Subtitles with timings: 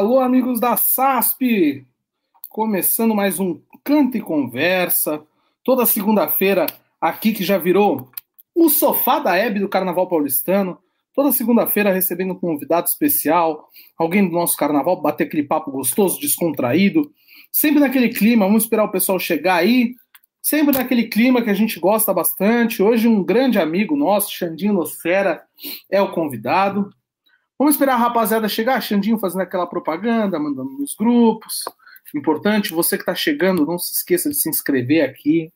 [0.00, 1.86] Alô, amigos da SASP!
[2.48, 5.22] Começando mais um Canto e Conversa.
[5.62, 6.64] Toda segunda-feira,
[6.98, 8.10] aqui que já virou
[8.54, 10.78] o sofá da Hebe do Carnaval Paulistano.
[11.14, 13.68] Toda segunda-feira recebendo um convidado especial,
[13.98, 17.12] alguém do nosso carnaval, bater aquele papo gostoso, descontraído.
[17.52, 19.96] Sempre naquele clima, vamos esperar o pessoal chegar aí.
[20.40, 22.82] Sempre naquele clima que a gente gosta bastante.
[22.82, 25.42] Hoje, um grande amigo nosso, Xandinho Nocera,
[25.90, 26.90] é o convidado.
[27.60, 31.62] Vamos esperar a rapaziada chegar, Xandinho fazendo aquela propaganda, mandando nos grupos.
[32.14, 35.52] Importante, você que está chegando, não se esqueça de se inscrever aqui,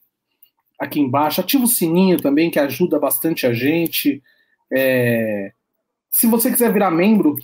[0.78, 1.40] aqui embaixo.
[1.40, 4.22] Ativa o sininho também, que ajuda bastante a gente.
[4.70, 5.54] É...
[6.10, 7.38] Se você quiser virar membro,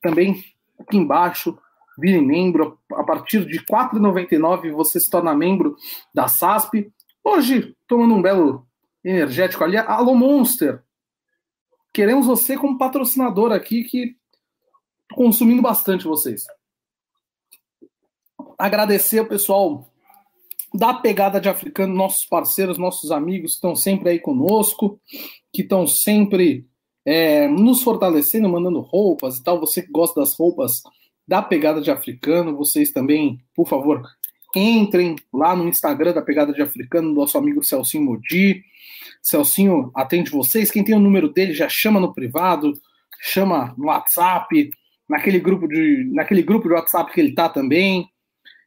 [0.00, 0.42] também
[0.80, 1.58] aqui embaixo,
[1.98, 2.78] vire membro.
[2.94, 5.76] A partir de R$ 4,99 você se torna membro
[6.14, 6.90] da SASP.
[7.22, 8.66] Hoje, tomando um belo
[9.04, 9.76] energético ali.
[9.76, 10.85] Alô, Monster!
[11.96, 14.16] Queremos você como patrocinador aqui, que
[15.14, 16.44] consumindo bastante vocês.
[18.58, 19.90] Agradecer o pessoal
[20.74, 25.00] da Pegada de Africano, nossos parceiros, nossos amigos que estão sempre aí conosco,
[25.50, 26.66] que estão sempre
[27.02, 29.58] é, nos fortalecendo, mandando roupas e tal.
[29.60, 30.82] Você que gosta das roupas
[31.26, 34.02] da Pegada de Africano, vocês também, por favor,
[34.54, 38.62] entrem lá no Instagram da Pegada de Africano, do nosso amigo Celcinho Modi.
[39.26, 40.70] Celcinho atende vocês.
[40.70, 42.72] Quem tem o número dele já chama no privado,
[43.20, 44.70] chama no WhatsApp,
[45.08, 48.08] naquele grupo de, naquele grupo de WhatsApp que ele tá também.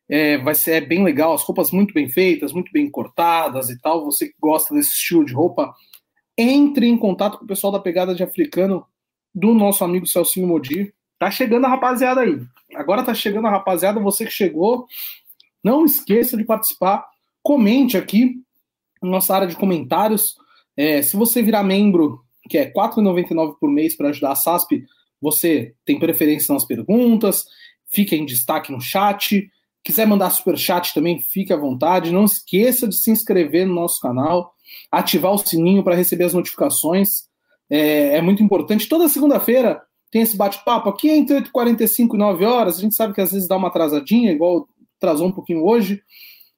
[0.09, 3.79] É, vai ser é bem legal, as roupas muito bem feitas, muito bem cortadas e
[3.79, 4.03] tal.
[4.03, 5.73] Você que gosta desse estilo de roupa,
[6.38, 8.85] entre em contato com o pessoal da pegada de africano
[9.33, 10.94] do nosso amigo Celcinho Modi.
[11.17, 12.38] Tá chegando a rapaziada aí.
[12.75, 14.88] Agora tá chegando a rapaziada, você que chegou,
[15.63, 17.05] não esqueça de participar.
[17.41, 18.41] Comente aqui
[19.01, 20.35] na nossa área de comentários.
[20.75, 24.85] É, se você virar membro, que é R$ 4,99 por mês para ajudar a SASP,
[25.22, 27.44] você tem preferência nas perguntas,
[27.91, 29.50] fica em destaque no chat.
[29.84, 32.12] Quiser mandar super chat também, fique à vontade.
[32.12, 34.53] Não esqueça de se inscrever no nosso canal,
[34.91, 37.28] ativar o sininho para receber as notificações.
[37.69, 38.88] É, é muito importante.
[38.88, 39.81] Toda segunda-feira
[40.12, 42.78] tem esse bate-papo aqui entre 8h45 e 9 horas.
[42.78, 46.02] A gente sabe que às vezes dá uma atrasadinha, igual atrasou um pouquinho hoje,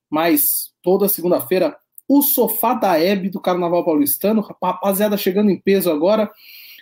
[0.09, 1.77] mas toda segunda-feira
[2.13, 4.41] o sofá da Hebe do Carnaval Paulistano.
[4.41, 6.29] Rapaziada, chegando em peso agora.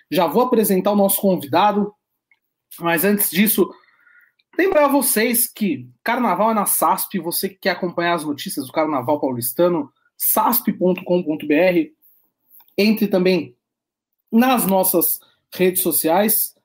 [0.09, 1.93] Já vou apresentar o nosso convidado.
[2.79, 3.71] Mas antes disso,
[4.57, 7.19] lembrar vocês que Carnaval é na SASP.
[7.19, 11.03] Você que quer acompanhar as notícias do Carnaval Paulistano, sasp.com.br.
[12.75, 13.55] Entre também
[14.31, 15.19] nas nossas
[15.53, 16.55] redes sociais.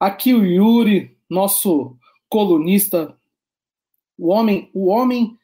[0.00, 1.94] Aqui o Yuri, nosso
[2.30, 3.18] colunista,
[4.16, 5.38] o homem, o homem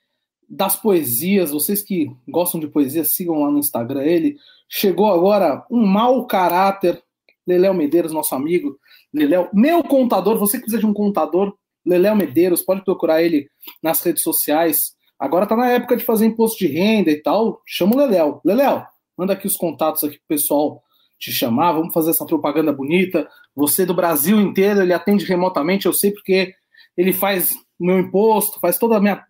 [0.50, 4.37] das poesias, vocês que gostam de poesia, sigam lá no Instagram ele.
[4.69, 7.00] Chegou agora um mau caráter,
[7.47, 8.77] Leléo Medeiros, nosso amigo.
[9.15, 11.55] Leléo, meu contador, você que precisa de um contador,
[11.87, 13.49] Leléo Medeiros, pode procurar ele
[13.81, 14.97] nas redes sociais.
[15.19, 18.41] Agora tá na época de fazer imposto de renda e tal, chama o Leléo.
[18.44, 18.84] Leléo,
[19.16, 20.83] manda aqui os contatos aqui pro pessoal
[21.19, 23.28] te chamar, vamos fazer essa propaganda bonita.
[23.55, 26.55] Você do Brasil inteiro, ele atende remotamente, eu sei porque
[26.97, 29.22] ele faz meu imposto, faz toda a minha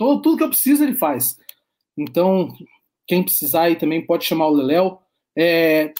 [0.00, 1.36] todo, tudo que eu preciso ele faz.
[1.94, 2.48] Então,
[3.06, 4.98] quem precisar aí também pode chamar o Leléo.
[5.36, 5.92] É,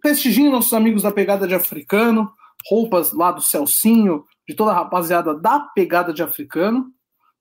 [0.00, 2.32] prestigiem nossos amigos da Pegada de Africano,
[2.70, 6.86] roupas lá do Celcinho, de toda a rapaziada da Pegada de Africano,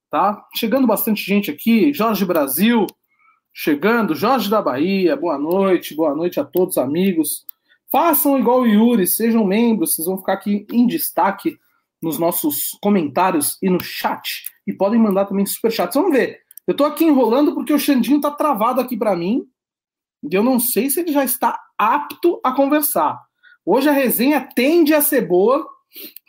[0.10, 0.44] tá?
[0.56, 2.88] Chegando bastante gente aqui, Jorge Brasil,
[3.54, 7.46] chegando, Jorge da Bahia, boa noite, boa noite a todos amigos.
[7.92, 11.60] Façam igual o Yuri, sejam membros, vocês vão ficar aqui em destaque
[12.02, 14.55] nos nossos comentários e no chat.
[14.68, 15.96] E podem mandar também superchats.
[15.96, 16.40] Vamos ver.
[16.68, 19.44] Eu estou aqui enrolando porque o Xandinho está travado aqui para mim.
[20.24, 23.22] E eu não sei se ele já está apto a conversar.
[23.66, 25.68] Hoje a resenha tende a ser boa.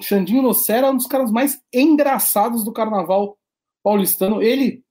[0.03, 3.39] Xandinho Nocera é um dos caras mais engraçados do carnaval
[3.83, 4.43] paulistano.
[4.43, 4.85] Ele,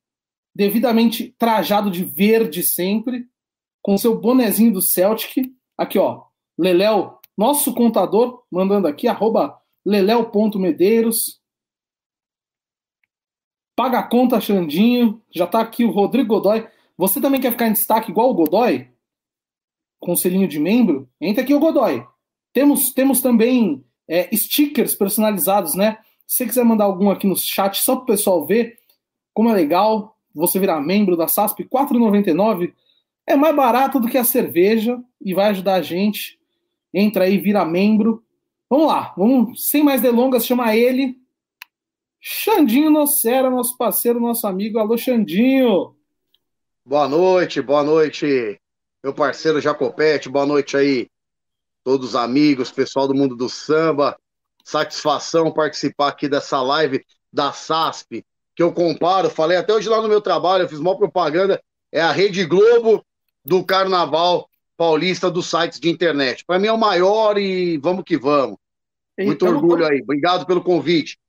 [0.55, 3.27] devidamente trajado de verde sempre,
[3.81, 5.51] com seu bonezinho do Celtic.
[5.77, 6.23] Aqui, ó.
[6.57, 11.39] Leléo, nosso contador, mandando aqui, arroba Leléo.medeiros.
[13.75, 15.21] Paga a conta, Xandinho.
[15.31, 16.65] Já tá aqui o Rodrigo Godoy.
[16.97, 18.87] Você também quer ficar em destaque igual o Godoy?
[19.99, 21.09] Conselhinho de membro?
[21.19, 22.05] Entra aqui o Godoy.
[22.53, 25.97] Temos, temos também é, stickers personalizados, né?
[26.25, 28.77] Se você quiser mandar algum aqui no chat, só para o pessoal ver
[29.33, 32.73] como é legal você virar membro da SASP, R$ 4,99.
[33.27, 36.39] É mais barato do que a cerveja e vai ajudar a gente.
[36.93, 38.23] Entra aí, vira membro.
[38.69, 41.17] Vamos lá, vamos, sem mais delongas, chamar ele.
[42.27, 44.79] Xandinho Nocera, nosso parceiro, nosso amigo.
[44.79, 45.95] Alô, Xandinho.
[46.83, 48.59] Boa noite, boa noite,
[49.03, 50.27] meu parceiro Jacopete.
[50.27, 51.07] Boa noite aí,
[51.83, 54.17] todos os amigos, pessoal do mundo do samba.
[54.63, 58.25] satisfação participar aqui dessa live da SASP,
[58.55, 61.61] que eu comparo, falei até hoje lá no meu trabalho, eu fiz uma propaganda,
[61.91, 63.05] é a Rede Globo
[63.45, 66.43] do Carnaval Paulista dos sites de internet.
[66.43, 68.57] Para mim é o maior e vamos que vamos.
[69.15, 70.01] Muito então, orgulho aí.
[70.01, 71.19] Obrigado pelo convite.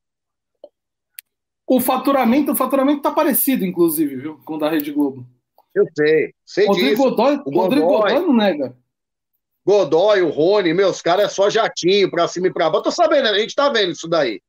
[1.67, 5.27] O faturamento, o faturamento tá parecido, inclusive, viu, com o da Rede Globo.
[5.75, 7.03] Eu sei, sei Rodrigo disso.
[7.03, 8.77] Godoy, o Rodrigo Godoy, Godoy não nega.
[9.67, 12.85] Godoy, o Rony, meus caras é só jatinho pra cima e pra baixo.
[12.85, 14.41] Tô sabendo, a gente tá vendo isso daí.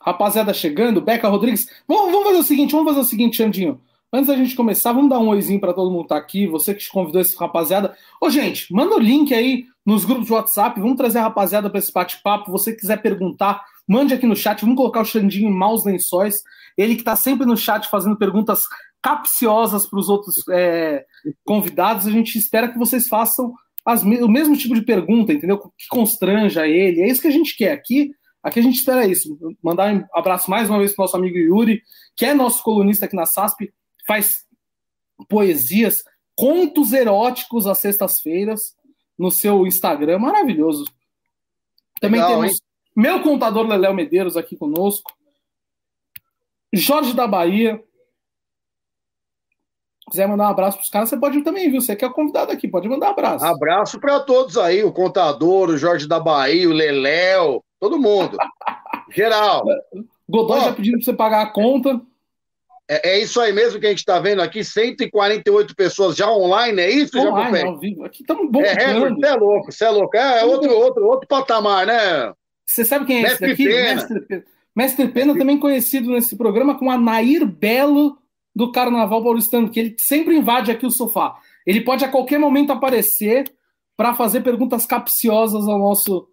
[0.00, 1.68] Rapaziada chegando, Beca Rodrigues.
[1.86, 3.80] Vamos, vamos fazer o seguinte, vamos fazer o seguinte, Xandinho.
[4.10, 6.46] Antes da gente começar, vamos dar um oizinho para todo mundo que tá aqui.
[6.46, 7.96] Você que convidou esse rapaziada.
[8.20, 10.80] Ô, gente, manda o link aí nos grupos de WhatsApp.
[10.80, 12.50] Vamos trazer a rapaziada para esse bate-papo.
[12.50, 14.60] Você quiser perguntar, mande aqui no chat.
[14.60, 16.42] Vamos colocar o Xandinho em maus lençóis.
[16.76, 18.62] Ele que tá sempre no chat fazendo perguntas
[19.00, 21.04] capciosas para os outros é,
[21.44, 22.06] convidados.
[22.06, 23.52] A gente espera que vocês façam
[23.84, 25.58] as, o mesmo tipo de pergunta, entendeu?
[25.58, 27.02] Que constranja ele.
[27.02, 28.10] É isso que a gente quer aqui.
[28.42, 29.38] Aqui a gente espera isso.
[29.62, 31.82] Mandar um abraço mais uma vez para nosso amigo Yuri,
[32.16, 33.72] que é nosso colunista aqui na SASP
[34.06, 34.44] faz
[35.28, 36.02] poesias,
[36.34, 38.74] contos eróticos às sextas-feiras
[39.18, 40.84] no seu Instagram, maravilhoso.
[42.00, 42.60] Também Legal, temos hein?
[42.96, 45.12] meu contador Leléo Medeiros aqui conosco,
[46.72, 47.82] Jorge da Bahia.
[50.10, 51.80] Quiser mandar um abraço para os caras, você pode também, viu?
[51.80, 53.44] Você que é convidado aqui, pode mandar um abraço.
[53.44, 58.36] Abraço para todos aí, o contador, o Jorge da Bahia, o Leléo, todo mundo.
[59.14, 59.64] Geral.
[60.28, 62.00] Godoy já pedindo para você pagar a conta.
[62.88, 66.80] É, é, isso aí mesmo que a gente está vendo aqui, 148 pessoas já online,
[66.80, 68.04] é isso, online, Ao vivo.
[68.04, 68.60] Aqui estamos bom.
[68.60, 70.16] É, você é louco, você é louco.
[70.16, 72.32] É, é outro, outro, outro patamar, né?
[72.66, 73.64] Você sabe quem é Mestre esse daqui?
[73.64, 73.94] Pena.
[73.94, 74.44] Mestre Pena.
[74.74, 78.18] Mestre Pena, também conhecido nesse programa como a Nair Belo
[78.54, 81.36] do Carnaval Paulistano, que ele sempre invade aqui o sofá.
[81.66, 83.52] Ele pode a qualquer momento aparecer
[83.96, 86.28] para fazer perguntas capciosas ao nosso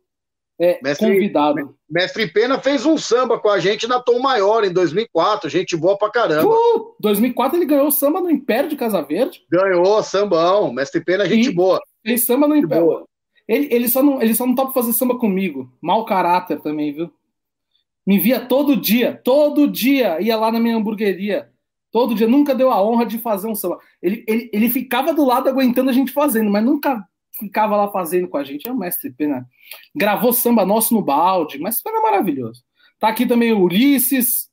[0.59, 1.75] é, mestre, convidado.
[1.89, 5.97] Mestre Pena fez um samba com a gente na Tom Maior em 2004, gente boa
[5.97, 6.53] pra caramba.
[6.53, 9.41] Uh, 2004 ele ganhou samba no Império de Casa Verde.
[9.49, 10.73] Ganhou, sambão.
[10.73, 11.79] Mestre Pena, gente e boa.
[12.05, 13.05] Fez samba no Império.
[13.47, 15.71] Ele, ele, só não, ele só não topa fazer samba comigo.
[15.81, 17.09] Mau caráter também, viu?
[18.05, 21.49] Me via todo dia, todo dia ia lá na minha hamburgueria.
[21.91, 23.79] Todo dia, nunca deu a honra de fazer um samba.
[24.01, 27.03] Ele, ele, ele ficava do lado aguentando a gente fazendo, mas nunca
[27.39, 28.67] ficava lá fazendo com a gente.
[28.67, 29.47] É o mestre Pena.
[29.95, 32.61] Gravou samba nosso no balde, mas é maravilhoso.
[32.99, 34.49] Tá aqui também o Ulisses,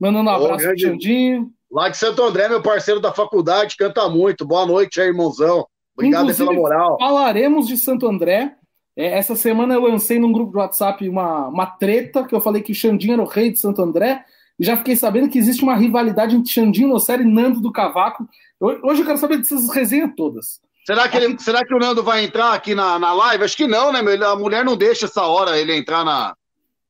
[0.00, 1.52] mandando um abraço pro Xandinho.
[1.70, 4.46] Lá de Santo André, meu parceiro da faculdade, canta muito.
[4.46, 5.66] Boa noite aí, irmãozão.
[5.94, 6.96] Obrigado Inclusive, pela moral.
[6.98, 8.56] Falaremos de Santo André.
[8.98, 12.60] É, essa semana eu lancei num grupo de WhatsApp uma, uma treta que eu falei
[12.60, 14.24] que Xandinho era o rei de Santo André.
[14.58, 18.28] E já fiquei sabendo que existe uma rivalidade entre Xandinho Nocelli e Nando do Cavaco.
[18.60, 20.60] Hoje eu quero saber dessas resenhas todas.
[20.84, 23.44] Será que, ele, será que o Nando vai entrar aqui na, na live?
[23.44, 24.00] Acho que não, né?
[24.00, 26.34] A mulher não deixa essa hora ele entrar na.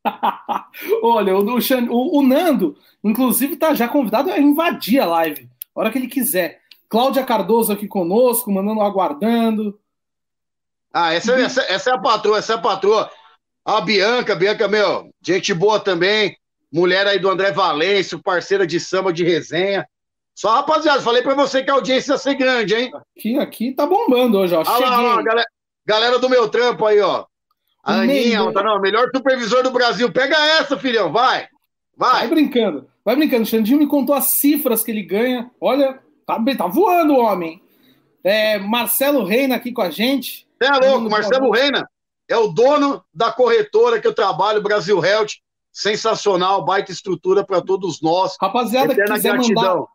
[1.02, 5.90] Olha, o, o, o, Nando, inclusive, tá já convidado a invadir a live, a hora
[5.90, 6.61] que ele quiser.
[6.88, 9.78] Cláudia Cardoso aqui conosco, mandando aguardando.
[10.92, 13.11] Ah, essa, essa, essa é a patroa, essa é a patroa.
[13.64, 16.37] A Bianca, Bianca, meu, gente boa também.
[16.73, 19.87] Mulher aí do André Valêncio, parceira de samba de resenha.
[20.35, 22.92] Só, rapaziada, falei pra você que a audiência ia ser grande, hein?
[23.16, 24.62] Aqui, aqui tá bombando hoje, ó.
[24.66, 25.47] Olha lá, galera,
[25.85, 27.26] galera do meu trampo aí, ó.
[27.85, 30.12] A Aninha, tá, não, melhor supervisor do Brasil.
[30.12, 31.49] Pega essa, filhão, vai.
[31.97, 32.21] Vai.
[32.21, 33.42] Vai brincando, vai brincando.
[33.42, 35.50] O Xandinho me contou as cifras que ele ganha.
[35.61, 37.61] Olha, tá, tá voando o homem.
[38.25, 40.48] É, Marcelo Reina aqui com a gente.
[40.58, 41.88] Você é louco, Marcelo Reina
[42.28, 45.38] é o dono da corretora que eu trabalho, Brasil Health.
[45.72, 48.36] Sensacional, baita estrutura para todos nós.
[48.40, 49.62] Rapaziada, que quiser gratidão.
[49.62, 49.86] mandar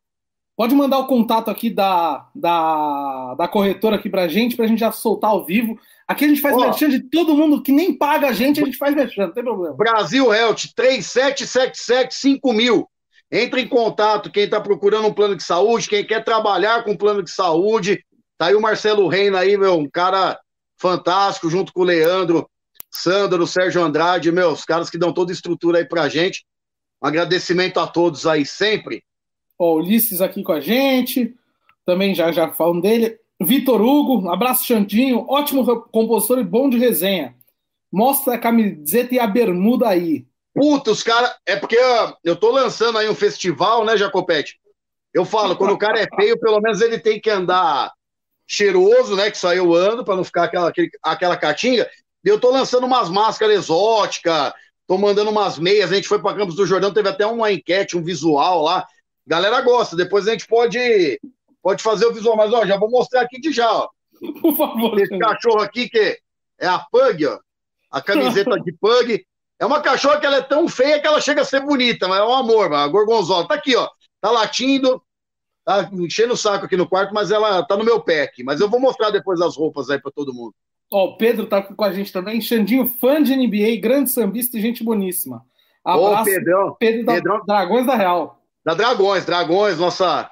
[0.56, 4.92] Pode mandar o contato aqui da, da, da corretora aqui pra gente, pra gente já
[4.92, 5.76] soltar ao vivo.
[6.08, 6.60] Aqui a gente faz oh.
[6.60, 9.44] merchan de todo mundo que nem paga a gente, a gente faz merchan, não tem
[9.44, 9.76] problema.
[9.76, 12.86] Brasil Health, 37775000.
[13.32, 17.24] Entre em contato quem está procurando um plano de saúde, quem quer trabalhar com plano
[17.24, 18.06] de saúde.
[18.38, 20.40] Tá aí o Marcelo Reina aí, meu, um cara
[20.84, 22.50] fantástico, junto com o Leandro,
[22.92, 26.46] Sandro, Sérgio Andrade, meus caras que dão toda a estrutura aí pra gente.
[27.02, 29.02] Um agradecimento a todos aí sempre.
[29.58, 31.34] Ó, Ulisses aqui com a gente,
[31.86, 33.18] também já já falam dele.
[33.42, 37.34] Vitor Hugo, abraço Xandinho, ótimo compositor e bom de resenha.
[37.90, 40.26] Mostra a camiseta e a bermuda aí.
[40.54, 41.34] Puta, os caras.
[41.46, 41.78] É porque
[42.24, 44.60] eu tô lançando aí um festival, né, Jacopete?
[45.14, 47.94] Eu falo, quando o cara é feio, pelo menos ele tem que andar
[48.48, 49.32] cheiroso, né?
[49.32, 51.90] Que só eu ando, para não ficar aquela, aquele, aquela catinga.
[52.24, 54.54] E eu tô lançando umas máscaras exóticas,
[54.88, 55.92] tô mandando umas meias.
[55.92, 58.86] A gente foi para Campos do Jordão, teve até uma enquete, um visual lá
[59.26, 59.96] galera gosta.
[59.96, 61.20] Depois a gente pode,
[61.62, 63.90] pode fazer o visual, mas ó, já vou mostrar aqui de já, ó.
[64.42, 65.00] Por favor.
[65.00, 66.20] Esse cachorro aqui que
[66.60, 67.40] é a Pug, ó.
[67.92, 69.26] A camiseta de Pug.
[69.60, 72.20] É uma cachorra que ela é tão feia que ela chega a ser bonita, mas
[72.20, 72.84] é um amor, mano.
[72.84, 73.48] a gorgonzola.
[73.48, 73.88] Tá aqui, ó.
[74.20, 75.02] Tá latindo,
[75.64, 78.44] tá enchendo o saco aqui no quarto, mas ela tá no meu aqui.
[78.44, 80.54] Mas eu vou mostrar depois as roupas aí para todo mundo.
[80.92, 82.40] Ó, o Pedro tá com a gente também.
[82.40, 85.44] Xandinho, fã de NBA, grande sambista e gente boníssima.
[85.84, 86.76] Abraço, Ô, Pedrão.
[86.80, 87.46] Pedro da Pedrão.
[87.46, 88.42] Dragões da Real.
[88.64, 90.30] Da Dragões, Dragões, nossa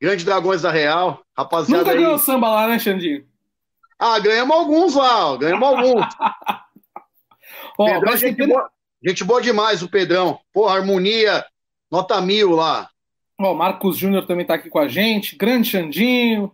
[0.00, 1.22] grande Dragões da Real.
[1.36, 1.98] Rapaziada Nunca aí.
[1.98, 3.24] ganhou samba lá, né, Xandinho?
[3.98, 5.36] Ah, ganhamos alguns lá, ó.
[5.36, 6.04] ganhamos alguns.
[7.78, 8.46] Ó, Pedrão, gente, ter...
[8.46, 8.70] boa,
[9.02, 10.38] gente boa demais, o Pedrão.
[10.52, 11.44] Porra, harmonia,
[11.90, 12.90] nota mil lá.
[13.42, 15.36] Ó, Marcos Júnior também tá aqui com a gente.
[15.36, 16.52] Grande Xandinho.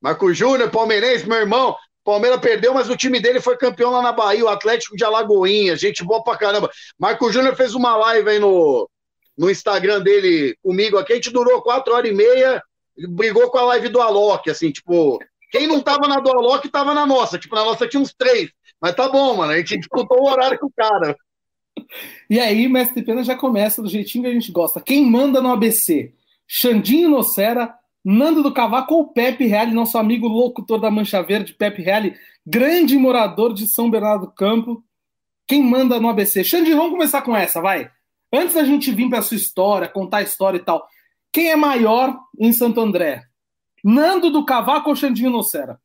[0.00, 1.74] Marcos Júnior, palmeirense, meu irmão.
[2.04, 5.76] Palmeiras perdeu, mas o time dele foi campeão lá na Bahia, o Atlético de Alagoinha.
[5.76, 6.70] Gente boa pra caramba.
[6.98, 8.88] Marco Júnior fez uma live aí no,
[9.36, 11.12] no Instagram dele comigo aqui.
[11.12, 12.62] A gente durou quatro horas e meia.
[13.10, 15.18] Brigou com a live do Alok, assim, tipo.
[15.50, 17.38] Quem não tava na do Alok tava na nossa.
[17.38, 18.50] Tipo, na nossa tinha uns três.
[18.80, 19.52] Mas tá bom, mano.
[19.52, 21.16] A gente disputou o horário com o cara.
[22.30, 24.80] E aí, Mestre Pena já começa do jeitinho que a gente gosta.
[24.80, 26.12] Quem manda no ABC?
[26.48, 31.82] Xandinho Nocera, Nando do Cavaco ou Pepe Reale, nosso amigo locutor da Mancha Verde, Pepe
[31.82, 34.82] Reale, grande morador de São Bernardo do Campo.
[35.46, 36.42] Quem manda no ABC?
[36.42, 37.90] Xandinho, vamos começar com essa, vai.
[38.32, 40.86] Antes da gente vir para sua história, contar a história e tal,
[41.30, 43.22] quem é maior em Santo André?
[43.84, 45.78] Nando do Cavaco ou Xandinho Nocera?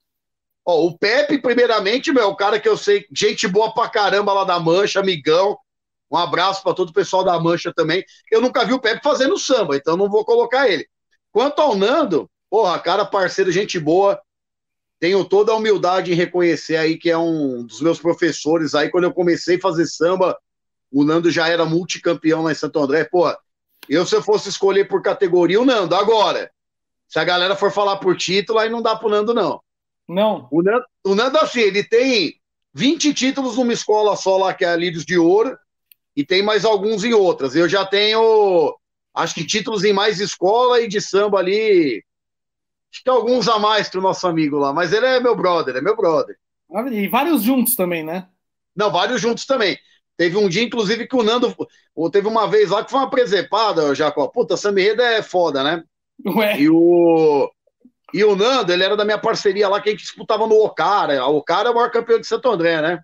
[0.65, 4.45] O Pepe, primeiramente, meu, é o cara que eu sei, gente boa pra caramba lá
[4.45, 5.57] da Mancha, amigão.
[6.13, 8.05] Um abraço para todo o pessoal da Mancha também.
[8.31, 10.87] Eu nunca vi o Pepe fazendo samba, então não vou colocar ele.
[11.31, 14.21] Quanto ao Nando, porra, cara, parceiro, gente boa.
[14.99, 18.91] Tenho toda a humildade em reconhecer aí que é um dos meus professores aí.
[18.91, 20.37] Quando eu comecei a fazer samba,
[20.91, 23.05] o Nando já era multicampeão lá em Santo André.
[23.05, 23.35] Porra,
[23.89, 25.95] eu se eu fosse escolher por categoria, o Nando.
[25.95, 26.51] Agora,
[27.07, 29.59] se a galera for falar por título, aí não dá pro Nando, não.
[30.07, 30.47] Não.
[30.51, 32.35] O Nando, o Nando assim, ele tem
[32.71, 35.57] 20 títulos numa escola só lá, que é a Lírios de Ouro,
[36.15, 37.55] e tem mais alguns em outras.
[37.55, 38.75] Eu já tenho,
[39.13, 42.03] acho que títulos em mais escola e de samba ali.
[42.91, 45.81] Acho que alguns a mais pro nosso amigo lá, mas ele é meu brother, é
[45.81, 46.37] meu brother.
[46.91, 48.27] E vários juntos também, né?
[48.75, 49.77] Não, vários juntos também.
[50.15, 51.55] Teve um dia, inclusive, que o Nando.
[52.11, 54.27] Teve uma vez lá que foi uma presepada, Jacó.
[54.27, 55.83] Puta, Samirreda é foda, né?
[56.25, 56.59] Ué.
[56.59, 57.51] E o.
[58.13, 61.25] E o Nando, ele era da minha parceria lá, que a gente disputava no Ocara.
[61.25, 63.01] O Ocara é o maior campeão de Santo André, né?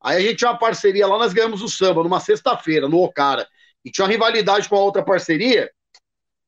[0.00, 3.46] Aí a gente tinha uma parceria lá, nós ganhamos o samba numa sexta-feira, no Ocara.
[3.84, 5.70] E tinha uma rivalidade com a outra parceria,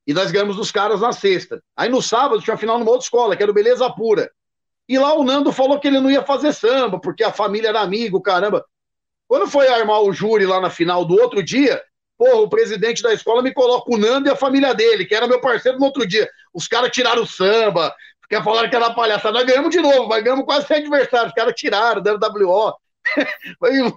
[0.07, 1.62] e nós ganhamos os caras na sexta.
[1.76, 4.30] Aí no sábado tinha uma final numa outra escola, que era o Beleza Pura.
[4.88, 7.80] E lá o Nando falou que ele não ia fazer samba, porque a família era
[7.80, 8.64] amigo, caramba.
[9.28, 11.80] Quando foi armar o júri lá na final do outro dia,
[12.19, 15.28] porra, o presidente da escola me coloca o Nando e a família dele, que era
[15.28, 16.28] meu parceiro no outro dia.
[16.52, 19.38] Os caras tiraram o samba, porque falaram que era palhaçada.
[19.38, 21.28] Nós ganhamos de novo, mas ganhamos quase sem adversário.
[21.28, 22.75] Os caras tiraram, deram WO.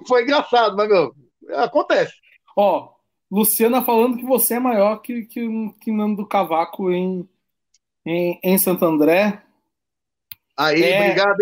[0.08, 1.14] Foi, engraçado, mas, meu,
[1.56, 2.14] acontece.
[2.56, 2.90] Ó,
[3.32, 5.48] Luciana falando que você é maior que, que,
[5.82, 7.28] que Nando do Cavaco em,
[8.06, 9.42] em, em Santo André.
[10.56, 11.02] Aí, é...
[11.02, 11.38] obrigado.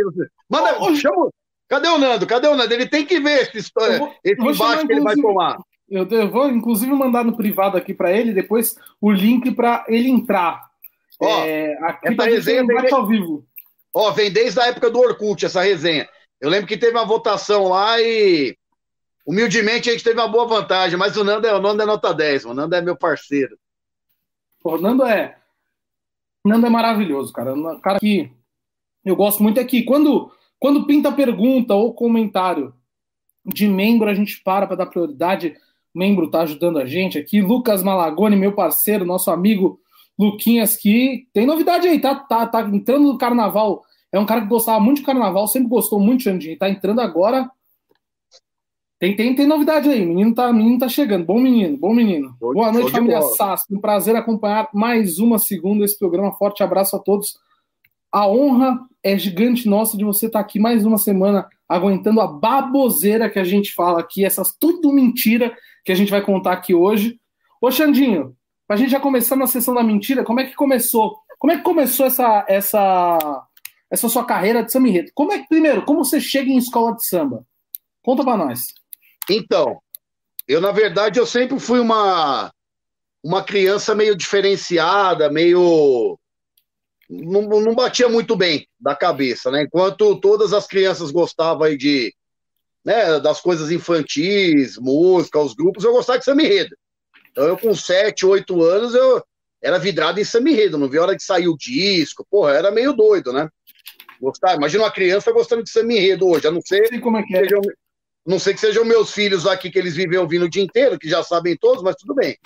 [0.50, 1.30] Manda, oh, chama.
[1.68, 2.28] Cadê o Nando?
[2.28, 2.74] Cadê o Nando?
[2.74, 5.58] Ele tem que ver essa história, vou, esse embate que ele vai tomar.
[5.90, 10.10] Eu, eu vou, inclusive, mandar no privado aqui para ele depois o link para ele
[10.10, 10.70] entrar.
[11.20, 13.46] Ó, é, aqui essa resenha vem, ao vivo.
[13.94, 16.10] Ó, vem desde a época do Orkut essa resenha.
[16.42, 18.58] Eu lembro que teve uma votação lá e
[19.26, 22.12] humildemente a gente teve uma boa vantagem, mas o Nando é, o Nando é nota
[22.12, 23.56] 10, o Nando é meu parceiro.
[24.64, 25.38] O Nando é.
[26.44, 27.54] O Nando é maravilhoso, cara.
[27.54, 28.32] O cara que
[29.06, 32.74] eu gosto muito é que quando, quando pinta pergunta ou comentário
[33.46, 35.56] de membro, a gente para para dar prioridade.
[35.94, 37.40] O membro tá ajudando a gente aqui.
[37.40, 39.80] Lucas Malagoni, meu parceiro, nosso amigo
[40.18, 44.48] Luquinhas, que tem novidade aí, tá, tá, tá entrando no carnaval é um cara que
[44.48, 46.58] gostava muito de carnaval, sempre gostou muito de Xandinho.
[46.58, 47.50] Tá entrando agora.
[49.00, 50.06] Tem, tem, tem novidade aí.
[50.06, 51.26] Menino tá, menino tá chegando.
[51.26, 52.36] Bom menino, bom menino.
[52.40, 53.66] boa noite, família Sass.
[53.72, 56.34] Um prazer acompanhar mais uma segunda esse programa.
[56.34, 57.40] Forte abraço a todos.
[58.12, 62.28] A honra é gigante nossa de você estar tá aqui mais uma semana aguentando a
[62.28, 66.76] baboseira que a gente fala aqui, essas tudo mentira que a gente vai contar aqui
[66.76, 67.18] hoje.
[67.62, 68.36] Ô Xandinho,
[68.68, 71.18] pra gente já começar na sessão da mentira, como é que começou?
[71.40, 73.48] Como é que começou essa, essa
[73.92, 75.12] essa sua carreira de samba enredo.
[75.14, 77.46] Como é que, primeiro, como você chega em escola de samba?
[78.02, 78.62] Conta para nós.
[79.30, 79.80] Então,
[80.48, 82.52] eu, na verdade, eu sempre fui uma,
[83.22, 86.18] uma criança meio diferenciada, meio.
[87.10, 89.64] Não, não batia muito bem da cabeça, né?
[89.64, 92.16] Enquanto todas as crianças gostavam aí de.
[92.84, 96.76] Né, das coisas infantis, música, os grupos, eu gostava de samba enredo.
[97.30, 99.24] Então, eu com 7, 8 anos, eu
[99.62, 102.72] era vidrado em samba enredo, não vi a hora de sair o disco, porra, era
[102.72, 103.48] meio doido, né?
[104.22, 104.56] Gostar.
[104.56, 106.88] Imagina uma criança gostando de samba enredo hoje, a não ser.
[106.88, 107.44] Sei como é que é.
[108.24, 111.10] Não sei que sejam meus filhos aqui que eles vivem ouvindo o dia inteiro, que
[111.10, 112.38] já sabem todos, mas tudo bem.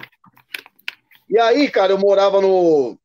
[1.30, 2.98] E aí, cara, eu morava no.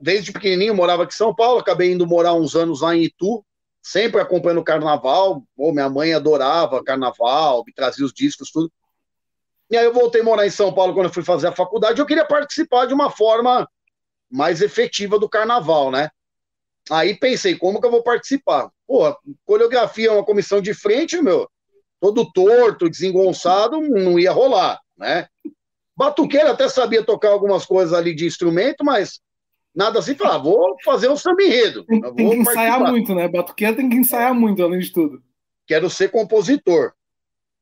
[0.00, 3.44] Desde pequenininho, morava aqui em São Paulo, acabei indo morar uns anos lá em Itu,
[3.80, 5.44] sempre acompanhando o carnaval.
[5.56, 8.70] Pô, minha mãe adorava carnaval, me trazia os discos, tudo.
[9.70, 12.00] E aí eu voltei a morar em São Paulo quando eu fui fazer a faculdade.
[12.00, 13.68] Eu queria participar de uma forma
[14.30, 16.10] mais efetiva do carnaval, né?
[16.90, 18.70] Aí pensei, como que eu vou participar?
[18.86, 19.14] Pô,
[19.44, 21.48] coreografia é uma comissão de frente, meu,
[22.00, 25.28] todo torto, desengonçado, não ia rolar, né?
[25.96, 29.20] Batuqueiro até sabia tocar algumas coisas ali de instrumento, mas
[29.74, 31.84] nada assim, falar, vou fazer um samba enredo.
[31.84, 33.28] Tem, tem que ensaiar muito, né?
[33.28, 35.22] Batuqueiro tem que ensaiar muito, além de tudo.
[35.66, 36.92] Quero ser compositor.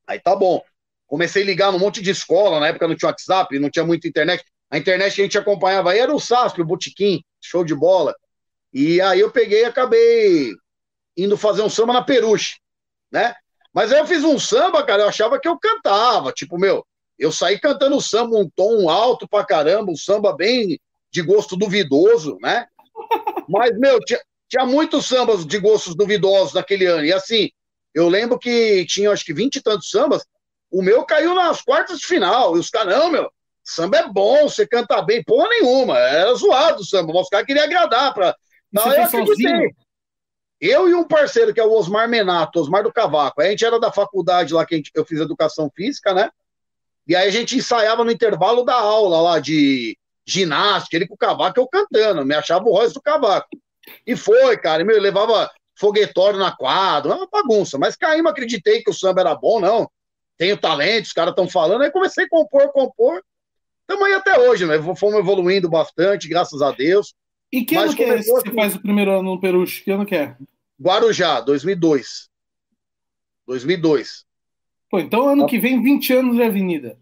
[0.07, 0.63] Aí tá bom.
[1.07, 4.07] Comecei a ligar num monte de escola, na época não tinha WhatsApp, não tinha muita
[4.07, 4.45] internet.
[4.71, 8.15] A internet que a gente acompanhava aí era o SASP, o Botequim, show de bola.
[8.79, 10.55] E aí eu peguei e acabei
[11.17, 12.59] indo fazer um samba na Peruche,
[13.11, 13.35] né?
[13.73, 16.87] Mas aí eu fiz um samba, cara, eu achava que eu cantava, tipo, meu,
[17.19, 20.79] eu saí cantando samba um tom alto pra caramba, um samba bem
[21.11, 22.67] de gosto duvidoso, né?
[23.49, 27.07] Mas, meu, tinha, tinha muitos sambas de gostos duvidosos naquele ano.
[27.07, 27.49] E assim,
[27.95, 30.23] eu lembro que tinha acho que vinte e tantos sambas,
[30.71, 32.55] o meu caiu nas quartas de final.
[32.55, 33.33] E os caras, não, meu,
[33.65, 35.99] samba é bom, você canta bem, porra nenhuma.
[35.99, 38.13] Era zoado o samba, mas os caras queriam agradar.
[38.13, 38.37] Pra...
[38.73, 39.71] Não, eu acreditei.
[40.61, 43.43] Eu e um parceiro, que é o Osmar Menato, Osmar do Cavaco.
[43.43, 46.31] A gente era da faculdade lá, que gente, eu fiz educação física, né?
[47.07, 49.97] E aí a gente ensaiava no intervalo da aula lá de
[50.27, 53.49] ginástica, ele com o cavaco, eu cantando, me achava o rosto do cavaco.
[54.05, 57.79] E foi, cara, meu, levava foguetório na quadra, uma bagunça.
[57.79, 59.89] Mas caímos, acreditei que o samba era bom, não.
[60.37, 61.83] Tenho talento, os caras estão falando.
[61.83, 63.23] Aí comecei a compor, compor.
[63.83, 64.77] Estamos aí até hoje, né?
[64.97, 67.15] Fomos evoluindo bastante, graças a Deus.
[67.53, 69.83] E que ano que é esse que você faz o primeiro ano no Peruche?
[69.83, 70.37] Que ano que é?
[70.81, 72.29] Guarujá, 2002.
[73.47, 74.25] 2002.
[74.91, 76.99] Pô, então ano que vem, 20 anos de Avenida.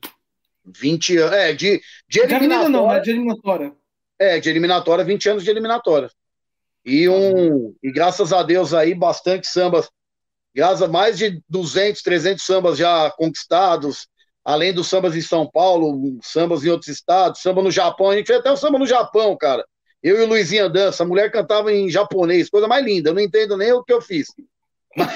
[0.64, 1.33] 20 anos.
[1.33, 2.68] É, de, de eliminatória.
[2.68, 3.72] não, é de eliminatória.
[4.18, 6.11] É, de eliminatória, 20 anos de eliminatória.
[6.85, 7.74] E um.
[7.83, 9.90] E graças a Deus aí, bastante sambas.
[10.54, 14.07] Graças a mais de 200, 300 sambas já conquistados.
[14.44, 18.11] Além dos sambas em São Paulo, sambas em outros estados, samba no Japão.
[18.11, 19.64] A gente fez até o samba no Japão, cara.
[20.04, 23.08] Eu e o Luizinho Dança, a mulher cantava em japonês, coisa mais linda.
[23.08, 24.26] Eu não entendo nem o que eu fiz.
[24.96, 25.10] Mas,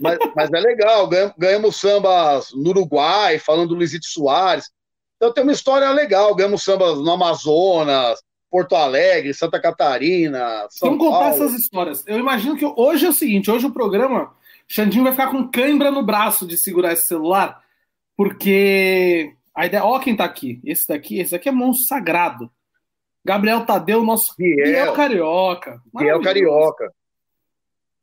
[0.00, 1.06] mas, mas, é legal,
[1.36, 4.70] ganhamos, sambas no Uruguai, falando do Luizito Soares.
[5.16, 11.06] Então tem uma história legal, ganhamos sambas no Amazonas, Porto Alegre, Santa Catarina, São Vamos
[11.06, 12.02] contar essas histórias.
[12.06, 14.34] Eu imagino que hoje é o seguinte, hoje o programa,
[14.66, 17.62] Xandinho vai ficar com cãibra no braço de segurar esse celular,
[18.16, 22.50] porque a ideia, ó quem tá aqui, esse daqui, esse daqui é monstro sagrado.
[23.24, 25.82] Gabriel Tadeu, nosso Biel, Biel Carioca.
[25.94, 26.92] Biel Carioca.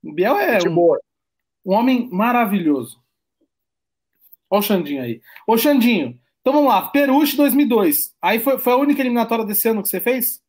[0.03, 0.97] O Biel é um,
[1.65, 3.01] um, homem maravilhoso.
[4.49, 5.21] Olha o Xandinho aí.
[5.45, 6.87] Ô, Xandinho, então vamos lá.
[6.87, 8.15] Peruche 2002.
[8.21, 10.41] Aí foi, foi a única eliminatória desse ano que você fez?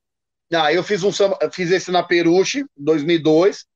[0.52, 3.66] Ah, eu fiz um samba, fiz esse na Peruche, 2002.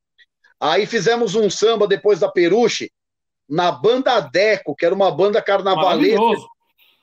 [0.60, 2.90] Aí fizemos um samba depois da Peruche
[3.48, 6.48] na Banda Deco, que era uma banda carnavalesca,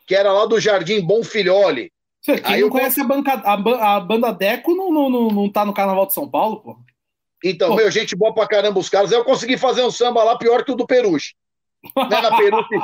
[0.08, 1.92] que era lá do Jardim Bom Filhole.
[2.24, 2.70] Quem Aí não eu...
[2.70, 6.14] conhece a, banca, a, a, banda Deco não, não, não, não tá no Carnaval de
[6.14, 6.78] São Paulo, pô?
[7.44, 7.76] Então, pô.
[7.76, 9.12] meu, gente boa pra caramba os caras.
[9.12, 11.34] Eu consegui fazer um samba lá pior que o do Peruche.
[11.96, 12.76] né, na Peruche.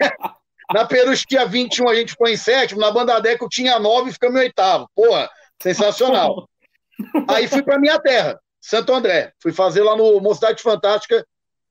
[0.72, 2.80] na Peruche tinha 21, a gente ficou em sétimo.
[2.80, 4.88] Na banda Deco tinha 9 e ficamos em oitavo.
[4.94, 5.28] Porra,
[5.62, 6.48] sensacional.
[7.28, 9.32] Aí fui pra minha terra, Santo André.
[9.42, 11.26] Fui fazer lá no Mocidade Fantástica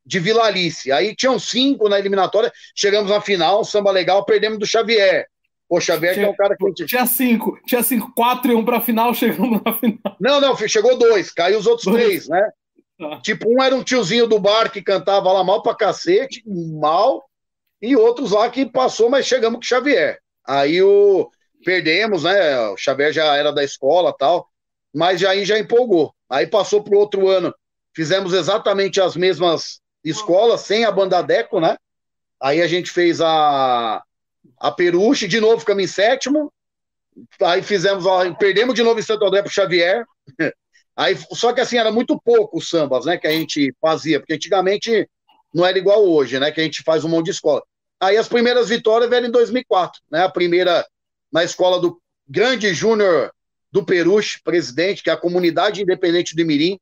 [0.06, 0.92] de Vila Alice.
[0.92, 2.52] Aí tinham cinco na eliminatória.
[2.76, 5.28] Chegamos na final, samba legal, perdemos do Xavier.
[5.70, 6.86] O Xavier tinha, que é um cara que.
[6.86, 10.16] Tinha cinco, tinha cinco, quatro e um pra final, chegando na final.
[10.20, 12.04] Não, não, chegou dois, caiu os outros dois.
[12.04, 12.50] três, né?
[13.02, 13.20] Ah.
[13.22, 17.24] Tipo, um era um tiozinho do bar que cantava lá mal pra cacete, mal,
[17.82, 20.20] e outros lá que passou, mas chegamos com o Xavier.
[20.46, 21.30] Aí o.
[21.66, 22.60] Perdemos, né?
[22.70, 24.48] O Xavier já era da escola tal,
[24.94, 26.14] mas já aí já empolgou.
[26.30, 27.54] Aí passou pro outro ano,
[27.94, 31.76] fizemos exatamente as mesmas escolas, sem a banda Deco, né?
[32.42, 34.02] Aí a gente fez a
[34.60, 36.52] a Peruche, de novo ficamos em sétimo.
[37.42, 40.06] Aí fizemos, ó, perdemos de novo em Santo André pro Xavier.
[40.96, 44.34] Aí, só que assim, era muito pouco os sambas, né, que a gente fazia, porque
[44.34, 45.08] antigamente
[45.54, 47.62] não era igual hoje, né, que a gente faz um monte de escola.
[48.00, 50.84] Aí as primeiras vitórias vieram em 2004, né, a primeira
[51.32, 53.32] na escola do grande Júnior
[53.72, 56.80] do Peruche, presidente, que é a comunidade independente de Mirim.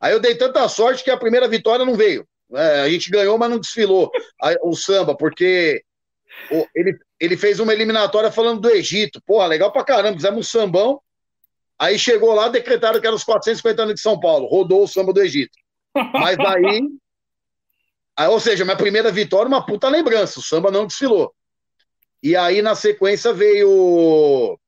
[0.00, 2.24] Aí eu dei tanta sorte que a primeira vitória não veio.
[2.54, 4.10] É, a gente ganhou, mas não desfilou
[4.62, 5.82] o samba, porque
[6.74, 9.20] ele, ele fez uma eliminatória falando do Egito.
[9.26, 10.16] Porra, legal pra caramba.
[10.16, 11.00] Fizemos um sambão.
[11.78, 14.46] Aí chegou lá, decretaram que era os 450 anos de São Paulo.
[14.46, 15.56] Rodou o samba do Egito.
[15.94, 16.82] Mas aí.
[18.14, 20.38] Aí, ou seja, minha primeira vitória, uma puta lembrança.
[20.38, 21.34] O samba não desfilou.
[22.22, 24.58] E aí, na sequência, veio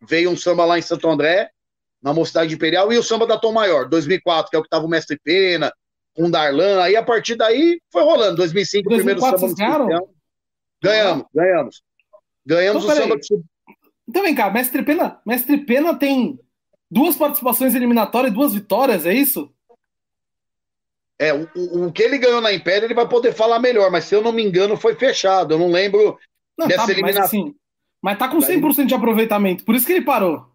[0.00, 1.50] veio um samba lá em Santo André,
[2.02, 4.86] na Mocidade Imperial, e o samba da Tom Maior, 2004, que é o que tava
[4.86, 5.72] o Mestre Pena,
[6.14, 6.82] com o Darlan.
[6.82, 8.36] Aí, a partir daí, foi rolando.
[8.36, 10.15] 2005, 2004, o primeiro samba.
[10.86, 11.26] Vocês ganharam?
[11.34, 11.82] Ganhamos,
[12.46, 12.84] ganhamos.
[12.84, 13.74] Ganhamos então, o samba.
[14.08, 16.38] Então, vem cá, Mestre Pena, Mestre Pena tem
[16.90, 19.52] duas participações eliminatórias e duas vitórias, é isso?
[21.18, 24.14] É, o, o, que ele ganhou na Império ele vai poder falar melhor, mas se
[24.14, 25.54] eu não me engano foi fechado.
[25.54, 26.18] Eu não lembro
[26.56, 27.20] não, dessa tá, eliminação.
[27.20, 27.54] Mas, assim,
[28.02, 30.46] mas tá com 100% de aproveitamento, por isso que ele parou.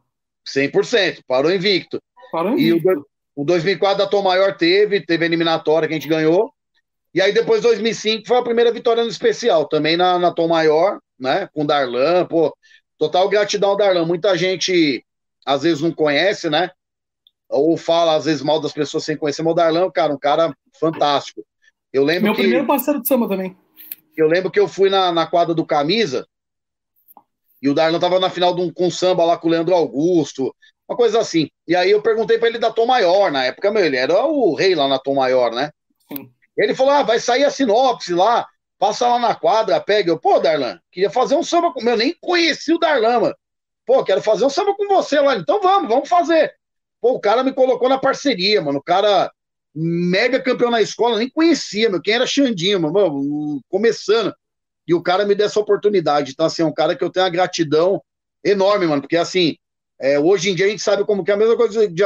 [0.47, 1.99] 100%, parou invicto.
[2.31, 2.89] Parou invicto.
[2.89, 6.53] E o, o 2004 da Tom Maior teve, teve eliminatória que a gente ganhou.
[7.13, 10.99] E aí depois 2005 foi a primeira vitória no especial, também na, na Tom Maior,
[11.19, 12.55] né, com o Darlan, pô,
[12.97, 14.05] total gratidão ao Darlan.
[14.05, 15.05] Muita gente
[15.45, 16.71] às vezes não conhece, né?
[17.49, 20.55] Ou fala às vezes mal das pessoas sem conhecer, mas o Darlan, cara, um cara
[20.79, 21.45] fantástico.
[21.91, 23.57] Eu lembro Meu que, primeiro parceiro de samba também.
[24.15, 26.25] Eu lembro que eu fui na, na quadra do Camisa
[27.61, 30.55] e o Darlan tava na final de um, com samba lá com o Leandro Augusto,
[30.87, 31.49] uma coisa assim.
[31.67, 34.55] E aí eu perguntei para ele da Tom Maior, na época, meu, ele era o
[34.55, 35.71] rei lá na Tom Maior, né?
[36.11, 36.31] Sim.
[36.63, 38.47] Ele falou: ah, vai sair a sinopse lá,
[38.77, 40.11] passa lá na quadra, pega.
[40.11, 41.81] Eu, pô, Darlan, queria fazer um samba com.
[41.81, 43.35] Eu nem conheci o Darlan, mano.
[43.85, 45.35] Pô, quero fazer um samba com você lá.
[45.35, 46.53] Então vamos, vamos fazer.
[47.01, 48.79] Pô, o cara me colocou na parceria, mano.
[48.79, 49.31] O cara,
[49.73, 52.01] mega campeão na escola, nem conhecia, meu.
[52.01, 54.33] Quem era Xandinho, mano, começando
[54.87, 56.31] e o cara me deu essa oportunidade.
[56.31, 58.01] Então, assim, é um cara que eu tenho uma gratidão
[58.43, 59.55] enorme, mano, porque assim,
[59.99, 62.03] é, hoje em dia a gente sabe como que é a mesma coisa de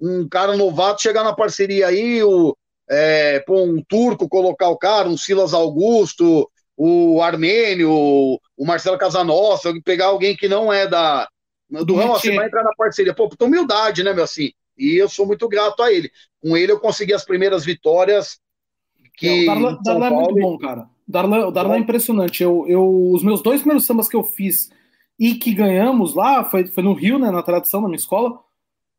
[0.00, 2.56] um cara novato chegar na parceria aí, o,
[2.88, 9.72] é, pô, um turco colocar o cara, um Silas Augusto, o Armênio, o Marcelo Casanossa,
[9.84, 11.28] pegar alguém que não é da
[11.70, 13.14] do ramo, você vai entrar na parceria.
[13.14, 16.10] Pô, puta humildade, né, meu, assim, e eu sou muito grato a ele.
[16.40, 18.38] Com ele eu consegui as primeiras vitórias
[19.14, 19.26] que...
[19.26, 20.86] É, o Darlan, Darlan é muito bom, cara.
[21.08, 22.42] Darlan, o Darlan é impressionante.
[22.42, 24.70] Eu, eu, os meus dois primeiros sambas que eu fiz
[25.18, 28.38] e que ganhamos lá, foi, foi no Rio, né, na tradição da minha escola.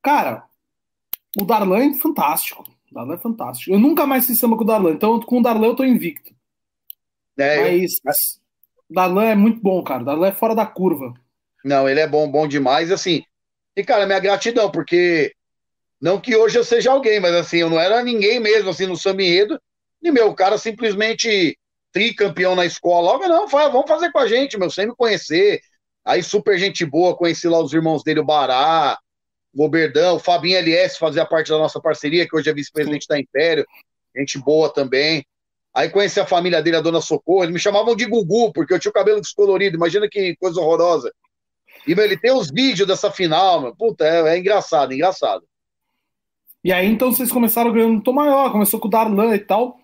[0.02, 0.43] Cara,
[1.39, 2.63] o Darlan é fantástico.
[2.93, 3.71] O Darlan é fantástico.
[3.71, 6.32] Eu nunca mais fiz samba com o Darlan, então com o Darlan eu tô invicto.
[7.38, 8.95] É, Mas eu...
[8.95, 10.03] Darlan é muito bom, cara.
[10.03, 11.12] O Darlan é fora da curva.
[11.65, 13.23] Não, ele é bom, bom demais, assim.
[13.75, 15.34] E, cara, minha gratidão, porque
[15.99, 18.95] não que hoje eu seja alguém, mas assim, eu não era ninguém mesmo, assim, no
[18.95, 19.60] samba enredo.
[19.99, 21.58] E, meu, o cara simplesmente
[21.91, 23.13] tricampeão na escola.
[23.13, 25.60] Logo, não, vamos fazer com a gente, meu, sem me conhecer.
[26.06, 28.99] Aí, super gente boa, conheci lá os irmãos dele, o Bará,
[29.54, 33.20] o Goberdão, o Fabinho LS fazia parte da nossa parceria, que hoje é vice-presidente da
[33.20, 33.66] Império,
[34.16, 35.24] gente boa também.
[35.74, 38.80] Aí conheci a família dele, a dona Socorro, eles me chamavam de Gugu, porque eu
[38.80, 41.12] tinha o cabelo descolorido, imagina que coisa horrorosa.
[41.88, 43.76] E, meu, ele tem os vídeos dessa final, meu.
[43.76, 45.44] puta, é, é engraçado, engraçado.
[46.63, 49.80] E aí, então, vocês começaram ganhando um tom maior, começou com o Darlan e tal.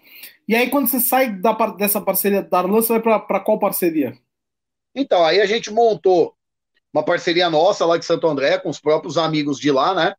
[0.48, 4.18] E aí, quando você sai da, dessa parceria da Darlan, você vai para qual parceria?
[4.96, 6.34] Então, aí a gente montou
[6.94, 10.16] uma parceria nossa lá de Santo André, com os próprios amigos de lá, né?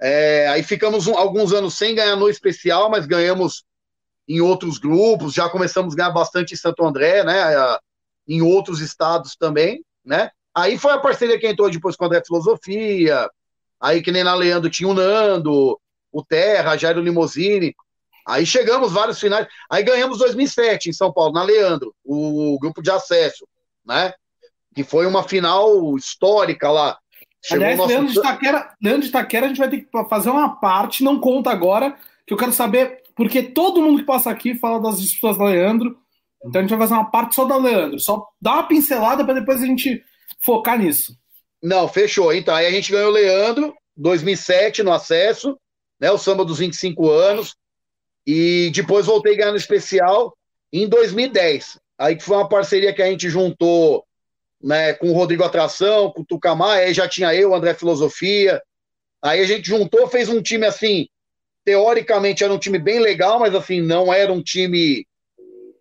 [0.00, 3.64] É, aí ficamos um, alguns anos sem ganhar no especial, mas ganhamos
[4.26, 7.34] em outros grupos, já começamos a ganhar bastante em Santo André, né?
[8.26, 10.30] Em outros estados também, né?
[10.54, 13.28] Aí foi a parceria que entrou depois com o André Filosofia,
[13.80, 15.78] aí que nem na Leandro tinha o Nando,
[16.12, 17.74] o Terra, Jairo Limosini.
[18.26, 19.46] Aí chegamos vários finais.
[19.68, 23.46] Aí ganhamos 2007 em São Paulo, na Leandro, o grupo de acesso,
[23.84, 24.12] né?
[24.74, 26.98] Que foi uma final histórica lá.
[27.42, 27.90] Chegou Aliás, nosso...
[27.90, 31.18] Leandro, de Taquera, Leandro de Taquera, a gente vai ter que fazer uma parte, não
[31.18, 35.38] conta agora, que eu quero saber, porque todo mundo que passa aqui fala das disputas
[35.38, 35.98] da Leandro.
[36.44, 37.98] Então a gente vai fazer uma parte só da Leandro.
[37.98, 40.02] Só dá uma pincelada para depois a gente
[40.40, 41.16] focar nisso.
[41.62, 42.32] Não, fechou.
[42.32, 45.58] Então, aí a gente ganhou o Leandro, 2007 no acesso,
[46.00, 46.10] né?
[46.10, 47.54] O samba dos 25 anos.
[48.26, 50.34] E depois voltei a ganhar no especial
[50.72, 51.78] em 2010.
[51.98, 54.04] Aí que foi uma parceria que a gente juntou
[54.62, 58.62] né, com o Rodrigo Atração, com o Tucamar, aí já tinha eu, André Filosofia.
[59.22, 61.08] Aí a gente juntou, fez um time assim,
[61.64, 65.06] teoricamente era um time bem legal, mas assim, não era um time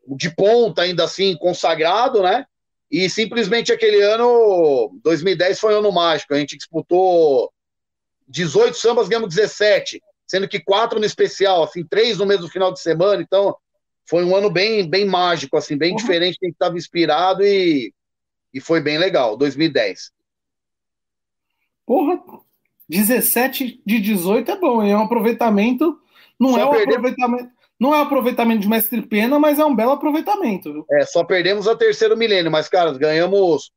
[0.08, 2.46] de ponta ainda assim, consagrado, né?
[2.92, 6.34] E simplesmente aquele ano, 2010 foi um ano mágico.
[6.34, 7.52] A gente disputou
[8.28, 12.80] 18 sambas, ganhamos 17 sendo que quatro no especial, assim, três no mesmo final de
[12.80, 13.58] semana, então
[14.06, 15.98] foi um ano bem, bem mágico, assim, bem uhum.
[15.98, 17.92] diferente, a gente estava inspirado e,
[18.54, 20.12] e foi bem legal, 2010.
[21.86, 22.22] Porra,
[22.88, 26.00] 17 de 18 é bom, é um aproveitamento,
[26.40, 26.96] não só é um perdemos...
[26.96, 30.74] aproveitamento, não é um aproveitamento de mestre pena, mas é um belo aproveitamento.
[30.74, 30.86] Viu?
[30.92, 33.72] É, só perdemos a terceiro milênio, mas, cara, ganhamos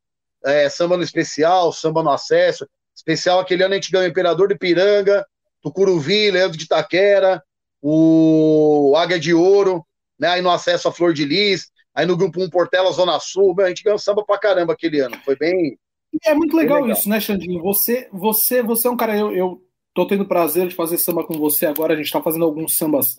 [0.44, 4.48] é, samba no especial, samba no acesso, especial aquele ano a gente ganhou o Imperador
[4.48, 5.24] de Piranga,
[5.62, 7.42] Tucuruvi, Leandro de Itaquera,
[7.80, 9.86] o Águia de Ouro,
[10.18, 10.28] né?
[10.28, 13.68] Aí no acesso a Flor de Lis, aí no grupo 1 Portela, Zona Sul, a
[13.68, 15.16] gente ganhou samba pra caramba aquele ano.
[15.24, 15.78] Foi bem.
[16.24, 16.96] É muito legal, legal.
[16.96, 17.62] isso, né, Xandinho?
[17.62, 19.62] Você, você, você é um cara, eu, eu
[19.94, 21.94] tô tendo prazer de fazer samba com você agora.
[21.94, 23.16] A gente tá fazendo alguns sambas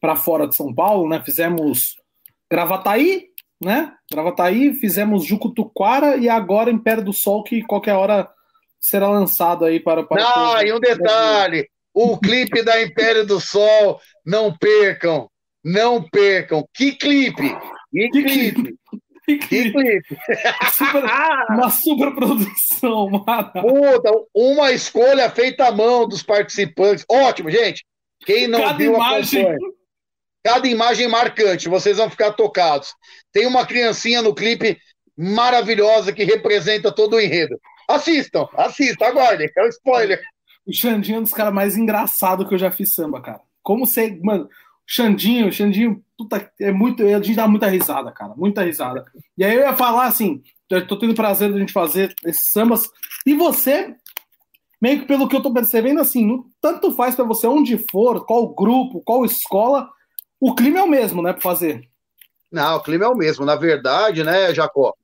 [0.00, 1.22] para fora de São Paulo, né?
[1.24, 1.96] Fizemos
[2.50, 3.26] Gravataí,
[3.60, 3.92] né?
[4.10, 8.28] Gravataí, fizemos Jucutuquara e agora Império do Sol, que qualquer hora
[8.78, 10.04] será lançado aí para.
[10.04, 15.28] para ah, e um detalhe: o clipe da Império do Sol, não percam,
[15.64, 16.64] não percam.
[16.72, 17.56] Que clipe!
[17.96, 18.74] Que, que clipe!
[19.24, 20.02] Que clipe!
[20.72, 21.04] Super,
[21.50, 23.52] uma super produção, mano.
[23.52, 27.06] Puta, uma escolha feita à mão dos participantes.
[27.10, 27.84] Ótimo, gente.
[28.24, 29.42] Quem não Cada viu, imagem...
[29.42, 29.72] acompanha.
[30.44, 32.94] Cada imagem marcante, vocês vão ficar tocados.
[33.32, 34.78] Tem uma criancinha no clipe
[35.16, 37.58] maravilhosa que representa todo o enredo.
[37.88, 40.22] Assistam, assistam, aguardem, é um spoiler.
[40.66, 43.40] O Xandinho é um dos caras mais engraçados que eu já fiz samba, cara.
[43.62, 44.20] Como você.
[44.22, 44.48] Mano,
[44.86, 47.02] Xandinho, Xandinho, puta, é muito.
[47.02, 48.34] A gente dá muita risada, cara.
[48.36, 49.04] Muita risada.
[49.36, 52.50] E aí eu ia falar assim: eu tô tendo prazer de a gente fazer esses
[52.52, 52.88] sambas.
[53.26, 53.94] E você,
[54.80, 58.54] meio que pelo que eu tô percebendo, assim, tanto faz para você onde for, qual
[58.54, 59.90] grupo, qual escola,
[60.40, 61.88] o clima é o mesmo, né, para fazer.
[62.50, 63.44] Não, o clima é o mesmo.
[63.44, 64.94] Na verdade, né, Jacó?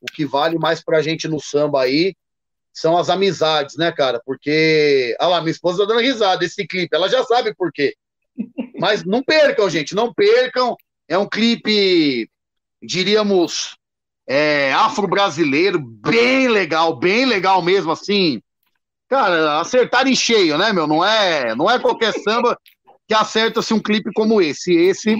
[0.00, 2.14] O que vale mais pra gente no samba aí
[2.72, 4.20] são as amizades, né, cara?
[4.24, 7.94] Porque, olha lá, minha esposa tá dando risada esse clipe, ela já sabe por quê.
[8.82, 10.76] Mas não percam, gente, não percam.
[11.06, 12.28] É um clipe,
[12.82, 13.76] diríamos,
[14.26, 18.42] é, afro-brasileiro, bem legal, bem legal mesmo, assim.
[19.08, 20.88] Cara, acertar em cheio, né, meu?
[20.88, 22.58] Não é, não é qualquer samba
[23.06, 24.74] que acerta-se um clipe como esse.
[24.74, 25.14] Esse,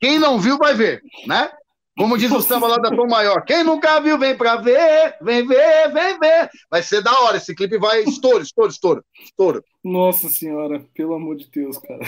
[0.00, 1.50] quem não viu, vai ver, né?
[1.96, 5.46] Como diz o samba lá da Tom Maior, quem nunca viu, vem pra ver, vem
[5.46, 6.50] ver, vem ver.
[6.70, 9.64] Vai ser da hora, esse clipe vai estouro, estouro, estouro, estouro.
[9.82, 12.00] Nossa senhora, pelo amor de Deus, cara.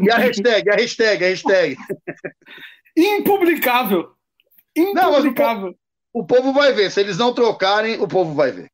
[0.00, 1.76] E a hashtag, a hashtag, a hashtag.
[2.96, 4.12] Impublicável.
[4.76, 5.70] Impublicável.
[5.70, 5.74] Não,
[6.14, 8.70] o, o, povo vai ver, se eles não trocarem, o povo vai ver.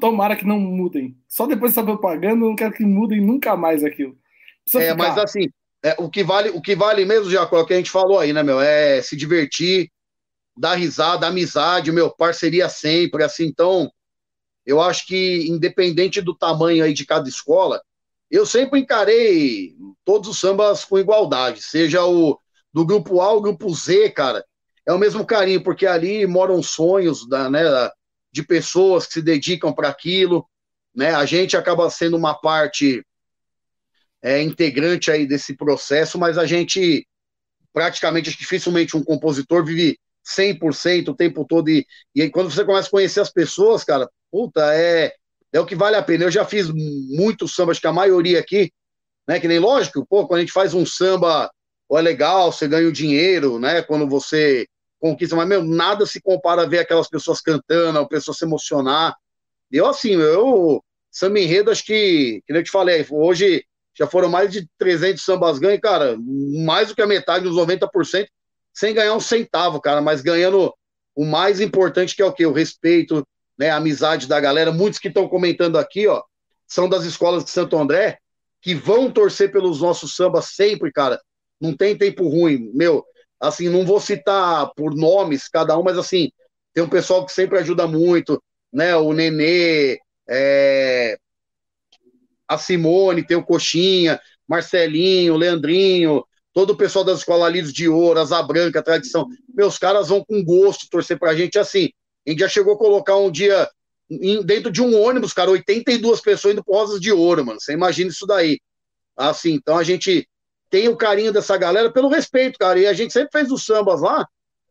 [0.00, 1.16] Tomara que não mudem.
[1.28, 4.16] Só depois dessa propaganda, eu não quero que mudem nunca mais aquilo.
[4.64, 5.08] Precisa é, ficar.
[5.08, 5.48] mas assim,
[5.86, 8.18] é, o, que vale, o que vale mesmo, Jacó, é o que a gente falou
[8.18, 8.60] aí, né, meu?
[8.60, 9.88] É se divertir,
[10.58, 13.44] dar risada, amizade, meu, parceria sempre, assim.
[13.46, 13.88] Então,
[14.64, 17.80] eu acho que, independente do tamanho aí de cada escola,
[18.28, 22.36] eu sempre encarei todos os sambas com igualdade, seja o
[22.72, 24.44] do grupo A ou grupo Z, cara.
[24.84, 27.62] É o mesmo carinho, porque ali moram sonhos da, né,
[28.32, 30.44] de pessoas que se dedicam para aquilo,
[30.92, 31.14] né?
[31.14, 33.06] A gente acaba sendo uma parte
[34.22, 37.06] é, integrante aí desse processo, mas a gente
[37.76, 42.88] praticamente, dificilmente um compositor vive 100% o tempo todo e, e aí quando você começa
[42.88, 45.12] a conhecer as pessoas, cara, puta, é,
[45.52, 46.24] é o que vale a pena.
[46.24, 48.72] Eu já fiz muitos sambas, que a maioria aqui,
[49.28, 51.50] né, que nem lógico, pô, quando a gente faz um samba,
[51.92, 54.66] é legal, você ganha o dinheiro, né, quando você
[54.98, 59.14] conquista, mas, meu, nada se compara a ver aquelas pessoas cantando, a pessoa se emocionar.
[59.70, 63.62] Eu, assim, eu, samba enredo, acho que, que eu te falei, hoje
[63.98, 66.16] já foram mais de 300 sambas ganhos, cara,
[66.64, 68.26] mais do que a metade dos 90%,
[68.74, 70.72] sem ganhar um centavo, cara, mas ganhando
[71.14, 72.44] o mais importante que é o quê?
[72.44, 73.26] O respeito,
[73.58, 74.70] né, a amizade da galera.
[74.70, 76.22] Muitos que estão comentando aqui, ó,
[76.66, 78.18] são das escolas de Santo André,
[78.60, 81.18] que vão torcer pelos nossos sambas sempre, cara.
[81.58, 83.04] Não tem tempo ruim, meu.
[83.40, 86.30] Assim, não vou citar por nomes cada um, mas assim,
[86.74, 88.94] tem um pessoal que sempre ajuda muito, né?
[88.96, 91.16] O Nenê, é,
[92.48, 98.20] a Simone, tem o Coxinha, Marcelinho, Leandrinho, todo o pessoal das escolas Lidos de Ouro,
[98.20, 99.26] Asa Branca, Tradição.
[99.54, 101.90] Meus caras vão com gosto torcer pra gente assim.
[102.26, 103.68] A gente já chegou a colocar um dia
[104.44, 107.60] dentro de um ônibus, cara, 82 pessoas indo pro Rosas de Ouro, mano.
[107.60, 108.60] Você imagina isso daí.
[109.16, 110.28] Assim, então a gente
[110.70, 112.78] tem o carinho dessa galera pelo respeito, cara.
[112.78, 114.26] E a gente sempre fez os sambas lá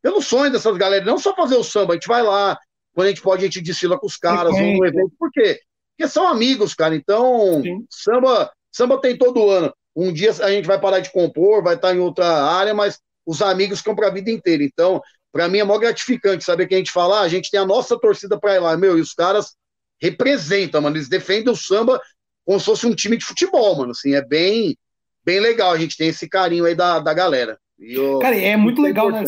[0.06, 2.56] pelo sonho dessas galera, não só fazer o samba, a gente vai lá,
[2.94, 5.60] quando a gente pode, a gente desfila com os caras, vamos no evento, por quê?
[5.98, 6.96] Porque são amigos, cara.
[6.96, 9.74] Então, samba, samba tem todo ano.
[9.96, 13.42] Um dia a gente vai parar de compor, vai estar em outra área, mas os
[13.42, 14.64] amigos ficam para a vida inteira.
[14.64, 17.60] Então, para mim é mó gratificante saber que a gente fala, ah, a gente tem
[17.60, 19.56] a nossa torcida para ir lá, meu, e os caras
[20.02, 22.02] representam, mano, eles defendem o samba
[22.46, 24.78] como se fosse um time de futebol, mano, assim, é bem,
[25.24, 27.58] bem legal, a gente tem esse carinho aí da, da galera.
[27.80, 29.24] Eu, cara, é muito legal, né?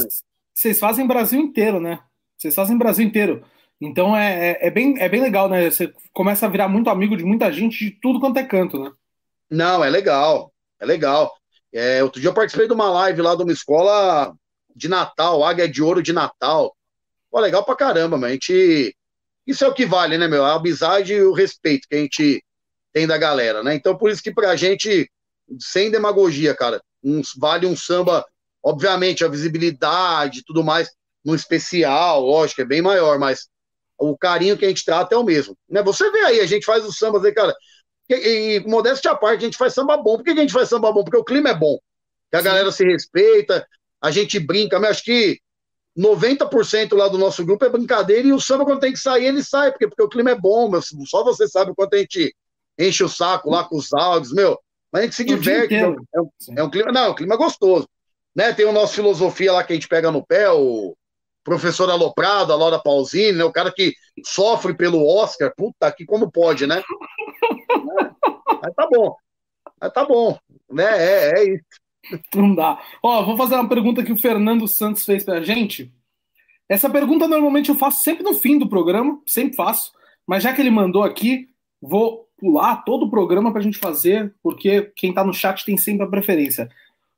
[0.53, 1.99] Vocês fazem Brasil inteiro, né?
[2.38, 3.43] Vocês fazem Brasil inteiro.
[3.80, 5.70] Então é, é, é, bem, é bem legal, né?
[5.70, 8.92] Você começa a virar muito amigo de muita gente de tudo quanto é canto, né?
[9.50, 11.32] Não, é legal, é legal.
[11.72, 14.34] É, outro dia eu participei de uma live lá de uma escola
[14.76, 16.76] de Natal, Águia de Ouro de Natal.
[17.30, 18.96] Pô, legal pra caramba, mas a gente.
[19.46, 20.44] Isso é o que vale, né, meu?
[20.44, 22.44] A amizade e o respeito que a gente
[22.92, 23.76] tem da galera, né?
[23.76, 25.10] Então, por isso que pra gente,
[25.60, 28.26] sem demagogia, cara, um, vale um samba
[28.68, 30.90] Obviamente, a visibilidade e tudo mais,
[31.24, 33.48] no especial, lógico, é bem maior, mas
[33.98, 35.58] o carinho que a gente trata é o mesmo.
[35.70, 35.82] Né?
[35.84, 37.56] Você vê aí, a gente faz os sambas aí, cara.
[38.10, 40.18] E, e modéstia à parte, a gente faz samba bom.
[40.18, 41.04] Por que a gente faz samba bom?
[41.04, 41.78] Porque o clima é bom.
[42.30, 42.46] Que a Sim.
[42.46, 43.68] galera se respeita,
[44.02, 45.40] a gente brinca, mas acho que
[45.98, 49.44] 90% lá do nosso grupo é brincadeira e o samba, quando tem que sair, ele
[49.44, 52.36] sai, porque, porque o clima é bom, meu, só você sabe o quanto a gente
[52.78, 54.60] enche o saco lá com os áudios, meu.
[54.92, 55.74] Mas a gente se diverte.
[55.76, 57.90] É um, é um, clima, não, é um clima gostoso.
[58.36, 58.54] Né?
[58.54, 60.96] Tem o nosso filosofia lá que a gente pega no pé, o
[61.48, 63.44] professor Aloprado, a Laura Pausini, né?
[63.46, 63.94] o cara que
[64.26, 65.54] sofre pelo Oscar.
[65.56, 66.84] Puta, que como pode, né?
[68.62, 69.16] Mas tá bom.
[69.80, 70.38] Mas tá bom.
[70.70, 70.84] Né?
[70.84, 71.64] É, é isso.
[72.36, 72.78] Não dá.
[73.02, 75.90] Ó, vou fazer uma pergunta que o Fernando Santos fez pra gente.
[76.68, 79.94] Essa pergunta normalmente eu faço sempre no fim do programa, sempre faço.
[80.28, 81.48] Mas já que ele mandou aqui,
[81.82, 86.06] vou pular todo o programa pra gente fazer, porque quem tá no chat tem sempre
[86.06, 86.68] a preferência.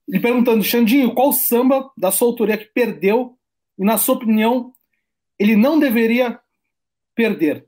[0.08, 3.39] E perguntando, Xandinho, qual samba da sua autoria que perdeu
[3.80, 4.74] e, na sua opinião,
[5.40, 6.38] ele não deveria
[7.16, 7.66] perder?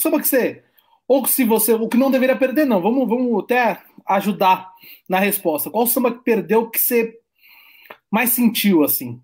[0.00, 0.64] Samba que você.
[1.06, 1.74] Ou se você.
[1.74, 2.80] O que não deveria perder, não.
[2.80, 4.72] Vamos, vamos até ajudar
[5.08, 5.70] na resposta.
[5.70, 7.20] Qual samba que perdeu que você
[8.10, 9.20] mais sentiu, assim?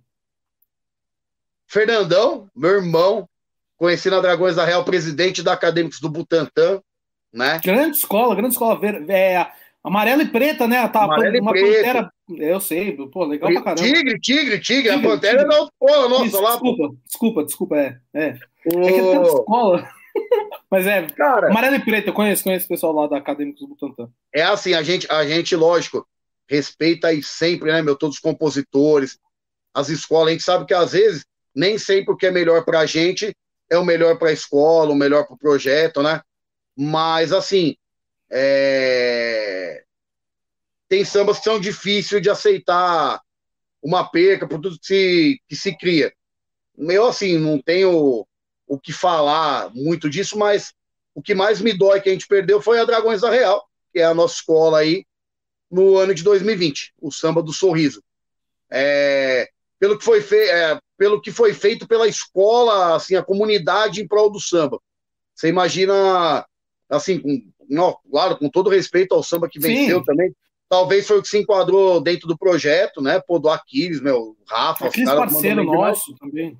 [1.67, 3.29] Fernandão, meu irmão,
[3.77, 6.83] conheci na Dragões da Real, presidente da Acadêmicos do Butantã,
[7.33, 7.61] né?
[7.65, 8.79] Grande escola, grande escola.
[9.09, 9.51] É,
[9.83, 10.87] amarela e preta, né?
[10.89, 12.13] Tá, amarela uma e pantera.
[12.37, 13.83] Eu sei, pô, legal pra caramba.
[13.83, 14.91] Tigre, tigre, tigre.
[14.91, 15.55] a pantera tigre.
[15.55, 16.51] é da escola nossa Isso, lá.
[16.51, 17.99] Desculpa, desculpa, desculpa, é.
[18.15, 19.89] É, é que é tanta escola.
[20.71, 23.69] Mas é, Cara, amarelo e preto, eu conheço, conheço o pessoal lá da Acadêmicos do
[23.69, 24.09] Butantã.
[24.35, 26.07] É assim, a gente, a gente, lógico,
[26.49, 29.19] respeita aí sempre, né, meu, todos os compositores,
[29.75, 32.81] as escolas, a gente sabe que às vezes nem sempre o que é melhor para
[32.81, 33.35] a gente
[33.71, 36.21] é o melhor para a escola, o melhor para o projeto, né?
[36.77, 37.77] Mas, assim,
[38.31, 39.83] é...
[40.89, 43.21] tem sambas que são difíceis de aceitar
[43.83, 46.13] uma perca por tudo que se, que se cria.
[46.77, 48.27] Eu, assim, não tenho
[48.67, 50.73] o que falar muito disso, mas
[51.15, 53.99] o que mais me dói que a gente perdeu foi a Dragões da Real, que
[53.99, 55.05] é a nossa escola aí,
[55.71, 58.03] no ano de 2020, o samba do sorriso.
[58.71, 64.01] É, pelo, que foi fe, é, pelo que foi feito pela escola, assim, a comunidade
[64.01, 64.81] em prol do samba.
[65.35, 66.47] Você imagina,
[66.89, 70.05] assim, com, não, claro, com todo respeito ao samba que venceu Sim.
[70.05, 70.35] também,
[70.69, 73.21] talvez foi o que se enquadrou dentro do projeto, né?
[73.27, 76.57] Pô, do Aquiles, meu, Rafa, Aquiles parceiro nosso também.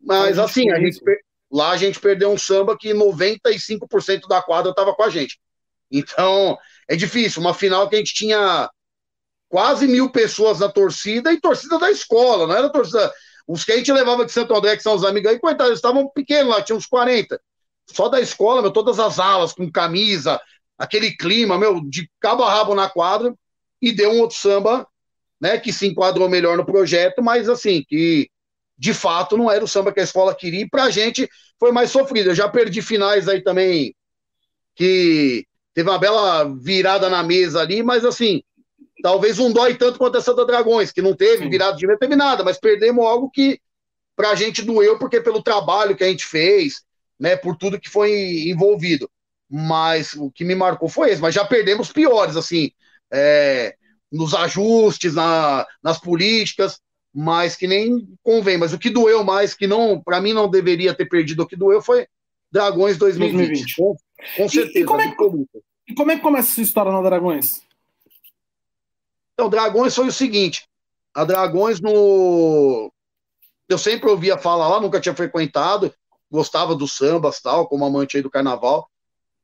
[0.00, 1.00] Mas, assim, a gente,
[1.52, 5.38] Lá a gente perdeu um samba que 95% da quadra estava com a gente.
[5.90, 6.56] Então,
[6.88, 7.42] é difícil.
[7.42, 8.70] Uma final que a gente tinha
[9.50, 13.12] quase mil pessoas na torcida e torcida da escola, não era torcida.
[13.46, 15.78] Os que a gente levava de Santo André, que são os amigos aí, coitados, eles
[15.78, 17.38] estavam pequenos lá, tinha uns 40.
[17.86, 20.40] Só da escola, meu, todas as alas, com camisa,
[20.78, 23.34] aquele clima, meu, de cabo a rabo na quadra,
[23.80, 24.86] e deu um outro samba,
[25.40, 28.30] né, que se enquadrou melhor no projeto, mas assim, que
[28.78, 31.90] de fato não era o samba que a escola queria, e pra gente foi mais
[31.90, 32.30] sofrido.
[32.30, 33.94] Eu já perdi finais aí também
[34.74, 38.42] que teve uma bela virada na mesa ali, mas assim,
[39.02, 41.50] talvez não dói tanto quanto essa da Dragões, que não teve Sim.
[41.50, 43.60] virada de mesa, teve nada, mas perdemos algo que
[44.16, 46.82] pra gente doeu, porque pelo trabalho que a gente fez,
[47.22, 49.08] né, por tudo que foi envolvido.
[49.48, 52.72] Mas o que me marcou foi esse, mas já perdemos piores, assim,
[53.12, 53.76] é,
[54.10, 56.80] nos ajustes, na, nas políticas,
[57.14, 58.58] mas que nem convém.
[58.58, 61.54] Mas o que doeu mais, que não, para mim não deveria ter perdido, o que
[61.54, 62.08] doeu foi
[62.50, 63.46] Dragões 2020.
[63.46, 63.76] 2020.
[63.76, 63.96] Com,
[64.36, 64.78] com certeza.
[64.78, 67.62] E, e, como é que, e como é que começa essa história na Dragões?
[69.34, 70.66] Então, Dragões foi o seguinte:
[71.14, 72.92] a Dragões no.
[73.68, 75.94] Eu sempre ouvia falar lá, nunca tinha frequentado,
[76.32, 78.88] gostava do sambas tal, como amante aí do carnaval.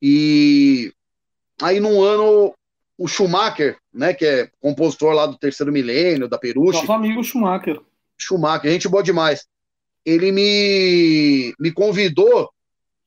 [0.00, 0.90] E
[1.60, 2.54] aí, num ano,
[2.96, 6.78] o Schumacher, né, que é compositor lá do Terceiro Milênio, da Peruche.
[6.78, 7.78] Nosso amigo Schumacher.
[8.16, 9.46] Schumacher, gente boa demais.
[10.02, 12.50] Ele me, me convidou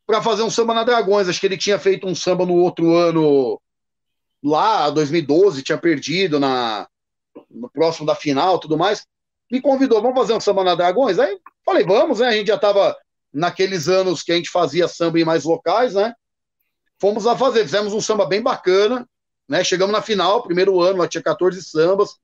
[0.06, 1.28] para fazer um samba na Dragões.
[1.28, 3.60] Acho que ele tinha feito um samba no outro ano,
[4.44, 6.88] lá, 2012, tinha perdido na,
[7.50, 9.08] no próximo da final tudo mais.
[9.52, 11.18] Me convidou, vamos fazer um samba na Dragões?
[11.18, 12.28] Aí falei, vamos, né?
[12.28, 12.96] A gente já estava
[13.34, 16.14] naqueles anos que a gente fazia samba em mais locais, né?
[17.00, 19.08] Fomos lá fazer, fizemos um samba bem bacana,
[19.48, 19.64] né?
[19.64, 22.16] Chegamos na final, primeiro ano, lá tinha 14 sambas.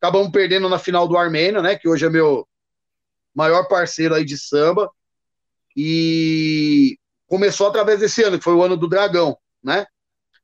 [0.00, 1.76] Acabamos perdendo na final do Armênio, né?
[1.76, 2.46] Que hoje é meu
[3.34, 4.90] maior parceiro aí de samba.
[5.76, 9.86] E começou através desse ano, que foi o ano do Dragão, né?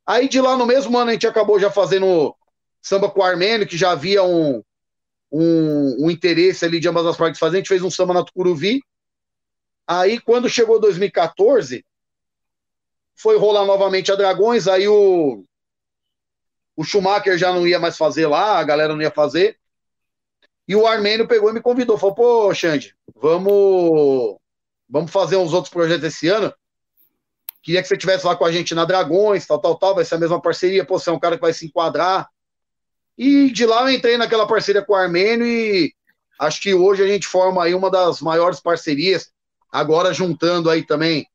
[0.07, 2.37] Aí de lá no mesmo ano a gente acabou já fazendo
[2.81, 4.63] samba com o Armênio, que já havia um,
[5.33, 7.57] um, um interesse ali de ambas as partes fazer.
[7.57, 8.81] A gente fez um samba na Tucuruvi.
[9.87, 11.85] Aí quando chegou 2014,
[13.15, 15.45] foi rolar novamente a Dragões, aí o
[16.77, 19.57] o Schumacher já não ia mais fazer lá, a galera não ia fazer.
[20.67, 21.99] E o Armênio pegou e me convidou.
[21.99, 24.37] Falou, pô, Xande, vamos,
[24.89, 26.53] vamos fazer uns outros projetos esse ano.
[27.63, 29.95] Queria que você estivesse lá com a gente na Dragões, tal, tal, tal.
[29.95, 30.85] Vai ser a mesma parceria.
[30.85, 32.29] Pô, você é um cara que vai se enquadrar.
[33.17, 35.95] E de lá eu entrei naquela parceria com o Armênio e
[36.39, 39.33] acho que hoje a gente forma aí uma das maiores parcerias.
[39.75, 41.27] Agora juntando aí também,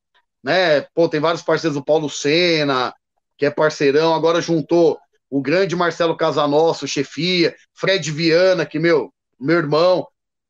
[0.41, 0.79] né?
[0.95, 2.93] Pô, tem vários parceiros, o Paulo Sena,
[3.37, 4.97] que é parceirão, agora juntou
[5.29, 10.07] o grande Marcelo Casanosso, chefia, Fred Viana, que, meu, meu irmão,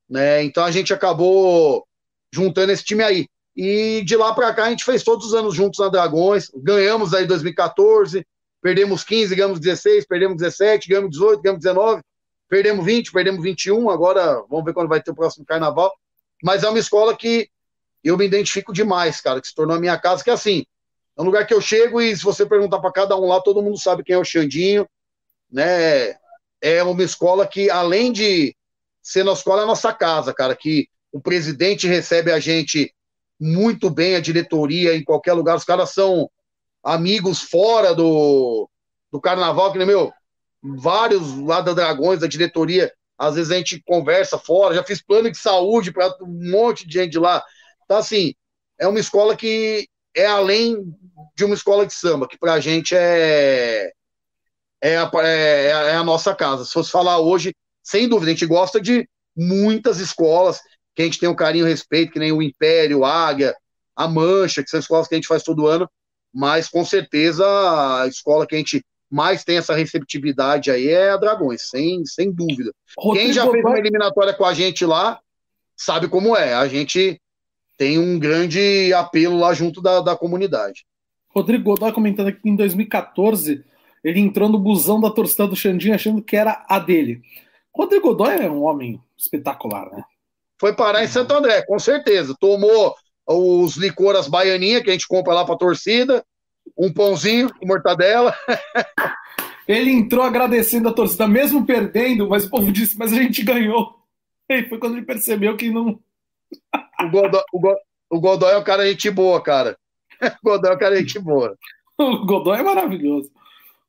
[0.07, 0.43] né?
[0.43, 1.83] Então a gente acabou
[2.31, 3.27] juntando esse time aí.
[3.57, 7.15] E de lá para cá a gente fez todos os anos juntos na Dragões, ganhamos
[7.15, 8.23] aí 2014,
[8.61, 12.03] perdemos 15, ganhamos 16, perdemos 17, ganhamos 18, ganhamos 19,
[12.47, 15.91] perdemos 20, perdemos 21, agora vamos ver quando vai ter o próximo carnaval.
[16.43, 17.49] Mas é uma escola que
[18.03, 20.65] eu me identifico demais, cara, que se tornou a minha casa, que é assim,
[21.17, 23.61] é um lugar que eu chego e se você perguntar para cada um lá, todo
[23.61, 24.87] mundo sabe quem é o Xandinho,
[25.51, 26.15] né?
[26.61, 28.55] É uma escola que, além de
[29.01, 32.93] ser nossa escola, é a nossa casa, cara, que o presidente recebe a gente
[33.39, 36.29] muito bem, a diretoria em qualquer lugar, os caras são
[36.83, 38.69] amigos fora do,
[39.11, 40.11] do carnaval, que nem meu,
[40.61, 45.29] vários lá da Dragões, da diretoria, às vezes a gente conversa fora, já fiz plano
[45.29, 47.43] de saúde para um monte de gente lá.
[47.89, 48.35] Então, assim,
[48.79, 50.95] é uma escola que é além
[51.35, 53.91] de uma escola de samba, que para a gente é,
[54.79, 56.65] é a, é, é a nossa casa.
[56.65, 60.59] Se fosse falar hoje, sem dúvida, a gente gosta de muitas escolas
[60.95, 63.55] que a gente tem um carinho e respeito, que nem o Império, a Águia,
[63.95, 65.89] a Mancha, que são escolas que a gente faz todo ano,
[66.31, 71.17] mas com certeza a escola que a gente mais tem essa receptividade aí é a
[71.17, 72.71] Dragões, sem, sem dúvida.
[72.95, 75.19] Rodrigo Quem já fez uma eliminatória com a gente lá
[75.75, 76.53] sabe como é.
[76.53, 77.19] A gente
[77.79, 80.85] tem um grande apelo lá junto da, da comunidade.
[81.29, 83.63] Rodrigo Godoy comentando aqui que em 2014
[84.03, 87.21] ele entrou no busão da torcida do Xandinho achando que era a dele.
[87.73, 90.03] Rodrigo Godoy é um homem espetacular, né?
[90.59, 92.35] Foi parar em Santo André, com certeza.
[92.37, 92.93] Tomou
[93.25, 96.21] os licores baianinha que a gente compra lá para torcida,
[96.77, 98.35] um pãozinho com mortadela.
[99.65, 103.97] Ele entrou agradecendo a torcida, mesmo perdendo, mas o povo disse, mas a gente ganhou.
[104.51, 105.99] E foi quando ele percebeu que não.
[107.01, 109.77] O, Godoy, o, Godoy, o Godoy é um cara gente boa, cara.
[110.43, 111.57] O Godoy é um cara gente boa.
[111.97, 113.31] O Godoy é maravilhoso.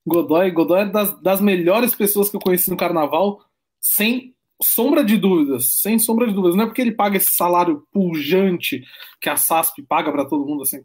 [0.07, 3.41] Godoy, Godoy é das, das melhores pessoas que eu conheci no carnaval,
[3.81, 6.57] sem sombra de dúvidas, sem sombra de dúvidas.
[6.57, 8.85] Não é porque ele paga esse salário pujante
[9.21, 10.83] que a SASP paga para todo mundo assim.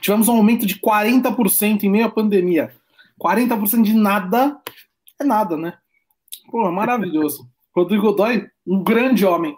[0.00, 2.74] Tivemos um aumento de 40% em meio à pandemia.
[3.20, 4.60] 40% de nada
[5.20, 5.78] é nada, né?
[6.50, 7.48] Pô, maravilhoso.
[7.74, 9.54] Rodrigo Godoy, um grande homem.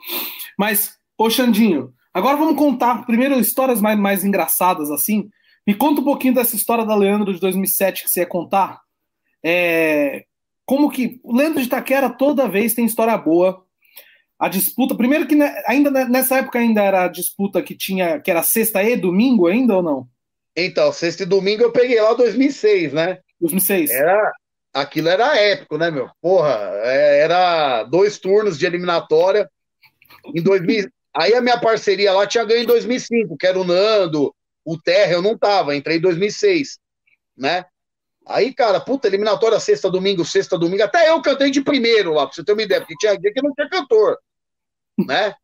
[0.59, 5.29] Mas, ô Xandinho, agora vamos contar primeiro histórias mais, mais engraçadas assim.
[5.67, 8.81] Me conta um pouquinho dessa história da Leandro de 2007 que você ia contar.
[9.45, 10.25] É,
[10.65, 13.65] como que o Leandro de Itaquera toda vez tem história boa.
[14.39, 18.31] A disputa, primeiro que né, ainda nessa época ainda era a disputa que tinha, que
[18.31, 20.09] era sexta e domingo ainda ou não?
[20.57, 23.19] Então, sexta e domingo eu peguei lá 2006, né?
[23.41, 23.91] 2006.
[23.91, 24.33] Era,
[24.73, 26.09] aquilo era épico, né, meu?
[26.21, 29.51] Porra, é, era dois turnos de eliminatória.
[30.35, 30.89] Em 2000,
[31.19, 35.13] aí a minha parceria lá tinha ganho em 2005, que era o Nando, o Terra,
[35.13, 36.79] eu não tava, entrei em 2006,
[37.37, 37.65] né?
[38.27, 40.83] Aí, cara, puta, eliminatória sexta, domingo, sexta, domingo.
[40.83, 43.41] Até eu cantei de primeiro lá, pra você ter uma ideia, porque tinha dia que
[43.41, 44.19] não tinha cantor,
[44.99, 45.35] né?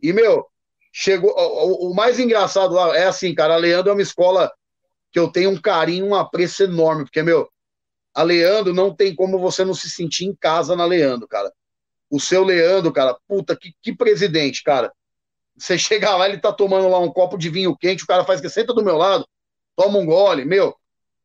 [0.00, 0.46] E, meu,
[0.92, 1.34] chegou.
[1.36, 4.52] O, o, mais engraçado lá é assim, cara, a Leandro é uma escola
[5.10, 7.50] que eu tenho um carinho, um apreço enorme, porque, meu,
[8.14, 11.52] a Leandro não tem como você não se sentir em casa na Leandro, cara.
[12.08, 14.92] O seu Leandro, cara, puta, que, que presidente, cara.
[15.58, 18.40] Você chega lá, ele tá tomando lá um copo de vinho quente, o cara faz
[18.40, 19.26] que senta do meu lado,
[19.76, 20.74] toma um gole, meu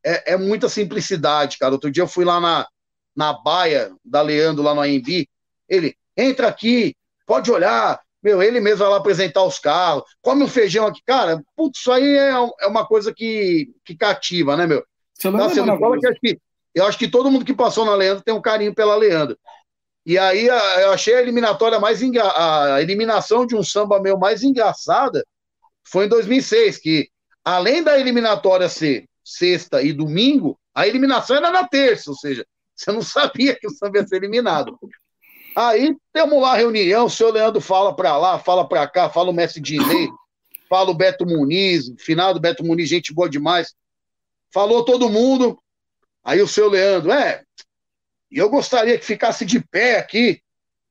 [0.03, 1.73] é, é, muita simplicidade, cara.
[1.73, 2.67] Outro dia eu fui lá na,
[3.15, 5.27] na baia da Leandro, lá no AMB.
[5.69, 6.93] Ele, entra aqui,
[7.25, 8.01] pode olhar.
[8.21, 11.01] Meu, ele mesmo vai lá apresentar os carros, come um feijão aqui.
[11.05, 12.31] Cara, putz, isso aí é,
[12.61, 14.83] é uma coisa que, que cativa, né, meu?
[15.13, 16.39] Você não então, é que, acho que
[16.75, 19.37] eu acho que todo mundo que passou na Leandro tem um carinho pela Leandro.
[20.05, 22.23] E aí eu achei a eliminatória mais engra...
[22.75, 25.25] a eliminação de um samba meu mais engraçada
[25.83, 27.09] foi em 2006, que
[27.43, 32.45] além da eliminatória ser sexta e domingo, a eliminação era na terça, ou seja,
[32.75, 34.77] você não sabia que o samba ia ser eliminado.
[35.55, 39.29] Aí temos lá a reunião, o senhor Leandro fala para lá, fala para cá, fala
[39.29, 40.09] o Mestre Dinei,
[40.67, 43.73] fala o Beto Muniz, final do Beto Muniz, gente boa demais.
[44.51, 45.59] Falou todo mundo.
[46.23, 47.43] Aí o seu Leandro, é,
[48.33, 50.41] e eu gostaria que ficasse de pé aqui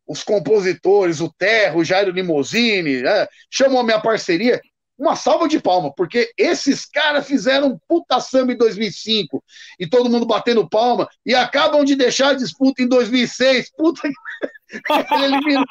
[0.07, 3.26] os compositores, o Terro, o Jairo Limousine, né?
[3.51, 4.61] chamou a minha parceria
[4.99, 9.43] uma salva de palma, porque esses caras fizeram um puta samba em 2005
[9.80, 13.72] e todo mundo batendo palma e acabam de deixar a disputa em 2006.
[13.76, 14.01] Puta
[15.12, 15.64] ele, eliminou,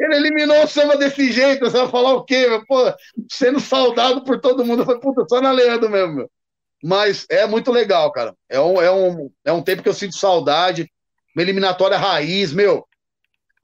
[0.00, 2.46] ele eliminou o samba desse jeito, você vai falar o quê?
[2.66, 2.92] Pô,
[3.30, 6.14] sendo saudado por todo mundo, foi puta, só na Leandro mesmo.
[6.14, 6.30] Meu.
[6.82, 8.34] Mas é muito legal, cara.
[8.48, 10.90] É um, é, um, é um tempo que eu sinto saudade.
[11.34, 12.86] Uma eliminatória raiz, meu.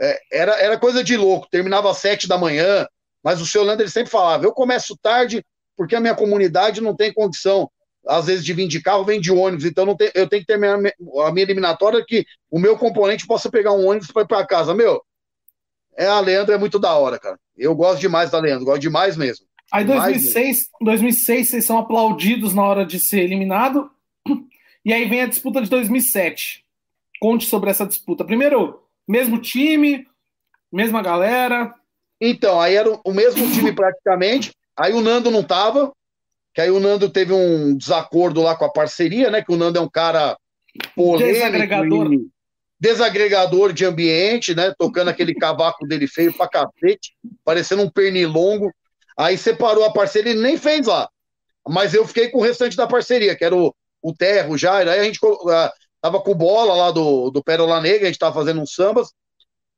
[0.01, 1.49] É, era, era coisa de louco.
[1.51, 2.87] Terminava às sete da manhã,
[3.23, 5.45] mas o seu Leandro ele sempre falava: eu começo tarde
[5.77, 7.71] porque a minha comunidade não tem condição
[8.07, 10.47] às vezes de vir de carro, vem de ônibus, então não tem, eu tenho que
[10.47, 14.47] terminar a minha eliminatória que o meu componente possa pegar um ônibus para ir para
[14.47, 14.73] casa.
[14.73, 15.03] Meu,
[15.97, 17.39] é a Leandro é muito da hora, cara.
[17.57, 19.45] Eu gosto demais da Leandro, gosto demais mesmo.
[19.73, 23.91] Aí 2006, 2006 vocês são aplaudidos na hora de ser eliminado.
[24.85, 26.65] E aí vem a disputa de 2007.
[27.21, 28.25] Conte sobre essa disputa.
[28.25, 30.07] Primeiro, mesmo time,
[30.73, 31.75] mesma galera.
[32.21, 34.53] Então, aí era o mesmo time praticamente.
[34.77, 35.93] Aí o Nando não tava,
[36.55, 39.43] que aí o Nando teve um desacordo lá com a parceria, né?
[39.43, 40.37] Que o Nando é um cara
[40.95, 42.11] polêmico desagregador.
[42.79, 44.73] desagregador de ambiente, né?
[44.79, 47.15] Tocando aquele cavaco dele feio pra cacete,
[47.45, 48.73] parecendo um pernilongo.
[49.17, 51.09] Aí separou a parceria, ele nem fez lá.
[51.67, 54.89] Mas eu fiquei com o restante da parceria, que era o, o Terro, o Jair.
[54.89, 58.35] Aí a gente uh, tava com bola lá do, do Pérola Negra, a gente tava
[58.35, 59.09] fazendo uns sambas.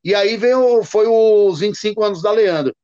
[0.05, 2.75] E aí veio, foi os 25 anos da Leandro.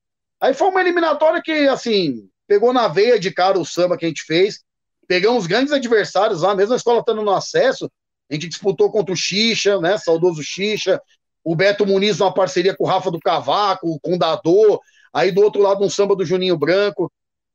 [0.41, 4.09] Aí foi uma eliminatória que, assim, pegou na veia de cara o samba que a
[4.09, 4.61] gente fez.
[5.07, 7.91] Pegamos grandes adversários lá, mesmo a escola estando no acesso.
[8.31, 9.99] A gente disputou contra o Xixa, né?
[9.99, 11.01] Saudoso Xixa.
[11.43, 14.81] O Beto Muniz, uma parceria com o Rafa do Cavaco, com o Dador.
[15.15, 17.11] Aí do outro lado, um samba do Juninho Branco.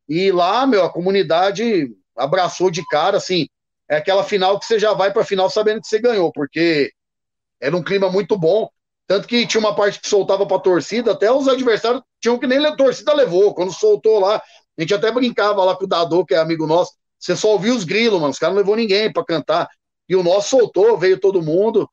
[0.08, 3.48] E lá, meu, a comunidade abraçou de cara, assim.
[3.90, 6.92] É aquela final que você já vai para a final sabendo que você ganhou, porque
[7.60, 8.70] era um clima muito bom.
[9.06, 12.64] Tanto que tinha uma parte que soltava para torcida, até os adversários tinham que nem
[12.66, 13.54] a torcida levou.
[13.54, 16.94] Quando soltou lá, a gente até brincava lá com o Dador, que é amigo nosso.
[17.20, 18.32] Você só ouviu os grilos, mano.
[18.32, 19.68] Os caras não levou ninguém para cantar.
[20.08, 21.90] E o nosso soltou, veio todo mundo.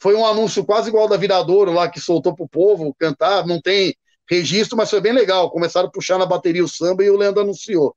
[0.00, 3.46] Foi um anúncio quase igual da Viradouro lá, que soltou pro povo cantar.
[3.46, 3.96] Não tem
[4.28, 5.50] registro, mas foi bem legal.
[5.50, 7.96] Começaram a puxar na bateria o samba e o Leandro anunciou.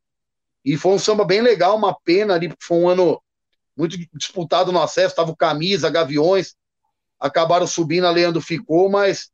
[0.63, 3.21] E foi um samba bem legal, uma pena ali, porque foi um ano
[3.75, 5.15] muito disputado no acesso.
[5.15, 6.55] Tava o Camisa, Gaviões.
[7.19, 9.29] Acabaram subindo, a Leandro ficou, mas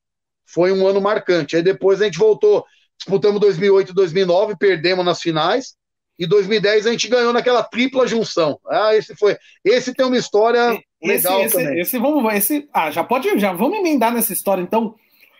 [0.46, 1.56] foi um ano marcante.
[1.56, 2.66] Aí depois a gente voltou
[2.98, 5.76] disputamos 2008 e 2009, perdemos nas finais.
[6.20, 8.60] E 2010 a gente ganhou naquela tripla junção.
[8.68, 9.38] Ah, esse foi.
[9.64, 11.80] Esse tem uma história esse, legal esse, também.
[11.80, 14.96] Esse, vamos, esse, ah, já pode, já vamos emendar nessa história então,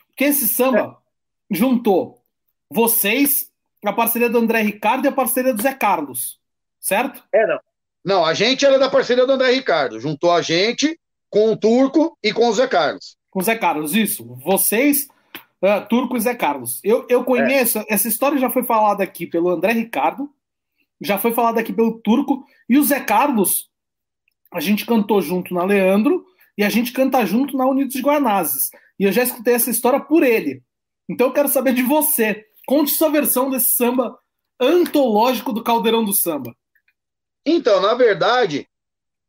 [0.08, 1.07] porque esse samba é.
[1.50, 2.22] Juntou
[2.70, 3.50] vocês,
[3.86, 6.40] a parceria do André Ricardo e a parceria do Zé Carlos,
[6.80, 7.24] certo?
[7.32, 7.60] É, não.
[8.04, 10.00] Não, a gente era da parceria do André Ricardo.
[10.00, 13.18] Juntou a gente com o Turco e com o Zé Carlos.
[13.30, 14.26] Com o Zé Carlos, isso.
[14.44, 15.08] Vocês
[15.60, 16.80] Uh, Turco e Zé Carlos.
[16.84, 17.86] Eu, eu conheço, é.
[17.90, 20.30] essa história já foi falada aqui pelo André Ricardo,
[21.02, 23.68] já foi falada aqui pelo Turco, e o Zé Carlos,
[24.54, 26.24] a gente cantou junto na Leandro,
[26.56, 28.70] e a gente canta junto na Unidos de Guanazes.
[29.00, 30.62] E eu já escutei essa história por ele.
[31.10, 32.46] Então eu quero saber de você.
[32.66, 34.18] Conte sua versão desse samba
[34.60, 36.54] antológico do Caldeirão do Samba.
[37.46, 38.68] Então, na verdade,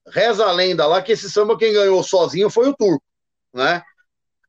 [0.08, 3.04] reza a lenda lá que esse samba quem ganhou sozinho foi o Turco,
[3.52, 3.82] né?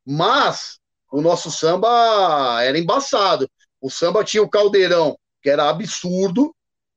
[0.06, 0.80] Mas
[1.12, 3.50] o nosso samba era embaçado.
[3.80, 6.56] O samba tinha o caldeirão, que era absurdo,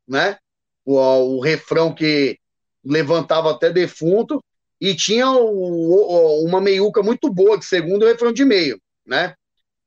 [0.09, 0.39] né?
[0.85, 2.39] O, o refrão que
[2.85, 4.43] levantava até defunto,
[4.81, 9.35] e tinha o, o, uma meiuca muito boa, de segundo e refrão de meio, né?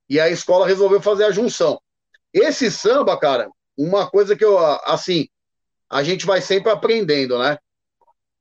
[0.10, 1.80] E a escola resolveu fazer a junção.
[2.34, 5.28] Esse samba, cara, uma coisa que eu, assim,
[5.90, 7.58] a gente vai sempre aprendendo, né?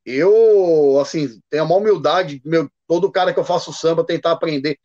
[0.04, 4.78] Eu, assim, tenho a maior humildade, meu, todo cara que eu faço samba tentar aprender.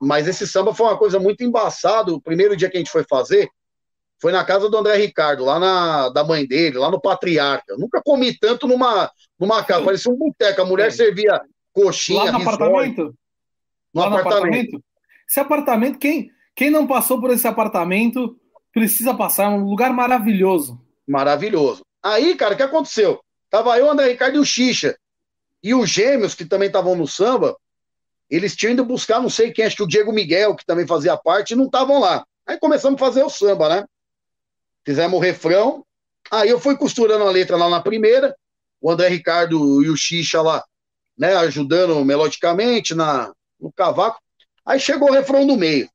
[0.00, 2.12] Mas esse samba foi uma coisa muito embaçada.
[2.12, 3.48] O primeiro dia que a gente foi fazer
[4.20, 7.64] foi na casa do André Ricardo, lá na da mãe dele, lá no Patriarca.
[7.68, 10.62] Eu nunca comi tanto numa, numa casa, parecia um boteco.
[10.62, 10.90] A mulher é.
[10.90, 11.40] servia
[11.72, 13.14] coxinha, lá no apartamento?
[13.92, 14.12] No lá apartamento.
[14.12, 14.84] no apartamento.
[15.32, 18.38] Esse apartamento, quem, quem não passou por esse apartamento
[18.70, 19.44] precisa passar.
[19.44, 20.78] É um lugar maravilhoso.
[21.08, 21.80] Maravilhoso.
[22.02, 23.18] Aí, cara, o que aconteceu?
[23.48, 24.94] Tava eu, André Ricardo e o Xixa.
[25.62, 27.56] E os gêmeos, que também estavam no samba,
[28.28, 31.16] eles tinham ido buscar, não sei quem, acho que o Diego Miguel, que também fazia
[31.16, 32.26] parte, não estavam lá.
[32.46, 33.86] Aí começamos a fazer o samba, né?
[34.84, 35.82] Fizemos o refrão.
[36.30, 38.36] Aí eu fui costurando a letra lá na primeira,
[38.82, 40.62] o André Ricardo e o Xixa lá,
[41.16, 44.20] né, ajudando melodicamente na, no cavaco.
[44.64, 45.88] Aí chegou o refrão no meio.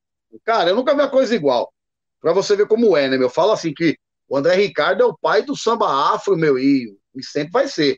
[0.43, 1.73] Cara, eu nunca vi uma coisa igual.
[2.21, 3.29] Pra você ver como é, né, meu?
[3.29, 3.97] Fala assim que
[4.27, 7.97] o André Ricardo é o pai do samba afro, meu, e, e sempre vai ser.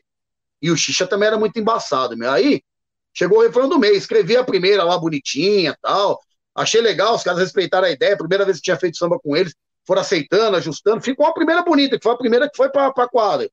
[0.62, 2.30] E o Xixa também era muito embaçado, meu.
[2.30, 2.62] Aí
[3.12, 6.20] Chegou o refrão do mês, escrevi a primeira lá bonitinha tal.
[6.54, 8.16] Achei legal, os caras respeitaram a ideia.
[8.16, 9.54] Primeira vez que tinha feito samba com eles,
[9.84, 11.00] foram aceitando, ajustando.
[11.00, 13.50] Ficou a primeira bonita, que foi a primeira que foi pra, pra quadra.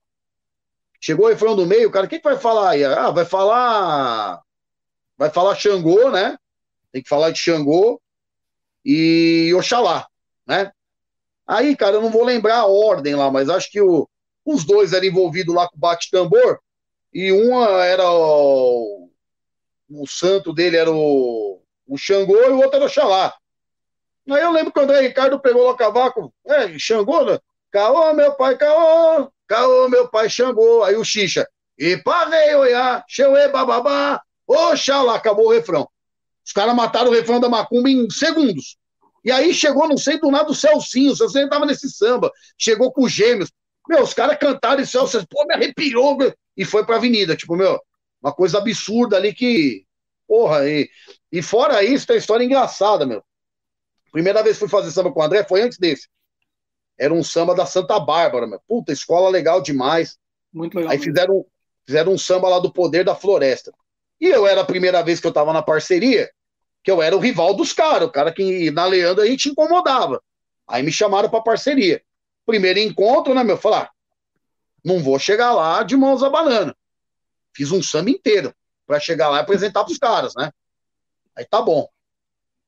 [1.00, 2.84] Chegou o refrão do meio, cara, o que, que vai falar aí?
[2.84, 4.42] Ah, vai falar.
[5.18, 6.38] Vai falar Xangô, né?
[6.92, 8.02] Tem que falar de Xangô
[8.84, 10.08] e Oxalá,
[10.48, 10.72] né?
[11.46, 14.08] Aí, cara, eu não vou lembrar a ordem lá, mas acho que o,
[14.46, 16.60] os dois eram envolvidos lá com bate-tambor,
[17.14, 19.10] e uma era o,
[19.90, 23.34] o santo dele era o, o Xangô e o outro era o Oxalá.
[24.30, 27.40] Aí eu lembro que o André Ricardo pegou lá o cavaco, é, Xangô, né?
[27.72, 30.84] Caô, meu pai, caô, caô, meu pai, Xangô.
[30.84, 31.96] Aí o Xixa, e
[32.30, 35.88] veio oiá, xeuê, bababá, oxalá, acabou o refrão.
[36.48, 38.78] Os caras mataram o refrão da Macumba em segundos.
[39.22, 42.90] E aí chegou, não sei do nada, o Celcinho, o Celcinho tava nesse samba, chegou
[42.90, 43.52] com os gêmeos.
[43.90, 46.18] Meu, os caras cantaram e o Celso, pô, me arrepiou,
[46.56, 47.78] e foi pra avenida, tipo, meu,
[48.22, 49.86] uma coisa absurda ali que,
[50.26, 50.90] porra, e,
[51.30, 53.22] e fora isso, tem história engraçada, meu.
[54.14, 56.08] Primeira vez que fui fazer samba com o André foi antes desse.
[56.98, 58.62] Era um samba da Santa Bárbara, meu.
[58.66, 60.18] Puta, escola legal demais.
[60.54, 60.94] Muito legal.
[60.94, 61.46] Aí fizeram,
[61.86, 63.74] fizeram um samba lá do Poder da Floresta.
[64.20, 66.32] E eu era a primeira vez que eu tava na parceria,
[66.88, 70.24] que eu era o rival dos caras, o cara que na Leandro aí te incomodava.
[70.66, 72.02] Aí me chamaram pra parceria.
[72.46, 73.58] Primeiro encontro, né, meu?
[73.58, 73.92] Falar, ah,
[74.86, 76.74] não vou chegar lá de mãos a banana.
[77.54, 80.50] Fiz um samba inteiro para chegar lá e apresentar pros caras, né?
[81.36, 81.90] Aí tá bom.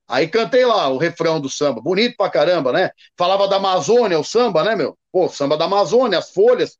[0.05, 2.91] Aí cantei lá o refrão do samba, bonito pra caramba, né?
[3.17, 4.97] Falava da Amazônia, o samba, né, meu?
[5.13, 6.78] Pô, samba da Amazônia, as folhas.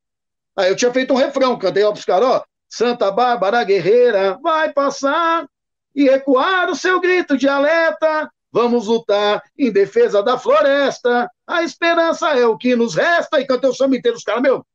[0.58, 2.44] Aí eu tinha feito um refrão, cantei lá pros caras, ó.
[2.68, 5.48] Santa Bárbara Guerreira vai passar
[5.96, 8.30] e ecoar o seu grito de alerta.
[8.52, 11.30] Vamos lutar em defesa da floresta.
[11.46, 13.40] A esperança é o que nos resta.
[13.40, 14.66] E cantei o samba inteiro, os caras, meu,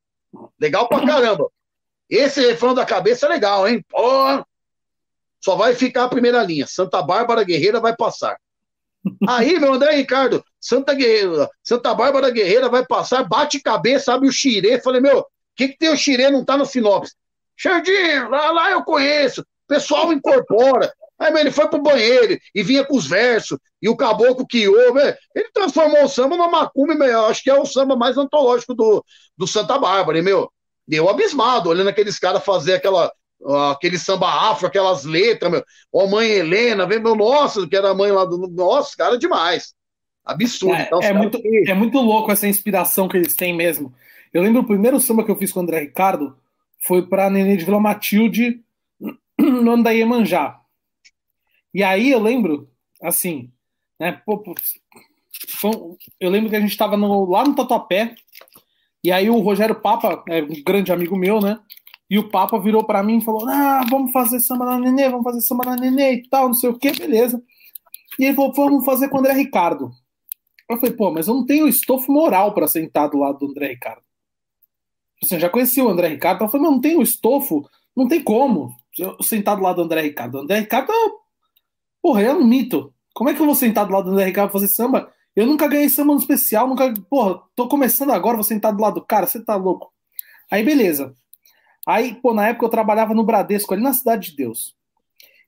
[0.60, 1.48] legal pra caramba.
[2.08, 3.84] Esse refrão da cabeça é legal, hein?
[3.88, 4.44] Pô,
[5.40, 6.66] só vai ficar a primeira linha.
[6.66, 8.36] Santa Bárbara Guerreira vai passar.
[9.28, 14.32] Aí, meu André Ricardo, Santa Guerreira, Santa Bárbara Guerreira vai passar, bate cabeça, abre o
[14.32, 14.80] xirê.
[14.80, 16.30] Falei, meu, o que, que tem o xirê?
[16.30, 17.14] Não tá no sinopse.
[17.56, 19.42] Xardinho, lá, lá eu conheço.
[19.42, 20.92] O pessoal incorpora.
[21.18, 25.16] Aí, ele foi pro banheiro e vinha com os versos, e o caboclo que ouve,
[25.34, 29.04] ele transformou o samba numa macumba, meu, acho que é o samba mais antológico do,
[29.36, 30.50] do Santa Bárbara, e, meu,
[30.86, 33.12] deu abismado, olhando aqueles caras fazer aquela,
[33.72, 35.64] aquele samba afro, aquelas letras, meu.
[35.92, 38.48] Ó, mãe Helena, vem, meu, nossa, que era a mãe lá do.
[38.48, 39.74] Nossa, cara, demais.
[40.24, 40.74] Absurdo.
[40.74, 41.70] É, então, é muito, que...
[41.70, 43.92] é muito louco essa inspiração que eles têm mesmo.
[44.32, 46.36] Eu lembro o primeiro samba que eu fiz com o André Ricardo
[46.86, 48.60] foi para Nenê de Vila Matilde
[49.38, 50.58] no Andaiemanjá.
[51.75, 52.70] E aí eu lembro,
[53.03, 53.53] assim,
[53.99, 54.43] né, pô,
[56.20, 58.14] eu lembro que a gente estava lá no Tatuapé,
[59.03, 61.59] e aí o Rogério Papa, é um grande amigo meu, né?
[62.09, 65.25] E o Papa virou para mim e falou: Ah, vamos fazer samba na nenê, vamos
[65.25, 67.43] fazer samba na nenê e tal, não sei o que, beleza.
[68.18, 69.91] E ele falou: Vamos fazer com o André Ricardo.
[70.70, 73.68] Eu falei: Pô, mas eu não tenho estofo moral para sentar do lado do André
[73.68, 74.03] Ricardo.
[75.22, 78.09] Assim, eu já conheci o André Ricardo, então eu falei: Não, não tenho estofo, não
[78.09, 78.75] tem como
[79.20, 80.37] sentar do lado do André Ricardo.
[80.37, 80.93] O André Ricardo,
[82.05, 82.92] porra, é um mito.
[83.14, 85.11] Como é que eu vou sentar do lado do Ricardo pra fazer samba?
[85.34, 86.92] Eu nunca ganhei samba no especial, nunca.
[87.09, 89.90] Porra, tô começando agora, vou sentar do lado do cara, você tá louco.
[90.50, 91.16] Aí, beleza.
[91.86, 94.76] Aí, pô, na época eu trabalhava no Bradesco, ali na Cidade de Deus.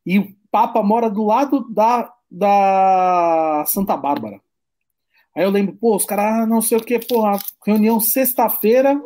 [0.06, 4.40] E o Papa mora do lado da, da Santa Bárbara.
[5.36, 7.22] Aí eu lembro, pô, os caras, ah, não sei o que, pô,
[7.66, 8.98] reunião sexta-feira,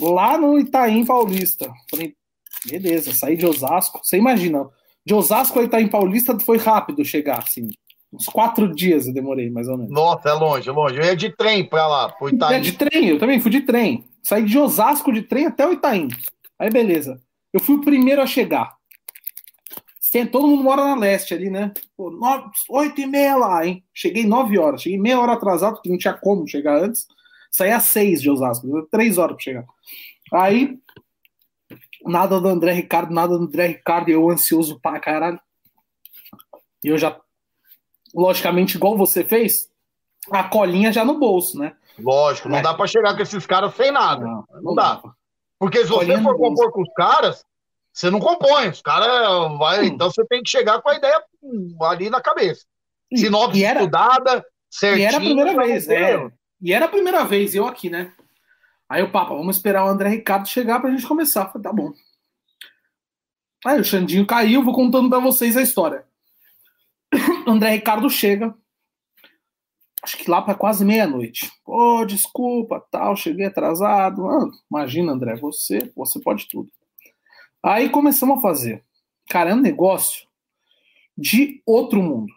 [0.00, 1.72] lá no Itaim Paulista.
[1.88, 2.16] Falei,
[2.66, 4.00] beleza, saí de Osasco.
[4.02, 4.68] Você imagina,
[5.08, 7.70] de Osasco a Itaim Paulista foi rápido chegar, assim.
[8.12, 9.90] Uns quatro dias eu demorei, mais ou menos.
[9.90, 10.96] Nossa, é longe, é longe.
[10.98, 12.56] Eu ia de trem pra lá, pro Itaim.
[12.56, 14.04] É, de trem, eu também fui de trem.
[14.22, 16.08] Saí de Osasco de trem até o Itaim.
[16.58, 17.18] Aí beleza.
[17.54, 18.76] Eu fui o primeiro a chegar.
[20.30, 21.72] Todo mundo mora na leste ali, né?
[21.96, 23.82] Pô, nove, oito e meia lá, hein?
[23.94, 24.82] Cheguei nove horas.
[24.82, 27.06] Cheguei meia hora atrasado, porque não tinha como chegar antes.
[27.50, 28.86] Saí às seis de Osasco.
[28.90, 29.64] Três horas para chegar.
[30.34, 30.78] Aí,
[32.04, 34.08] nada do André Ricardo, nada do André Ricardo.
[34.08, 35.40] Eu ansioso pra caralho.
[36.84, 37.18] E eu já,
[38.14, 39.68] logicamente, igual você fez,
[40.30, 41.74] a colinha já no bolso, né?
[41.98, 42.62] Lógico, não é.
[42.62, 44.24] dá para chegar com esses caras sem nada.
[44.24, 44.94] Não, não, não dá.
[44.94, 45.12] dá.
[45.58, 47.44] Porque se você for compor com os caras,
[47.92, 48.68] você não compõe.
[48.68, 51.20] Os caras vai, então você tem que chegar com a ideia
[51.82, 52.64] ali na cabeça.
[53.14, 55.02] Sinopse era, estudada, certinho.
[55.02, 56.30] E era a primeira vez, é.
[56.60, 58.12] E era a primeira vez, eu aqui, né?
[58.88, 61.46] Aí o Papa, vamos esperar o André Ricardo chegar pra gente começar.
[61.46, 61.92] falei, tá bom.
[63.66, 66.06] Aí o Xandinho caiu, vou contando pra vocês a história.
[67.46, 68.54] O André Ricardo chega,
[70.02, 71.50] acho que lá para quase meia-noite.
[71.64, 74.26] Pô, oh, desculpa, tal, cheguei atrasado.
[74.28, 76.70] Ah, imagina, André, você, você pode tudo.
[77.62, 78.82] Aí começamos a fazer.
[79.28, 80.26] Cara, é um negócio
[81.16, 82.32] de outro mundo.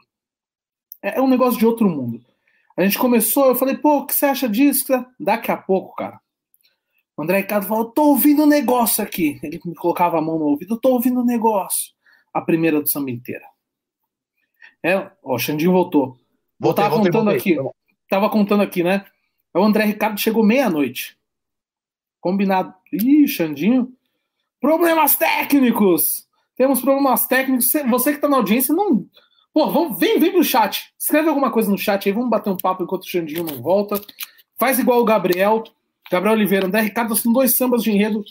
[1.02, 2.24] É um negócio de outro mundo.
[2.76, 4.86] A gente começou, eu falei, pô, o que você acha disso?
[5.20, 6.20] Daqui a pouco, cara.
[7.22, 9.39] O André Ricardo falou, tô ouvindo um negócio aqui.
[9.43, 11.93] Ele me colocava a mão no ouvido, tô ouvindo um negócio.
[12.34, 13.45] A primeira do samba inteira.
[14.82, 16.17] É, ó, o Xandinho voltou.
[16.59, 17.59] Vou tava voltei, contando voltei.
[17.59, 17.69] aqui.
[18.09, 19.05] Tava contando aqui, né?
[19.53, 21.15] É o André Ricardo chegou meia-noite.
[22.19, 22.74] Combinado.
[22.91, 23.93] Ih, Xandinho.
[24.59, 26.28] Problemas técnicos!
[26.55, 27.72] Temos problemas técnicos.
[27.88, 29.05] Você que tá na audiência, não.
[29.53, 30.91] Pô, vamos, vem, vem pro chat.
[30.97, 34.01] Escreve alguma coisa no chat aí, vamos bater um papo enquanto o Xandinho não volta.
[34.57, 35.63] Faz igual o Gabriel.
[36.12, 38.22] Gabriel Oliveira, André Ricardo são dois sambas de enredo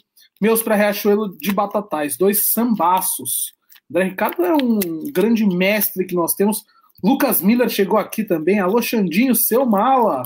[0.40, 3.54] meus para Riachuelo de Batatais, dois sambaços.
[3.90, 4.78] André Ricardo é um
[5.12, 6.64] grande mestre que nós temos.
[7.02, 8.60] Lucas Miller chegou aqui também.
[8.60, 10.22] Alô, Xandinho, seu mala.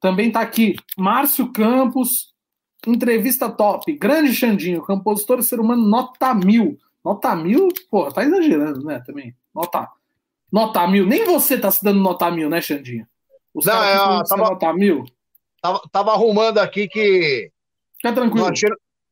[0.00, 0.74] Também está aqui.
[0.98, 2.34] Márcio Campos,
[2.86, 3.92] entrevista top.
[3.96, 6.78] Grande Xandinho, compositor e ser humano, nota mil.
[7.04, 9.02] Nota mil, pô, tá exagerando, né?
[9.06, 9.34] Também.
[9.54, 9.88] Nota,
[10.50, 11.06] nota mil.
[11.06, 13.06] Nem você tá se dando nota mil, né, Xandinho?
[13.54, 15.04] Os não, é, eu tava, nota mil.
[15.62, 17.50] Tava, tava, arrumando aqui que.
[17.96, 18.50] Fica tranquilo.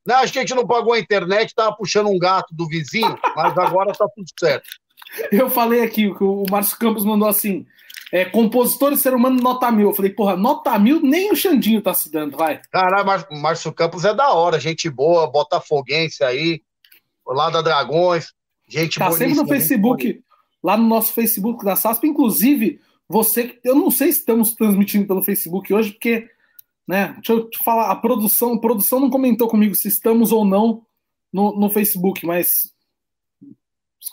[0.04, 3.92] Não, a gente não pagou a internet, tava puxando um gato do vizinho, mas agora
[3.92, 4.68] tá tudo certo.
[5.30, 7.66] Eu falei aqui, que o Márcio Campos mandou assim:
[8.12, 9.90] é, compositor e ser humano nota mil.
[9.90, 12.60] Eu falei, porra, nota mil nem o Xandinho tá se dando, vai.
[12.70, 13.06] Caralho,
[13.40, 16.62] Márcio Campos é da hora, gente boa, botafoguense aí,
[17.26, 18.32] lá da Dragões,
[18.68, 19.10] gente boa.
[19.10, 20.22] Tá sempre no Facebook,
[20.62, 25.22] lá no nosso Facebook da SASP, inclusive, você, eu não sei se estamos transmitindo pelo
[25.22, 26.28] Facebook hoje, porque,
[26.86, 30.44] né, deixa eu te falar, a produção, a produção não comentou comigo se estamos ou
[30.44, 30.82] não
[31.32, 32.72] no, no Facebook, mas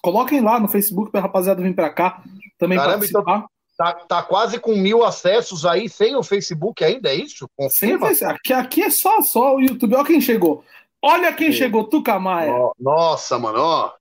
[0.01, 2.23] coloquem lá no Facebook para a rapaziada vir para cá
[2.57, 3.37] também Caramba, então participar.
[3.37, 7.47] Então, tá, tá quase com mil acessos aí sem o Facebook ainda, é isso?
[7.55, 8.13] Confirma?
[8.13, 9.95] Sem aqui, aqui é só, só o YouTube.
[9.95, 10.63] Olha quem chegou.
[11.01, 11.51] Olha quem é.
[11.51, 12.53] chegou, Tuca Maia.
[12.79, 13.93] Nossa, mano, ó.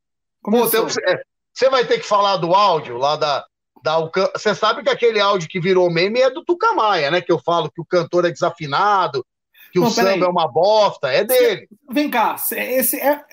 [1.07, 3.45] É, você vai ter que falar do áudio lá da.
[3.87, 7.21] Da você sabe que aquele áudio que virou meme é do Tuca Maia, né?
[7.21, 9.25] Que eu falo que o cantor é desafinado,
[9.73, 10.21] que Não, o samba aí.
[10.21, 11.69] é uma bosta, é dele.
[11.89, 13.25] Vem cá, esse é,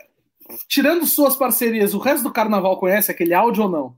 [0.67, 3.95] tirando suas parcerias, o resto do carnaval conhece aquele áudio ou não?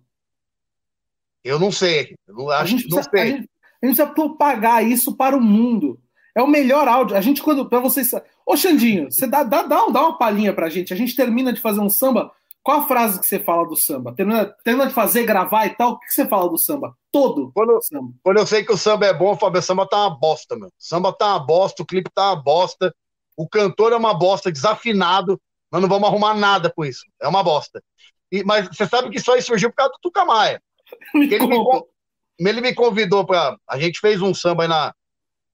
[1.44, 2.16] Eu não sei.
[2.26, 3.22] Eu não, acho, não precisa, sei.
[3.22, 3.50] A gente, a gente
[3.82, 6.00] precisa propagar isso para o mundo.
[6.34, 7.18] É o melhor áudio.
[7.18, 7.68] A gente, quando.
[7.68, 8.12] para vocês.
[8.46, 10.94] Ô, Xandinho, você dá, dá, dá, dá uma palhinha pra gente.
[10.94, 12.32] A gente termina de fazer um samba.
[12.66, 14.16] Qual a frase que você fala do samba?
[14.16, 15.92] Termina, termina de fazer, gravar e tal.
[15.92, 16.98] O que você fala do samba?
[17.12, 17.52] Todo.
[17.54, 18.12] Quando, samba.
[18.24, 20.56] quando eu sei que o samba é bom, eu falo, o samba tá uma bosta,
[20.56, 20.74] meu.
[20.80, 22.92] Samba tá uma bosta, o clipe tá uma bosta.
[23.38, 25.40] O cantor é uma bosta, desafinado.
[25.72, 27.06] Nós não vamos arrumar nada com isso.
[27.22, 27.84] É uma bosta.
[28.32, 30.60] E, mas você sabe que isso aí surgiu por causa do Tucamaia.
[31.14, 31.58] ele, me,
[32.40, 33.56] ele me convidou para.
[33.70, 34.92] A gente fez um samba aí na,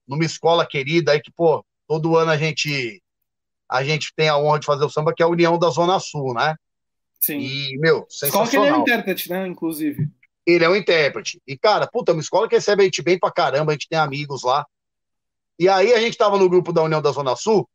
[0.08, 3.02] numa escola querida aí que, pô, todo ano a gente
[3.68, 6.00] a gente tem a honra de fazer o samba, que é a União da Zona
[6.00, 6.56] Sul, né?
[7.22, 7.38] Sim.
[7.38, 8.44] E, meu, sensacional.
[8.44, 10.08] Escola que ele é um intérprete, né, inclusive.
[10.44, 11.40] Ele é um intérprete.
[11.46, 13.98] E, cara, puta, uma escola que recebe a gente bem pra caramba, a gente tem
[13.98, 14.66] amigos lá.
[15.56, 17.68] E aí a gente tava no grupo da União da Zona Sul,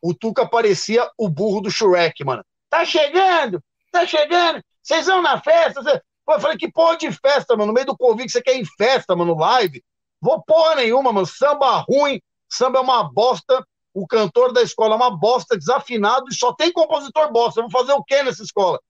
[0.00, 2.42] o Tuca parecia o burro do Shrek, mano.
[2.70, 5.82] Tá chegando, tá chegando, vocês vão na festa.
[5.82, 6.00] Cê...
[6.24, 7.66] Pô, eu falei, que porra de festa, mano?
[7.66, 9.84] No meio do Covid, você quer ir em festa, mano, live?
[10.18, 11.26] Vou porra nenhuma, mano.
[11.26, 13.62] Samba ruim, samba é uma bosta.
[13.92, 17.60] O cantor da escola é uma bosta, desafinado, e só tem compositor bosta.
[17.60, 18.80] Eu vou fazer o quê nessa escola?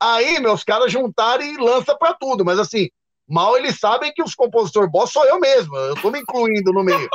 [0.00, 2.88] Aí, meus caras juntaram e lança pra tudo, mas assim,
[3.28, 5.76] mal eles sabem que os compositores bosta sou eu mesmo.
[5.76, 7.08] Eu tô me incluindo no meio.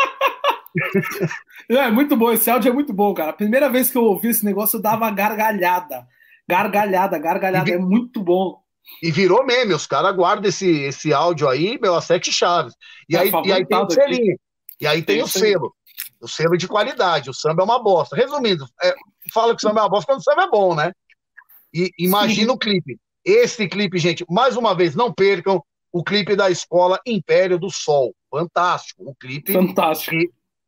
[1.70, 3.32] é muito bom, esse áudio é muito bom, cara.
[3.32, 6.06] A primeira vez que eu ouvi esse negócio, eu dava gargalhada.
[6.48, 8.60] Gargalhada, gargalhada, é muito bom.
[9.02, 12.76] E virou meme, os caras guardam esse, esse áudio aí, meu, a sete chaves.
[13.10, 14.40] E, é aí, e aí tem o selinho.
[14.80, 15.74] E aí tem, tem o selo.
[16.22, 17.30] O selo de qualidade.
[17.30, 18.16] O samba é uma bosta.
[18.16, 18.94] Resumindo, é,
[19.34, 20.92] fala que o samba é uma bosta quando o samba é bom, né?
[21.76, 22.56] E imagina Sim.
[22.56, 22.98] o clipe.
[23.26, 25.62] Esse clipe, gente, mais uma vez, não percam
[25.92, 28.16] o clipe da escola Império do Sol.
[28.32, 29.04] Fantástico.
[29.10, 29.52] O clipe.
[29.52, 30.16] Fantástico.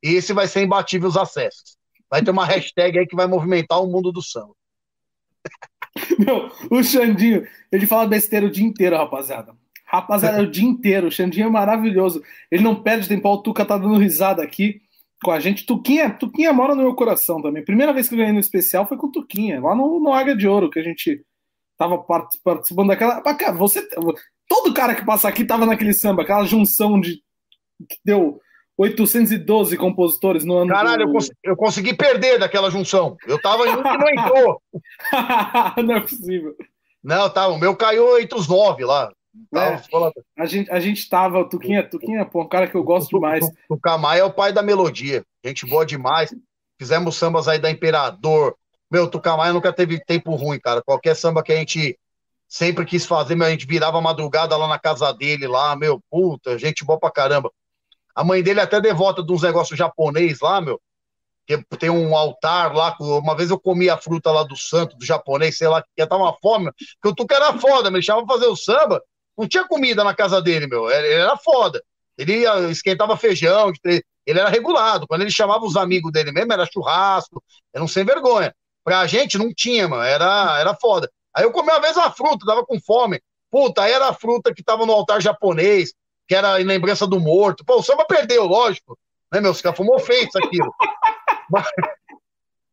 [0.03, 1.77] Esse vai ser imbatível os acessos.
[2.09, 4.53] Vai ter uma hashtag aí que vai movimentar o mundo do samba.
[6.19, 9.55] Meu, o Xandinho, ele fala besteira o dia inteiro, rapaziada.
[9.85, 11.07] Rapaziada, o dia inteiro.
[11.07, 12.21] O Xandinho é maravilhoso.
[12.51, 13.29] Ele não perde tempo.
[13.29, 14.81] O Tuca tá dando risada aqui
[15.23, 15.65] com a gente.
[15.65, 17.63] Tuquinha, Tuquinha mora no meu coração também.
[17.63, 20.35] Primeira vez que eu ganhei no especial foi com o Tuquinha, lá no, no Águia
[20.35, 21.23] de Ouro, que a gente
[21.77, 21.97] tava
[22.43, 23.21] participando daquela.
[23.53, 23.87] Você.
[24.47, 27.21] Todo cara que passa aqui tava naquele samba, aquela junção de.
[27.87, 28.39] que deu
[28.77, 30.71] 812 compositores no ano.
[30.71, 31.09] Caralho, do...
[31.09, 33.17] eu, cons eu, consegui perder daquela junção.
[33.25, 34.61] Eu tava em um que não entrou.
[35.83, 36.55] não é possível.
[37.03, 39.11] Não, tá, o meu caiu entre os nove lá.
[39.53, 39.81] É,
[40.37, 43.45] a, gente, a gente tava, Tuquinha, Tuquinha, pô, um cara que eu gosto demais.
[43.69, 45.23] O Camai é o pai da melodia.
[45.43, 46.33] Gente boa demais.
[46.79, 48.55] Fizemos sambas aí da Imperador.
[48.89, 50.81] Meu, Tucamaia nunca teve tempo ruim, cara.
[50.81, 51.97] Qualquer samba que a gente
[52.47, 56.57] sempre quis fazer, meu, a gente virava madrugada lá na casa dele, lá, meu, puta,
[56.57, 57.51] gente boa pra caramba.
[58.15, 60.79] A mãe dele é até devota de uns negócios japonês lá, meu.
[61.45, 62.95] Que tem um altar lá.
[62.99, 66.07] Uma vez eu comi a fruta lá do santo, do japonês, sei lá, que ia
[66.07, 66.71] tava uma fome.
[66.99, 69.01] Porque o Tuca era foda, me deixava fazer o samba.
[69.37, 70.89] Não tinha comida na casa dele, meu.
[70.89, 71.81] Ele era foda.
[72.17, 75.05] Ele esquentava feijão, ele era regulado.
[75.07, 78.53] Quando ele chamava os amigos dele mesmo, era churrasco, era um sem vergonha.
[78.83, 80.03] Pra gente não tinha, mano.
[80.03, 81.11] Era, era foda.
[81.35, 83.21] Aí eu comi uma vez uma fruta, tava com fome.
[83.51, 85.93] Puta, aí era a fruta que tava no altar japonês,
[86.27, 87.63] que era em lembrança do morto.
[87.63, 88.97] Pô, o samba perdeu, lógico.
[89.31, 89.51] Né, meu?
[89.51, 90.73] Os caras fumou feito aquilo.
[91.51, 91.67] mas,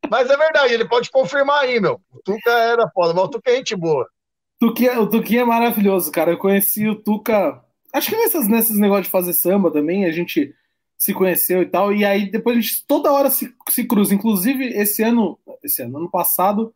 [0.08, 2.00] mas, é verdade, ele pode confirmar aí, meu.
[2.10, 4.08] O Tuca era foda, mas o Tuca é gente boa.
[4.64, 6.30] Tuquinha, o Tuquinha é maravilhoso, cara.
[6.30, 7.62] Eu conheci o Tuca.
[7.92, 10.54] Acho que nessas, nesses negócios de fazer samba também, a gente
[10.96, 11.92] se conheceu e tal.
[11.92, 14.14] E aí depois a gente toda hora se, se cruza.
[14.14, 16.74] Inclusive, esse ano, esse ano, ano passado,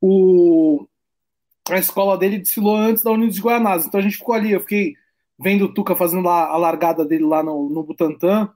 [0.00, 0.86] o,
[1.68, 3.84] a escola dele desfilou antes da Unidos de Guianás.
[3.84, 4.52] Então a gente ficou ali.
[4.52, 4.94] Eu fiquei
[5.38, 8.50] vendo o Tuca fazendo lá, a largada dele lá no, no Butantã.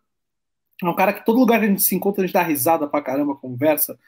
[0.82, 2.86] É um cara que todo lugar que a gente se encontra, a gente dá risada
[2.86, 3.98] pra caramba, conversa.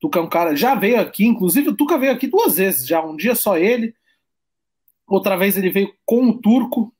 [0.00, 0.54] Tuca é um cara.
[0.54, 3.04] Já veio aqui, inclusive o Tuca veio aqui duas vezes já.
[3.04, 3.92] Um dia só ele.
[5.10, 6.94] Outra vez ele veio com o turco.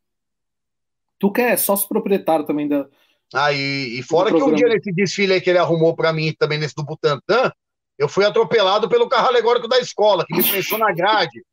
[1.17, 2.87] Tuca é sócio proprietário também da.
[3.33, 6.35] Ah, e, e fora que um dia nesse desfile aí que ele arrumou para mim
[6.37, 7.53] também nesse do Butantã,
[7.97, 11.45] eu fui atropelado pelo carro alegórico da escola, que me prensou na grade.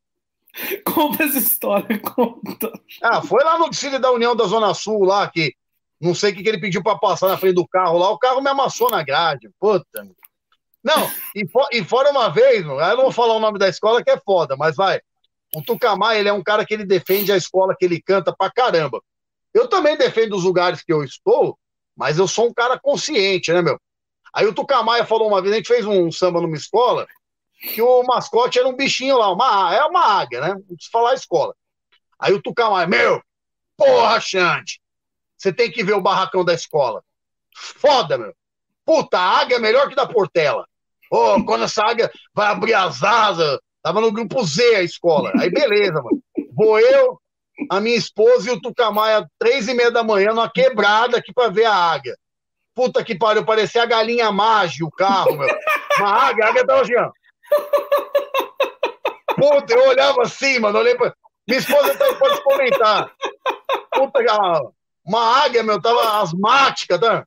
[0.84, 2.72] Conta essa história, conta.
[3.00, 5.54] Ah, foi lá no desfile da União da Zona Sul, lá, que
[6.00, 8.18] não sei o que, que ele pediu para passar na frente do carro lá, o
[8.18, 9.48] carro me amassou na grade.
[9.60, 10.08] Puta.
[10.82, 14.02] Não, e, for, e fora uma vez, eu não vou falar o nome da escola
[14.02, 15.00] que é foda, mas vai.
[15.54, 18.50] O Tucamai, ele é um cara que ele defende a escola que ele canta pra
[18.50, 19.02] caramba.
[19.52, 21.58] Eu também defendo os lugares que eu estou,
[21.96, 23.80] mas eu sou um cara consciente, né, meu?
[24.32, 27.06] Aí o Tucamaia falou uma vez, a gente fez um samba numa escola,
[27.60, 30.48] que o mascote era um bichinho lá, uma, é uma águia, né?
[30.48, 31.54] Não precisa falar escola.
[32.18, 33.22] Aí o Tucamaia, meu,
[33.76, 34.80] porra, Xande,
[35.36, 37.02] você tem que ver o barracão da escola.
[37.54, 38.34] Foda, meu.
[38.84, 40.66] Puta, a águia é melhor que da Portela.
[41.10, 43.58] Oh, quando essa águia vai abrir as asas,
[43.88, 45.32] Tava no grupo Z a escola.
[45.40, 46.22] Aí beleza, mano.
[46.54, 47.18] Vou eu,
[47.70, 51.48] a minha esposa e o Tucamaia, três e meia da manhã, numa quebrada aqui pra
[51.48, 52.14] ver a águia.
[52.74, 55.48] Puta que pariu, parecia a galinha mágica, o carro, meu.
[55.98, 57.10] Uma águia, a águia tava assim, ó.
[59.34, 61.14] Puta, eu olhava assim, mano, olhei pra...
[61.48, 63.10] Minha esposa tá, pode comentar.
[63.94, 64.20] Puta,
[65.02, 67.24] uma águia, meu, tava asmática, tá?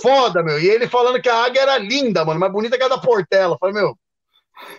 [0.00, 0.58] Foda, meu.
[0.58, 3.58] E ele falando que a águia era linda, mano, mais bonita que a da Portela.
[3.60, 3.94] Falei, meu,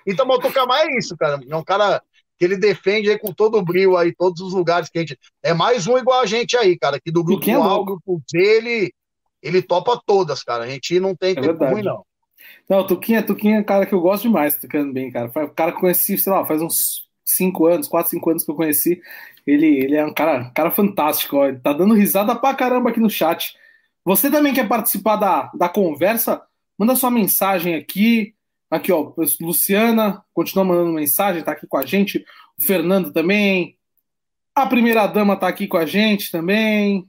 [0.06, 1.40] então, Motucamar é isso, cara.
[1.48, 2.02] É um cara
[2.38, 5.18] que ele defende aí com todo o brilho aí, todos os lugares que a gente.
[5.42, 8.94] É mais um igual a gente aí, cara, que do grupo A, o grupo dele,
[9.42, 10.64] ele topa todas, cara.
[10.64, 11.74] A gente não tem é tempo verdade.
[11.74, 12.06] ruim, não.
[12.70, 15.28] Não, Tuquinha, Tuquinha é um cara que eu gosto demais, tocando bem, cara.
[15.28, 18.52] O cara que eu conheci, sei lá, faz uns 5 anos, 4, 5 anos que
[18.52, 19.02] eu conheci.
[19.46, 21.48] Ele, ele é um cara, cara fantástico, ó.
[21.48, 23.56] Ele tá dando risada pra caramba aqui no chat.
[24.06, 26.42] Você também quer participar da, da conversa?
[26.78, 28.34] Manda sua mensagem aqui,
[28.74, 32.26] Aqui, ó, Luciana continua mandando mensagem, tá aqui com a gente.
[32.58, 33.78] O Fernando também.
[34.56, 37.08] A primeira dama tá aqui com a gente também.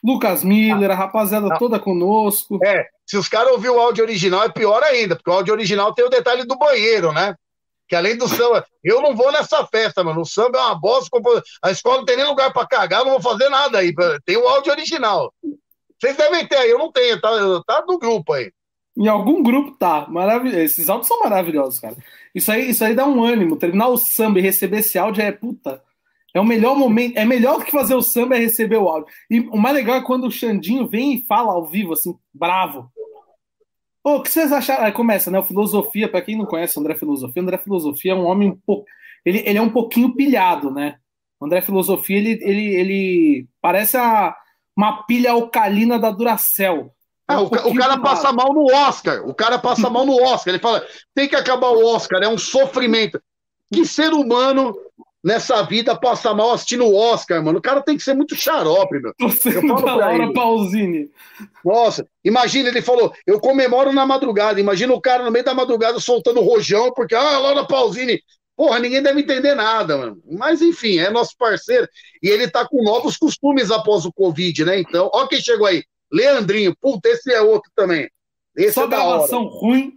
[0.00, 2.60] Lucas Miller, a rapaziada toda conosco.
[2.64, 5.92] É, se os caras ouviram o áudio original é pior ainda, porque o áudio original
[5.92, 7.34] tem o detalhe do banheiro, né?
[7.88, 10.20] Que além do samba, eu não vou nessa festa, mano.
[10.20, 11.10] O samba é uma bosta,
[11.64, 13.92] a escola não tem nem lugar para cagar, não vou fazer nada aí.
[14.24, 15.34] Tem o áudio original.
[15.98, 17.28] Vocês devem ter aí, eu não tenho, tá,
[17.66, 18.52] tá no grupo aí.
[19.00, 20.06] Em algum grupo tá.
[20.10, 20.60] Maravilhoso.
[20.60, 21.96] Esses áudios são maravilhosos, cara.
[22.34, 23.56] Isso aí, isso aí dá um ânimo.
[23.56, 25.82] Terminar o samba e receber esse áudio é puta.
[26.34, 27.16] É o melhor momento.
[27.16, 29.10] É melhor do que fazer o samba é receber o áudio.
[29.30, 32.92] E o mais legal é quando o Xandinho vem e fala ao vivo, assim, bravo.
[34.02, 34.84] Pô, o que vocês acharam?
[34.84, 35.38] Aí começa, né?
[35.38, 38.50] O Filosofia, para quem não conhece o André Filosofia, o André Filosofia é um homem
[38.50, 38.84] um pouco.
[39.24, 40.96] Ele, ele é um pouquinho pilhado, né?
[41.40, 44.36] O André Filosofia, ele, ele, ele parece a,
[44.76, 46.10] uma pilha alcalina da
[47.30, 49.26] Ah, o, o, cara passa mal no Oscar.
[49.28, 50.52] O cara passa mal no Oscar.
[50.52, 53.20] Ele fala: tem que acabar o Oscar, é um sofrimento.
[53.72, 54.74] Que ser humano
[55.22, 57.58] nessa vida passa mal assistindo o Oscar, mano?
[57.58, 59.12] O cara tem que ser muito xarope, meu.
[59.20, 61.10] Você eu falo Laura Pausini.
[61.64, 64.60] Nossa, imagina, ele falou: eu comemoro na madrugada.
[64.60, 68.20] Imagina o cara no meio da madrugada soltando rojão, porque, ah, Laura Pausini.
[68.56, 70.22] Porra, ninguém deve entender nada, mano.
[70.30, 71.88] Mas enfim, é nosso parceiro.
[72.22, 74.78] E ele tá com novos costumes após o Covid, né?
[74.78, 75.82] Então, ó quem chegou aí.
[76.12, 78.08] Leandrinho, puta, esse é outro também.
[78.56, 79.94] Esse Só é gravação ruim.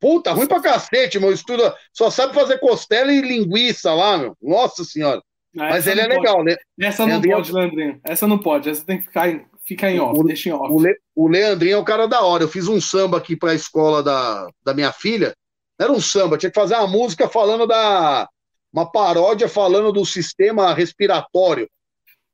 [0.00, 1.32] Puta, ruim pra cacete, meu.
[1.32, 4.36] Estudo, só sabe fazer costela e linguiça lá, meu.
[4.42, 5.22] Nossa senhora.
[5.56, 6.16] Ah, Mas ele é pode.
[6.16, 6.56] legal, né?
[6.80, 7.36] Essa não Leandrinho...
[7.36, 8.00] pode, Leandrinho.
[8.02, 8.68] Essa não pode.
[8.68, 10.72] Essa tem que ficar em, ficar em off, o, deixa em off.
[10.72, 12.42] O, Le, o Leandrinho é o cara da hora.
[12.42, 15.34] Eu fiz um samba aqui pra escola da, da minha filha.
[15.78, 18.28] Era um samba, tinha que fazer uma música falando da.
[18.72, 21.68] Uma paródia falando do sistema respiratório.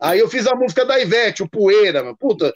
[0.01, 2.17] Aí eu fiz a música da Ivete, o Poeira, meu.
[2.17, 2.55] Puta,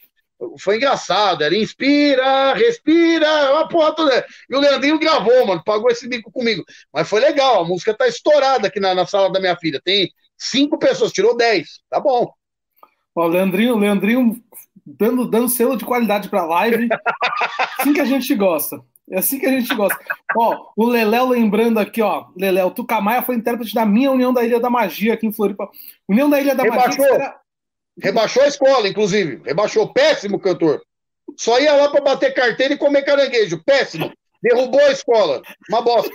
[0.58, 4.26] foi engraçado, era inspira, respira, uma porra toda.
[4.48, 6.64] E o Leandrinho gravou, mano, pagou esse bico comigo.
[6.92, 9.80] Mas foi legal, a música tá estourada aqui na, na sala da minha filha.
[9.84, 12.32] Tem cinco pessoas, tirou dez, tá bom.
[13.14, 14.42] Ó, o Leandrinho, Leandrinho
[14.84, 16.88] dando, dando selo de qualidade pra live,
[17.78, 18.82] assim que a gente gosta.
[19.10, 19.98] É assim que a gente gosta.
[20.36, 22.26] ó, o Leléo lembrando aqui, ó.
[22.36, 25.68] Leléo, Tucamaia foi intérprete da minha União da Ilha da Magia aqui em Floripa.
[26.08, 27.04] União da Ilha da Rebaixou.
[27.04, 27.14] Magia.
[27.14, 27.41] Era...
[28.02, 29.40] Rebaixou a escola, inclusive.
[29.44, 29.92] Rebaixou.
[29.92, 30.82] Péssimo cantor.
[31.36, 33.62] Só ia lá para bater carteira e comer caranguejo.
[33.64, 34.12] Péssimo.
[34.42, 35.40] Derrubou a escola.
[35.70, 36.10] Uma bosta.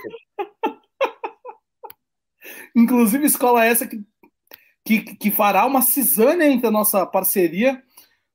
[2.76, 4.04] Inclusive, escola essa que,
[4.84, 7.82] que, que fará uma cisânia entre a nossa parceria,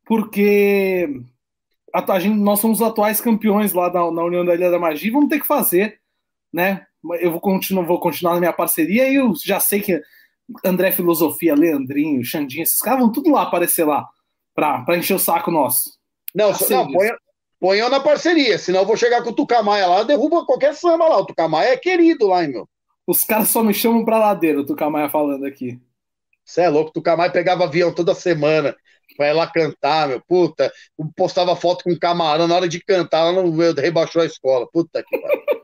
[0.05, 1.07] porque
[1.93, 4.79] a, a gente, nós somos os atuais campeões lá da, na União da Ilha da
[4.79, 5.99] Magia e vamos ter que fazer,
[6.51, 6.85] né?
[7.19, 10.01] Eu vou continuar, vou continuar na minha parceria e eu já sei que
[10.63, 14.07] André Filosofia, Leandrinho, Xandinho, esses caras vão tudo lá aparecer lá
[14.53, 15.97] para encher o saco nosso.
[16.33, 17.17] Não, não ponha,
[17.59, 21.19] ponham na parceria, senão eu vou chegar com o Tucamaia lá, derruba qualquer samba lá.
[21.19, 22.69] O Tucamaia é querido lá, hein, meu.
[23.05, 25.79] Os caras só me chamam pra ladeira, o Tucamaia falando aqui.
[26.43, 28.75] Você é louco, o Tucamaia pegava avião toda semana
[29.15, 30.21] pra ir lá cantar, meu.
[30.21, 30.71] Puta,
[31.15, 34.67] postava foto com camarão na hora de cantar, ela não rebaixou a escola.
[34.71, 35.43] Puta que pariu.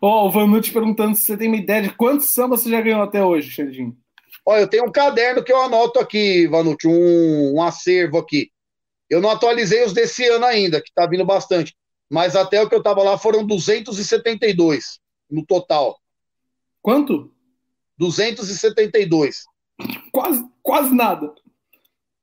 [0.00, 2.80] Ó, oh, o Vanucci perguntando se você tem uma ideia de quantos sambas você já
[2.80, 3.96] ganhou até hoje, Xandinho.
[4.44, 8.50] Ó, eu tenho um caderno que eu anoto aqui, Vanucci, um, um acervo aqui.
[9.08, 11.74] Eu não atualizei os desse ano ainda, que tá vindo bastante.
[12.10, 15.00] Mas até o que eu tava lá foram 272
[15.30, 15.98] no total.
[16.80, 17.32] Quanto?
[17.98, 19.44] 272.
[20.12, 21.32] Quase, quase nada.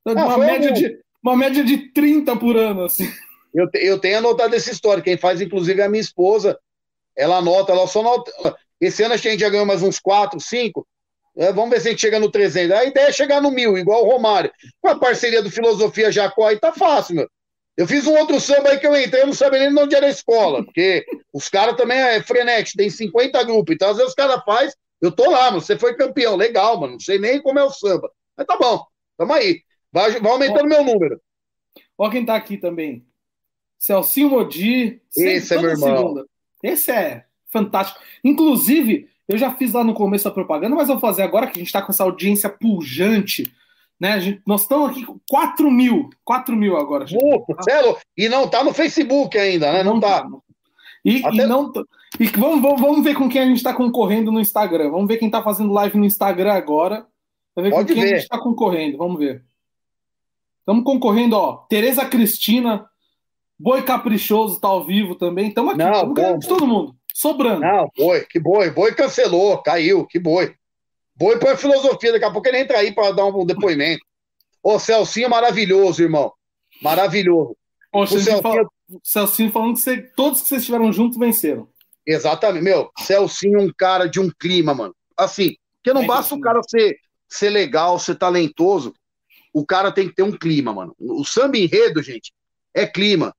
[0.05, 3.09] Ah, uma, média de, uma média de 30 por ano, assim.
[3.53, 5.03] Eu, eu tenho anotado essa história.
[5.03, 6.57] Quem faz, inclusive, é a minha esposa.
[7.15, 8.31] Ela anota, ela só anota.
[8.79, 10.85] Esse ano a gente já ganhou mais uns 4, 5.
[11.35, 12.77] É, vamos ver se a gente chega no 300.
[12.77, 14.51] A ideia é chegar no mil, igual o Romário.
[14.81, 17.29] Com a parceria do Filosofia Jacó aí tá fácil, meu.
[17.75, 20.05] Eu fiz um outro samba aí que eu entrei, eu não sabia nem onde era
[20.05, 21.03] a escola, porque
[21.33, 25.11] os caras também é frenético, tem 50 grupos, então às vezes os caras faz, eu
[25.11, 28.11] tô lá, mano, você foi campeão, legal, mano, não sei nem como é o samba.
[28.37, 28.85] Mas tá bom,
[29.17, 29.61] tamo aí.
[29.91, 31.19] Vai, vai aumentando ó, meu número.
[31.97, 33.03] Ó quem tá aqui também.
[33.79, 35.01] Celcinho Modi.
[35.15, 35.97] Esse é meu irmão.
[35.97, 36.25] Segunda.
[36.63, 37.99] Esse é fantástico.
[38.23, 41.59] Inclusive, eu já fiz lá no começo a propaganda, mas vou fazer agora que a
[41.59, 43.51] gente está com essa audiência pujante.
[43.99, 44.19] Né?
[44.19, 46.09] Gente, nós estamos aqui com 4 mil.
[46.25, 47.05] 4 mil agora.
[47.05, 49.83] Uh, e não está no Facebook ainda, né?
[49.83, 50.27] Não, está.
[51.05, 51.35] E, Até...
[51.35, 51.71] e, não,
[52.19, 54.89] e vamos, vamos, vamos ver com quem a gente está concorrendo no Instagram.
[54.89, 57.05] Vamos ver quem está fazendo live no Instagram agora.
[57.55, 58.13] Ver Pode com quem ver.
[58.13, 58.97] a gente está concorrendo.
[58.97, 59.43] Vamos ver.
[60.59, 61.57] Estamos concorrendo, ó.
[61.69, 62.89] Tereza Cristina,
[63.63, 65.47] Boi Caprichoso está ao vivo também.
[65.47, 65.83] Estamos aqui.
[65.83, 66.93] Não, bom, de todo mundo.
[67.13, 67.61] Sobrando.
[67.61, 68.69] Não, boi, que boi.
[68.69, 70.53] Boi cancelou, caiu, que boi.
[71.15, 74.03] Boi põe filosofia, daqui a pouco ele entra aí para dar um depoimento.
[74.61, 76.33] Ô, Celcinho maravilhoso, irmão.
[76.81, 77.55] Maravilhoso.
[77.93, 78.67] Ô, o Celcinho, fala...
[79.01, 79.97] Celcinho falando que você...
[80.13, 81.69] todos que vocês estiveram juntos venceram.
[82.05, 82.91] Exatamente, meu.
[82.99, 84.93] Celcinho é um cara de um clima, mano.
[85.15, 86.97] Assim, porque não é basta o cara ser,
[87.29, 88.93] ser legal, ser talentoso.
[89.53, 90.93] O cara tem que ter um clima, mano.
[90.99, 92.33] O samba enredo, gente,
[92.73, 93.33] é clima.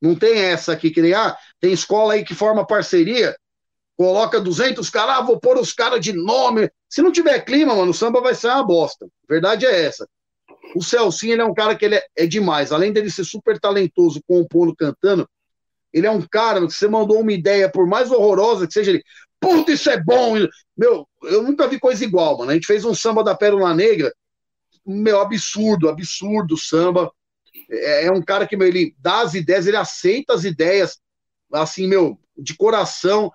[0.00, 3.36] Não tem essa que nem, ah, tem escola aí que forma parceria,
[3.96, 6.70] coloca 200 caras, ah, vou pôr os caras de nome.
[6.88, 9.06] Se não tiver clima, mano, o samba vai ser uma bosta.
[9.06, 10.08] A verdade é essa.
[10.74, 12.70] O Celcinho, ele é um cara que ele é, é demais.
[12.70, 15.28] Além dele ser super talentoso, compondo, cantando,
[15.92, 19.02] ele é um cara que você mandou uma ideia, por mais horrorosa que seja ele,
[19.40, 20.34] puta, isso é bom.
[20.76, 22.50] Meu, eu nunca vi coisa igual, mano.
[22.50, 24.12] A gente fez um samba da Pérola Negra,
[24.86, 27.10] meu, absurdo, absurdo samba.
[27.70, 30.98] É, é um cara que, meu, ele dá as ideias, ele aceita as ideias,
[31.52, 33.32] assim, meu, de coração.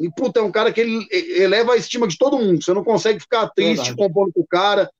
[0.00, 2.62] E, puta, é um cara que ele eleva a estima de todo mundo.
[2.62, 3.96] Você não consegue ficar triste Verdade.
[3.96, 4.90] compondo com o cara.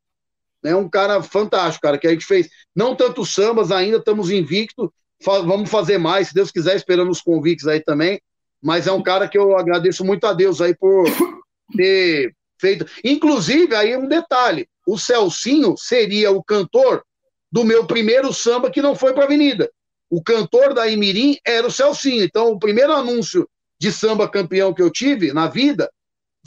[0.64, 2.49] É um cara fantástico, cara, que a gente fez.
[2.74, 4.93] Não tanto sambas ainda, estamos invicto.
[5.22, 8.20] Fa vamos fazer mais, se Deus quiser, esperando os convites aí também.
[8.62, 11.05] Mas é um cara que eu agradeço muito a Deus aí por
[11.76, 12.87] ter feito.
[13.05, 17.05] Inclusive, aí um detalhe: o Celcinho seria o cantor
[17.51, 19.70] do meu primeiro samba que não foi para Avenida.
[20.11, 22.24] O cantor da Imirim era o Celcinho.
[22.24, 25.90] Então, o primeiro anúncio de samba campeão que eu tive na vida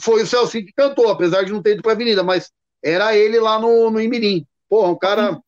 [0.00, 2.50] foi o Celcinho que cantou, apesar de não ter ido para Avenida, mas
[2.82, 4.44] era ele lá no, no Imirim.
[4.68, 5.40] Porra, um cara.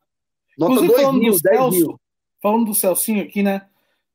[0.57, 2.00] Nota 2 mil, 10 mil.
[2.40, 3.66] Falando do Celcinho aqui, né?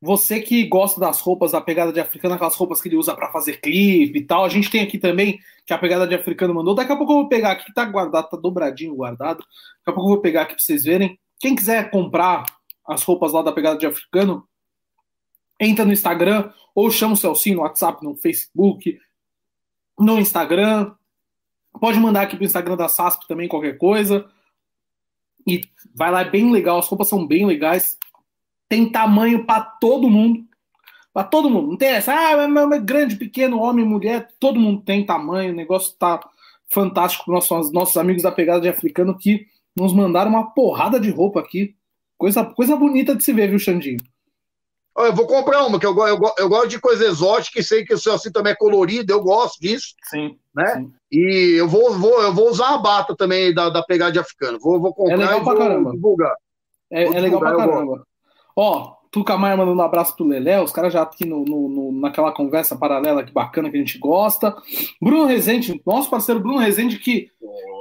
[0.01, 3.31] Você que gosta das roupas, da pegada de africano, aquelas roupas que ele usa para
[3.31, 4.45] fazer clipe e tal.
[4.45, 6.73] A gente tem aqui também, que a pegada de africano mandou.
[6.73, 9.39] Daqui a pouco eu vou pegar aqui, tá guardado, tá dobradinho guardado.
[9.39, 11.19] Daqui a pouco eu vou pegar aqui para vocês verem.
[11.39, 12.45] Quem quiser comprar
[12.85, 14.47] as roupas lá da pegada de africano,
[15.59, 18.99] entra no Instagram ou chama o Celcinho no WhatsApp, no Facebook,
[19.97, 20.93] no Instagram.
[21.79, 24.29] Pode mandar aqui pro Instagram da SASP também qualquer coisa.
[25.47, 25.61] E
[25.93, 26.79] vai lá, é bem legal.
[26.79, 27.97] As roupas são bem legais.
[28.67, 30.45] tem tamanho para todo mundo.
[31.13, 31.69] Para todo mundo.
[31.69, 35.53] Não tem essa, ah, é grande, pequeno, homem, mulher, todo mundo tem tamanho.
[35.53, 36.19] O negócio tá
[36.67, 37.31] fantástico.
[37.31, 39.47] Nossos, nossos amigos da Pegada de Africano que
[39.80, 41.75] nos mandaram uma porrada de roupa aqui.
[42.17, 43.99] Coisa, coisa bonita de se ver, viu, Xandinho?
[44.97, 47.93] Eu vou comprar uma, que eu, eu, eu gosto de coisa exótica e sei que
[47.93, 49.95] o seu assim também é colorido, eu gosto disso.
[50.03, 50.38] Sim.
[50.53, 50.75] Né?
[50.75, 50.93] Sim.
[51.09, 54.59] E eu vou, vou, eu vou usar a bata também da, da pegada de africano.
[54.59, 55.91] Vou, vou comprar é legal e pra vou caramba.
[55.91, 56.36] divulgar.
[56.91, 58.03] É, Vou é legal pra divulgar, caramba.
[58.55, 58.95] Ó,
[59.39, 62.76] Maia mandando um abraço pro Lelé, os caras já aqui no, no- no- naquela conversa
[62.76, 64.55] paralela que bacana que a gente gosta.
[65.01, 67.32] Bruno Rezende, nosso parceiro Bruno Rezende, que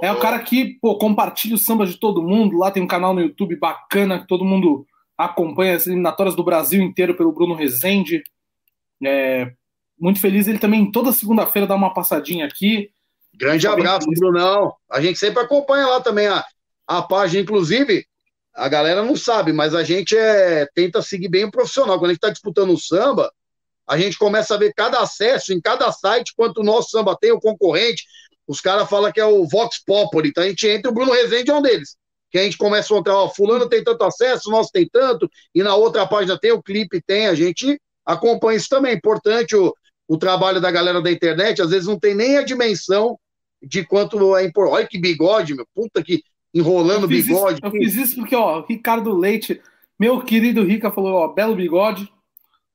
[0.03, 2.57] é o cara que pô, compartilha o samba de todo mundo.
[2.57, 4.87] Lá tem um canal no YouTube bacana que todo mundo
[5.19, 8.23] acompanha as eliminatórias do Brasil inteiro pelo Bruno Rezende.
[9.05, 9.53] É,
[10.01, 10.49] muito feliz.
[10.49, 12.91] Ele também toda segunda-feira dá uma passadinha aqui.
[13.35, 14.09] Grande Tá abraço.
[14.11, 14.75] Brunão.
[14.91, 16.43] A gente sempre acompanha lá também a,
[16.87, 18.07] a página, inclusive.
[18.59, 21.97] A galera não sabe, mas a gente é, tenta seguir bem o profissional.
[21.97, 23.33] Quando a gente está disputando o samba,
[23.87, 27.31] a gente começa a ver cada acesso em cada site, quanto o nosso samba tem,
[27.31, 28.05] o concorrente.
[28.49, 30.31] Os caras falam que é o Vox Populi.
[30.31, 31.97] Então a gente entra, o Bruno Rezende é um deles.
[32.31, 35.31] Que a gente começa a mostrar, ó, fulano tem tanto acesso, o nosso tem tanto,
[35.55, 38.95] e na outra página tem, o clipe tem, a gente acompanha isso também.
[38.95, 39.73] Importante o,
[40.09, 43.19] o trabalho da galera da internet, às vezes não tem nem a dimensão
[43.63, 44.75] de quanto é importante.
[44.75, 45.67] Olha que bigode, meu.
[45.75, 46.23] Puta que
[46.55, 47.61] enrolando Eu fiz, isso, bigode.
[47.63, 49.61] eu fiz isso porque, ó, Ricardo Leite,
[49.99, 52.11] meu querido Rica, falou, ó, belo bigode,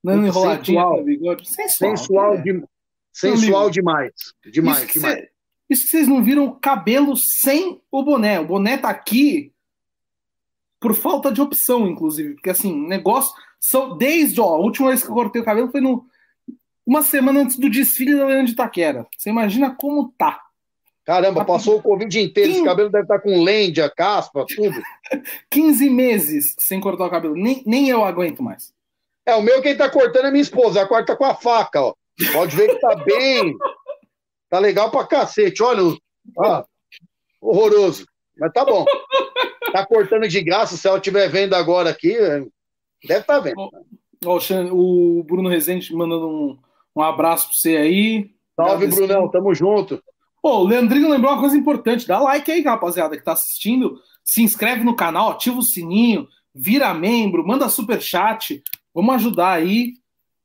[0.03, 0.97] dando Muito enroladinha sensual.
[0.97, 1.49] no bigode.
[1.49, 1.97] Sensual.
[1.97, 2.41] Sensual, é.
[2.41, 2.63] de-
[3.11, 4.11] sensual demais.
[4.51, 5.15] Demais, isso, demais.
[5.19, 5.29] cê-
[5.69, 8.39] isso que vocês não viram o cabelo sem o boné.
[8.39, 9.51] O boné tá aqui
[10.79, 12.33] por falta de opção, inclusive.
[12.35, 13.33] Porque, assim, negócio.
[13.59, 16.05] São, desde, ó, a última vez que eu cortei o cabelo foi no,
[16.85, 19.07] uma semana antes do desfile da Leandro de Itaquera.
[19.17, 20.41] Você imagina como tá.
[21.05, 22.49] Caramba, passou o Covid inteiro.
[22.49, 22.65] Esse Sim.
[22.65, 24.81] cabelo deve estar com lêndia, caspa, tudo.
[25.51, 27.35] 15 meses sem cortar o cabelo.
[27.35, 28.73] Nem, nem eu aguento mais.
[29.25, 30.81] É, o meu quem tá cortando é minha esposa.
[30.81, 31.93] A quarta tá com a faca, ó.
[32.31, 33.55] Pode ver que tá bem.
[34.49, 35.61] Tá legal pra cacete.
[35.61, 35.97] Olha,
[36.37, 36.63] ó,
[37.41, 38.05] horroroso.
[38.37, 38.85] Mas tá bom.
[39.71, 40.77] Tá cortando de graça.
[40.77, 42.45] Se ela estiver vendo agora aqui, é,
[43.05, 43.55] deve estar vendo.
[44.25, 44.39] Ó,
[44.71, 46.59] o Bruno Rezende mandando um,
[46.95, 48.31] um abraço pra você aí.
[48.55, 48.87] Salve.
[48.87, 49.29] Brunão.
[49.29, 50.01] Tamo junto.
[50.43, 52.05] Pô, o Leandrinho lembrou uma coisa importante.
[52.05, 53.97] Dá like aí, rapaziada, que tá assistindo.
[54.25, 58.61] Se inscreve no canal, ativa o sininho, vira membro, manda super chat.
[58.93, 59.93] Vamos ajudar aí.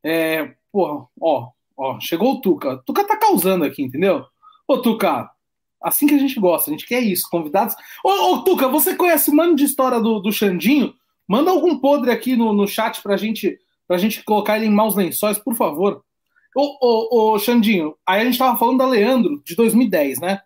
[0.04, 2.74] É, porra, ó, ó, chegou o Tuca.
[2.74, 4.24] O Tuca tá causando aqui, entendeu?
[4.68, 5.28] Ô, Tuca,
[5.82, 7.28] assim que a gente gosta, a gente quer isso.
[7.28, 7.74] Convidados.
[8.04, 10.94] Ô, ô Tuca, você conhece o mano de história do, do Xandinho?
[11.26, 14.94] Manda algum podre aqui no, no chat pra gente, pra gente colocar ele em maus
[14.94, 16.04] lençóis, por favor.
[16.56, 20.40] Ô, ô, ô, Xandinho, aí a gente tava falando da Leandro, de 2010, né?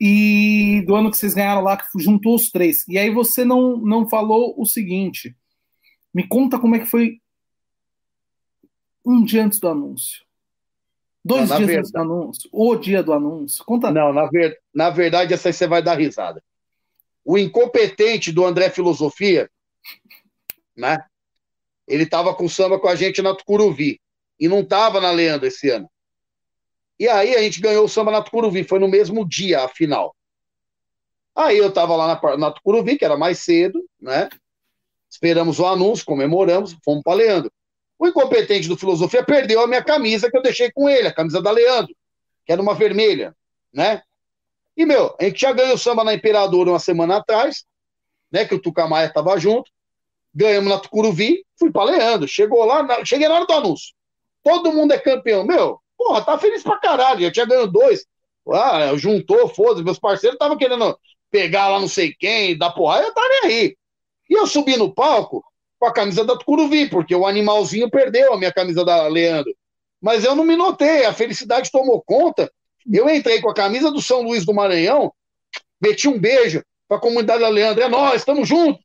[0.00, 2.86] E do ano que vocês ganharam lá, que juntou os três.
[2.88, 5.36] E aí você não, não falou o seguinte.
[6.12, 7.20] Me conta como é que foi
[9.04, 10.24] um dia antes do anúncio.
[11.24, 12.50] Dois Não, dias antes do anúncio.
[12.52, 13.64] O dia do anúncio.
[13.64, 13.90] Conta.
[13.90, 16.42] Não, na, ver- na verdade, essa aí você vai dar risada.
[17.24, 19.50] O incompetente do André Filosofia,
[20.76, 20.98] né?
[21.86, 24.00] Ele tava com samba com a gente na Tucuruvi.
[24.38, 25.88] E não tava na Leandro esse ano.
[26.98, 28.64] E aí a gente ganhou o samba na Tucuruvi.
[28.64, 30.14] Foi no mesmo dia, a final.
[31.34, 34.28] Aí eu tava lá na, na Tucuruvi, que era mais cedo, né?
[35.10, 37.52] Esperamos o anúncio, comemoramos, fomos para Leandro.
[37.98, 41.40] O incompetente do Filosofia perdeu a minha camisa que eu deixei com ele, a camisa
[41.40, 41.94] da Leandro,
[42.44, 43.34] que era uma vermelha,
[43.72, 44.02] né?
[44.76, 47.64] E, meu, a gente já ganhou o samba na Imperador uma semana atrás,
[48.30, 48.44] né?
[48.44, 49.70] Que o Tucamaia tava junto.
[50.34, 52.26] Ganhamos na Tucuruvi, fui para Leandro.
[52.26, 53.94] Chegou lá, na- cheguei na hora do anúncio.
[54.44, 55.44] Todo mundo é campeão.
[55.44, 57.22] Meu, porra, tá feliz pra caralho.
[57.22, 58.06] Já tinha ganho dois.
[58.52, 59.82] Ah, juntou, foda-se.
[59.82, 60.96] Meus parceiros estavam querendo
[61.34, 63.76] pegar lá não sei quem, dar porrada, eu tava nem aí.
[64.30, 65.44] E eu subi no palco
[65.80, 69.52] com a camisa da Tucuruvi, porque o animalzinho perdeu a minha camisa da Leandro.
[70.00, 72.48] Mas eu não me notei, a felicidade tomou conta.
[72.90, 75.12] Eu entrei com a camisa do São Luís do Maranhão,
[75.80, 77.82] meti um beijo pra comunidade da Leandro.
[77.82, 78.80] É nós, estamos juntos.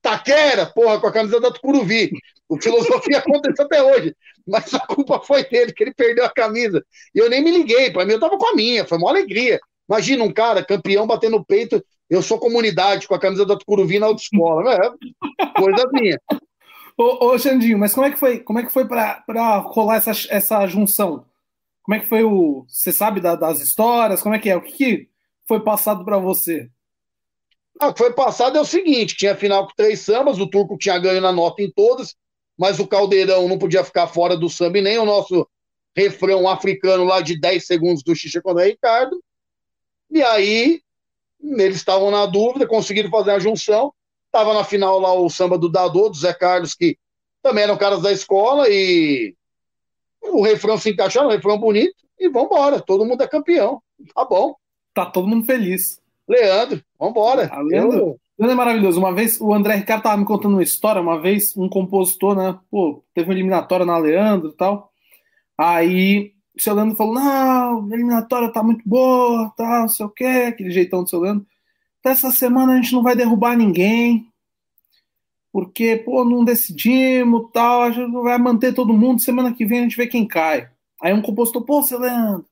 [0.00, 2.12] Taquera, porra, com a camisa da Tucuruvi.
[2.48, 4.14] O filosofia acontece até hoje.
[4.46, 6.84] Mas a culpa foi dele, que ele perdeu a camisa.
[7.14, 9.58] E eu nem me liguei, pra mim eu tava com a minha, foi uma alegria.
[9.88, 11.82] Imagina um cara, campeão, batendo no peito.
[12.08, 14.74] Eu sou comunidade com a camisa da Tucuruvi na autoescola.
[14.74, 14.90] É,
[15.60, 16.18] coisa minha.
[16.96, 18.40] Ô, ô, Xandinho, mas como é que foi?
[18.40, 21.24] Como é que foi pra, pra rolar essa, essa junção?
[21.82, 22.64] Como é que foi o.
[22.68, 24.22] Você sabe da- das histórias?
[24.22, 24.56] Como é que é?
[24.56, 25.10] O que, que
[25.46, 26.70] foi passado pra você?
[27.80, 30.78] Ah, o que foi passado é o seguinte: tinha final com três sambas, o turco
[30.78, 32.14] tinha ganho na nota em todas,
[32.58, 35.46] mas o caldeirão não podia ficar fora do samba e nem o nosso
[35.96, 39.22] refrão africano lá de 10 segundos do Xixa Condé Ricardo.
[40.10, 40.80] E aí,
[41.40, 43.92] eles estavam na dúvida, conseguiram fazer a junção.
[44.30, 46.96] Tava na final lá o samba do Dadô, do Zé Carlos, que
[47.42, 49.34] também eram caras da escola e
[50.22, 53.82] o refrão se encaixou, o refrão bonito, e vambora, todo mundo é campeão.
[54.14, 54.54] Tá bom.
[54.94, 56.00] Tá todo mundo feliz.
[56.26, 57.50] Leandro, vambora.
[57.52, 58.20] Ah, Leandro, Eu...
[58.38, 58.98] Leandro é maravilhoso.
[58.98, 62.58] Uma vez, o André Ricardo tava me contando uma história, uma vez um compositor, né,
[62.70, 64.92] pô, teve uma eliminatória na Leandro e tal,
[65.56, 70.10] aí o seu Leandro falou, não, a eliminatória tá muito boa, tá, não sei o
[70.10, 71.46] quê, aquele jeitão do seu Leandro.
[72.04, 74.28] Essa semana a gente não vai derrubar ninguém,
[75.52, 79.82] porque, pô, não decidimos, tal, a gente vai manter todo mundo, semana que vem a
[79.82, 80.68] gente vê quem cai.
[81.00, 82.44] Aí um compositor, pô, seu Leandro,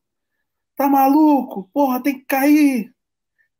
[0.77, 1.69] tá maluco?
[1.73, 2.92] Porra, tem que cair,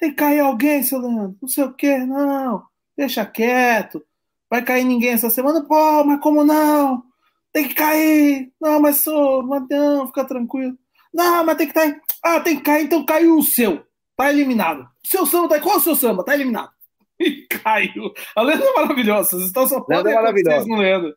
[0.03, 2.65] tem que cair alguém, seu Leandro, não sei o quê, não,
[2.97, 4.05] deixa quieto,
[4.51, 7.05] vai cair ninguém essa semana, pô, mas como não?
[7.53, 10.77] Tem que cair, não, mas sou, mas não, fica tranquilo.
[11.15, 14.89] Não, mas tem que cair, ah, tem que cair, então caiu o seu, tá eliminado.
[15.07, 16.25] Seu samba tá, qual é o seu samba?
[16.25, 16.71] Tá eliminado.
[17.21, 18.13] E caiu.
[18.35, 19.31] A Leandro é maravilhosa.
[19.31, 21.15] Vocês estão só podem é vocês no Leandro.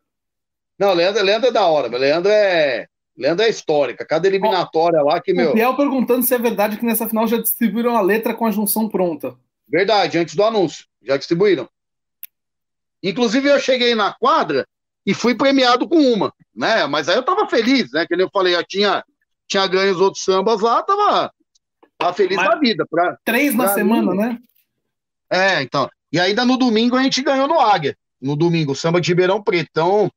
[0.78, 2.86] Não, Leandro, Leandro é da hora, mas Leandro é.
[3.16, 4.04] Leandro é histórica.
[4.04, 5.50] Cada eliminatória lá que, meu.
[5.50, 8.50] O Biel perguntando se é verdade que nessa final já distribuíram a letra com a
[8.50, 9.34] junção pronta.
[9.68, 10.84] Verdade, antes do anúncio.
[11.02, 11.68] Já distribuíram.
[13.02, 14.66] Inclusive, eu cheguei na quadra
[15.04, 16.86] e fui premiado com uma, né?
[16.86, 18.04] Mas aí eu tava feliz, né?
[18.06, 19.04] Que eu falei, já tinha,
[19.46, 21.32] tinha ganho os outros sambas lá, tava,
[21.96, 22.84] tava feliz Mas da vida.
[22.90, 24.38] Pra, três na semana, mim, né?
[25.30, 25.88] É, então.
[26.12, 27.96] E ainda no domingo a gente ganhou no Águia.
[28.20, 29.68] No domingo, samba de Ribeirão Preto.
[29.70, 30.10] Então,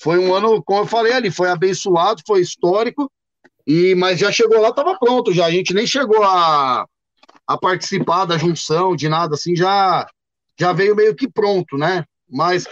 [0.00, 3.10] foi um ano, como eu falei ali, foi abençoado, foi histórico.
[3.66, 5.46] E, mas já chegou lá, estava pronto já.
[5.46, 6.86] A gente nem chegou a,
[7.46, 10.06] a participar da junção, de nada assim, já,
[10.58, 12.04] já veio meio que pronto, né?
[12.28, 12.66] Mas,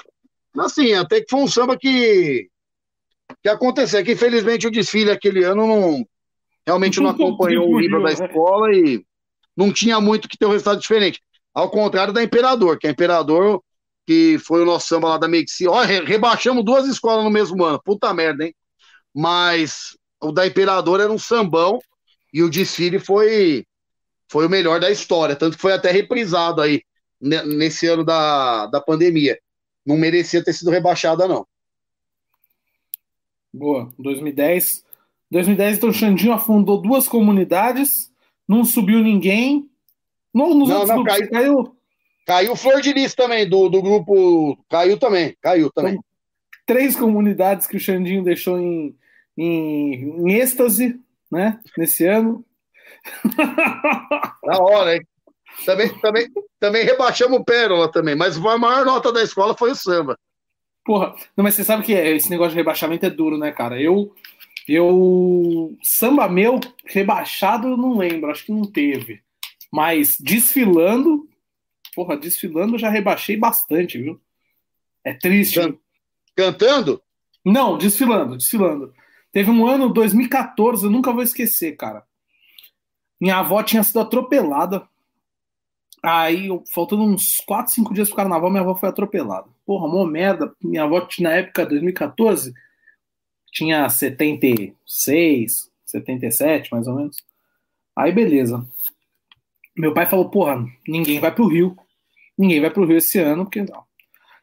[0.56, 2.48] assim, até que foi um samba que,
[3.42, 4.04] que aconteceu.
[4.04, 6.06] Que infelizmente o desfile aquele ano não
[6.66, 9.04] realmente não acompanhou o nível da escola e
[9.56, 11.20] não tinha muito que ter um resultado diferente.
[11.52, 13.62] Ao contrário da Imperador, que a Imperador,
[14.06, 15.70] que foi o nosso samba lá da medicina.
[15.70, 17.80] Olha, rebaixamos duas escolas no mesmo ano.
[17.82, 18.54] Puta merda, hein?
[19.14, 21.78] Mas o da Imperador era um sambão
[22.32, 23.64] e o desfile foi,
[24.28, 25.36] foi o melhor da história.
[25.36, 26.82] Tanto que foi até reprisado aí
[27.20, 29.38] nesse ano da, da pandemia.
[29.86, 31.46] Não merecia ter sido rebaixada, não.
[33.52, 33.92] Boa.
[33.98, 34.84] 2010.
[35.30, 38.12] 2010, então o Xandinho afundou duas comunidades,
[38.46, 39.68] não subiu ninguém,
[40.32, 41.76] não, nos não, não caiu, caiu.
[42.24, 44.58] Caiu Flor de Lis também, do, do grupo.
[44.68, 45.92] Caiu também, caiu também.
[45.92, 46.04] Então,
[46.66, 48.96] três comunidades que o Xandinho deixou em,
[49.36, 50.98] em, em êxtase,
[51.30, 51.60] né?
[51.76, 52.44] Nesse ano.
[54.44, 55.06] Da hora, hein?
[55.64, 56.26] Também, também,
[56.58, 60.18] também rebaixamos o Pérola também, mas a maior nota da escola foi o samba.
[60.84, 63.80] Porra, não, mas você sabe que esse negócio de rebaixamento é duro, né, cara?
[63.80, 64.12] Eu,
[64.68, 69.22] eu, samba meu, rebaixado eu não lembro, acho que não teve.
[69.72, 71.26] Mas desfilando,
[71.94, 74.20] porra, desfilando já rebaixei bastante, viu?
[75.04, 75.60] É triste.
[75.60, 75.78] Can
[76.36, 77.02] cantando?
[77.44, 78.92] Não, desfilando, desfilando.
[79.30, 82.04] Teve um ano, 2014, eu nunca vou esquecer, cara.
[83.20, 84.88] Minha avó tinha sido atropelada.
[86.02, 89.48] Aí, faltando uns 4, 5 dias pro carnaval, minha avó foi atropelada.
[89.64, 90.54] Porra, mó merda.
[90.62, 92.52] Minha avó, na época, 2014,
[93.50, 97.24] tinha 76, 77, mais ou menos.
[97.96, 98.66] Aí, beleza.
[99.76, 101.76] Meu pai falou, porra, ninguém vai pro Rio.
[102.36, 103.84] Ninguém vai pro Rio esse ano, porque não.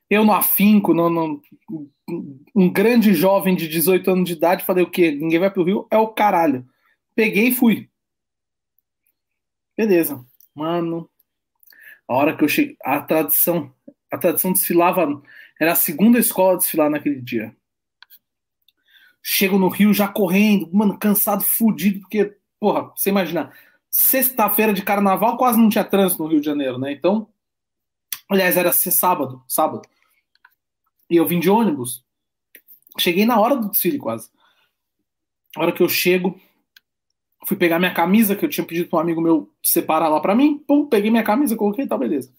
[0.09, 1.41] Eu no afinco, no, no,
[2.55, 5.11] um grande jovem de 18 anos de idade, falei o quê?
[5.11, 5.87] Ninguém vai pro Rio?
[5.89, 6.65] É o caralho.
[7.15, 7.89] Peguei e fui.
[9.77, 10.23] Beleza.
[10.53, 11.09] Mano,
[12.07, 13.73] a hora que eu cheguei, a tradição,
[14.11, 15.21] a tradição desfilava,
[15.59, 17.55] era a segunda escola a desfilar naquele dia.
[19.23, 23.53] Chego no Rio já correndo, mano, cansado, fudido, porque, porra, você imagina,
[23.89, 26.91] sexta-feira de carnaval quase não tinha trânsito no Rio de Janeiro, né?
[26.91, 27.30] Então,
[28.31, 29.81] aliás, era ser sábado, sábado.
[31.09, 32.03] E eu vim de ônibus.
[32.97, 34.29] Cheguei na hora do desfile quase.
[35.57, 36.39] Hora que eu chego,
[37.45, 40.33] fui pegar minha camisa, que eu tinha pedido para um amigo meu separar lá para
[40.33, 40.57] mim.
[40.59, 42.33] Pum, peguei minha camisa, coloquei, tá beleza.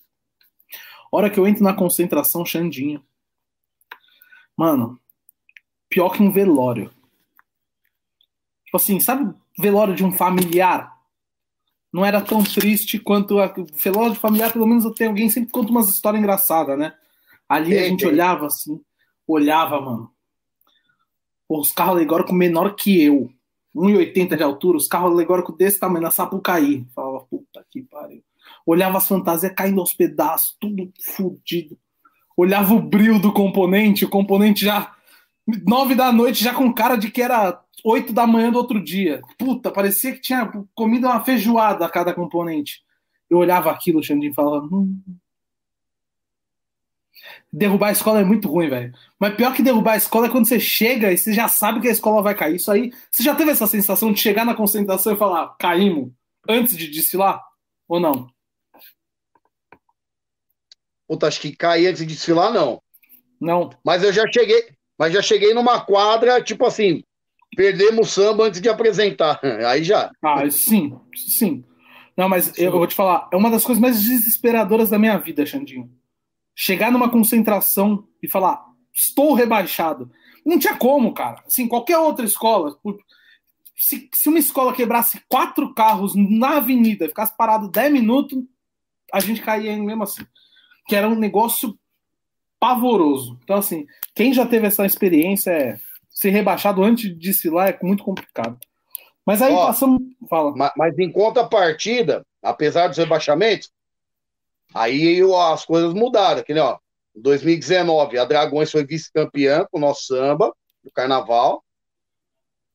[1.10, 3.04] Hora que eu entro na concentração, Xandinho.
[4.56, 4.98] Mano,
[5.90, 6.90] pior que um velório.
[8.64, 10.91] Tipo assim, sabe velório de um familiar?
[11.92, 15.88] Não era tão triste quanto a de Familiar, pelo menos tem alguém sempre conta umas
[15.88, 16.94] histórias engraçadas, né?
[17.48, 18.80] Ali a gente olhava assim,
[19.26, 20.10] olhava, mano.
[21.46, 23.30] Os carros alegóricos menor que eu.
[23.76, 26.86] 1,80 de altura, os carros alegóricos desse tamanho, na Sapucaí.
[26.94, 28.22] Falava, puta que pariu.
[28.64, 31.78] Olhava as fantasias caindo aos pedaços, tudo fodido.
[32.36, 34.94] Olhava o brilho do componente, o componente já.
[35.66, 39.22] Nove da noite, já com cara de que era 8 da manhã do outro dia.
[39.38, 42.82] Puta, parecia que tinha comido uma feijoada a cada componente.
[43.28, 44.66] Eu olhava aquilo, o Xandinho falava.
[44.66, 45.00] Hum.
[47.52, 48.92] Derrubar a escola é muito ruim, velho.
[49.18, 51.88] Mas pior que derrubar a escola é quando você chega e você já sabe que
[51.88, 52.56] a escola vai cair.
[52.56, 56.10] Isso aí, você já teve essa sensação de chegar na concentração e falar, caímos,
[56.48, 57.42] antes de desfilar?
[57.88, 58.28] Ou não?
[61.06, 62.82] Puta, acho que cair antes de desfilar, não.
[63.40, 63.70] Não.
[63.84, 67.04] Mas eu já cheguei, mas já cheguei numa quadra, tipo assim,
[67.56, 69.40] perdemos samba antes de apresentar.
[69.66, 70.10] Aí já.
[70.22, 71.64] Ah, sim, sim.
[72.16, 72.62] Não, mas sim.
[72.62, 75.90] eu vou te falar, é uma das coisas mais desesperadoras da minha vida, Xandinho
[76.54, 80.10] chegar numa concentração e falar, estou rebaixado.
[80.44, 81.42] Não tinha como, cara.
[81.46, 82.76] Assim, qualquer outra escola,
[83.76, 88.42] se, se uma escola quebrasse quatro carros na avenida, ficasse parado 10 minutos,
[89.12, 90.26] a gente caía mesmo assim.
[90.86, 91.78] Que era um negócio
[92.58, 93.38] pavoroso.
[93.42, 95.78] Então, assim, quem já teve essa experiência é
[96.22, 98.58] ser rebaixado antes de desfilar é muito complicado.
[99.26, 100.00] Mas aí Ó, passamos.
[100.28, 100.52] Fala.
[100.56, 103.70] Mas, mas em contrapartida, apesar dos rebaixamentos,
[104.74, 105.20] Aí
[105.52, 106.78] as coisas mudaram, que nem, ó,
[107.14, 111.62] em 2019, a Dragões foi vice-campeã com o nosso samba, do carnaval.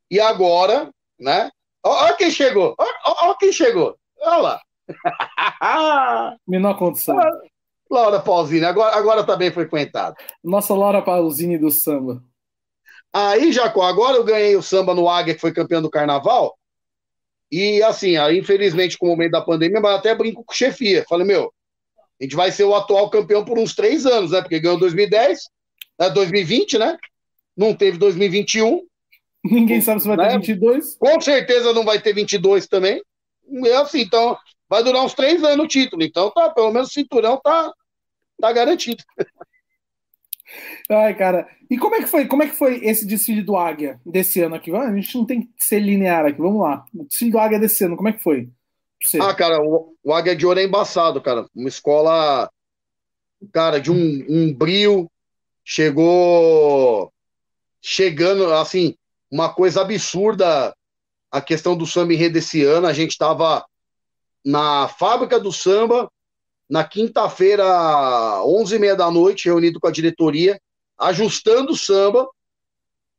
[0.10, 1.50] E agora, né?
[1.84, 2.76] Olha quem chegou!
[2.78, 3.98] Olha quem chegou!
[4.22, 4.62] Olha lá!
[6.48, 7.18] Menor condição.
[7.90, 10.16] Laura Pausini, agora, agora tá bem frequentado.
[10.44, 12.22] Nossa Laura Pausini do samba.
[13.14, 16.58] Aí, Jacó, agora eu ganhei o samba no Águia, que foi campeão do carnaval.
[17.52, 21.06] E assim, infelizmente, com o momento da pandemia, mas até brinco com chefia.
[21.08, 21.52] Falei, meu,
[22.20, 24.42] a gente vai ser o atual campeão por uns três anos, né?
[24.42, 25.40] Porque ganhou 2010,
[26.00, 26.10] né?
[26.10, 26.98] 2020, né?
[27.56, 28.86] Não teve 2021.
[29.44, 30.30] Ninguém sabe se vai né?
[30.30, 30.96] ter 22.
[30.98, 33.02] Com certeza não vai ter 22 também.
[33.66, 36.04] É assim, então vai durar uns três anos o título.
[36.04, 37.72] Então, tá, pelo menos o cinturão tá,
[38.42, 39.04] tá garantido.
[40.90, 41.48] Ai, cara.
[41.70, 42.26] E como é que foi?
[42.28, 44.74] Como é que foi esse desfile do Águia desse ano aqui?
[44.74, 46.40] A gente não tem que ser linear aqui.
[46.40, 46.86] Vamos lá.
[46.94, 48.50] O desfile do Águia desse ano, como é que foi?
[49.20, 51.46] Ah, cara, o, o Águia de Ouro é embaçado, cara.
[51.56, 52.50] Uma escola,
[53.52, 55.10] cara, de um, um brio,
[55.64, 57.12] chegou
[57.82, 58.96] chegando, assim,
[59.32, 60.76] uma coisa absurda
[61.32, 62.88] a questão do samba enredo desse ano.
[62.88, 63.66] A gente estava
[64.44, 66.10] na fábrica do samba,
[66.70, 67.64] na quinta-feira,
[68.44, 70.60] 11h30 da noite, reunido com a diretoria,
[70.98, 72.28] ajustando o samba.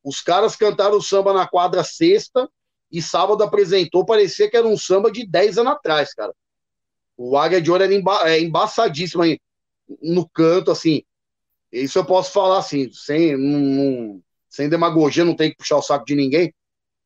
[0.04, 2.48] Os caras cantaram o samba na quadra sexta,
[2.90, 6.34] e sábado apresentou, parecia que era um samba de 10 anos atrás, cara.
[7.16, 9.38] O Águia de Ouro era emba é, embaçadíssimo aí,
[10.02, 11.02] no canto, assim.
[11.70, 16.06] Isso eu posso falar, assim, sem, um, sem demagogia, não tem que puxar o saco
[16.06, 16.54] de ninguém.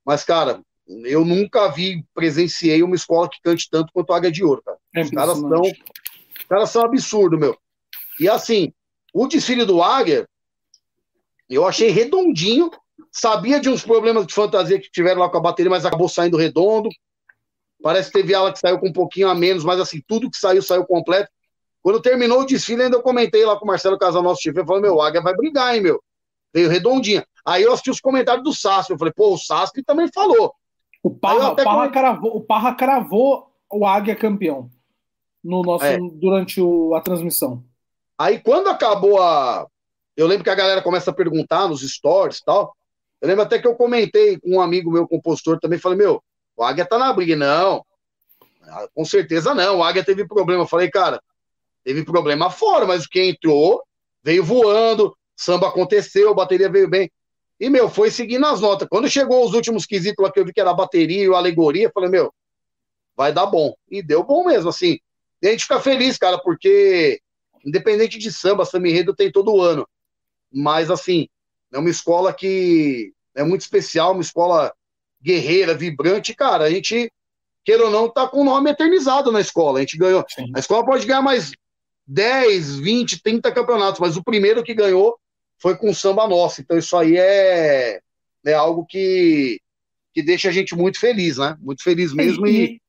[0.05, 4.45] Mas, cara, eu nunca vi, presenciei uma escola que cante tanto quanto o Águia de
[4.45, 4.79] Ouro, cara.
[4.95, 5.43] É os caras os
[6.53, 7.57] caras são absurdos, meu.
[8.21, 8.73] E assim,
[9.13, 10.29] o desfile do Águia,
[11.49, 12.71] eu achei redondinho,
[13.11, 16.39] Sabia de uns problemas de fantasia que tiveram lá com a bateria, mas acabou saindo
[16.39, 16.89] redondo.
[17.83, 20.39] Parece que teve ela que saiu com um pouquinho a menos, mas assim, tudo que
[20.39, 21.31] saiu, saiu completo.
[21.83, 24.67] Quando terminou o desfile, ainda eu comentei lá com o Marcelo Casal, nosso chefe, eu
[24.67, 26.03] falei, meu, Águia vai brigar, hein, meu.
[26.55, 27.27] Veio redondinha.
[27.45, 30.55] Aí eu assisti os comentários do Sassi, eu falei, pô, o Sassi também falou.
[31.03, 31.91] O Parra, Parra comentei...
[31.91, 34.71] cravou, o Parra cravou o Águia campeão
[35.43, 35.99] no nosso, é.
[35.99, 37.65] durante o, a transmissão.
[38.19, 39.67] Aí quando acabou a.
[40.17, 42.75] Eu lembro que a galera começa a perguntar nos stories e tal.
[43.21, 46.23] Eu lembro até que eu comentei com um amigo meu, compositor, também, falei, meu,
[46.57, 47.37] o Águia tá na briga.
[47.37, 47.85] Não,
[48.65, 50.63] ah, com certeza não, o Águia teve problema.
[50.63, 51.23] Eu falei, cara,
[51.85, 53.83] teve problema fora, mas o que entrou
[54.23, 57.11] veio voando, samba aconteceu, bateria veio bem.
[57.59, 58.89] E, meu, foi seguindo as notas.
[58.89, 61.37] Quando chegou os últimos quesitos lá que eu vi que era a bateria e a
[61.37, 62.33] alegoria, eu falei, meu,
[63.17, 63.75] vai dar bom.
[63.91, 64.99] E deu bom mesmo, assim.
[65.43, 67.21] E a gente fica feliz, cara, porque
[67.65, 69.87] independente de samba, samba enredo tem todo ano.
[70.53, 71.29] Mas, assim,
[71.73, 74.73] é uma escola que é muito especial, uma escola
[75.21, 76.35] guerreira, vibrante.
[76.35, 77.11] Cara, a gente,
[77.65, 79.79] queira ou não, tá com o nome eternizado na escola.
[79.79, 80.25] A gente ganhou.
[80.29, 80.53] Sim.
[80.55, 81.53] A escola pode ganhar mais
[82.07, 85.17] 10, 20, 30 campeonatos, mas o primeiro que ganhou
[85.59, 86.61] foi com o samba nosso.
[86.61, 88.01] Então isso aí é,
[88.45, 89.61] é algo que,
[90.13, 91.57] que deixa a gente muito feliz, né?
[91.61, 92.82] Muito feliz mesmo e,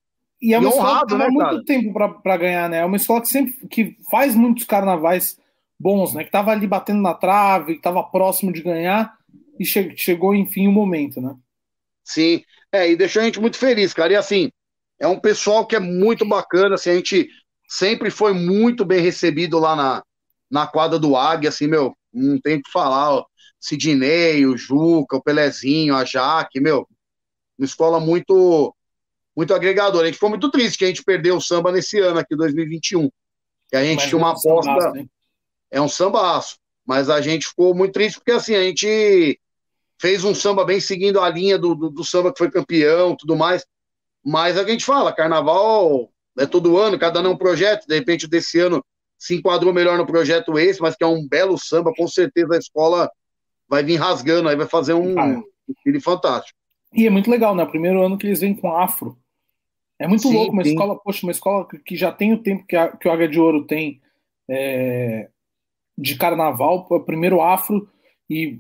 [0.44, 1.64] e, é uma e honrado, escola que né, muito cara?
[1.64, 2.80] tempo para ganhar, né?
[2.80, 5.40] É uma escola que sempre que faz muitos carnavais
[5.80, 6.26] bons, né?
[6.26, 9.18] Que tava ali batendo na trave, que tava próximo de ganhar
[9.58, 11.34] e che chegou enfim o momento, né?
[12.04, 14.12] Sim, é, e deixou a gente muito feliz, cara.
[14.12, 14.52] E assim,
[15.00, 17.30] é um pessoal que é muito bacana, assim, a gente
[17.68, 20.04] sempre foi muito bem recebido lá na,
[20.52, 23.26] na quadra do Águia, assim, meu, não tem o que falar, ó.
[23.60, 26.86] Sidney, o Juca, o Pelezinho, a Jaque, meu,
[27.58, 28.76] uma escola muito
[29.36, 30.04] muito agregadora.
[30.04, 33.10] A gente ficou muito triste que a gente perdeu o samba nesse ano aqui, 2021.
[33.70, 35.08] Que a gente Mas tinha uma é aposta
[35.72, 36.58] é um sambaço.
[36.86, 39.40] Mas a gente ficou muito triste porque assim, a gente
[40.00, 43.36] fez um samba bem seguindo a linha do, do, do samba que foi campeão tudo
[43.36, 43.66] mais.
[44.24, 48.28] Mas a gente fala, carnaval é todo ano, cada ano é um projeto, de repente
[48.28, 48.84] desse ano
[49.18, 52.58] se enquadrou melhor no projeto esse, mas que é um belo samba, com certeza a
[52.58, 53.10] escola
[53.70, 55.42] vai vir rasgando, aí vai fazer um ah,
[55.82, 56.58] filho fantástico.
[56.94, 57.66] E é muito legal, né?
[57.66, 59.18] Primeiro ano que eles vêm com afro.
[60.04, 60.72] É muito sim, louco uma sim.
[60.72, 63.40] escola, poxa, uma escola que já tem o tempo que, a, que o Águia de
[63.40, 64.02] Ouro tem
[64.50, 65.30] é,
[65.98, 67.88] de carnaval, o primeiro afro,
[68.30, 68.60] e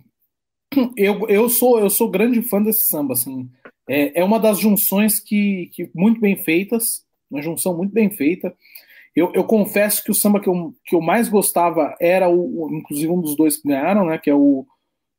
[0.95, 3.49] eu, eu sou eu sou grande fã desse samba, assim.
[3.89, 8.55] É, é uma das junções que, que muito bem feitas, uma junção muito bem feita.
[9.13, 13.11] Eu, eu confesso que o samba que eu, que eu mais gostava era o, inclusive
[13.11, 14.17] um dos dois que ganharam, né?
[14.17, 14.65] Que é o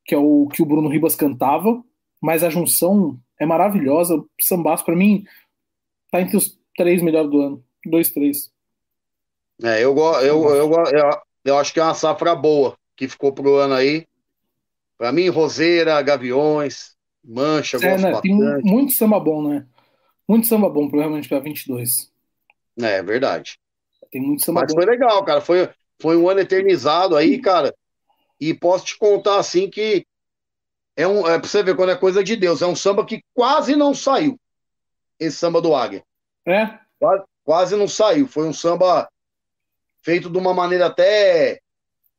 [0.07, 1.85] que é o que o Bruno Ribas cantava,
[2.19, 4.17] mas a junção é maravilhosa.
[4.17, 5.25] O sambaço para mim
[6.15, 8.53] tá entre os três melhores do ano, dois, três.
[9.61, 13.57] É, eu, eu, eu, eu, eu acho que é uma safra boa que ficou pro
[13.57, 14.07] ano aí.
[14.97, 18.21] Para mim, Roseira, Gaviões, Mancha, é, né?
[18.21, 19.67] Tem muito samba bom, né?
[20.29, 22.13] Muito samba bom, provavelmente para 22.
[22.81, 23.59] É, é verdade.
[24.13, 24.81] Tem muito samba Mas bom.
[24.81, 25.41] foi legal, cara.
[25.41, 25.69] Foi,
[26.01, 27.75] foi um ano eternizado aí, cara.
[28.41, 30.07] E posso te contar assim que
[30.97, 32.63] é um, é pra você ver quando é coisa de Deus.
[32.63, 34.39] É um samba que quase não saiu.
[35.19, 36.05] Esse samba do Águia.
[36.47, 36.79] É?
[36.99, 38.27] Quase, quase não saiu.
[38.27, 39.09] Foi um samba
[40.03, 41.61] feito de uma maneira até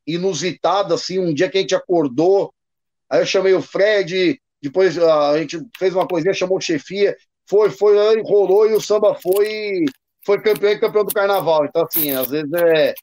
[0.06, 1.20] inusitada, assim.
[1.20, 2.54] Um dia que a gente acordou,
[3.10, 7.16] aí eu chamei o Fred, depois a gente fez uma coisinha, chamou chefia,
[7.48, 9.86] foi, foi, rolou e o samba foi
[10.26, 11.66] foi campeão e campeão do carnaval.
[11.66, 12.94] Então, assim, às vezes é.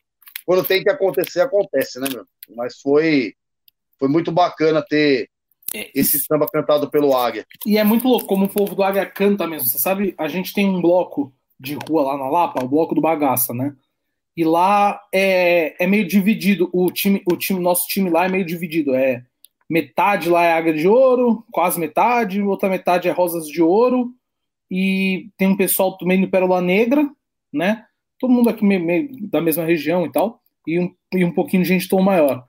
[0.44, 2.26] Quando tem que acontecer, acontece, né, meu?
[2.56, 3.32] Mas foi,
[3.96, 5.28] foi muito bacana ter
[5.94, 7.46] esse samba cantado pelo Águia.
[7.66, 9.68] E é muito louco como o povo do Águia canta mesmo.
[9.68, 13.00] Você sabe, a gente tem um bloco de rua lá na Lapa, o bloco do
[13.00, 13.74] Bagaça, né?
[14.36, 16.68] E lá é, é meio dividido.
[16.72, 18.94] O time, o time, nosso time lá é meio dividido.
[18.94, 19.22] É
[19.72, 24.12] metade lá é Águia de Ouro, quase metade, outra metade é Rosas de Ouro,
[24.70, 27.08] e tem um pessoal também do Pérola Negra,
[27.50, 27.86] né?
[28.18, 31.62] Todo mundo aqui meio, meio da mesma região e tal, e um, e um pouquinho
[31.62, 32.46] de gente tom maior.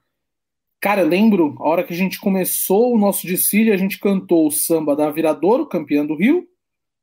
[0.84, 4.46] Cara, eu lembro, a hora que a gente começou o nosso desfile, a gente cantou
[4.46, 6.46] o samba da Viradouro, campeão do Rio,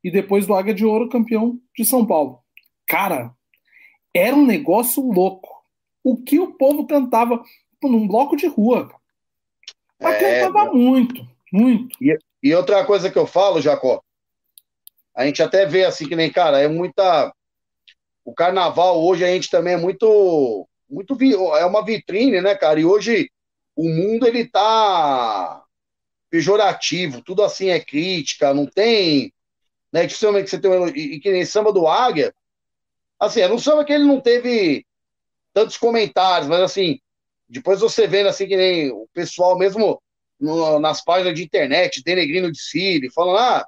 [0.05, 2.40] e depois do Águia de Ouro, campeão de São Paulo.
[2.86, 3.35] Cara,
[4.12, 5.48] era um negócio louco.
[6.05, 7.43] O que o povo cantava
[7.82, 8.94] num bloco de rua.
[9.98, 11.97] Mas é, cantava muito, muito.
[12.02, 14.02] E, e outra coisa que eu falo, Jacó,
[15.16, 17.32] a gente até vê assim que nem, cara, é muita.
[18.27, 20.69] O carnaval hoje a gente também é muito.
[20.86, 21.16] muito
[21.57, 22.78] É uma vitrine, né, cara?
[22.78, 23.31] E hoje
[23.81, 25.65] o mundo ele tá
[26.28, 29.32] pejorativo, tudo assim é crítica, não tem.
[29.90, 30.70] Né, dificilmente você tem.
[30.94, 32.35] E, e que nem samba do Águia.
[33.19, 34.86] Assim, era um samba que ele não teve
[35.55, 37.01] tantos comentários, mas assim,
[37.48, 40.01] depois você vendo assim que nem o pessoal mesmo
[40.39, 43.66] no, nas páginas de internet, denegrindo de Siri, falando, ah,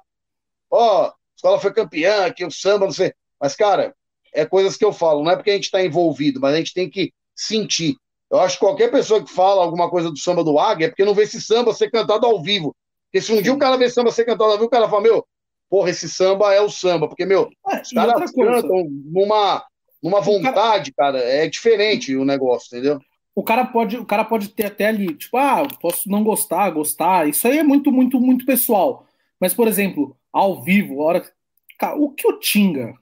[0.69, 3.13] ó, escola foi campeã, que o samba, não sei.
[3.39, 3.95] Mas, cara,
[4.31, 6.73] é coisas que eu falo, não é porque a gente está envolvido, mas a gente
[6.73, 7.97] tem que sentir.
[8.31, 11.05] Eu acho que qualquer pessoa que fala alguma coisa do samba do Águia é porque
[11.05, 12.75] não vê esse samba ser cantado ao vivo.
[13.05, 15.01] Porque se um dia o cara vê samba ser cantado ao vivo, o cara fala,
[15.01, 15.25] meu,
[15.69, 17.07] porra, esse samba é o samba.
[17.07, 19.63] Porque, meu, é, os caras cantam numa,
[20.01, 22.99] numa vontade, cara, é diferente o negócio, entendeu?
[23.35, 27.27] O cara pode, o cara pode ter até ali, tipo, ah, posso não gostar, gostar.
[27.27, 29.07] Isso aí é muito, muito, muito pessoal.
[29.39, 31.31] Mas, por exemplo, ao vivo, a hora.
[31.79, 32.93] Cara, o que o Tinga,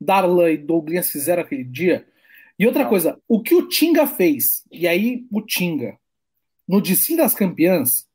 [0.00, 2.06] Darlan e Douglas fizeram aquele dia.
[2.58, 5.98] E outra coisa, o que o Tinga fez, e aí o Tinga,
[6.68, 8.06] no Desfile das Campeãs,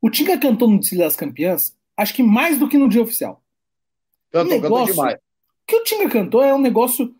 [0.00, 3.42] o Tinga cantou no Desfile das Campeãs, acho que mais do que no dia oficial.
[4.30, 5.14] Cantou, negócio, cantou demais.
[5.14, 7.14] O que o Tinga cantou é um negócio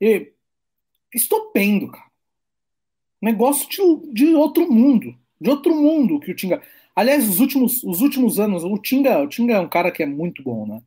[0.00, 0.32] eh,
[1.14, 2.08] estupendo, cara.
[3.20, 5.16] Negócio de, de outro mundo.
[5.40, 6.62] De outro mundo que o Tinga.
[6.94, 10.06] Aliás, os últimos, os últimos anos, o Tinga, o Tinga é um cara que é
[10.06, 10.82] muito bom, né?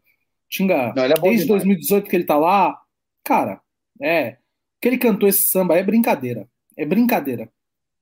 [0.50, 1.48] Tinga, Não, é desde demais.
[1.48, 2.80] 2018 que ele tá lá,
[3.24, 3.61] cara,
[4.02, 4.38] é.
[4.82, 6.48] Que ele cantou esse samba é brincadeira.
[6.78, 7.50] É brincadeira.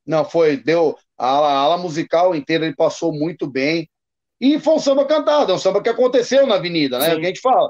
[0.05, 0.97] Não, foi, deu.
[1.17, 3.89] A ala, a ala musical inteira ele passou muito bem.
[4.39, 7.09] E foi um samba cantado, é um samba que aconteceu na avenida, né?
[7.09, 7.11] Sim.
[7.11, 7.69] O que a gente fala.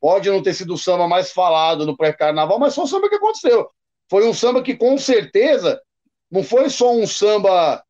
[0.00, 3.14] Pode não ter sido o samba mais falado no pré-carnaval, mas foi um samba que
[3.14, 3.68] aconteceu.
[4.10, 5.80] Foi um samba que, com certeza,
[6.30, 7.82] não foi só um samba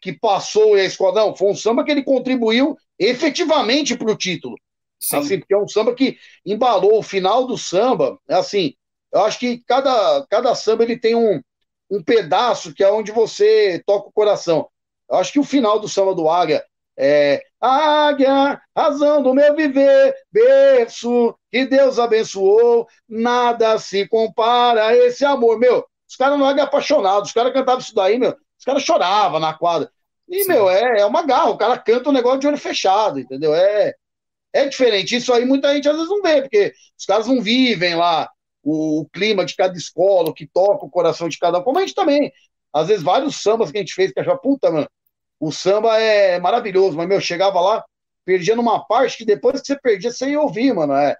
[0.00, 1.20] que passou e a escola.
[1.20, 4.56] Não, foi um samba que ele contribuiu efetivamente para o título.
[4.98, 5.16] Sim.
[5.16, 6.16] Assim, porque é um samba que
[6.46, 8.18] embalou o final do samba.
[8.28, 8.74] Assim,
[9.12, 11.40] eu acho que cada, cada samba ele tem um,
[11.90, 14.68] um pedaço que é onde você toca o coração.
[15.10, 16.64] Eu acho que o final do samba do Águia
[16.96, 25.24] é Águia, razão do meu viver, berço que Deus abençoou, nada se compara a esse
[25.24, 25.58] amor.
[25.58, 29.40] Meu, os caras não Águia apaixonados, os caras cantavam isso daí, meu, os caras choravam
[29.40, 29.90] na quadra.
[30.28, 30.48] E, Sim.
[30.48, 33.54] meu, é, é uma garra, o cara canta um negócio de olho fechado, entendeu?
[33.54, 33.94] É,
[34.52, 35.16] é diferente.
[35.16, 38.30] Isso aí muita gente às vezes não vê, porque os caras não vivem lá.
[38.62, 41.78] O, o, clima de cada escola, o que toca o coração de cada um, como
[41.78, 42.32] a gente também.
[42.72, 44.88] Às vezes, vários sambas que a gente fez, que achava, puta, mano,
[45.38, 47.84] o samba é maravilhoso, mas, meu, chegava lá,
[48.24, 50.94] perdia numa parte que depois que você perdia, você ia ouvir, mano.
[50.94, 51.16] É,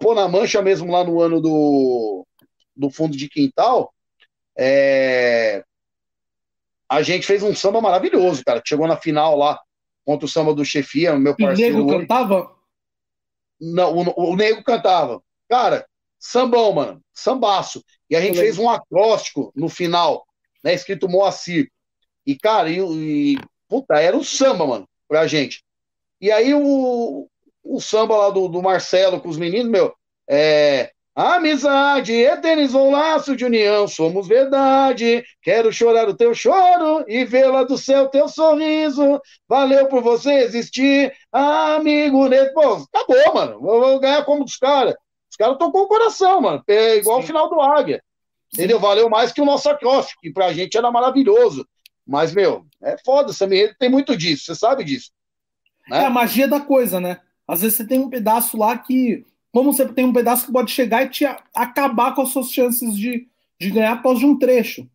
[0.00, 2.26] pô, na mancha mesmo, lá no ano do,
[2.74, 3.92] do fundo de quintal,
[4.56, 5.64] é,
[6.88, 8.62] a gente fez um samba maravilhoso, cara.
[8.64, 9.60] Chegou na final lá
[10.04, 11.82] contra o samba do Chefia, meu parceiro.
[11.82, 12.54] O Nego cantava?
[13.60, 15.20] Não, o, o Nego cantava.
[15.48, 15.86] Cara,
[16.24, 17.02] sambão, mano.
[17.12, 17.84] Sambaço.
[18.08, 20.24] E a gente fez um acróstico no final,
[20.62, 20.72] né?
[20.72, 21.70] Escrito Moacir.
[22.26, 23.38] E, cara, e, e
[23.68, 25.62] puta, era o samba, mano, pra gente.
[26.20, 27.28] E aí o,
[27.62, 29.94] o samba lá do, do Marcelo com os meninos, meu,
[30.28, 35.22] é, Amizade eternizou o laço de união, somos verdade.
[35.42, 39.20] Quero chorar o teu choro e vê-la do céu teu sorriso.
[39.46, 42.28] Valeu por você existir, amigo.
[42.52, 43.60] Pô, acabou, mano.
[43.60, 44.94] Vou, vou ganhar como dos caras.
[45.34, 46.62] Os caras tocou o coração, mano.
[46.68, 47.24] É igual Sim.
[47.24, 48.00] o final do Águia.
[48.52, 48.78] Entendeu?
[48.78, 51.66] Valeu mais que o nosso acróstico, que pra gente era maravilhoso.
[52.06, 55.10] Mas, meu, é foda, essa tem muito disso, você sabe disso.
[55.88, 56.02] Né?
[56.02, 57.20] É a magia da coisa, né?
[57.48, 60.70] Às vezes você tem um pedaço lá que como você tem um pedaço que pode
[60.70, 63.26] chegar e te acabar com as suas chances de,
[63.60, 64.88] de ganhar após um trecho.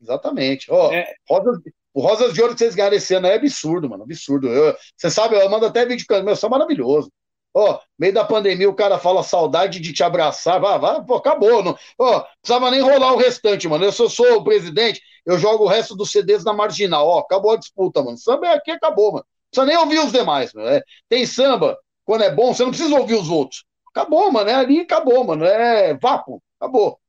[0.00, 0.70] Exatamente.
[0.70, 1.14] Ó, é...
[1.28, 1.58] Rosas,
[1.92, 4.04] o Rosas de Ouro que vocês ganharam esse ano é absurdo, mano.
[4.04, 4.48] Absurdo.
[4.48, 7.12] Eu, você sabe, eu mando até vídeo meu, são maravilhoso.
[7.58, 10.60] Ó, meio da pandemia, o cara fala saudade de te abraçar.
[10.60, 11.62] Vai, vai, pô, acabou.
[11.62, 13.82] Não, ó, precisava nem rolar o restante, mano.
[13.82, 17.08] Eu, se eu sou o presidente, eu jogo o resto dos CDs na marginal.
[17.08, 18.18] Ó, acabou a disputa, mano.
[18.18, 19.24] Samba é aqui, acabou, mano.
[19.24, 20.68] Não precisa nem ouvir os demais, mano.
[20.68, 23.64] É, tem samba, quando é bom, você não precisa ouvir os outros.
[23.88, 24.50] Acabou, mano.
[24.50, 25.46] É ali acabou, mano.
[25.46, 26.42] É vapo.
[26.60, 27.00] Acabou.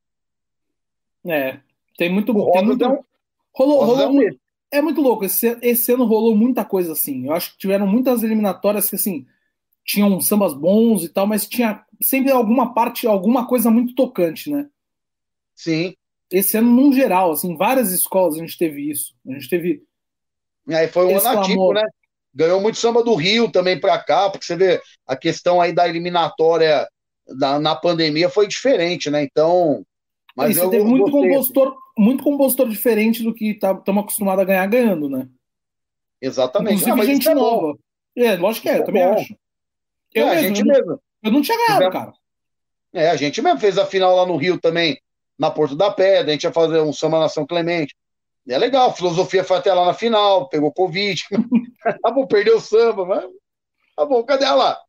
[1.25, 1.59] É.
[1.97, 2.33] Tem muito.
[2.53, 2.85] Tem muito...
[3.53, 4.29] Rolou, rolou é,
[4.71, 5.25] é muito louco.
[5.25, 7.25] Esse, esse ano rolou muita coisa assim.
[7.25, 9.25] Eu acho que tiveram muitas eliminatórias que assim
[9.87, 14.67] tinham sambas bons e tal, mas tinha sempre alguma parte, alguma coisa muito tocante, né?
[15.55, 15.95] Sim.
[16.29, 19.15] Esse ano, num geral, assim, várias escolas a gente teve isso.
[19.25, 19.81] A gente teve.
[20.67, 21.83] E aí foi um ano ativo, né?
[22.35, 25.87] Ganhou muito samba do Rio também para cá, porque você vê a questão aí da
[25.87, 26.85] eliminatória
[27.25, 29.23] da, na pandemia foi diferente, né?
[29.23, 29.85] Então.
[30.35, 34.45] Mas e você teve muito compositor, muito compositor diferente do que estamos tá, acostumados a
[34.45, 35.27] ganhar ganhando, né?
[36.21, 36.81] Exatamente.
[36.81, 37.77] Inclusive ah, gente é nova.
[38.15, 39.13] É, lógico que é, eu também bom.
[39.13, 39.35] acho.
[40.17, 41.01] Eu, é, mesmo, a gente mesmo.
[41.23, 42.13] Eu não tinha ganhado, cara.
[42.93, 44.99] É, a gente mesmo fez a final lá no Rio também,
[45.37, 47.95] na Porto da Pedra, a gente ia fazer um Samba Nação Clemente.
[48.45, 51.21] E é legal, a filosofia foi até lá na final, pegou Covid.
[52.01, 53.25] tá bom, perdeu o samba, mas.
[53.95, 54.79] Tá bom, cadê ela?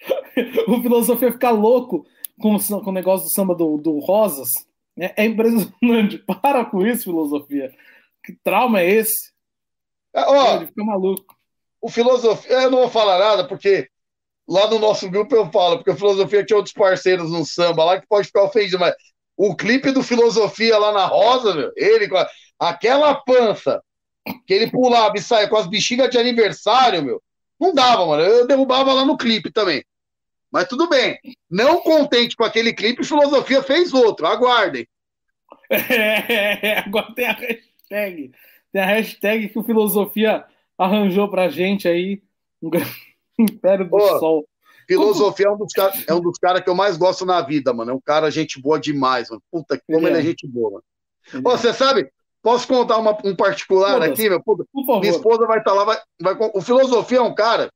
[0.68, 2.06] o filosofia ficar louco
[2.40, 4.66] com, com o negócio do samba do, do Rosas.
[4.98, 6.18] É, é impressionante.
[6.42, 7.72] Para com isso, filosofia.
[8.24, 9.32] Que trauma é esse?
[10.14, 11.36] É, ó, Ele fica maluco.
[11.80, 13.88] O filosofia, eu não vou falar nada, porque
[14.48, 18.00] lá no nosso grupo eu falo, porque o filosofia tinha outros parceiros no samba lá
[18.00, 18.94] que pode ficar ofendido, mas
[19.36, 23.80] o clipe do filosofia lá na Rosa, meu, ele com a Aquela pança
[24.46, 27.22] que ele pulava e saia com as bexigas de aniversário, meu,
[27.58, 28.22] não dava, mano.
[28.22, 29.84] Eu derrubava lá no clipe também.
[30.50, 31.18] Mas tudo bem.
[31.48, 34.26] Não contente com aquele clipe, Filosofia fez outro.
[34.26, 34.86] Aguardem.
[35.70, 38.32] É, agora tem a hashtag.
[38.72, 40.46] Tem a hashtag que o Filosofia
[40.78, 42.22] arranjou pra gente aí.
[42.62, 42.70] Um
[43.38, 44.46] Império do Sol.
[44.86, 47.90] Filosofia é um dos caras é um cara que eu mais gosto na vida, mano.
[47.90, 49.42] É um cara gente boa demais, mano.
[49.50, 50.20] Puta, como ele, ele é.
[50.20, 50.80] é gente boa,
[51.32, 51.46] mano.
[51.46, 52.10] Ô, você sabe,
[52.40, 54.42] Posso contar uma, um particular aqui, meu?
[54.42, 54.64] Puta,
[55.00, 55.84] Minha esposa vai estar tá lá.
[55.84, 57.70] Vai, vai, o Filosofia é um cara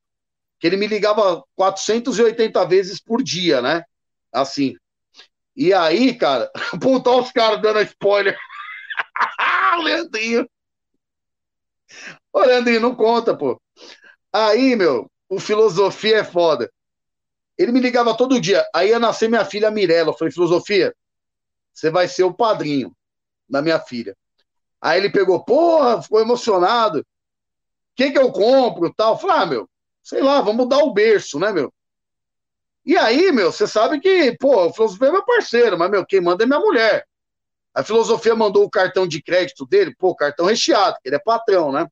[0.58, 3.82] que ele me ligava 480 vezes por dia, né?
[4.32, 4.76] Assim.
[5.56, 8.38] E aí, cara, puta, os caras dando spoiler.
[9.82, 10.48] Leandrinho.
[12.32, 13.60] Ô, Leandrinho, não conta, pô.
[14.32, 16.70] Aí, meu, o Filosofia é foda.
[17.56, 18.68] Ele me ligava todo dia.
[18.74, 20.10] Aí ia nascer minha filha Mirella.
[20.10, 20.94] Eu falei, Filosofia,
[21.72, 22.94] você vai ser o padrinho
[23.48, 24.14] da minha filha.
[24.78, 27.00] Aí ele pegou, porra, ficou emocionado.
[27.00, 27.04] O
[27.96, 29.14] que que eu compro tal?
[29.14, 29.70] Eu falei, ah, meu,
[30.02, 31.72] sei lá, vamos dar o berço, né, meu?
[32.84, 36.20] E aí, meu, você sabe que, pô, a filosofia é meu parceiro, mas, meu, quem
[36.20, 37.06] manda é minha mulher.
[37.72, 41.88] A filosofia mandou o cartão de crédito dele, pô, cartão recheado, ele é patrão, né?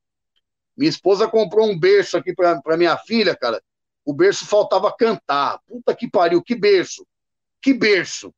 [0.80, 3.62] Minha esposa comprou um berço aqui pra, pra minha filha, cara.
[4.04, 5.60] O berço faltava cantar.
[5.66, 7.06] Puta que pariu, que berço.
[7.60, 8.34] Que berço.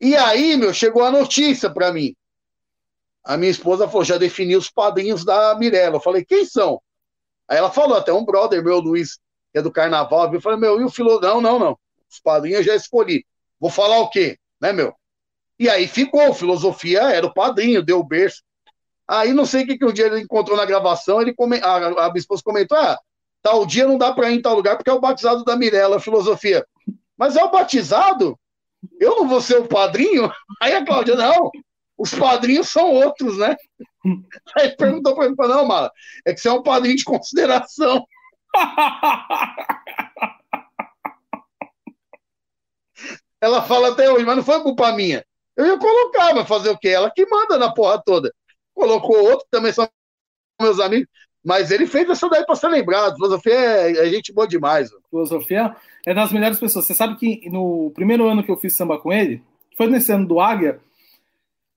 [0.00, 2.14] E aí, meu, chegou a notícia pra mim
[3.24, 5.96] a minha esposa falou, já defini os padrinhos da Mirella.
[5.96, 6.80] Eu falei, quem são?
[7.46, 9.18] Aí ela falou, até um brother meu, Luiz,
[9.52, 10.32] que é do carnaval.
[10.32, 11.20] Eu falei, meu, e o filho?
[11.20, 11.78] Não, não, não.
[12.10, 13.24] Os padrinhos eu já escolhi.
[13.58, 14.38] Vou falar o quê?
[14.60, 14.94] Né, meu?
[15.58, 18.42] E aí ficou, filosofia era o padrinho, deu o berço.
[19.10, 21.58] Aí não sei o que, que um dia ele encontrou na gravação, ele come...
[21.58, 22.96] a, a minha esposa comentou: ah,
[23.42, 25.98] tal dia não dá pra ir em tal lugar porque é o batizado da Mirella,
[25.98, 26.64] filosofia.
[27.18, 28.38] Mas é o batizado?
[28.98, 30.32] eu não vou ser o padrinho?
[30.60, 31.50] Aí a Cláudia, não,
[31.98, 33.56] os padrinhos são outros, né?
[34.56, 35.92] Aí perguntou para mim, não, Mala,
[36.24, 38.06] é que você é um padrinho de consideração.
[43.40, 45.24] Ela fala até hoje, mas não foi culpa minha.
[45.56, 46.90] Eu ia colocar, mas fazer o quê?
[46.90, 48.32] Ela que manda na porra toda.
[48.80, 49.86] Colocou outro, também são
[50.58, 51.06] meus amigos,
[51.44, 53.16] mas ele fez essa daí para ser lembrado.
[53.16, 54.90] Filosofia é, é gente boa demais.
[54.90, 55.02] Mano.
[55.10, 55.76] Filosofia
[56.06, 56.86] é das melhores pessoas.
[56.86, 59.42] Você sabe que no primeiro ano que eu fiz samba com ele,
[59.76, 60.80] foi nesse ano do Águia,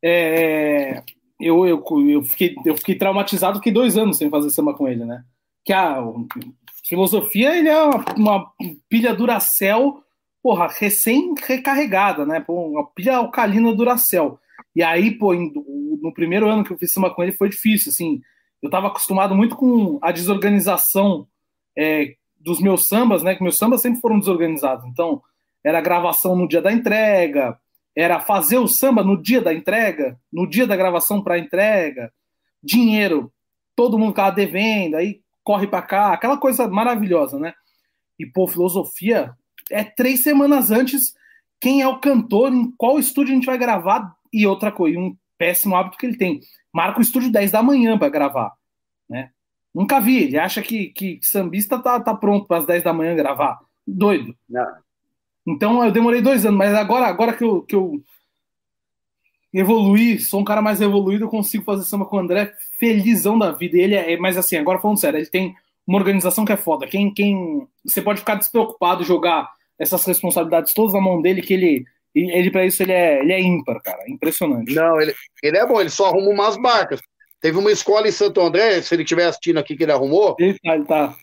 [0.01, 1.03] é,
[1.39, 5.03] eu, eu, eu, fiquei, eu fiquei traumatizado, que dois anos sem fazer samba com ele,
[5.03, 5.25] né?
[5.65, 6.01] Que a
[6.85, 8.51] filosofia, ele é uma, uma
[8.87, 10.01] pilha Duracell,
[10.41, 12.43] porra, recém-recarregada, né?
[12.47, 14.39] Uma pilha alcalina Duracell.
[14.75, 18.21] E aí, pô, no primeiro ano que eu fiz samba com ele foi difícil, assim.
[18.61, 21.27] Eu estava acostumado muito com a desorganização
[21.77, 23.35] é, dos meus sambas, né?
[23.35, 24.85] Que meus sambas sempre foram desorganizados.
[24.85, 25.21] Então,
[25.63, 27.57] era gravação no dia da entrega,
[27.95, 32.11] era fazer o samba no dia da entrega, no dia da gravação para entrega,
[32.61, 33.31] dinheiro,
[33.75, 37.53] todo mundo ficava devendo, aí corre para cá, aquela coisa maravilhosa, né?
[38.19, 39.33] E, pô, filosofia
[39.71, 41.13] é três semanas antes
[41.59, 45.15] quem é o cantor, em qual estúdio a gente vai gravar, e outra coisa, um
[45.37, 46.39] péssimo hábito que ele tem,
[46.73, 48.53] marca o estúdio 10 da manhã para gravar,
[49.09, 49.29] né?
[49.73, 53.15] Nunca vi, ele acha que, que sambista tá, tá pronto para as 10 da manhã
[53.15, 53.59] gravar.
[53.85, 54.35] Doido.
[54.47, 54.67] Não.
[55.47, 58.01] Então eu demorei dois anos, mas agora, agora que, eu, que eu
[59.53, 63.51] evoluí, sou um cara mais evoluído, eu consigo fazer samba com o André felizão da
[63.51, 63.77] vida.
[63.77, 65.55] Ele é, mas assim, agora falando sério, ele tem
[65.85, 66.87] uma organização que é foda.
[66.87, 71.85] Quem, quem você pode ficar despreocupado jogar essas responsabilidades todas na mão dele, que ele
[72.15, 74.73] ele para isso ele é, ele é ímpar, cara, impressionante.
[74.73, 77.01] Não, ele, ele é bom, ele só arruma umas marcas.
[77.41, 80.35] Teve uma escola em Santo André, se ele estiver assistindo aqui que ele arrumou.
[80.39, 81.15] Ele tá, ele tá.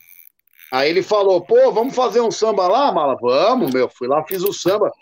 [0.71, 3.17] Aí ele falou, pô, vamos fazer um samba lá, mala?
[3.21, 3.89] Vamos, meu.
[3.89, 4.93] Fui lá, fiz o samba.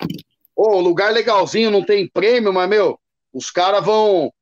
[0.56, 2.98] Ô, lugar legalzinho, não tem prêmio, mas, meu,
[3.32, 4.32] os caras vão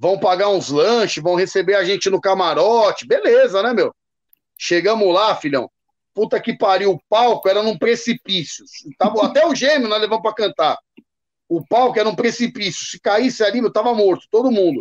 [0.00, 3.06] vão pagar uns lanches, vão receber a gente no camarote.
[3.06, 3.94] Beleza, né, meu?
[4.56, 5.70] Chegamos lá, filhão.
[6.14, 8.64] Puta que pariu, o palco era num precipício.
[8.98, 10.78] Tava, até o gêmeo nós levamos pra cantar.
[11.50, 12.86] O palco era num precipício.
[12.86, 14.80] Se caísse ali, eu tava morto, todo mundo.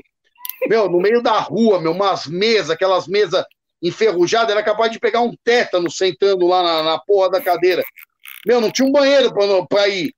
[0.67, 3.43] Meu, no meio da rua, meu, umas mesas, aquelas mesas
[3.81, 7.83] enferrujada, era capaz de pegar um tétano sentando lá na, na porra da cadeira.
[8.45, 10.13] Meu, não tinha um banheiro pra, pra ir.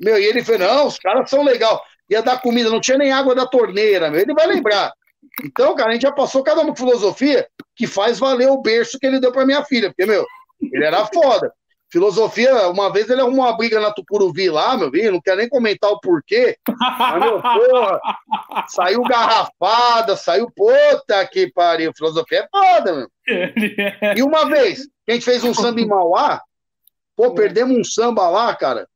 [0.00, 1.80] Meu, e ele falou: não, os caras são legal.
[2.10, 4.20] Ia dar comida, não tinha nem água da torneira, meu.
[4.20, 4.92] Ele vai lembrar.
[5.44, 7.46] Então, cara, a gente já passou cada uma filosofia
[7.76, 10.26] que faz valer o berço que ele deu pra minha filha, porque, meu,
[10.60, 11.52] ele era foda.
[11.94, 15.48] Filosofia, uma vez ele arrumou uma briga na Tucuruvi lá, meu filho, não quero nem
[15.48, 16.58] comentar o porquê.
[16.68, 18.00] Mas, meu, porra,
[18.66, 21.92] saiu garrafada, saiu puta que pariu.
[21.96, 23.10] Filosofia é foda, meu.
[24.16, 26.42] E uma vez, a gente fez um samba em Mauá,
[27.14, 28.80] pô, perdemos um samba lá, cara.
[28.80, 28.86] A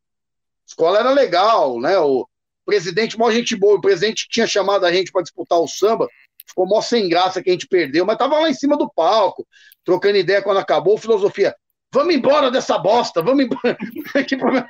[0.67, 1.97] escola era legal, né?
[2.01, 2.27] O
[2.67, 6.09] presidente, mó gente boa, o presidente tinha chamado a gente para disputar o samba,
[6.45, 9.47] ficou mó sem graça que a gente perdeu, mas tava lá em cima do palco,
[9.85, 11.55] trocando ideia quando acabou, filosofia.
[11.93, 13.77] Vamos embora dessa bosta, vamos embora.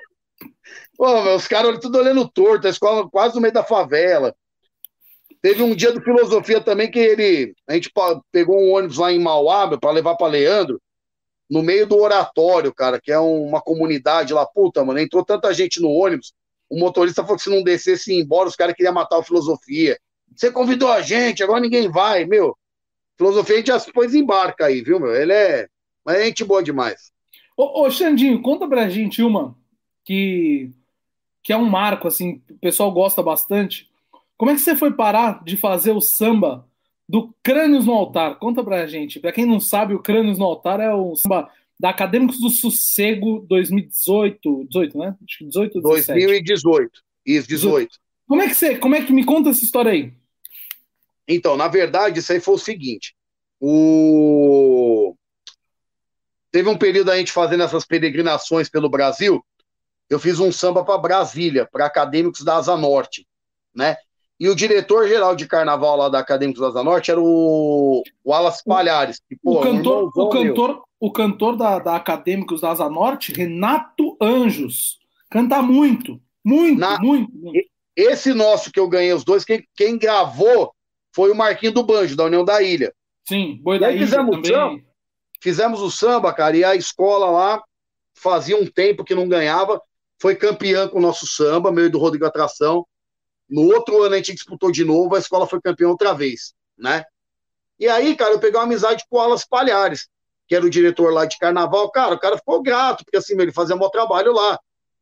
[0.97, 4.35] Pô, os caras tudo olhando torto, a escola quase no meio da favela.
[5.41, 7.55] Teve um dia do filosofia também que ele.
[7.67, 7.91] A gente
[8.33, 10.81] pegou um ônibus lá em Mauá para levar para Leandro,
[11.49, 14.45] no meio do oratório, cara, que é uma comunidade lá.
[14.45, 16.33] Puta, mano, entrou tanta gente no ônibus.
[16.69, 19.99] O motorista falou que se não descesse embora, os caras queriam matar a filosofia.
[20.35, 22.57] Você convidou a gente, agora ninguém vai, meu.
[23.17, 25.15] Filosofia a gente já se pôs em barca aí, viu, meu?
[25.15, 25.69] Ele é
[26.09, 27.13] mas é gente boa demais.
[27.55, 29.55] Ô, ô Xandinho, conta pra gente uma
[30.07, 30.71] que,
[31.45, 33.91] que é um marco, assim, o pessoal gosta bastante.
[34.35, 36.67] Como é que você foi parar de fazer o samba
[37.07, 38.39] do Crânios no Altar?
[38.39, 39.21] Conta pra gente.
[39.21, 43.45] Pra quem não sabe, o Crânios no Altar é o samba da Acadêmicos do Sossego
[43.47, 45.15] 2018, 18, né?
[45.23, 46.07] Acho que 18 17.
[46.07, 47.03] 2018.
[47.27, 47.99] Isso, 18.
[48.27, 50.11] Como é que você, como é que me conta essa história aí?
[51.29, 53.15] Então, na verdade, isso aí foi o seguinte.
[53.61, 55.18] O
[56.51, 59.45] Teve um período a gente fazendo essas peregrinações pelo Brasil.
[60.09, 63.27] Eu fiz um samba para Brasília, para acadêmicos da Asa Norte,
[63.75, 63.97] né?
[64.41, 69.21] E o diretor-geral de carnaval lá da Acadêmicos da Asa Norte era o Wallace Palhares.
[69.29, 74.17] Que, pô, o cantor, o cantor, o cantor da, da Acadêmicos da Asa Norte, Renato
[74.21, 74.99] Anjos.
[75.29, 77.69] Canta muito, muito, Na, muito, muito.
[77.97, 80.73] Esse nosso que eu ganhei os dois, quem, quem gravou
[81.13, 82.95] foi o Marquinho do Banjo, da União da Ilha.
[83.27, 84.87] Sim, Boi da Ilha também.
[85.41, 87.63] Fizemos o samba, cara, e a escola lá
[88.15, 89.81] fazia um tempo que não ganhava,
[90.21, 92.85] foi campeã com o nosso samba, meio do Rodrigo Atração.
[93.49, 97.05] No outro ano a gente disputou de novo, a escola foi campeã outra vez, né?
[97.79, 100.09] E aí, cara, eu peguei uma amizade com o Alas Palhares,
[100.49, 101.91] que era o diretor lá de carnaval.
[101.91, 104.59] Cara, o cara ficou grato, porque assim, ele fazia um trabalho lá.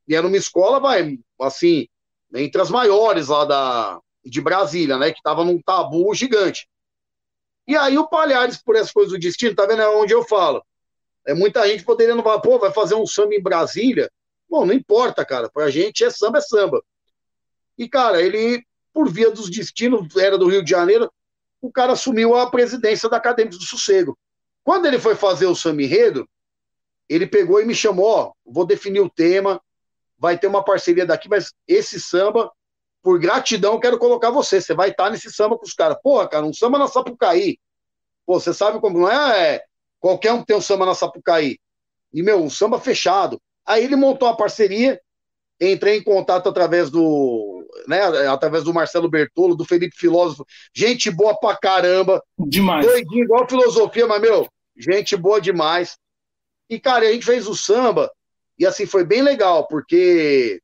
[0.07, 1.89] E era uma escola, vai, assim,
[2.35, 5.11] entre as maiores lá da, de Brasília, né?
[5.11, 6.69] Que tava num tabu gigante.
[7.67, 9.83] E aí o Palhares, por essas coisas do destino, tá vendo?
[9.83, 10.65] É onde eu falo.
[11.27, 14.11] É, muita gente poderia não falar, pô, vai fazer um samba em Brasília.
[14.49, 15.51] Bom, não importa, cara.
[15.51, 16.83] Pra gente é samba, é samba.
[17.77, 21.11] E, cara, ele, por via dos destinos, era do Rio de Janeiro,
[21.61, 24.17] o cara assumiu a presidência da Acadêmica do Sossego.
[24.63, 26.29] Quando ele foi fazer o samba enredo,
[27.09, 29.61] ele pegou e me chamou, ó, vou definir o tema,
[30.19, 32.51] vai ter uma parceria daqui, mas esse samba,
[33.07, 34.61] por gratidão, quero colocar você.
[34.61, 35.97] Você vai estar nesse samba com os caras.
[36.03, 37.57] Porra, cara, um samba na Sapucaí.
[38.27, 39.63] Pô, você sabe como não é?
[40.01, 41.57] Qualquer um tem um samba na Sapucaí.
[42.13, 43.41] E, meu, um samba fechado.
[43.65, 45.01] Aí ele montou a parceria,
[45.61, 51.39] entrei em contato através do, né, através do Marcelo Bertolo, do Felipe Filósofo, gente boa
[51.39, 52.21] pra caramba.
[52.37, 52.85] Demais.
[52.85, 55.97] Doidinho, igual filosofia, mas, meu, gente boa demais.
[56.69, 58.11] E, cara, a gente fez o samba,
[58.59, 60.61] e assim, foi bem legal, porque,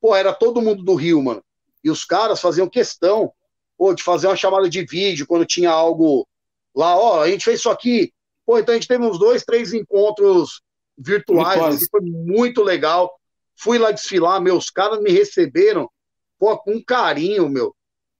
[0.00, 1.42] pô, era todo mundo do Rio, mano.
[1.86, 3.32] E os caras faziam questão,
[3.78, 6.26] pô, de fazer uma chamada de vídeo quando tinha algo
[6.74, 8.12] lá, ó, a gente fez isso aqui,
[8.46, 10.62] Pô, então a gente teve uns dois, três encontros
[10.96, 13.12] virtuais, assim, foi muito legal.
[13.56, 15.90] Fui lá desfilar, meus caras me receberam
[16.38, 17.74] pô, com carinho, meu.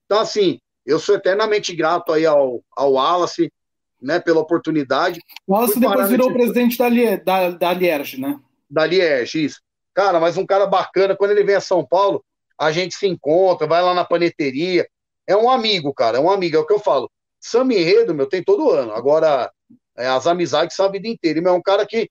[0.05, 3.51] Então, assim, eu sou eternamente grato aí ao, ao Wallace,
[4.01, 5.21] né, pela oportunidade.
[5.47, 6.89] O Wallace depois virou presidente da,
[7.23, 8.37] da, da Lierge, né?
[8.69, 9.61] Da Lierge, isso.
[9.93, 12.23] Cara, mas um cara bacana, quando ele vem a São Paulo,
[12.59, 14.87] a gente se encontra, vai lá na paneteria.
[15.27, 17.09] É um amigo, cara, é um amigo, é o que eu falo.
[17.39, 18.93] Sam Enredo, meu, tem todo ano.
[18.93, 19.51] Agora,
[19.97, 21.39] é, as amizades são a vida inteira.
[21.39, 22.09] E é um cara que,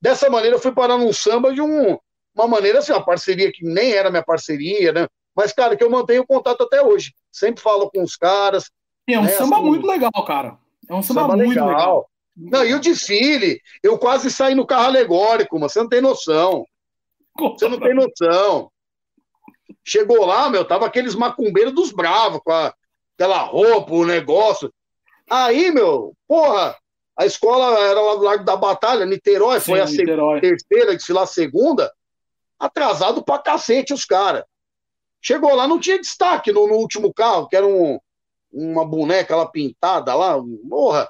[0.00, 1.98] dessa maneira, eu fui parar num samba de um,
[2.34, 5.06] uma maneira assim, uma parceria que nem era minha parceria, né?
[5.34, 7.12] Mas, cara, que eu mantenho contato até hoje.
[7.30, 8.70] Sempre falo com os caras.
[9.08, 10.58] É um né, samba assim, muito legal, cara.
[10.88, 11.68] É um samba, samba muito legal.
[11.68, 12.10] legal.
[12.36, 16.66] Não, e o desfile, eu quase saí no carro alegórico, mas você não tem noção.
[17.38, 18.70] Você não tem noção.
[19.84, 22.72] Chegou lá, meu, tava aqueles macumbeiros dos bravos, com a,
[23.16, 24.72] aquela roupa, o negócio.
[25.28, 26.76] Aí, meu, porra,
[27.16, 30.40] a escola era lá do Largo da Batalha, Niterói, Sim, foi a Niterói.
[30.40, 31.92] terceira, desfilar a segunda.
[32.58, 34.44] Atrasado pra cacete os caras.
[35.20, 37.98] Chegou lá, não tinha destaque no, no, último carro, que era um,
[38.52, 40.36] uma boneca lá pintada lá.
[40.68, 41.08] Porra,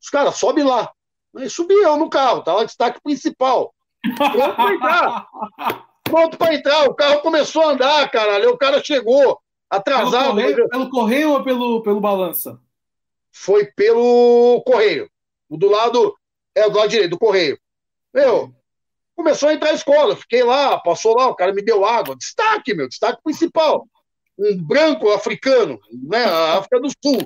[0.00, 0.90] os caras sobem lá.
[1.36, 3.74] Aí subi eu no carro, tá lá destaque principal.
[4.16, 5.28] Pronto pra entrar.
[6.10, 6.84] Pronto pra entrar.
[6.84, 8.50] O carro começou a andar, caralho.
[8.50, 10.36] O cara chegou atrasado.
[10.36, 12.60] Pelo correio, pelo correio ou pelo, pelo balança?
[13.32, 15.08] Foi pelo correio.
[15.48, 16.14] O do lado
[16.54, 17.58] é do lado direito, do correio.
[18.12, 18.52] Meu,
[19.14, 22.16] começou a entrar a escola, fiquei lá, passou lá, o cara me deu água.
[22.16, 23.86] Destaque, meu, destaque principal.
[24.38, 25.78] Um branco africano,
[26.08, 26.24] né?
[26.24, 27.24] A África do Sul.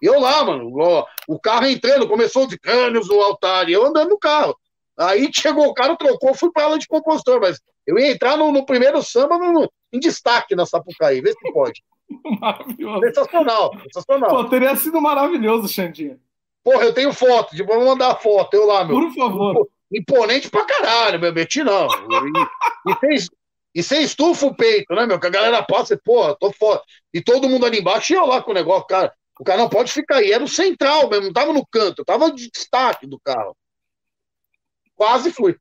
[0.00, 4.10] Eu lá, mano, ó, o carro entrando, começou de cânions no altar, e eu andando
[4.10, 4.56] no carro.
[4.98, 7.60] Aí chegou o cara, trocou, fui para aula de compositor, mas
[7.90, 11.82] eu ia entrar no, no primeiro samba no, em destaque na Sapucaí, vê se pode.
[12.40, 13.00] Maravilhoso.
[13.00, 14.30] Sensacional, sensacional.
[14.30, 16.18] Pô, teria sido maravilhoso, Xandinha.
[16.62, 19.00] Porra, eu tenho foto, tipo, vou mandar foto, eu lá, meu.
[19.00, 19.68] Por favor.
[19.92, 21.88] Imponente pra caralho, meu, meti não.
[21.88, 23.28] E, e, fez,
[23.74, 25.18] e você estufa o peito, né, meu?
[25.18, 26.82] Que a galera passa e, porra, tô foda.
[27.12, 29.12] E todo mundo ali embaixo, e eu lá com o negócio, cara.
[29.40, 32.30] O cara não pode ficar aí, era o central mesmo, não tava no canto, tava
[32.30, 33.56] de destaque do carro.
[34.94, 35.56] Quase fui.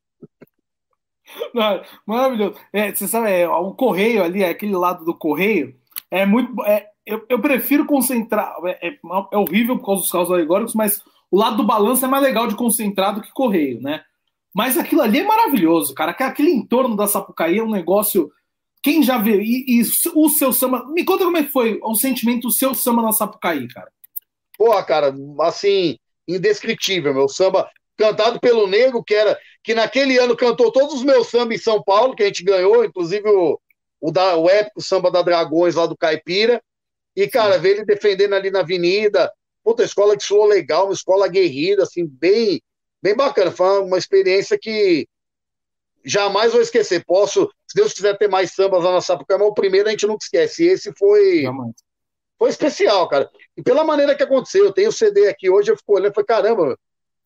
[2.06, 2.56] maravilhoso.
[2.74, 5.76] É, você sabe, é, o correio ali, aquele lado do correio,
[6.12, 6.64] é muito.
[6.66, 8.56] É, eu, eu prefiro concentrar.
[8.66, 9.00] É, é,
[9.32, 11.02] é, horrível por causa dos carros alegóricos, mas
[11.32, 14.02] o lado do balanço é mais legal de concentrar do que correio, né?
[14.54, 16.12] Mas aquilo ali é maravilhoso, cara.
[16.12, 18.32] Aquele entorno da Sapucaí é um negócio.
[18.82, 19.40] Quem já viu?
[19.42, 19.82] E, e,
[20.16, 20.86] o seu samba.
[20.88, 23.92] Me conta como é que foi o sentimento do seu samba na Sapucaí, cara.
[24.58, 25.98] Porra, cara, assim,
[26.28, 27.70] indescritível, meu samba
[28.00, 31.84] cantado pelo Nego, que era que naquele ano cantou todos os meus sambas em São
[31.84, 33.60] Paulo, que a gente ganhou, inclusive o,
[34.00, 36.64] o, da, o épico samba da Dragões lá do Caipira.
[37.14, 39.30] E, cara, ver ele defendendo ali na avenida,
[39.64, 42.62] puta, escola que soou legal, uma escola aguerrida, assim, bem,
[43.04, 43.52] bem bacana.
[43.52, 45.06] Foi uma experiência que
[46.06, 47.04] jamais vou esquecer.
[47.06, 50.08] Posso, se Deus quiser ter mais sambas lá na Sapucaí, mas o primeiro a gente
[50.08, 50.64] nunca esquece.
[50.64, 51.42] E esse foi.
[51.42, 51.76] Jamais.
[52.38, 53.30] Foi especial, cara.
[53.58, 56.16] E pela maneira que aconteceu, eu tenho o CD aqui hoje, eu fico olhando e
[56.16, 56.80] falei, caramba,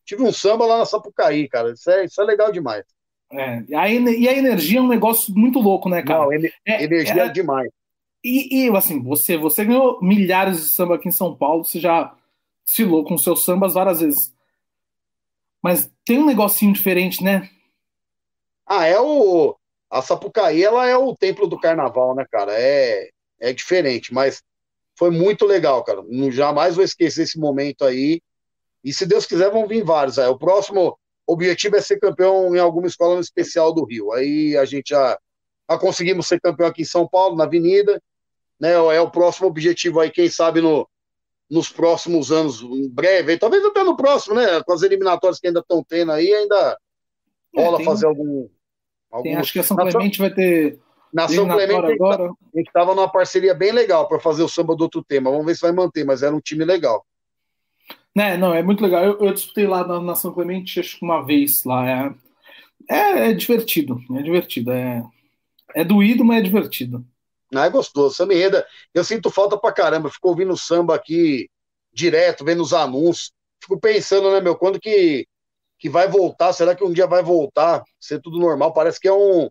[0.05, 1.71] tive um samba lá na Sapucaí, cara.
[1.71, 2.83] Isso é, isso é legal demais.
[3.31, 6.25] É, e a, e a energia é um negócio muito louco, né, cara?
[6.25, 7.69] Não, é, energia é, é demais.
[8.23, 12.15] E, e, assim, você, você ganhou milhares de samba aqui em São Paulo, você já
[12.65, 14.33] desfilou com seus sambas várias vezes.
[15.61, 17.49] Mas tem um negocinho diferente, né?
[18.65, 19.55] Ah, é o.
[19.89, 22.53] A Sapucaí, ela é o templo do carnaval, né, cara?
[22.55, 23.09] É,
[23.39, 24.41] é diferente, mas
[24.97, 26.01] foi muito legal, cara.
[26.31, 28.21] Jamais vou esquecer esse momento aí.
[28.83, 30.19] E se Deus quiser, vão vir vários.
[30.19, 30.27] Aí.
[30.27, 34.11] O próximo objetivo é ser campeão em alguma escola especial do Rio.
[34.11, 35.17] Aí a gente já
[35.69, 38.01] Já conseguimos ser campeão aqui em São Paulo, na Avenida.
[38.59, 38.73] Né?
[38.73, 40.87] É o próximo objetivo aí, quem sabe no,
[41.49, 44.61] nos próximos anos, em breve, talvez até no próximo, né?
[44.63, 46.77] Com as eliminatórias que ainda estão tendo aí, ainda
[47.55, 48.47] é, rola tem, fazer algum.
[49.11, 49.23] algum...
[49.23, 50.79] Tem, acho que a São Clemente vai ter.
[51.13, 52.25] Na São Clemente agora.
[52.25, 55.29] a gente estava numa parceria bem legal para fazer o samba do outro tema.
[55.29, 57.05] Vamos ver se vai manter, mas era um time legal.
[58.15, 59.03] Né, não, é muito legal.
[59.03, 61.89] Eu, eu disputei lá na, na, São Clemente, acho que uma vez lá.
[61.89, 62.15] É,
[62.89, 64.71] é, é divertido, é divertido.
[64.71, 65.03] É,
[65.75, 67.05] é doído, mas é divertido.
[67.55, 68.15] Ah, é gostoso.
[68.15, 70.09] Samba enreda, eu sinto falta pra caramba.
[70.09, 71.49] Fico ouvindo samba aqui
[71.93, 73.31] direto, vendo os anúncios.
[73.61, 75.27] Fico pensando, né, meu, quando que,
[75.79, 76.53] que vai voltar?
[76.53, 77.83] Será que um dia vai voltar?
[77.99, 78.73] Ser tudo normal?
[78.73, 79.49] Parece que é um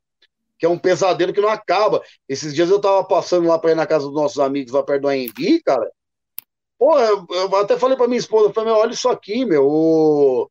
[0.58, 2.00] que é um pesadelo que não acaba.
[2.28, 5.02] Esses dias eu tava passando lá pra ir na casa dos nossos amigos lá perto
[5.02, 5.90] do AMB, cara.
[6.82, 9.64] Pô, eu, eu até falei pra minha esposa, falei, meu, olha isso aqui, meu.
[9.64, 10.50] O...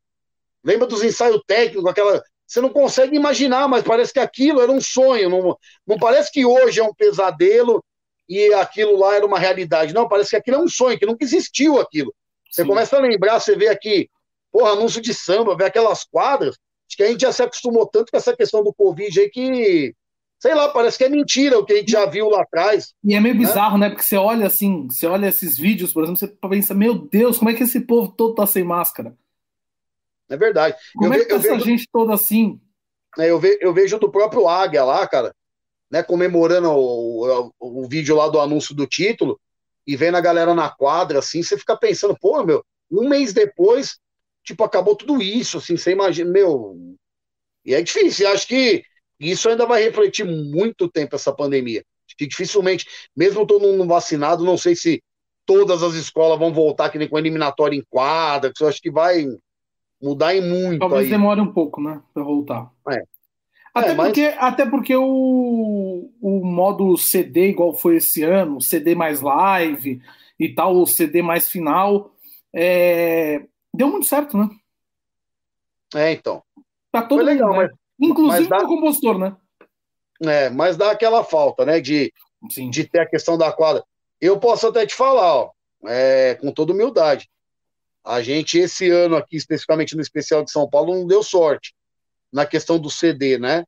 [0.63, 2.23] Lembra dos ensaios técnicos, aquela.
[2.47, 5.29] Você não consegue imaginar, mas parece que aquilo era um sonho.
[5.29, 7.83] Não, não parece que hoje é um pesadelo
[8.29, 9.93] e aquilo lá era uma realidade.
[9.93, 12.15] Não, parece que aquilo é um sonho, que nunca existiu aquilo.
[12.49, 12.67] Você Sim.
[12.69, 14.09] começa a lembrar, você vê aqui,
[14.53, 16.55] porra, anúncio de samba, vê aquelas quadras.
[16.87, 19.93] Acho que a gente já se acostumou tanto com essa questão do Covid aí que
[20.41, 22.95] sei lá, parece que é mentira o que a gente já viu lá atrás.
[23.03, 23.41] E é meio né?
[23.41, 23.89] bizarro, né?
[23.89, 27.51] Porque você olha assim, você olha esses vídeos, por exemplo, você pensa, meu Deus, como
[27.51, 29.15] é que esse povo todo tá sem máscara?
[30.27, 30.75] É verdade.
[30.95, 32.59] Como eu é que tá essa vejo, gente toda assim?
[33.19, 35.31] É, eu, ve, eu vejo do próprio Águia lá, cara,
[35.91, 39.39] né, comemorando o, o, o, vídeo lá do anúncio do título,
[39.85, 43.99] e vendo a galera na quadra, assim, você fica pensando, pô, meu, um mês depois,
[44.43, 46.95] tipo, acabou tudo isso, assim, você imagina, meu.
[47.63, 48.83] E é difícil, acho que
[49.29, 51.83] isso ainda vai refletir muito tempo essa pandemia.
[52.17, 52.85] Que dificilmente,
[53.15, 55.01] mesmo todo mundo vacinado, não sei se
[55.45, 58.91] todas as escolas vão voltar que nem com eliminatória em quadra, que eu acho que
[58.91, 59.25] vai
[60.01, 60.79] mudar em muito.
[60.79, 61.09] Talvez aí.
[61.09, 62.71] demore um pouco, né, para voltar.
[62.89, 63.03] É.
[63.73, 64.07] Até, é, mas...
[64.07, 70.01] porque, até porque o, o modo CD, igual foi esse ano, CD mais live
[70.39, 72.13] e tal, o CD mais final,
[72.53, 73.45] é...
[73.73, 74.49] deu muito certo, né?
[75.95, 76.43] É, então.
[76.91, 77.69] Tá todo foi legal, mundo, né?
[78.01, 79.35] Inclusive dá, o compositor, né?
[80.23, 81.79] É, mas dá aquela falta, né?
[81.79, 82.11] De,
[82.71, 83.83] de ter a questão da quadra.
[84.19, 85.51] Eu posso até te falar, ó,
[85.85, 87.29] é, com toda humildade.
[88.03, 91.75] A gente, esse ano aqui, especificamente no especial de São Paulo, não deu sorte
[92.33, 93.63] na questão do CD, né?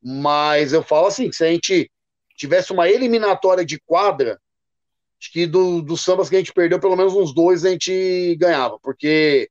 [0.00, 1.90] Mas eu falo assim: se a gente
[2.36, 4.40] tivesse uma eliminatória de quadra,
[5.20, 8.36] acho que do, dos sambas que a gente perdeu, pelo menos uns dois a gente
[8.36, 9.50] ganhava, porque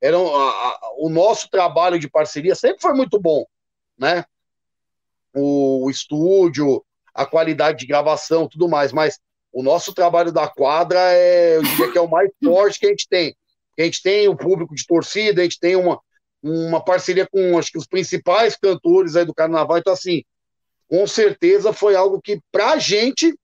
[0.00, 3.44] era a, a, o nosso trabalho de parceria sempre foi muito bom
[3.98, 4.24] né?
[5.34, 6.84] O, o estúdio,
[7.14, 9.18] a qualidade de gravação, tudo mais, mas
[9.52, 12.90] o nosso trabalho da quadra é, eu diria que é o mais forte que a
[12.90, 13.36] gente tem.
[13.78, 16.00] A gente tem o público de torcida, a gente tem uma,
[16.42, 20.22] uma parceria com acho que os principais cantores aí do carnaval, então assim,
[20.88, 23.36] com certeza foi algo que pra gente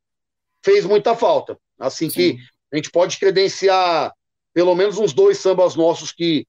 [0.65, 1.59] fez muita falta.
[1.79, 2.15] Assim Sim.
[2.15, 2.39] que
[2.73, 4.13] a gente pode credenciar
[4.53, 6.47] pelo menos uns dois sambas nossos que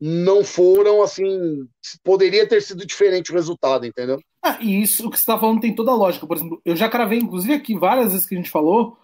[0.00, 1.66] não foram assim.
[2.04, 4.20] Poderia ter sido diferente o resultado, entendeu?
[4.42, 6.26] Ah, e isso que você está falando tem toda a lógica.
[6.26, 8.98] Por exemplo, eu já cravei, inclusive aqui, várias vezes que a gente falou,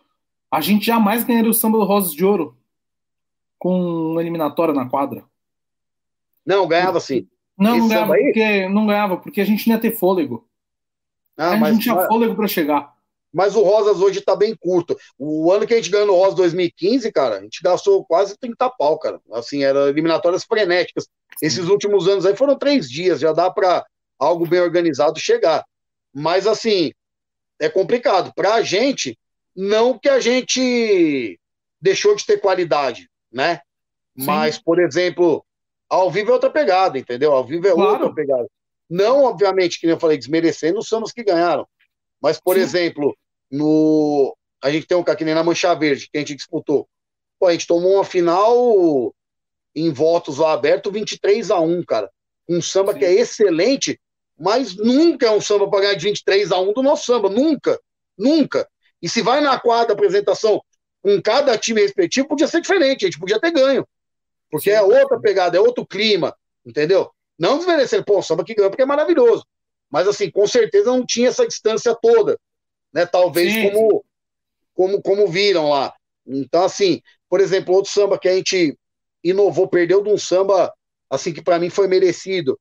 [0.50, 2.56] a gente jamais ganharia o samba do Rosas de Ouro
[3.58, 5.24] com uma eliminatória na quadra.
[6.44, 7.28] Não, ganhava sim.
[7.56, 10.46] Não, não ganhava, porque, não ganhava, porque a gente não ia ter fôlego.
[11.36, 12.92] Ah, a gente mas, não tinha fôlego para chegar.
[13.32, 14.96] Mas o Rosas hoje tá bem curto.
[15.18, 18.68] O ano que a gente ganhou no Rosas 2015, cara, a gente gastou quase 30
[18.70, 19.20] pau, cara.
[19.32, 21.08] Assim, eram eliminatórias frenéticas.
[21.40, 23.84] Esses últimos anos aí foram três dias, já dá para
[24.18, 25.64] algo bem organizado chegar.
[26.12, 26.92] Mas, assim,
[27.58, 28.32] é complicado.
[28.34, 29.18] Para a gente,
[29.56, 31.40] não que a gente
[31.80, 33.60] deixou de ter qualidade, né?
[34.18, 34.26] Sim.
[34.26, 35.44] Mas, por exemplo,
[35.88, 37.32] ao vivo é outra pegada, entendeu?
[37.32, 37.92] Ao vivo é claro.
[37.92, 38.46] outra pegada.
[38.88, 41.66] Não, obviamente, que nem eu falei, desmerecendo os sambas que ganharam.
[42.20, 42.62] Mas, por Sim.
[42.62, 43.16] exemplo,
[43.52, 44.34] no.
[44.62, 46.88] A gente tem um que nem na Mancha Verde, que a gente disputou.
[47.38, 49.14] Pô, a gente tomou uma final
[49.74, 52.10] em votos lá aberto, 23 a 1 cara.
[52.48, 52.98] Um samba Sim.
[53.00, 54.00] que é excelente,
[54.38, 57.28] mas nunca é um samba para ganhar de 23 a 1 do nosso samba.
[57.28, 57.78] Nunca.
[58.16, 58.68] Nunca.
[59.00, 60.62] E se vai na quadra apresentação
[61.02, 63.86] com cada time respectivo, podia ser diferente, a gente podia ter ganho.
[64.50, 64.76] Porque Sim.
[64.76, 67.10] é outra pegada, é outro clima, entendeu?
[67.36, 69.44] Não desmerecer, pô, o samba que ganhou porque é maravilhoso.
[69.90, 72.38] Mas assim, com certeza não tinha essa distância toda
[72.92, 73.06] né?
[73.06, 74.04] Talvez como,
[74.74, 75.94] como, como viram lá.
[76.26, 78.76] Então, assim, por exemplo, outro samba que a gente
[79.24, 80.72] inovou, perdeu de um samba,
[81.08, 82.58] assim, que para mim foi merecido.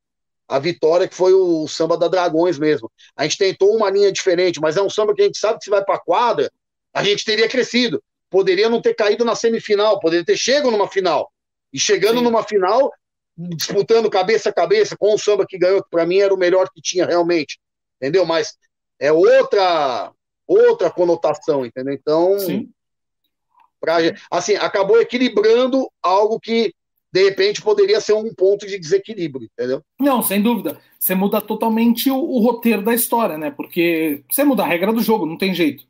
[0.48, 2.91] A vitória, que foi o samba da Dragões mesmo.
[3.16, 5.64] A gente tentou uma linha diferente, mas é um samba que a gente sabe que
[5.64, 6.52] se vai para quadra,
[6.94, 8.03] a gente teria crescido.
[8.30, 11.32] Poderia não ter caído na semifinal, poderia ter chegado numa final.
[11.72, 12.24] E chegando Sim.
[12.24, 12.91] numa final,
[13.38, 16.70] disputando cabeça a cabeça com o samba que ganhou, que para mim era o melhor
[16.74, 17.58] que tinha realmente.
[17.98, 18.26] Entendeu?
[18.26, 18.58] Mas
[18.99, 20.12] é outra
[20.47, 21.93] outra conotação, entendeu?
[21.93, 22.69] Então, Sim.
[23.80, 23.97] Pra,
[24.30, 26.72] assim, acabou equilibrando algo que
[27.11, 29.81] de repente poderia ser um ponto de desequilíbrio, entendeu?
[29.99, 30.80] Não, sem dúvida.
[30.97, 33.51] Você muda totalmente o, o, roteiro da história, né?
[33.51, 35.84] Porque você muda a regra do jogo, não tem jeito.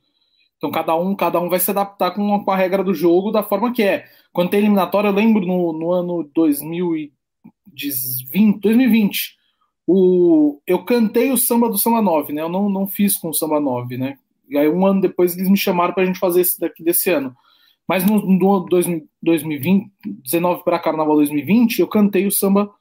[0.57, 3.44] Então cada um, cada um vai se adaptar com, com a regra do jogo da
[3.44, 4.06] forma que é.
[4.32, 7.11] Quando tem eliminatória, eu lembro no, no ano 2020,
[8.60, 9.41] 2020
[9.86, 12.41] o, eu cantei o samba do samba 9, né?
[12.41, 14.18] Eu não, não fiz com o samba 9, né?
[14.52, 17.10] E aí um ano depois eles me chamaram para a gente fazer esse daqui desse
[17.10, 17.36] ano.
[17.88, 18.65] Mas no, no
[19.22, 19.91] 2020,
[20.23, 22.72] 19 para Carnaval 2020, eu cantei o samba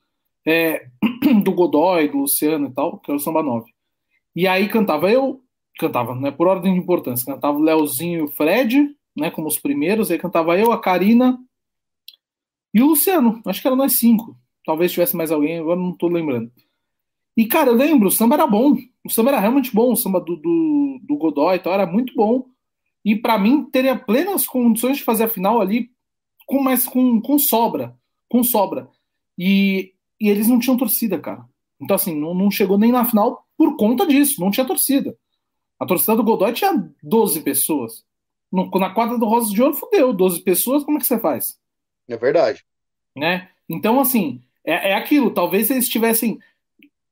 [0.46, 0.86] é,
[1.42, 3.70] do Godoy, do Luciano e tal, que é o samba 9.
[4.34, 5.40] E aí cantava eu,
[5.78, 9.58] cantava, né, por ordem de importância, cantava o Leozinho e o Fred, né, como os
[9.58, 11.38] primeiros, aí cantava eu, a Karina
[12.72, 14.36] e o Luciano, acho que eram nós cinco.
[14.64, 16.52] Talvez tivesse mais alguém, agora não tô lembrando.
[17.40, 18.76] E, cara, eu lembro, o samba era bom.
[19.02, 22.14] O samba era realmente bom, o samba do, do, do Godoy e tal, era muito
[22.14, 22.44] bom
[23.02, 25.90] e para mim teria plenas condições de fazer a final ali
[26.46, 27.96] com mais com, com sobra,
[28.28, 28.90] com sobra.
[29.38, 31.46] E, e eles não tinham torcida, cara.
[31.80, 35.16] Então assim, não, não chegou nem na final por conta disso, não tinha torcida.
[35.78, 38.04] A torcida do Godoy tinha 12 pessoas.
[38.52, 41.58] No, na quadra do Rosas de Ouro, fudeu, 12 pessoas, como é que você faz?
[42.06, 42.66] É verdade.
[43.16, 43.48] Né?
[43.66, 46.38] Então, assim, é, é aquilo, talvez eles tivessem.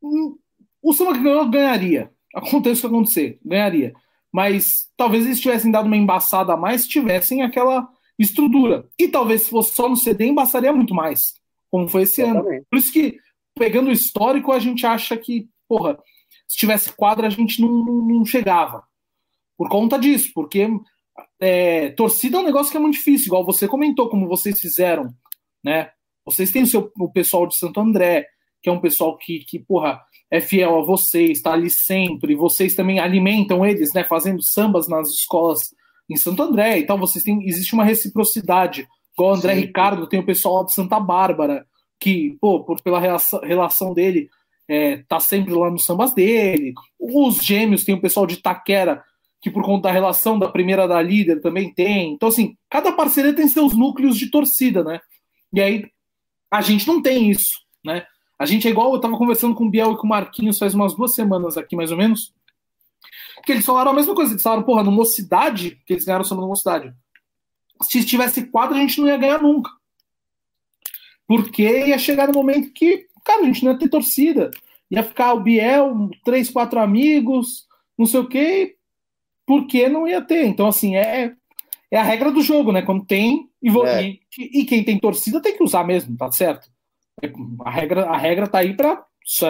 [0.03, 0.37] Hum,
[0.83, 2.13] o Samba que ganhou ganharia.
[2.35, 3.95] Aconteça o que acontecer, ganharia
[4.33, 7.89] mas talvez eles tivessem dado uma embaçada a mais, tivessem aquela
[8.19, 8.89] estrutura.
[8.99, 11.35] E talvez se fosse só no CD, embaçaria muito mais,
[11.71, 12.45] como foi esse ano.
[12.71, 13.19] Por isso que,
[13.55, 15.99] pegando o histórico, a gente acha que, porra,
[16.47, 18.85] se tivesse quadra, a gente não, não chegava.
[19.57, 20.69] Por conta disso, porque
[21.41, 25.13] é, torcida é um negócio que é muito difícil, igual você comentou, como vocês fizeram,
[25.65, 25.91] né?
[26.25, 28.27] Vocês têm o, seu, o pessoal de Santo André,
[28.63, 32.75] que é um pessoal que, que porra, é fiel a vocês, está ali sempre, vocês
[32.75, 35.75] também alimentam eles, né, fazendo sambas nas escolas
[36.09, 39.61] em Santo André, então vocês têm, existe uma reciprocidade, igual o André Sim.
[39.61, 41.67] Ricardo tem o pessoal de Santa Bárbara,
[42.01, 44.29] que, pô, por, pela relação, relação dele,
[44.69, 49.03] é, tá sempre lá nos sambas dele, os gêmeos tem o pessoal de Taquera,
[49.41, 53.35] que por conta da relação da primeira da líder também tem, então assim, cada parceria
[53.35, 55.01] tem seus núcleos de torcida, né,
[55.53, 55.85] e aí
[56.51, 58.05] a gente não tem isso, né,
[58.39, 60.73] a gente é igual, eu tava conversando com o Biel e com o Marquinhos faz
[60.73, 62.33] umas duas semanas aqui, mais ou menos,
[63.45, 64.33] que eles falaram a mesma coisa.
[64.33, 66.95] Eles falaram, porra, no Mocidade, que eles ganharam sobre no Mocidade.
[67.83, 69.71] Se tivesse quadro, a gente não ia ganhar nunca.
[71.27, 74.51] Porque ia chegar no momento que, cara, a gente não ia ter torcida.
[74.91, 77.67] Ia ficar o Biel, três, quatro amigos,
[77.99, 78.77] não sei o quê,
[79.45, 80.47] porque não ia ter.
[80.47, 81.35] Então, assim, é,
[81.91, 82.83] é a regra do jogo, né?
[82.83, 84.09] Quando tem, e, é.
[84.09, 84.21] e,
[84.61, 86.71] e quem tem torcida tem que usar mesmo, tá certo?
[87.65, 89.47] A regra, a regra tá aí para só,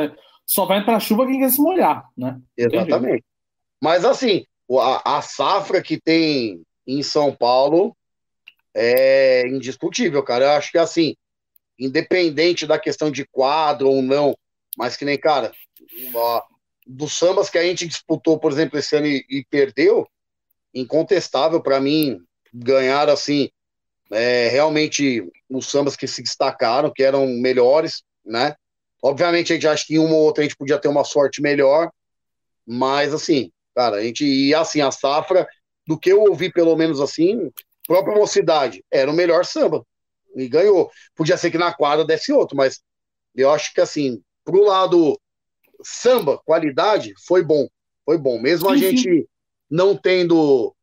[0.47, 2.41] só vai para chuva quem quer se molhar, né?
[2.57, 3.25] Exatamente.
[3.81, 7.97] Mas assim, a, a safra que tem em São Paulo
[8.75, 10.47] é indiscutível, cara.
[10.47, 11.15] Eu acho que assim,
[11.79, 14.37] independente da questão de quadro ou não,
[14.77, 15.53] mas que nem, cara,
[16.87, 20.09] dos sambas que a gente disputou, por exemplo, esse ano e, e perdeu,
[20.75, 22.21] incontestável para mim
[22.53, 23.51] ganhar assim
[24.11, 28.55] é, realmente os sambas que se destacaram, que eram melhores, né?
[29.03, 31.91] Obviamente a gente acha que uma ou outra a gente podia ter uma sorte melhor,
[32.67, 35.47] mas assim, cara, a gente ia assim, a safra,
[35.87, 37.51] do que eu ouvi pelo menos assim,
[37.87, 39.85] própria mocidade, era o melhor samba,
[40.35, 40.91] e ganhou.
[41.15, 42.81] Podia ser que na quadra desse outro, mas
[43.35, 45.19] eu acho que assim, pro lado
[45.83, 47.69] samba, qualidade, foi bom,
[48.05, 48.41] foi bom.
[48.41, 49.29] Mesmo a gente
[49.71, 50.75] não tendo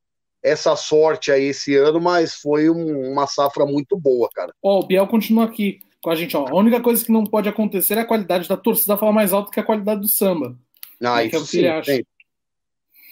[0.45, 4.53] essa sorte aí esse ano, mas foi um, uma safra muito boa, cara.
[4.61, 6.47] Ó, oh, o Biel continua aqui com a gente, ó.
[6.47, 9.49] A única coisa que não pode acontecer é a qualidade da torcida falar mais alto
[9.49, 10.55] que a qualidade do samba.
[11.03, 12.03] Ah, é isso é o que sim, ele acha.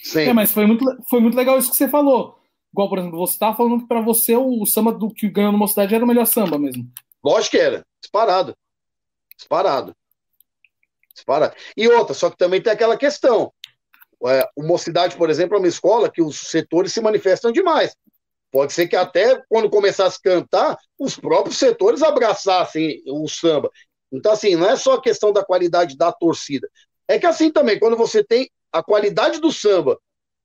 [0.04, 0.20] Sim.
[0.20, 2.38] É, mas foi muito, foi muito legal isso que você falou.
[2.72, 5.52] Igual, por exemplo, você tava falando que pra você o, o samba do que ganhou
[5.52, 6.88] no cidade era o melhor samba mesmo.
[7.24, 7.84] Lógico que era.
[8.00, 8.56] Disparado.
[9.36, 9.96] Disparado.
[11.16, 11.56] Disparado.
[11.76, 13.52] E outra, só que também tem aquela questão.
[14.26, 17.96] É, o Mocidade, por exemplo, é uma escola que os setores se manifestam demais.
[18.52, 23.70] Pode ser que até quando começasse a cantar, os próprios setores abraçassem o samba.
[24.12, 26.70] Então, assim, não é só a questão da qualidade da torcida.
[27.08, 30.00] É que assim também, quando você tem a qualidade do samba,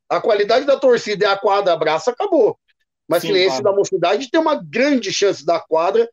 [0.09, 2.59] a qualidade da torcida e a quadra abraça, acabou.
[3.07, 6.09] Mas Sim, que nem esse da mocidade tem uma grande chance da quadra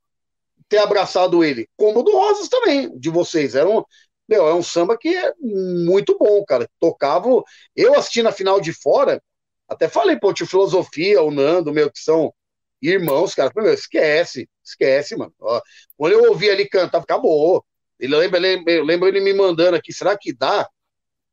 [0.67, 1.67] ter abraçado ele.
[1.77, 3.55] Como o do Rosas também, de vocês.
[3.55, 3.83] Era um,
[4.27, 6.69] meu, é um samba que é muito bom, cara.
[6.79, 7.29] Tocava.
[7.75, 9.21] Eu assistindo a final de fora,
[9.67, 12.33] até falei, pô, tio Filosofia, o Nando, meu, que são
[12.81, 13.51] irmãos, cara.
[13.55, 15.33] Meu, esquece, esquece, mano.
[15.39, 15.61] Ó,
[15.97, 17.65] quando eu ouvi ali cantar, acabou.
[17.99, 20.69] Ele lembra, lembra, lembra ele me mandando aqui, será que dá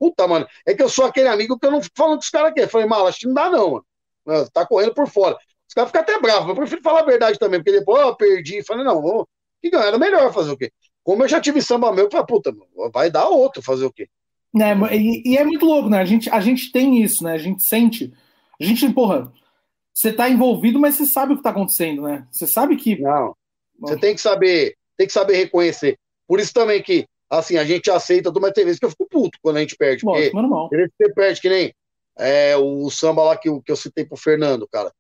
[0.03, 2.31] puta, mano, é que eu sou aquele amigo que eu não fico falando que os
[2.31, 2.69] caras querem.
[2.69, 3.83] Falei, mal, acho que não dá, não,
[4.27, 4.51] mano.
[4.53, 5.37] Tá correndo por fora.
[5.69, 8.65] Os caras ficam até bravos, eu prefiro falar a verdade também, porque depois eu perdi.
[8.65, 9.27] Falei, não, vamos.
[9.61, 10.73] Que ganharam melhor fazer o quê?
[11.05, 12.55] Como eu já tive samba meu, eu falei, puta,
[12.93, 14.09] vai dar outro fazer o quê?
[14.55, 15.99] É, e, e, é muito louco, né?
[15.99, 17.33] A gente, a gente tem isso, né?
[17.33, 18.13] A gente sente.
[18.61, 19.33] A gente, porra,
[19.95, 22.27] você tá envolvido, mas você sabe o que tá acontecendo, né?
[22.31, 23.01] Você sabe que.
[23.01, 23.35] Não.
[23.81, 25.99] Você tem que saber, tem que saber reconhecer.
[26.29, 29.39] Por isso também que, assim, a gente aceita, mas tem vezes que eu fico puto
[29.43, 30.05] quando a gente perde.
[30.05, 30.69] Lógico, porque normal.
[30.71, 31.75] Você perde, que nem
[32.19, 34.93] é, o samba lá que, que eu citei pro Fernando, cara.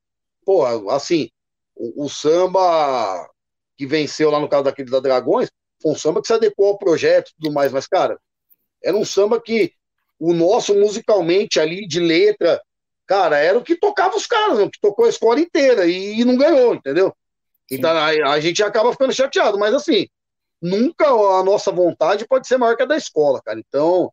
[0.45, 1.29] Porra, assim,
[1.77, 3.29] o, o samba
[3.77, 5.49] que venceu lá no caso daquele da Dragões,
[5.83, 8.19] foi um samba que se adequou ao projeto e tudo mais, mas, cara,
[8.83, 9.73] era um samba que
[10.19, 12.63] o nosso musicalmente ali, de letra,
[13.07, 16.25] cara, era o que tocava os caras, o que tocou a escola inteira e, e
[16.25, 17.13] não ganhou, entendeu?
[17.71, 20.07] Então a, a, gente acaba ficando chateado, mas assim,
[20.61, 23.59] nunca a nossa vontade pode ser maior que a da escola, cara.
[23.59, 24.13] Então,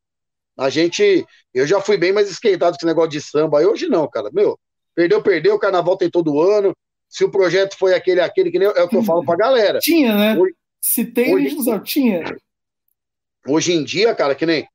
[0.58, 4.08] a gente, eu já fui bem mais esquentado com esse negócio de samba, hoje não,
[4.10, 4.60] cara, meu,
[4.96, 6.76] perdeu, perdeu, o carnaval tem todo ano,
[7.08, 9.80] se o projeto foi aquele, aquele, que nem, é o que eu falo pra galera.
[9.80, 10.38] Tinha, né?
[10.38, 12.23] Hoje, se tem, hoje, não tinha.
[13.47, 14.68] Hoje em dia, cara, que nem.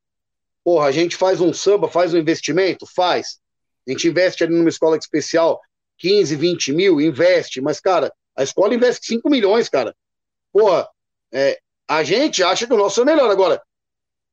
[0.63, 2.87] Porra, a gente faz um samba, faz um investimento?
[2.87, 3.39] Faz.
[3.87, 5.61] A gente investe ali numa escola especial
[5.99, 7.61] 15, 20 mil, investe.
[7.61, 9.95] Mas, cara, a escola investe 5 milhões, cara.
[10.53, 10.89] Porra,
[11.33, 13.31] é, a gente acha que o nosso é melhor.
[13.31, 13.63] Agora,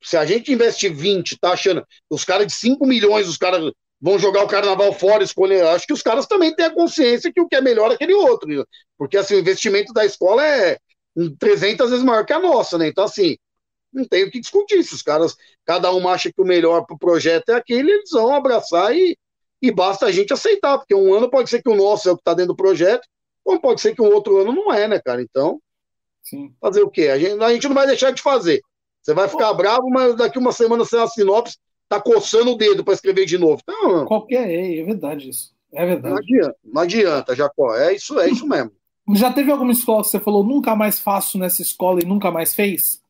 [0.02, 4.18] se a gente investe 20, tá achando os caras de 5 milhões, os caras vão
[4.18, 5.66] jogar o carnaval fora, escolher.
[5.66, 8.14] Acho que os caras também têm a consciência que o que é melhor é aquele
[8.14, 8.66] outro.
[8.98, 10.80] Porque assim, o investimento da escola é
[11.40, 12.88] 300 vezes maior que a nossa, né?
[12.88, 13.38] Então, assim,
[13.92, 14.84] não tem o que discutir.
[14.84, 15.36] Se os caras,
[15.66, 19.18] cada um acha que o melhor para o projeto é aquele, eles vão abraçar e,
[19.62, 22.16] e basta a gente aceitar, porque um ano pode ser que o nosso é o
[22.16, 23.08] que está dentro do projeto,
[23.44, 25.22] como pode ser que o outro ano não é, né, cara?
[25.22, 25.60] Então,
[26.24, 26.54] Sim.
[26.62, 27.08] fazer o quê?
[27.08, 28.62] A gente, a gente não vai deixar de fazer.
[29.02, 29.56] Você vai ficar Pô.
[29.56, 31.58] bravo, mas daqui uma semana sem a sinopse,
[31.90, 33.62] tá coçando o dedo para escrever de novo.
[33.64, 35.52] Então, Qualquer é, é verdade isso.
[35.74, 36.14] É verdade.
[36.14, 37.76] Não adianta, não adianta, Jacó.
[37.76, 38.72] É isso, é isso mesmo.
[39.16, 42.54] Já teve alguma escola que você falou nunca mais faço nessa escola e nunca mais
[42.54, 43.02] fez?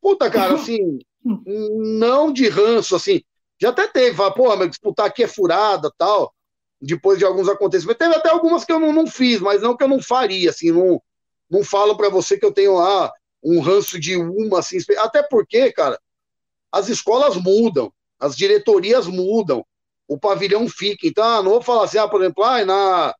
[0.00, 3.22] Puta, cara, assim, não de ranço, assim.
[3.60, 6.34] Já até teve, fala, pô, mas disputar aqui é furada tal,
[6.80, 7.98] depois de alguns acontecimentos.
[7.98, 10.72] Teve até algumas que eu não, não fiz, mas não que eu não faria, assim,
[10.72, 11.00] não,
[11.48, 13.12] não falo para você que eu tenho lá
[13.44, 16.00] um ranço de uma, assim, até porque, cara,
[16.72, 19.64] as escolas mudam, as diretorias mudam,
[20.08, 21.06] o pavilhão fica.
[21.06, 23.14] Então, ah, não vou falar assim, ah, por exemplo, ah, na,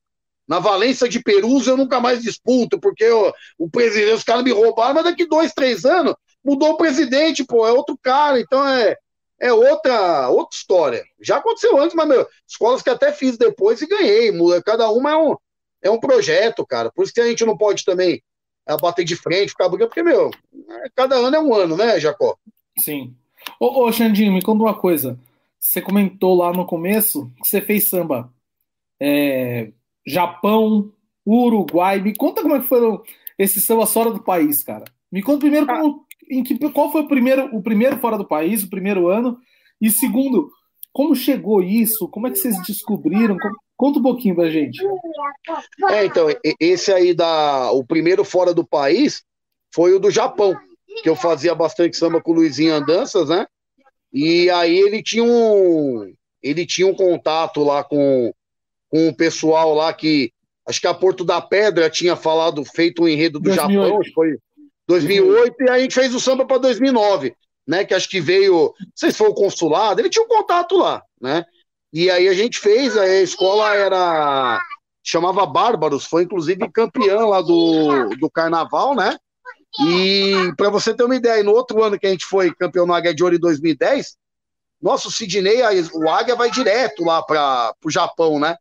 [0.52, 4.52] na Valência de Perus eu nunca mais disputo, porque eu, o presidente, os caras me
[4.52, 6.14] roubaram, mas daqui dois, três anos
[6.44, 8.94] mudou o presidente, pô, é outro cara, então é,
[9.40, 11.02] é outra, outra história.
[11.22, 14.30] Já aconteceu antes, mas, meu, escolas que até fiz depois e ganhei,
[14.62, 15.36] cada uma é um,
[15.80, 18.22] é um projeto, cara, por isso que a gente não pode também
[18.68, 20.30] é, bater de frente, ficar brigando, porque, meu,
[20.68, 22.36] é, cada ano é um ano, né, Jacó?
[22.78, 23.16] Sim.
[23.58, 25.18] Ô, ô Xandinho, me conta uma coisa,
[25.58, 28.30] você comentou lá no começo que você fez samba
[29.00, 29.72] é,
[30.06, 30.92] Japão,
[31.26, 33.02] Uruguai, me conta como é que foram
[33.38, 34.84] esses sambas fora do país, cara.
[35.10, 38.62] Me conta primeiro como, em que, qual foi o primeiro, o primeiro fora do país,
[38.62, 39.38] o primeiro ano,
[39.80, 40.50] e segundo,
[40.92, 42.08] como chegou isso?
[42.08, 43.36] Como é que vocês descobriram?
[43.76, 44.78] Conta um pouquinho pra gente.
[45.90, 46.28] É, então,
[46.60, 49.24] esse aí da o primeiro fora do país
[49.74, 50.56] foi o do Japão,
[51.02, 53.46] que eu fazia bastante samba com o Luizinho Andanças, né?
[54.12, 56.12] E aí ele tinha um
[56.42, 58.32] ele tinha um contato lá com,
[58.92, 60.30] com o pessoal lá que
[60.68, 63.88] acho que a Porto da Pedra tinha falado, feito um enredo do 2008.
[63.88, 64.36] Japão, foi
[64.86, 67.34] 2008, e aí a gente fez o samba para 2009,
[67.66, 67.86] né?
[67.86, 71.02] Que acho que veio, não sei se foi o consulado, ele tinha um contato lá,
[71.18, 71.42] né?
[71.90, 74.60] E aí a gente fez, a escola era
[75.02, 79.16] chamava Bárbaros, foi inclusive campeã lá do, do carnaval, né?
[79.80, 82.92] E para você ter uma ideia, no outro ano que a gente foi campeão no
[82.92, 84.16] Águia de Ouro em 2010,
[84.80, 85.62] nosso Sidney,
[85.94, 88.56] o Águia vai direto lá para o Japão, né?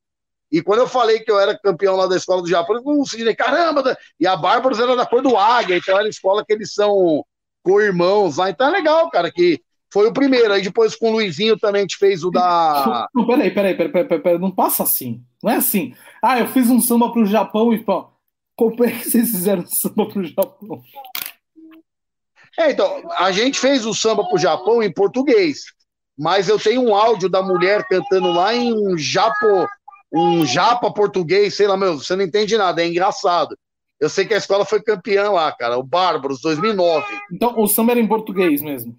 [0.52, 3.00] E quando eu falei que eu era campeão lá da escola do Japão, eu falei,
[3.00, 3.98] o Sidney, caramba!
[4.20, 7.24] E a Bárbaros era da cor do Águia, então era a escola que eles são
[7.64, 8.50] co-irmãos lá.
[8.50, 9.62] Então é legal, cara, que
[9.92, 10.52] foi o primeiro.
[10.52, 13.08] Aí depois com o Luizinho também a gente fez o da.
[13.14, 15.24] Não, peraí, peraí, peraí, peraí, peraí, não passa assim.
[15.42, 15.94] Não é assim.
[16.22, 18.10] Ah, eu fiz um samba pro Japão e pô,
[18.56, 20.82] como é que vocês fizeram samba pro Japão?
[22.60, 25.64] É, então, a gente fez o samba pro Japão em português.
[26.18, 29.66] Mas eu tenho um áudio da mulher cantando lá em japo,
[30.14, 33.58] um japa português, sei lá, meu, você não entende nada, é engraçado.
[34.00, 37.06] Eu sei que a escola foi campeã lá, cara, o Bárbaros, 2009.
[37.32, 38.98] Então, o samba era em português mesmo?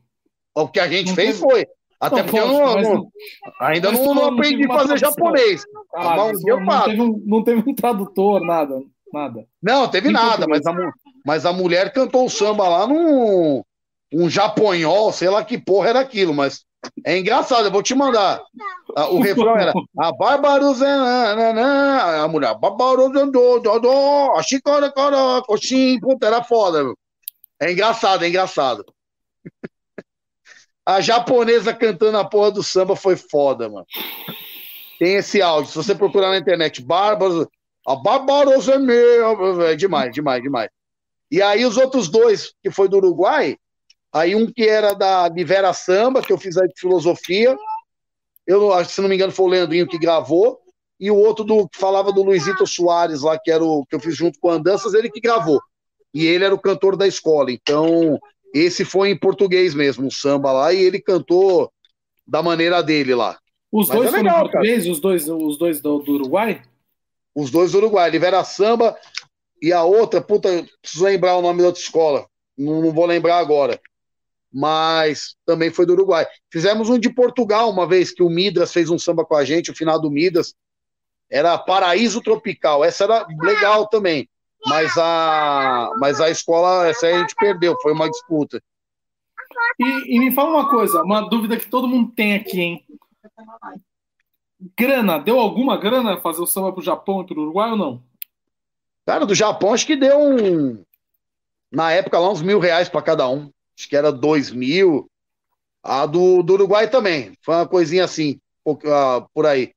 [0.54, 1.40] O que a gente não fez teve...
[1.40, 1.66] foi.
[2.00, 3.12] Até não, porque eu não, não,
[3.60, 5.64] ainda não, não aprendi a fazer japonês.
[5.94, 6.32] Não,
[6.84, 8.80] teve um, não teve um tradutor, nada,
[9.12, 9.46] nada.
[9.62, 10.74] Não, teve em nada, mas a,
[11.24, 13.62] mas a mulher cantou o samba lá num,
[14.12, 16.64] um japonhol, sei lá que porra era aquilo, mas
[17.04, 18.42] é engraçado, eu vou te mandar.
[18.96, 23.30] Ah, o refrão era a Barbarosa, a mulher, Barbarosa,
[24.36, 24.92] a Chicora,
[25.46, 26.96] coxim, puta, era foda, meu.
[27.60, 28.84] É engraçado, é engraçado.
[30.84, 33.86] A japonesa cantando a porra do samba foi foda, mano.
[34.98, 37.48] Tem esse áudio, se você procurar na internet, Barbarosa,
[37.86, 40.68] a Barbarosa meu, é demais, demais, demais.
[41.30, 43.56] E aí os outros dois, que foi do Uruguai,
[44.12, 47.56] Aí um que era da de Vera Samba, que eu fiz aí de filosofia.
[48.46, 50.60] Eu, se não me engano, foi o Leandrinho que gravou.
[51.00, 54.00] E o outro do, que falava do Luizito Soares lá, que era o que eu
[54.00, 55.60] fiz junto com Andanças, ele que gravou.
[56.12, 57.50] E ele era o cantor da escola.
[57.50, 58.20] Então,
[58.54, 61.72] esse foi em português mesmo, o samba lá, e ele cantou
[62.26, 63.38] da maneira dele lá.
[63.72, 66.62] Os Mas dois é legal, foram português, os dois, os dois do, do, Uruguai?
[67.34, 68.96] Os dois do Uruguai, Livera Samba
[69.60, 72.26] e a outra, puta, preciso lembrar o nome da outra escola.
[72.56, 73.80] Não, não vou lembrar agora
[74.52, 76.26] mas também foi do Uruguai.
[76.50, 79.70] Fizemos um de Portugal uma vez que o Midas fez um samba com a gente,
[79.70, 80.54] o final do Midas
[81.30, 82.84] era Paraíso Tropical.
[82.84, 84.28] Essa era legal também,
[84.66, 88.62] mas a mas a escola essa a gente perdeu, foi uma disputa.
[89.80, 92.86] E, e me fala uma coisa, uma dúvida que todo mundo tem aqui, hein?
[94.78, 98.02] Grana, deu alguma grana fazer o samba pro Japão e pro Uruguai ou não?
[99.06, 100.84] Cara, do Japão acho que deu um
[101.70, 105.08] na época lá uns mil reais para cada um acho que era 2 mil.
[105.82, 108.40] A do, do Uruguai também, foi uma coisinha assim,
[108.86, 109.72] ah, por aí.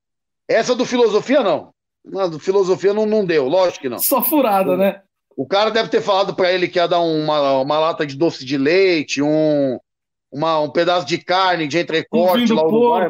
[0.47, 1.73] Essa do Filosofia, não.
[2.15, 3.97] A do Filosofia não, não deu, lógico que não.
[3.97, 5.01] Só furada, né?
[5.35, 8.45] O cara deve ter falado para ele que ia dar uma, uma lata de doce
[8.45, 9.79] de leite, um,
[10.31, 13.09] uma, um pedaço de carne de entrecorte um lá Uruguai.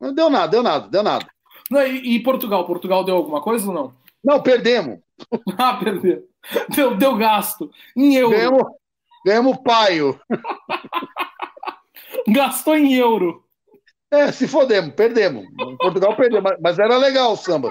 [0.00, 1.26] Não deu nada, deu nada, deu nada.
[1.70, 2.66] Não, e, e, Portugal?
[2.66, 3.94] Portugal deu alguma coisa ou não?
[4.22, 4.98] Não, perdemos.
[5.56, 6.28] ah, perdeu.
[6.74, 7.70] Deu, deu gasto.
[7.96, 8.36] Em euro.
[8.36, 8.64] Ganhamos,
[9.24, 10.20] Ganhamos paio.
[12.28, 13.44] Gastou em euro.
[14.10, 15.46] É, se fodemos, perdemos.
[15.78, 17.70] Portugal perdeu, mas, era legal o samba.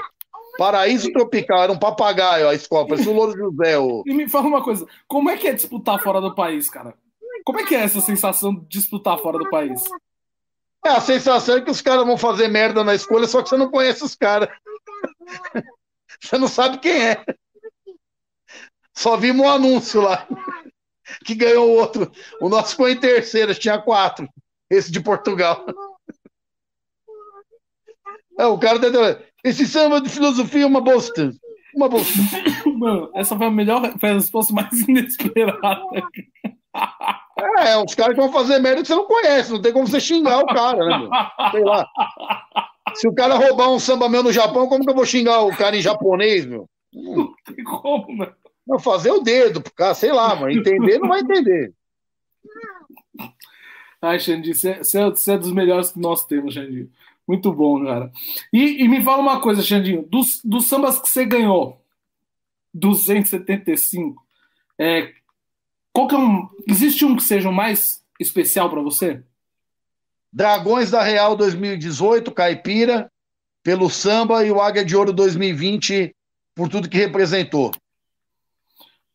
[0.57, 3.77] Paraíso Tropical, era um papagaio a escola, parecia o Louro José.
[3.77, 4.03] O...
[4.05, 6.93] E me fala uma coisa, como é que é disputar fora do país, cara?
[7.45, 9.83] Como é que é essa sensação de disputar fora do país?
[10.85, 13.57] É, a sensação é que os caras vão fazer merda na escolha, só que você
[13.57, 14.49] não conhece os caras.
[16.19, 17.25] Você não sabe quem é.
[18.93, 20.27] Só vimos um anúncio lá
[21.25, 22.11] que ganhou o outro.
[22.39, 24.27] O nosso foi em terceira, tinha quatro.
[24.69, 25.65] Esse de Portugal.
[28.39, 29.19] É, o cara deu.
[29.43, 31.31] Esse samba de filosofia é uma bosta.
[31.75, 32.13] Uma bosta.
[32.77, 35.81] Mano, essa foi a melhor, foi a resposta mais inesperada.
[37.59, 39.99] É, os caras que vão fazer merda que você não conhece, não tem como você
[39.99, 40.97] xingar o cara, né?
[40.97, 41.09] Meu?
[41.51, 41.87] Sei lá.
[42.95, 45.55] Se o cara roubar um samba meu no Japão, como que eu vou xingar o
[45.55, 46.67] cara em japonês, meu?
[46.93, 48.31] Não tem como, né?
[48.65, 50.51] Não, fazer o dedo cara, sei lá, mano.
[50.51, 51.73] Entender não vai entender.
[54.01, 56.89] Ai, Xandi, você é, é dos melhores que nós temos, Xandinho.
[57.27, 58.11] Muito bom, cara.
[58.51, 60.03] E, e, me fala uma coisa, Xandinho.
[60.03, 61.79] Dos, dos sambas que você ganhou,
[62.73, 64.21] 275,
[64.77, 65.13] é,
[65.93, 69.21] qual que é um, existe um que seja o mais especial para você?
[70.33, 73.11] Dragões da Real 2018, Caipira,
[73.61, 76.15] pelo samba e o Águia de Ouro 2020
[76.55, 77.71] por tudo que representou.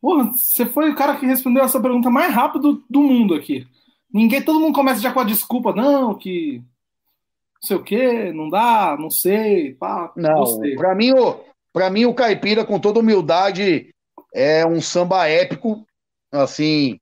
[0.00, 3.66] Porra, você foi o cara que respondeu essa pergunta mais rápido do mundo aqui.
[4.12, 8.48] Ninguém, todo mundo começa já com a desculpa, não, que não sei o que, não
[8.48, 10.12] dá, não sei, pá.
[10.16, 10.44] Não,
[10.76, 11.40] para mim, o,
[11.72, 13.94] pra mim o Caipira, com toda humildade,
[14.32, 15.84] é um samba épico,
[16.30, 17.00] assim,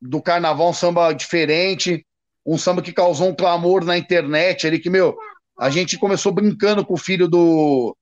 [0.00, 2.04] do carnaval, um samba diferente,
[2.46, 5.16] um samba que causou um clamor na internet ali, que, meu,
[5.58, 7.96] a gente começou brincando com o filho do,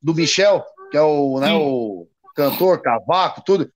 [0.00, 3.70] do Michel, que é o, né, o cantor, cavaco, tudo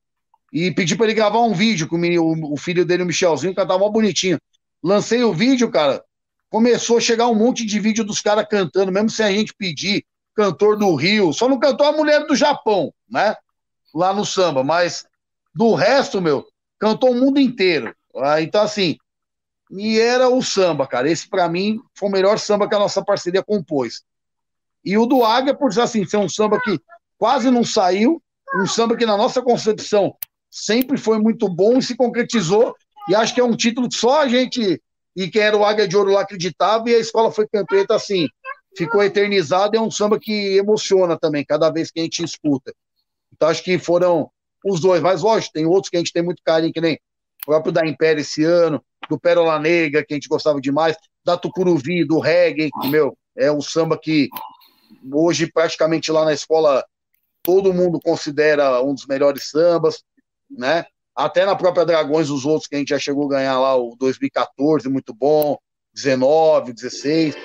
[0.55, 3.89] e pedi para ele gravar um vídeo com o, filho dele, o Michelzinho, cantava mó
[3.89, 4.39] bonitinho.
[4.81, 6.05] Lancei o vídeo, cara,
[6.49, 10.07] começou a chegar um monte de vídeo dos caras cantando, mesmo sem a gente pedir,
[10.33, 13.35] cantor do Rio, só não cantou a mulher do Japão, né?
[13.93, 15.05] Lá no samba, mas
[15.53, 16.47] do resto, meu,
[16.79, 17.93] cantou o mundo inteiro.
[18.17, 18.97] Ah, então, assim,
[19.73, 21.11] e era o samba, cara.
[21.11, 24.05] Esse, para mim, foi o melhor samba que a nossa parceria compôs.
[24.85, 26.81] E o do Águia, por assim, ser um samba que
[27.19, 28.23] quase não saiu,
[28.55, 30.15] um samba que, na nossa concepção,
[30.55, 32.77] sempre foi muito bom e se concretizou.
[33.09, 34.81] E acho que é um título que só a gente
[35.17, 37.97] e quem era o Águia de Ouro lá acreditava, e a escola foi campeã, então,
[37.97, 38.27] assim,
[38.77, 39.77] ficou eternizado.
[39.77, 42.73] É um samba que emociona também, cada vez que a gente escuta.
[43.33, 44.31] Então, acho que foram
[44.65, 46.95] os dois, mas lógico, tem outros que a gente tem muito carinho, que nem
[47.43, 51.37] o próprio da Império esse ano, do Pérola Negra, que a gente gostava demais, da
[51.37, 54.29] Tucuruvi, do reggae, que, meu, é um samba que
[55.13, 56.85] hoje praticamente lá na escola
[57.43, 60.03] todo mundo considera um dos melhores sambas
[60.51, 60.85] né?
[61.15, 63.95] até na própria Dragões, os outros que a gente já chegou a ganhar lá, o
[63.97, 65.57] 2014, muito bom,
[65.95, 67.37] 19, 16.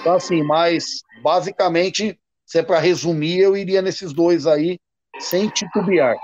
[0.00, 4.78] Então, assim, mas basicamente, se é para resumir, eu iria nesses dois aí,
[5.18, 6.16] sem titubear.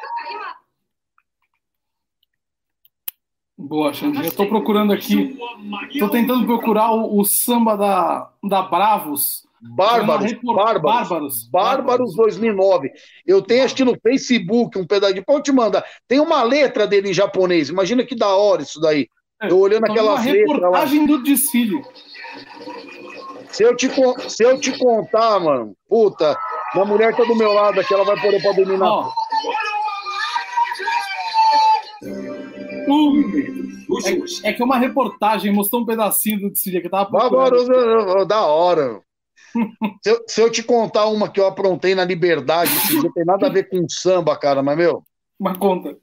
[3.57, 4.27] Boa, Xandinha.
[4.27, 5.37] Eu tô procurando aqui,
[5.99, 9.44] tô tentando procurar o, o samba da, da Bravos.
[9.71, 10.57] Bárbaros, report...
[10.57, 12.93] bárbaros, bárbaros, bárbaros 2009.
[13.27, 15.85] Eu tenho acho que no Facebook um pedaço pode te mandar.
[16.07, 17.71] Tem uma letra dele em japonês.
[17.71, 19.09] Imagina que da hora isso daí.
[19.43, 20.55] É, eu olhando aquelas letras lá.
[20.55, 21.83] reportagem do desfile.
[23.51, 23.89] Se eu, te,
[24.29, 26.37] se eu te contar, mano, puta,
[26.75, 28.93] minha mulher tá do meu lado aqui, ela vai poder pra dormir na.
[28.93, 29.13] Oh.
[34.05, 38.45] É, é, que é uma reportagem mostrou um pedacinho do desfile que tava Agora, da
[38.45, 39.01] hora.
[40.03, 43.47] Se, eu, se, eu, te contar uma que eu aprontei na Liberdade, não tem nada
[43.47, 45.03] a ver com samba, cara, mas meu.
[45.39, 45.97] Uma conta.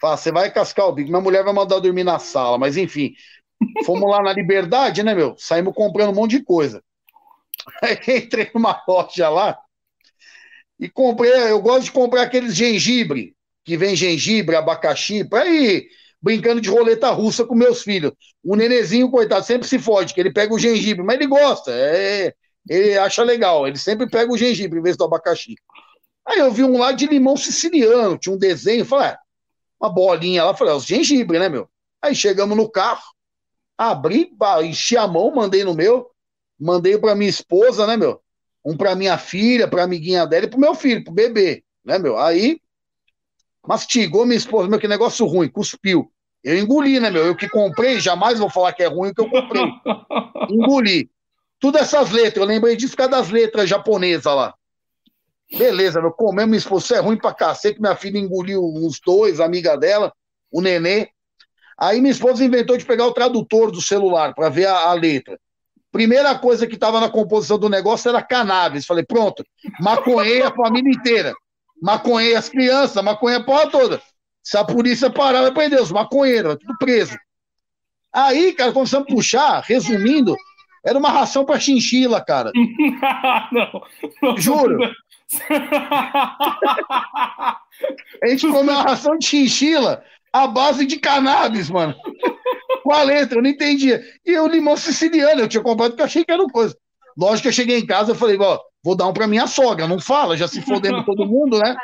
[0.00, 3.14] Fala, você vai cascar o bico, minha mulher vai mandar dormir na sala, mas enfim.
[3.84, 5.34] Fomos lá na Liberdade, né, meu?
[5.36, 6.82] Saímos comprando um monte de coisa.
[7.82, 9.58] Aí entrei numa loja lá
[10.78, 11.32] e comprei.
[11.32, 15.88] Eu gosto de comprar aqueles gengibre, que vem gengibre, abacaxi, para ir
[16.20, 18.12] brincando de roleta russa com meus filhos.
[18.44, 22.34] O nenezinho, coitado, sempre se fode, que ele pega o gengibre, mas ele gosta, é,
[22.68, 25.56] ele acha legal, ele sempre pega o gengibre em vez do abacaxi.
[26.26, 29.18] Aí eu vi um lá de limão siciliano, tinha um desenho, falei, ah,
[29.80, 31.68] uma bolinha lá, falei, é os gengibre, né, meu?
[32.02, 33.02] Aí chegamos no carro,
[33.76, 34.30] Abri,
[34.64, 36.10] enchi a mão, mandei no meu,
[36.58, 38.20] mandei para minha esposa, né, meu?
[38.64, 42.18] Um para minha filha, para amiguinha dela e pro meu filho, pro bebê, né, meu?
[42.18, 42.60] Aí
[43.66, 46.10] mastigou minha esposa, meu, que negócio ruim, cuspiu.
[46.42, 47.24] Eu engoli, né, meu?
[47.24, 49.62] Eu que comprei, jamais vou falar que é ruim o que eu comprei.
[50.50, 51.10] engoli.
[51.60, 54.54] Tudo essas letras, eu lembrei disso por causa das letras japonesas lá.
[55.50, 59.76] Beleza, meu, comemos, minha esposa, é ruim pra cacete, minha filha engoliu uns dois, amiga
[59.76, 60.12] dela,
[60.52, 61.08] o nenê.
[61.78, 65.38] Aí minha esposa inventou de pegar o tradutor do celular para ver a, a, letra.
[65.90, 68.84] Primeira coisa que estava na composição do negócio era cannabis.
[68.84, 69.44] Falei, pronto,
[69.80, 71.32] maconhei a família inteira.
[71.80, 74.02] Maconhei as crianças, maconhei a porra toda.
[74.42, 77.16] Se a polícia parar, vai prender os maconheiros, tudo preso.
[78.12, 80.34] Aí, cara, começamos a puxar, resumindo,
[80.84, 82.52] era uma ração para chinchila, cara.
[83.52, 83.82] não,
[84.22, 84.78] não, Juro.
[88.22, 90.02] a gente comeu uma ração de chinchila
[90.32, 91.94] a base de cannabis, mano.
[92.82, 94.02] Com a letra, eu não entendia.
[94.24, 96.76] E o limão siciliano, eu tinha comprado porque eu achei que era uma coisa.
[97.16, 99.88] Lógico que eu cheguei em casa e falei, ó, vou dar um pra minha sogra,
[99.88, 101.76] não fala, já se fodemos todo mundo, né?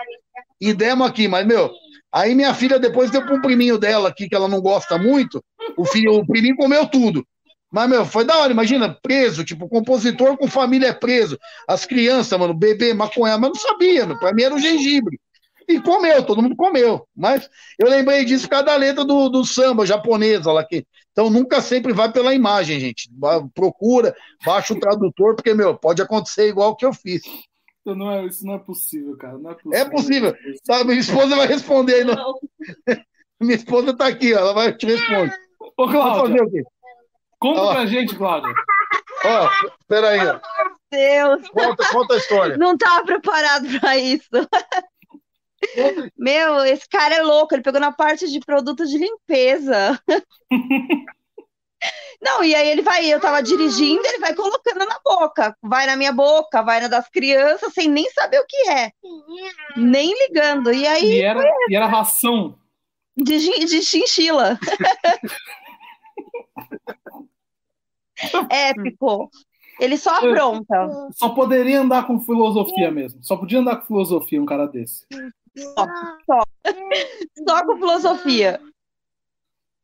[0.61, 1.71] E demos aqui, mas, meu,
[2.12, 5.43] aí minha filha depois deu pra um priminho dela aqui, que ela não gosta muito,
[5.77, 7.27] o, filho, o priminho comeu tudo.
[7.75, 11.37] Mas, meu, foi da hora, imagina, preso, tipo, compositor com família é preso.
[11.67, 15.21] As crianças, mano, bebê, maconha, mas não sabia, meu, pra mim era o gengibre.
[15.69, 17.05] E comeu, todo mundo comeu.
[17.17, 20.87] Mas eu lembrei disso por causa da letra do, do samba japonesa lá que.
[21.11, 23.11] Então nunca sempre vai pela imagem, gente.
[23.53, 24.15] Procura,
[24.47, 27.23] baixa o tradutor, porque, meu, pode acontecer igual o que eu fiz.
[27.81, 29.37] Então, não é, isso não é possível, cara.
[29.37, 29.79] Não é possível.
[29.81, 30.37] É possível.
[30.65, 32.05] Tá, minha esposa vai responder aí.
[32.05, 32.35] Não.
[33.41, 35.35] minha esposa tá aqui, ó, ela vai te responder.
[35.77, 36.65] Ô, Cláudio.
[37.39, 37.73] Conta ó.
[37.73, 38.55] pra gente, Cláudio.
[39.24, 39.51] Ó,
[39.89, 40.20] peraí.
[40.20, 40.40] Meu
[40.90, 41.48] Deus.
[41.48, 42.56] Conta, conta a história.
[42.56, 44.28] Não tava preparado para isso.
[46.16, 49.98] Meu, esse cara é louco, ele pegou na parte de produtos de limpeza.
[52.23, 55.97] Não, e aí ele vai, eu tava dirigindo, ele vai colocando na boca, vai na
[55.97, 58.93] minha boca, vai na das crianças, sem nem saber o que é,
[59.77, 60.73] nem ligando.
[60.73, 61.19] E aí.
[61.19, 62.59] E era, e era ração.
[63.16, 64.59] De, de chinchila.
[68.51, 69.31] Épico.
[69.81, 71.11] Ele só apronta.
[71.12, 73.23] Só poderia andar com filosofia mesmo.
[73.23, 75.05] Só podia andar com filosofia um cara desse.
[75.56, 75.86] Só,
[76.27, 76.43] só.
[77.48, 78.61] só com filosofia.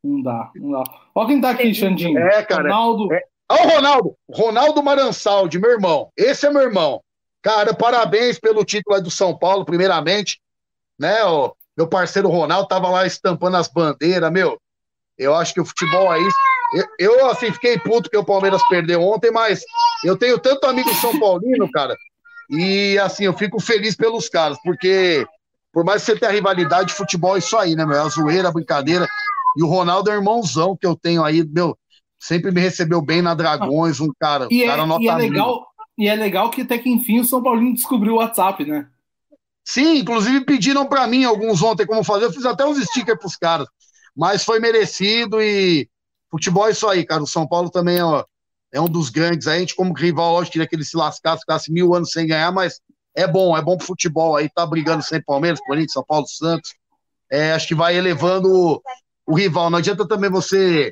[0.03, 0.83] Não dá, não dá.
[1.13, 2.17] Olha quem tá aqui, Xandinho.
[2.19, 2.63] É, cara.
[2.63, 3.13] Ronaldo.
[3.13, 3.23] É.
[3.49, 4.15] Olha o Ronaldo.
[4.31, 6.09] Ronaldo Marançaldi, meu irmão.
[6.17, 7.01] Esse é meu irmão.
[7.41, 10.39] Cara, parabéns pelo título do São Paulo, primeiramente.
[10.99, 14.59] Né, ó, meu parceiro Ronaldo tava lá estampando as bandeiras, meu.
[15.17, 16.37] Eu acho que o futebol é isso.
[16.73, 19.61] Eu, eu, assim, fiquei puto que o Palmeiras perdeu ontem, mas
[20.05, 21.95] eu tenho tanto amigo São Paulino, cara,
[22.49, 25.25] e assim, eu fico feliz pelos caras, porque
[25.71, 27.95] por mais que você tenha rivalidade, futebol é isso aí, né, meu?
[27.95, 29.07] É a zoeira, a brincadeira.
[29.57, 31.77] E o Ronaldo é o irmãozão que eu tenho aí, meu,
[32.19, 35.15] sempre me recebeu bem na Dragões, um cara, e um cara é, nota e é
[35.15, 35.67] legal
[35.97, 38.87] E é legal que até que enfim o São Paulino descobriu o WhatsApp, né?
[39.63, 43.35] Sim, inclusive pediram para mim alguns ontem como fazer, eu fiz até uns stickers pros
[43.35, 43.67] caras,
[44.15, 45.89] mas foi merecido e
[46.29, 47.23] futebol é isso aí, cara.
[47.23, 48.23] O São Paulo também é, ó,
[48.73, 49.47] é um dos grandes.
[49.47, 52.51] A gente, como rival, lógico, queria que ele se lascasse, ficasse mil anos sem ganhar,
[52.51, 52.79] mas
[53.15, 56.73] é bom, é bom pro futebol aí, tá brigando sem Palmeiras, Corinthians, São Paulo, Santos.
[57.29, 58.81] é, acho que vai elevando o,
[59.25, 59.69] o rival.
[59.69, 60.91] Não adianta também você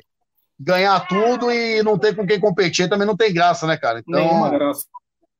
[0.58, 4.00] ganhar tudo e não ter com quem competir, também não tem graça, né, cara?
[4.00, 4.28] Então,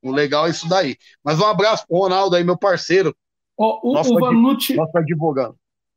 [0.02, 0.96] o legal é isso daí.
[1.22, 3.14] Mas um abraço pro Ronaldo aí, meu parceiro.
[3.58, 5.54] Ó, o, Nosso o Vanucci, Nosso advogado.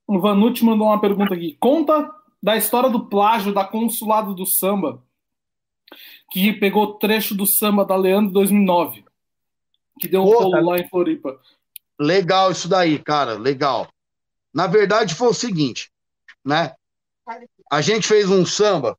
[0.07, 1.57] O Vanucci mandou uma pergunta aqui.
[1.59, 5.01] Conta da história do plágio da Consulado do Samba,
[6.31, 9.05] que pegou trecho do samba da Leandro 2009,
[9.99, 11.39] que deu um Pô, tá- lá em Floripa.
[11.99, 13.87] Legal isso daí, cara, legal.
[14.53, 15.91] Na verdade foi o seguinte,
[16.43, 16.73] né?
[17.71, 18.97] A gente fez um samba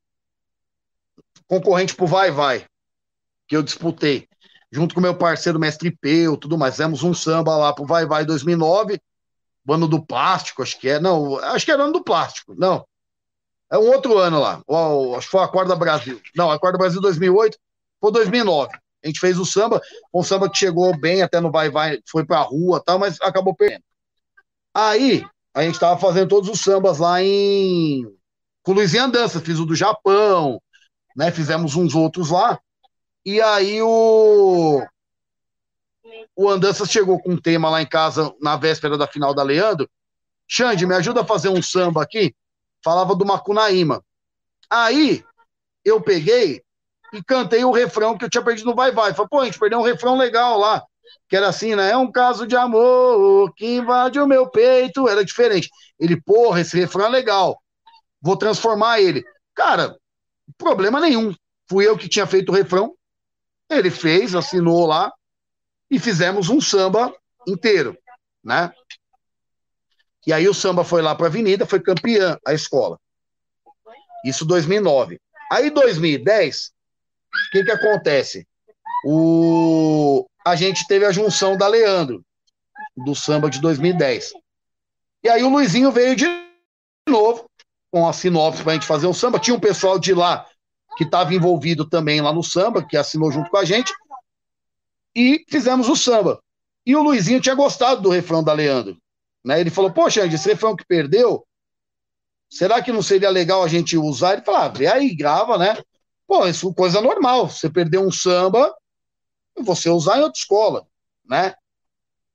[1.46, 2.64] concorrente pro Vai Vai,
[3.46, 4.26] que eu disputei,
[4.72, 6.74] junto com meu parceiro Mestre Peu, tudo mais.
[6.74, 9.00] Fizemos um samba lá pro Vai Vai 2009, o
[9.72, 12.84] ano do plástico, acho que é, não, acho que era ano do plástico, não.
[13.70, 16.20] É um outro ano lá, o- acho que foi a Acorda Brasil.
[16.36, 17.58] Não, a Acorda Brasil 2008
[18.00, 18.72] foi 2009.
[19.04, 19.80] A gente fez o samba,
[20.14, 23.54] um samba que chegou bem até no Vai Vai, foi pra rua tal, mas acabou
[23.54, 23.82] perdendo.
[24.74, 25.24] Aí,
[25.54, 28.04] a gente tava fazendo todos os sambas lá em.
[28.62, 30.60] Com o Luizinho Andança, fiz o do Japão,
[31.16, 31.30] né?
[31.32, 32.58] Fizemos uns outros lá.
[33.24, 34.82] E aí o.
[36.36, 39.88] O Andança chegou com um tema lá em casa na véspera da final da Leandro.
[40.48, 42.34] Xande, me ajuda a fazer um samba aqui.
[42.82, 44.04] Falava do Macunaíma.
[44.68, 45.24] Aí
[45.84, 46.62] eu peguei
[47.12, 49.14] e cantei o refrão que eu tinha perdido no Vai Vai.
[49.14, 50.82] Falei, pô, a gente perdeu um refrão legal lá.
[51.28, 51.90] Que era assim, né?
[51.90, 55.08] É um caso de amor que invade o meu peito.
[55.08, 55.70] Era diferente.
[55.98, 57.58] Ele, porra, esse refrão é legal.
[58.20, 59.24] Vou transformar ele.
[59.54, 59.96] Cara,
[60.58, 61.34] problema nenhum.
[61.68, 62.94] Fui eu que tinha feito o refrão.
[63.70, 65.12] Ele fez, assinou lá.
[65.94, 67.14] E fizemos um samba
[67.46, 67.96] inteiro,
[68.42, 68.72] né?
[70.26, 72.98] E aí o samba foi lá para a Avenida, foi campeã a escola.
[74.24, 75.20] Isso 2009.
[75.52, 76.72] Aí 2010,
[77.28, 78.44] o que que acontece?
[79.06, 82.24] O a gente teve a junção da Leandro
[82.96, 84.32] do samba de 2010.
[85.22, 86.26] E aí o Luizinho veio de
[87.08, 87.48] novo
[87.92, 89.38] com a sinopse para a gente fazer o samba.
[89.38, 90.44] Tinha um pessoal de lá
[90.96, 93.92] que estava envolvido também lá no samba, que assinou junto com a gente.
[95.14, 96.40] E fizemos o samba.
[96.86, 98.96] E o Luizinho tinha gostado do refrão da Leandro.
[99.44, 99.60] Né?
[99.60, 101.46] Ele falou: Poxa, Andy, esse refrão que perdeu,
[102.50, 104.34] será que não seria legal a gente usar?
[104.34, 105.76] Ele falou: ah, vê aí, grava, né?
[106.26, 107.48] Pô, isso é coisa normal.
[107.48, 108.74] Você perdeu um samba,
[109.58, 110.86] você usar em outra escola,
[111.24, 111.54] né?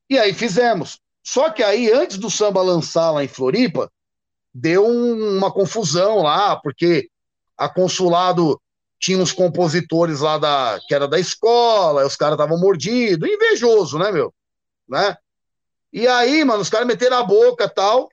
[0.10, 1.00] E aí fizemos.
[1.24, 3.92] Só que aí, antes do samba lançar lá em Floripa,
[4.54, 7.10] deu um- uma confusão lá, porque
[7.58, 8.60] a consulado
[9.00, 14.12] tinha uns compositores lá da, que era da escola, os caras estavam mordidos, invejoso, né,
[14.12, 14.34] meu?
[14.88, 15.16] Né?
[15.92, 18.10] E aí, mano, os caras meteram a boca tal,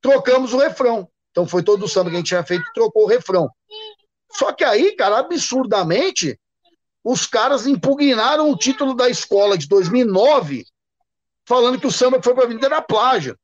[0.00, 1.08] trocamos o refrão.
[1.30, 3.48] Então foi todo o samba que a gente tinha feito, trocou o refrão.
[4.32, 6.38] Só que aí, cara, absurdamente,
[7.04, 10.66] os caras impugnaram o título da escola de 2009,
[11.44, 13.38] falando que o samba que foi pra Avenida era plágio.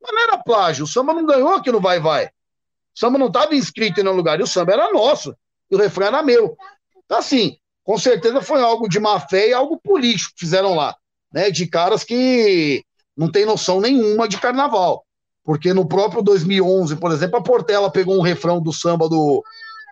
[0.00, 2.26] Mas não era plágio, o samba não ganhou aqui no Vai Vai.
[2.26, 5.36] O samba não estava inscrito em nenhum lugar, e o samba era nosso,
[5.74, 6.56] o refrão era meu.
[7.04, 10.96] Então, assim, com certeza foi algo de má fé e algo político que fizeram lá,
[11.32, 11.50] né?
[11.50, 12.82] De caras que
[13.16, 15.04] não tem noção nenhuma de carnaval.
[15.44, 19.44] Porque no próprio 2011, por exemplo, a Portela pegou um refrão do samba do,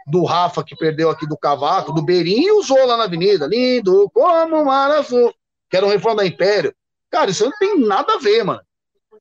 [0.07, 3.47] do Rafa, que perdeu aqui do Cavaco, do Berim, e usou lá na avenida.
[3.47, 5.33] Lindo como o mar azul.
[5.69, 6.75] Que era um refrão da Império.
[7.11, 8.63] Cara, isso não tem nada a ver, mano.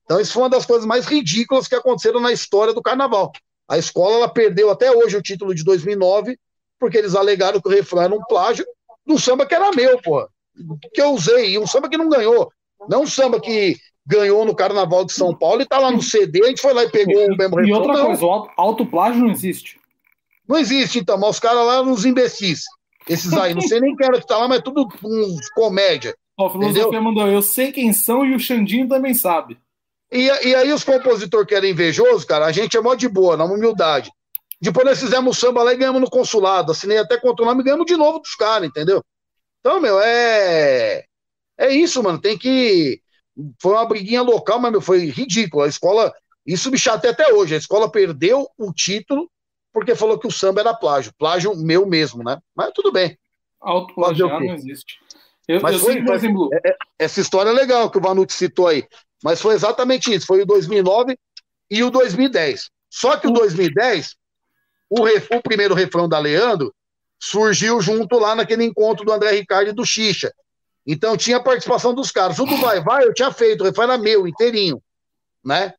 [0.06, 3.32] Então, isso foi uma das coisas mais ridículas que aconteceram na história do carnaval.
[3.68, 6.38] A escola ela perdeu até hoje o título de 2009,
[6.82, 8.66] porque eles alegaram que o refrão era um plágio
[9.06, 10.28] do samba que era meu, porra.
[10.94, 12.52] Que eu usei, e um samba que não ganhou.
[12.90, 16.44] Não um samba que ganhou no Carnaval de São Paulo e tá lá no CD,
[16.44, 17.80] a gente foi lá e pegou o mesmo E refrão.
[17.80, 19.80] outra não, coisa, o auto, autoplágio não existe.
[20.50, 22.64] não existe, então, mas os caras lá uns imbecis.
[23.08, 26.16] Esses aí, não sei nem quem era que tá lá, mas tudo uns comédia.
[26.38, 29.60] Ó, a filosofia mandou, eu sei quem são e o Xandinho também sabe.
[30.12, 33.38] E, e aí os compositores que eram invejosos, cara, a gente é mó de boa,
[33.38, 34.12] na humildade.
[34.62, 36.72] Depois nós fizemos o samba lá e ganhamos no consulado.
[36.72, 39.04] Assinei até contra o nome e ganhamos de novo dos caras, entendeu?
[39.60, 41.04] Então, meu, é.
[41.58, 42.20] É isso, mano.
[42.20, 43.02] Tem que.
[43.62, 45.64] Foi uma briguinha local, mas, meu, foi ridículo.
[45.64, 46.14] A escola.
[46.46, 47.54] Isso me chateia até hoje.
[47.56, 49.30] A escola perdeu o título
[49.74, 51.14] porque falou que o samba era plágio.
[51.18, 52.38] Plágio meu mesmo, né?
[52.56, 53.18] Mas tudo bem.
[53.60, 54.96] Autoplagiar não existe.
[55.48, 56.50] Eu, Mas eu foi- sei, por foi- exemplo,
[57.00, 58.86] Essa história é legal que o Vanucci citou aí.
[59.24, 60.26] Mas foi exatamente isso.
[60.26, 61.18] Foi o 2009
[61.70, 62.70] e o 2010.
[62.90, 64.16] Só que o 2010,
[64.92, 66.74] o, ref- o primeiro refrão da Leandro
[67.18, 70.34] surgiu junto lá naquele encontro do André Ricardo e do Xixa.
[70.86, 72.38] Então tinha a participação dos caras.
[72.40, 74.82] O do Vai Vai eu tinha feito, o refrão era meu, inteirinho.
[75.46, 75.74] Né?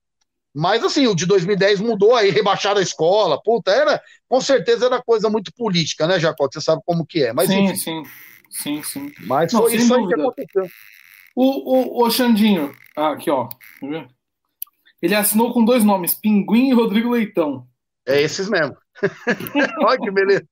[0.54, 3.40] Mas assim, o de 2010 mudou aí, rebaixaram a escola.
[3.42, 6.48] Puta, era, com certeza era coisa muito política, né, Jacó?
[6.50, 7.32] Você sabe como que é.
[7.32, 8.02] Mas sim, enfim, sim,
[8.50, 9.12] sim, sim.
[9.20, 10.66] mas Não, foi isso aí que aconteceu.
[11.34, 13.48] O, o, o Xandinho, ah, aqui, ó.
[15.00, 17.66] Ele assinou com dois nomes, Pinguim e Rodrigo Leitão.
[18.06, 18.76] É esses mesmo.
[19.84, 20.46] Olha que beleza.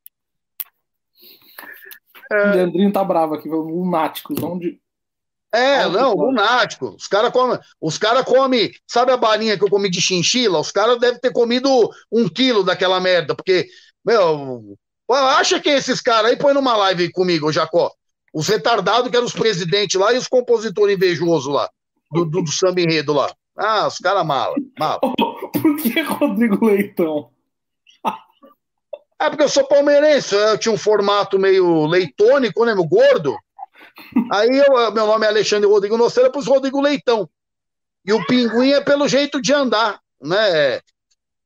[2.30, 2.50] É...
[2.50, 4.42] O Leandrinho tá bravo aqui, lunáticos.
[4.42, 4.80] Onde...
[5.52, 6.94] É, não, lunático.
[6.96, 10.60] Os caras comem, os cara come, sabe a balinha que eu comi de chinchila?
[10.60, 11.68] Os caras devem ter comido
[12.10, 13.66] um quilo daquela merda, porque,
[14.04, 14.76] meu,
[15.10, 17.90] acha que esses caras aí põe numa live comigo, Jacó.
[18.32, 21.68] Os retardados que eram os presidentes lá e os compositores invejosos lá,
[22.12, 23.32] do, do, do samba enredo lá.
[23.58, 25.00] Ah, os caras mala, mala.
[25.60, 27.28] Por que Rodrigo Leitão?
[29.20, 33.36] É porque eu sou palmeirense, eu tinha um formato meio leitônico, né, meu gordo.
[34.32, 37.28] Aí eu, meu nome é Alexandre Rodrigo Noceira, pus Rodrigo Leitão.
[38.04, 40.80] E o Pinguim é pelo jeito de andar, né?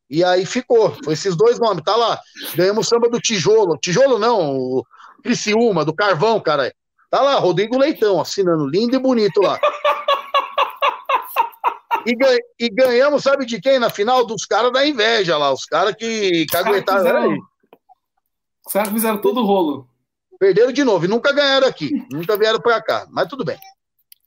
[0.09, 2.21] E aí ficou, foi esses dois nomes, tá lá.
[2.55, 3.77] Ganhamos samba do tijolo.
[3.79, 4.87] Tijolo não, o
[5.25, 6.73] Criciúma, do Carvão, cara.
[7.11, 9.59] Tá lá, Rodrigo Leitão, assinando lindo e bonito lá.
[12.07, 13.79] E, ganha, e, ganhamos, sabe de quem?
[13.79, 17.39] Na final dos caras da inveja lá, os caras que, que aguentaram.
[18.75, 19.87] Os caras fizeram todo o rolo.
[20.37, 23.57] Perderam de novo e nunca ganharam aqui, nunca vieram para cá, mas tudo bem.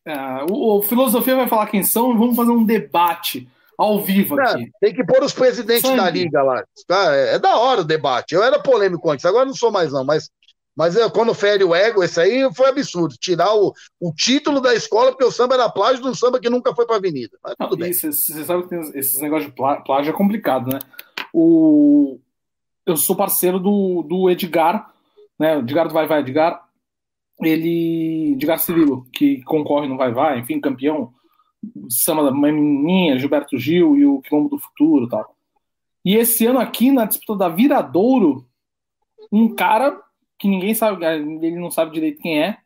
[0.05, 0.15] É,
[0.49, 3.45] o, o, Filosofia vai falar quem são, vamos fazer um debate
[3.77, 4.63] ao vivo aqui.
[4.63, 5.97] É, tem que pôr os presidentes Sangue.
[5.97, 6.63] da liga lá.
[6.89, 8.35] É, é, da hora o debate.
[8.35, 10.29] Eu era polêmico antes, agora não sou mais não, mas
[10.77, 13.15] mas eu, quando fere o ego, esse aí foi absurdo.
[13.19, 16.49] Tirar o, o título da escola, porque o samba era plágio de um samba que
[16.49, 17.35] nunca foi para avenida.
[17.43, 17.91] Mas tudo não, bem.
[17.91, 20.79] Você sabe que tem esses negócios de plágio é complicado, né?
[21.33, 22.19] O,
[22.87, 24.91] eu sou parceiro do, do Edgar,
[25.37, 25.59] né?
[25.59, 26.63] Edgar do Vai Vai, Edgar.
[27.41, 28.31] Ele.
[28.33, 31.13] Edgar Cirilo, que concorre no Vai Vai, enfim, campeão.
[31.89, 35.35] Samba da Mãe Menininha, Gilberto Gil e o Quilombo do Futuro tal.
[36.05, 38.47] E esse ano aqui, na disputa da Viradouro,
[39.31, 39.99] um cara
[40.39, 42.57] que ninguém sabe, ele não sabe direito quem é.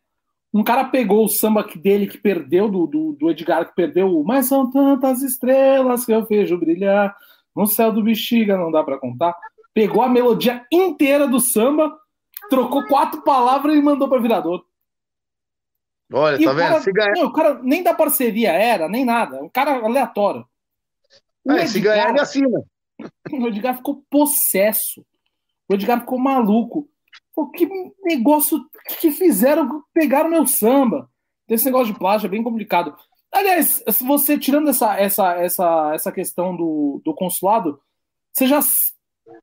[0.53, 4.47] Um cara pegou o samba dele que perdeu, do, do, do Edgar que perdeu, mas
[4.47, 7.15] são tantas estrelas que eu vejo brilhar
[7.55, 9.35] no céu do bexiga, não dá para contar.
[9.73, 11.97] Pegou a melodia inteira do samba,
[12.49, 14.65] trocou quatro palavras e mandou para virador.
[16.11, 16.67] Olha, e tá vendo?
[16.67, 17.13] Cara, se ganhar...
[17.15, 19.41] não, o cara nem da parceria era, nem nada.
[19.41, 20.45] Um cara aleatório.
[21.43, 22.63] O é, Edgar, se ganhar, ele assina.
[23.31, 25.05] O Edgar ficou possesso.
[25.69, 26.89] O Edgar ficou maluco.
[27.33, 27.67] Pô, que
[28.03, 28.59] negócio
[28.99, 31.09] que fizeram, pegaram meu samba.
[31.47, 32.95] Esse negócio de plágio é bem complicado.
[33.31, 37.79] Aliás, se você tirando essa, essa, essa, essa questão do, do consulado,
[38.31, 38.61] você já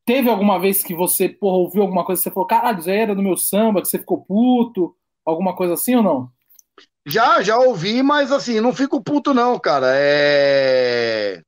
[0.05, 3.15] teve alguma vez que você porra, ouviu alguma coisa que você falou, caralho, já era
[3.15, 4.95] do meu samba, que você ficou puto,
[5.25, 6.31] alguma coisa assim ou não?
[7.07, 9.87] Já, já ouvi, mas assim, não fico puto, não, cara.
[9.93, 11.43] É.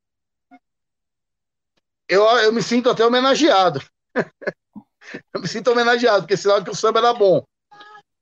[2.08, 3.80] Eu, eu me sinto até homenageado.
[5.34, 7.44] eu me sinto homenageado, porque sinal que o samba era bom.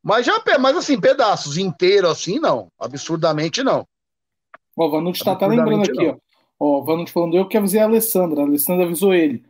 [0.03, 2.69] Mas já, mas assim, pedaços inteiros assim, não.
[2.79, 3.87] Absurdamente não.
[4.77, 6.21] Ó, o Vanucci tá até lembrando aqui, não.
[6.59, 6.69] ó.
[6.79, 9.45] Ó, o Vanucci falando, eu que avisei a Alessandra, a Alessandra avisou ele.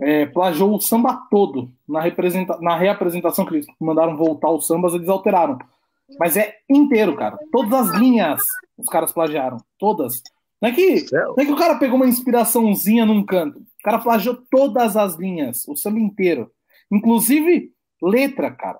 [0.00, 1.70] É, plagiou o samba todo.
[1.88, 2.58] Na, representa...
[2.60, 5.58] na reapresentação que eles mandaram voltar os sambas, eles alteraram.
[6.18, 7.38] Mas é inteiro, cara.
[7.52, 8.42] Todas as linhas
[8.78, 9.58] os caras plagiaram.
[9.78, 10.22] Todas.
[10.62, 13.58] Não é que, não é que o cara pegou uma inspiraçãozinha num canto.
[13.58, 16.50] O cara plagiou todas as linhas, o samba inteiro.
[16.90, 17.72] Inclusive,
[18.02, 18.78] letra, cara.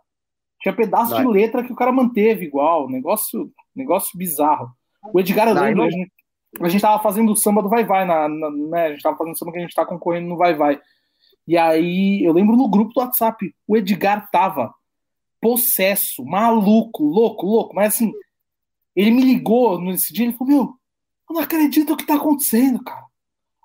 [0.61, 2.89] Tinha pedaço de letra que o cara manteve igual.
[2.89, 4.70] Negócio, negócio bizarro.
[5.12, 6.12] O Edgar, eu lembro, a gente,
[6.61, 8.86] a gente tava fazendo o samba do Vai Vai, na, na, né?
[8.86, 10.81] A gente tava fazendo o samba que a gente tá concorrendo no Vai Vai.
[11.49, 14.75] E aí, eu lembro no grupo do WhatsApp, o Edgar tava
[15.41, 17.75] possesso, maluco, louco, louco.
[17.75, 18.12] Mas assim,
[18.95, 20.62] ele me ligou nesse dia e falou: Meu,
[21.31, 23.07] eu não acredito o que tá acontecendo, cara.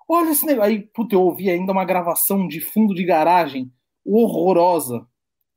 [0.07, 0.71] Olha esse negócio.
[0.71, 3.69] Aí, puta, eu ouvi ainda uma gravação de fundo de garagem
[4.05, 5.05] horrorosa.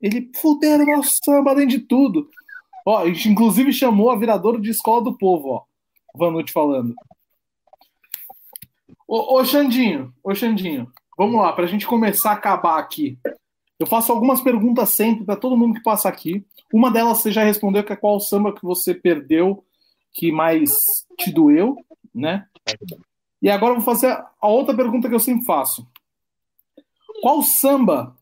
[0.01, 2.28] Ele fuderam nosso samba além de tudo.
[2.85, 5.62] Ó, a gente inclusive chamou a viradora de escola do povo, ó.
[6.12, 6.93] Vanucci falando.
[9.07, 13.18] Ô, ô Xandinho, ô Xandinho, vamos lá, pra gente começar a acabar aqui.
[13.78, 16.44] Eu faço algumas perguntas sempre para todo mundo que passa aqui.
[16.72, 19.64] Uma delas você já respondeu, que é qual samba que você perdeu
[20.12, 20.70] que mais
[21.18, 21.76] te doeu,
[22.14, 22.48] né?
[23.43, 24.09] E agora eu vou fazer
[24.40, 25.86] a outra pergunta que eu sempre faço.
[27.20, 28.16] Qual samba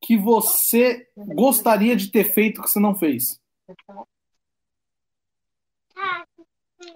[0.00, 3.40] que você gostaria de ter feito que você não fez?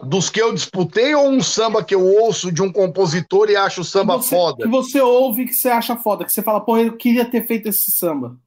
[0.02, 3.82] Dos que eu disputei ou um samba que eu ouço de um compositor e acho
[3.82, 4.64] o samba você, foda?
[4.64, 7.68] Que você ouve que você acha foda, que você fala, porra, eu queria ter feito
[7.68, 8.38] esse samba.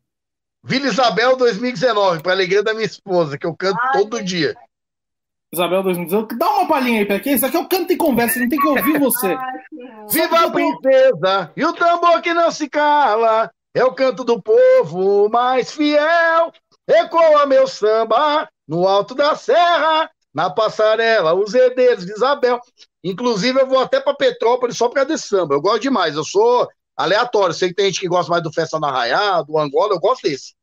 [0.63, 4.55] Vila Isabel 2019, para alegria da minha esposa, que eu canto Ai, todo dia.
[5.53, 7.33] Isabel 2019, dá uma palhinha aí pra quem?
[7.33, 9.37] Isso aqui é o canto e conversa, a gente tem que ouvir você.
[10.09, 15.29] Viva a princesa e o tambor que não se cala, é o canto do povo
[15.29, 16.51] mais fiel.
[16.87, 20.09] Ecoa meu samba no alto da serra.
[20.33, 22.59] Na passarela, os herdeiros de Isabel.
[23.03, 25.55] Inclusive, eu vou até para Petrópolis só para desse samba.
[25.55, 26.15] Eu gosto demais.
[26.15, 27.53] Eu sou aleatório.
[27.53, 30.23] Sei que tem gente que gosta mais do Festa na Raia, do Angola, eu gosto
[30.23, 30.53] desse.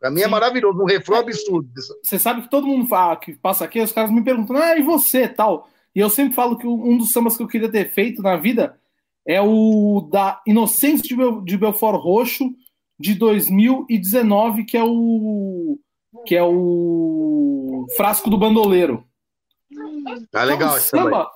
[0.00, 0.28] Pra mim é Sim.
[0.28, 1.68] é maravilhoso, um refrão absurdo.
[2.02, 4.82] Você sabe que todo mundo fala, que passa aqui, os caras me perguntam, ah, e
[4.82, 5.68] você tal?
[5.94, 8.76] E eu sempre falo que um dos sambas que eu queria ter feito na vida
[9.24, 12.52] é o da Inocência de, Bel de Belfort Roxo
[12.98, 15.78] de 2019, que é o
[16.26, 19.04] que é o Frasco do Bandoleiro.
[20.30, 21.30] Tá legal, é um samba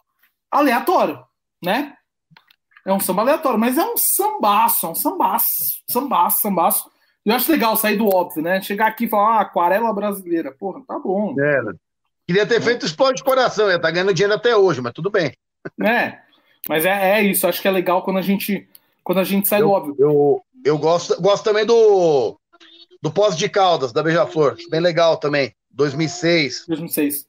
[0.51, 1.24] aleatório,
[1.62, 1.94] né?
[2.84, 6.90] É um samba aleatório, mas é um sambaço, é um sambaço, sambaço, sambaço.
[7.24, 8.60] Eu acho legal sair do óbvio, né?
[8.60, 10.52] Chegar aqui e falar, ah, aquarela brasileira.
[10.52, 11.34] Porra, tá bom.
[11.40, 11.62] É?
[12.26, 15.10] Queria ter feito explode de coração, ia estar tá ganhando dinheiro até hoje, mas tudo
[15.10, 15.32] bem.
[15.82, 16.18] É,
[16.68, 18.68] mas é, é isso, acho que é legal quando a gente,
[19.02, 19.97] quando a gente sai eu, do óbvio.
[19.98, 22.38] Eu, eu gosto, gosto também do,
[23.02, 26.64] do Pós de Caldas, da Beija-Flor, bem legal também, 2006.
[26.66, 27.25] 2006.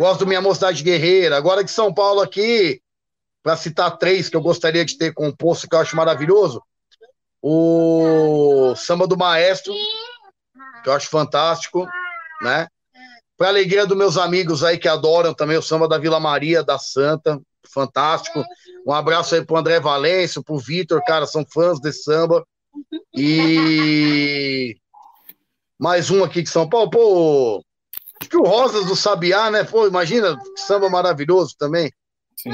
[0.00, 1.36] Gosto do Minha Mocidade Guerreira.
[1.36, 2.80] Agora de São Paulo aqui,
[3.42, 6.62] para citar três que eu gostaria de ter composto, que eu acho maravilhoso,
[7.42, 9.74] o Samba do Maestro,
[10.82, 11.86] que eu acho fantástico,
[12.40, 12.66] né?
[13.36, 16.78] Para alegria dos meus amigos aí que adoram também o samba da Vila Maria, da
[16.78, 17.38] Santa,
[17.70, 18.42] fantástico.
[18.86, 22.42] Um abraço aí pro André Valêncio, pro Vitor, cara, são fãs desse samba.
[23.14, 24.78] E
[25.78, 27.62] mais um aqui de São Paulo, pô,
[28.20, 29.64] acho que o Rosas do Sabiá, né?
[29.64, 31.90] Pô, imagina, samba maravilhoso também.
[32.36, 32.50] Sim.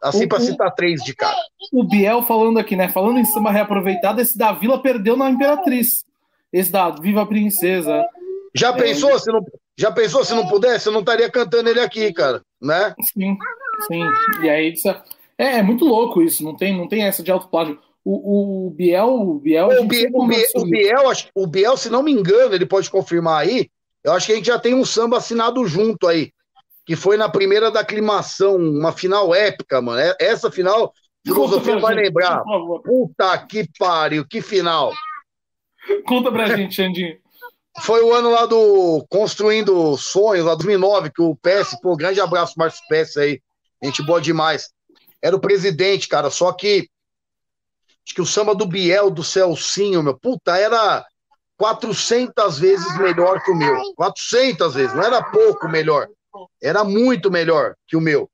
[0.00, 1.36] Assim para citar três de cara.
[1.72, 2.88] O Biel falando aqui, né?
[2.88, 6.04] Falando em samba reaproveitado, esse da Vila perdeu na Imperatriz.
[6.52, 8.04] Esse da Viva Princesa.
[8.54, 9.44] Já é, pensou se não
[9.76, 10.86] já pensou se não pudesse?
[10.86, 12.94] Eu não estaria cantando ele aqui, cara, né?
[13.12, 13.36] Sim,
[13.86, 14.02] sim.
[14.42, 14.74] E aí
[15.38, 16.44] é, é muito louco isso.
[16.44, 17.78] Não tem, não tem essa de alto plágio.
[18.04, 22.02] O, o Biel, o Biel, o, Biel, o, Biel, o Biel, o Biel, se não
[22.02, 23.70] me engano, ele pode confirmar aí.
[24.04, 26.32] Eu acho que a gente já tem um samba assinado junto aí
[26.84, 30.00] que foi na primeira da aclimação, uma final épica, mano.
[30.00, 30.92] É, essa final,
[31.24, 32.42] filosofia vai gente, lembrar.
[32.84, 34.92] Puta que pariu, que final.
[36.06, 37.20] Conta pra gente, Xandinho.
[37.80, 42.54] Foi o ano lá do Construindo Sonhos, lá 2009, que o PS, pô, grande abraço,
[42.58, 43.40] Márcio PS aí.
[43.82, 44.70] Gente boa demais.
[45.22, 46.88] Era o presidente, cara, só que
[48.04, 51.06] acho que o samba do Biel, do Celcinho, meu, puta, era
[51.62, 53.94] 400 vezes melhor que o meu.
[53.94, 56.08] 400 vezes, não era pouco melhor.
[56.60, 58.28] Era muito melhor que o meu.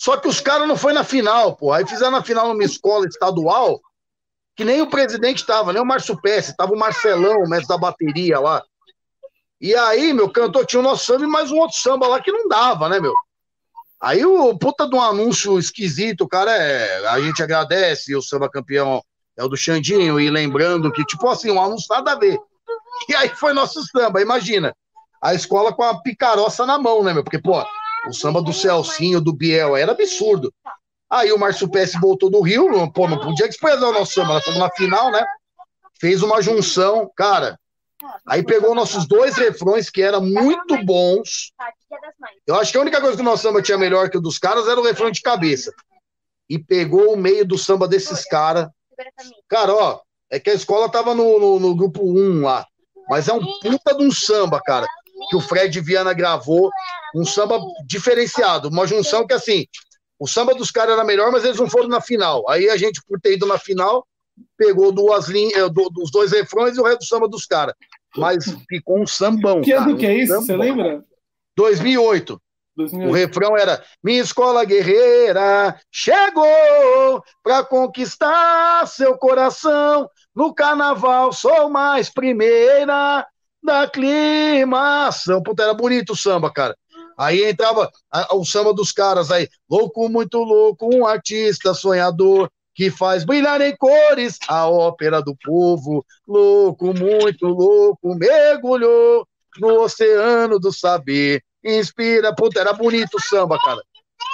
[0.00, 1.70] Só que os caras não foi na final, pô.
[1.70, 3.78] Aí fizeram na final numa escola estadual,
[4.56, 7.76] que nem o presidente estava, nem o Márcio Pesce, tava o Marcelão, o mestre da
[7.76, 8.64] bateria lá.
[9.60, 12.32] E aí, meu, cantor tinha o nosso samba e mais um outro samba lá que
[12.32, 13.12] não dava, né, meu?
[14.00, 17.06] Aí o puta de um anúncio esquisito, o cara é.
[17.08, 19.02] A gente agradece, o samba campeão
[19.36, 22.38] é o do Xandinho, e lembrando que, tipo assim, um anúncio nada a ver.
[23.08, 24.74] E aí foi nosso samba, imagina
[25.26, 27.24] a escola com a picaroça na mão, né, meu?
[27.24, 27.60] Porque, pô,
[28.06, 30.52] o samba do Celcinho, do Biel, era absurdo.
[31.10, 34.40] Aí o Márcio Pesce voltou do Rio, pô, não podia desprezar o nosso samba, nós
[34.40, 35.24] estamos na final, né?
[36.00, 37.58] Fez uma junção, cara.
[38.26, 41.52] Aí pegou nossos dois refrões que eram muito bons.
[42.46, 44.38] Eu acho que a única coisa que o nosso samba tinha melhor que o dos
[44.38, 45.72] caras era o refrão de cabeça.
[46.48, 48.68] E pegou o meio do samba desses caras.
[49.48, 50.00] Cara, ó,
[50.30, 52.66] é que a escola tava no, no, no grupo 1 lá.
[53.08, 54.86] Mas é um puta de um samba, cara
[55.28, 56.70] que o Fred Viana gravou,
[57.14, 59.66] um samba diferenciado, uma junção que assim,
[60.18, 62.48] o samba dos caras era melhor, mas eles não foram na final.
[62.48, 64.06] Aí a gente, por ter ido na final,
[64.56, 67.74] pegou duas linhas, eh, do, dos dois refrões e o resto do samba dos caras.
[68.16, 69.60] Mas ficou um sambão.
[69.60, 70.32] Que ano um que é isso?
[70.32, 70.46] Sambão.
[70.46, 71.04] Você lembra?
[71.56, 72.40] 2008.
[72.76, 73.10] 2008.
[73.10, 80.08] O refrão era: Minha escola guerreira chegou para conquistar seu coração.
[80.34, 83.26] No carnaval sou mais primeira
[83.62, 85.42] da aclimação.
[85.42, 86.76] Puta, era bonito o samba, cara.
[87.18, 92.90] Aí entrava a, o samba dos caras aí, louco, muito louco, um artista sonhador que
[92.90, 96.04] faz brilhar em cores a ópera do povo.
[96.28, 99.26] Louco, muito louco, mergulhou
[99.58, 101.42] no oceano do saber.
[101.66, 103.80] Inspira, puta, era bonito o samba, cara.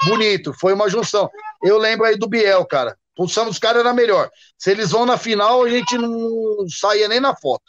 [0.06, 1.30] Bonito, foi uma junção.
[1.62, 2.96] Eu lembro aí do Biel, cara.
[3.18, 4.30] O samba dos caras era melhor.
[4.58, 7.64] Se eles vão na final, a gente não saía nem na foto.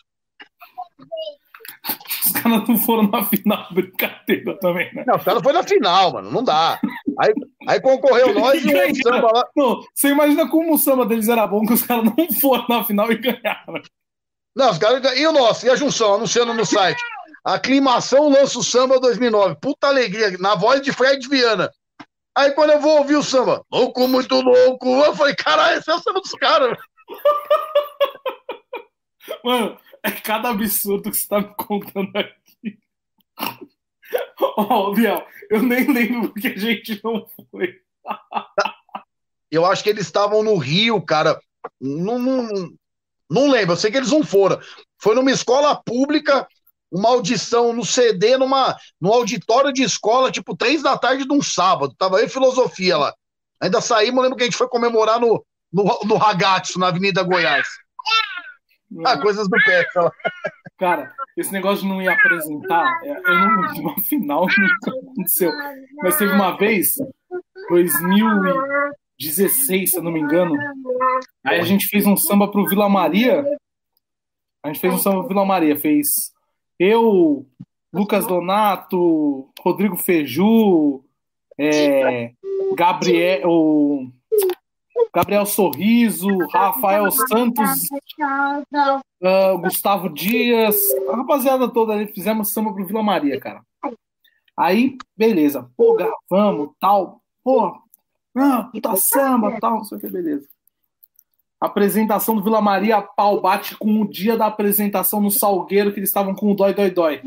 [2.26, 5.04] Os caras não foram na final, brincadeira também, né?
[5.06, 6.80] Não, os caras foram na final, mano, não dá.
[7.20, 7.34] Aí,
[7.68, 9.48] aí concorreu nós e o samba lá.
[9.56, 12.84] Não, você imagina como o samba deles era bom que os caras não foram na
[12.84, 13.82] final e ganharam.
[14.56, 15.18] Não, os caras.
[15.18, 15.66] E o nosso?
[15.66, 17.02] E a junção, anunciando no site.
[17.44, 19.56] Aclimação lança o samba 2009.
[19.56, 21.70] Puta alegria, na voz de Fred Viana.
[22.36, 25.94] Aí quando eu vou ouvir o samba, louco, muito louco, eu falei, caralho, esse é
[25.94, 26.78] o samba dos caras.
[29.44, 32.80] Mano, é cada absurdo que você tá me contando aqui.
[34.58, 37.82] Ó, oh, Biel, eu nem lembro porque a gente não foi.
[39.52, 41.40] eu acho que eles estavam no Rio, cara.
[41.80, 42.74] Não, não,
[43.30, 44.60] não lembro, eu sei que eles não foram.
[44.98, 46.48] Foi numa escola pública,
[46.94, 51.42] uma audição no CD, numa, num auditório de escola, tipo, três da tarde de um
[51.42, 51.96] sábado.
[51.98, 53.12] Tava aí filosofia lá.
[53.60, 57.68] Ainda saímos, lembro que a gente foi comemorar no, no, no Ragazzo, na Avenida Goiás.
[59.04, 60.12] Ah, coisas do pé, lá.
[60.78, 65.52] Cara, esse negócio de não ir apresentar, é, eu não, no final nunca aconteceu.
[66.04, 66.90] Mas teve uma vez,
[67.70, 70.56] 2016, se eu não me engano,
[71.44, 73.44] aí a gente fez um samba pro Vila Maria.
[74.62, 76.33] A gente fez um samba pro Vila Maria, fez
[76.84, 77.46] eu,
[77.92, 81.04] Lucas Donato, Rodrigo Feju,
[81.58, 82.34] é,
[82.76, 84.12] Gabriel, o
[85.14, 87.88] Gabriel Sorriso, Rafael Santos,
[89.22, 90.76] uh, Gustavo Dias,
[91.10, 93.62] a rapaziada toda ali, fizemos samba pro Vila Maria, cara.
[94.58, 97.80] Aí, beleza, pô, gravamos, tal, pô,
[98.36, 100.48] ah, puta samba, tal, não sei o que, beleza.
[101.64, 106.10] Apresentação do Vila Maria, pau bate com o dia da apresentação no Salgueiro, que eles
[106.10, 107.22] estavam com o dói, dói, dói.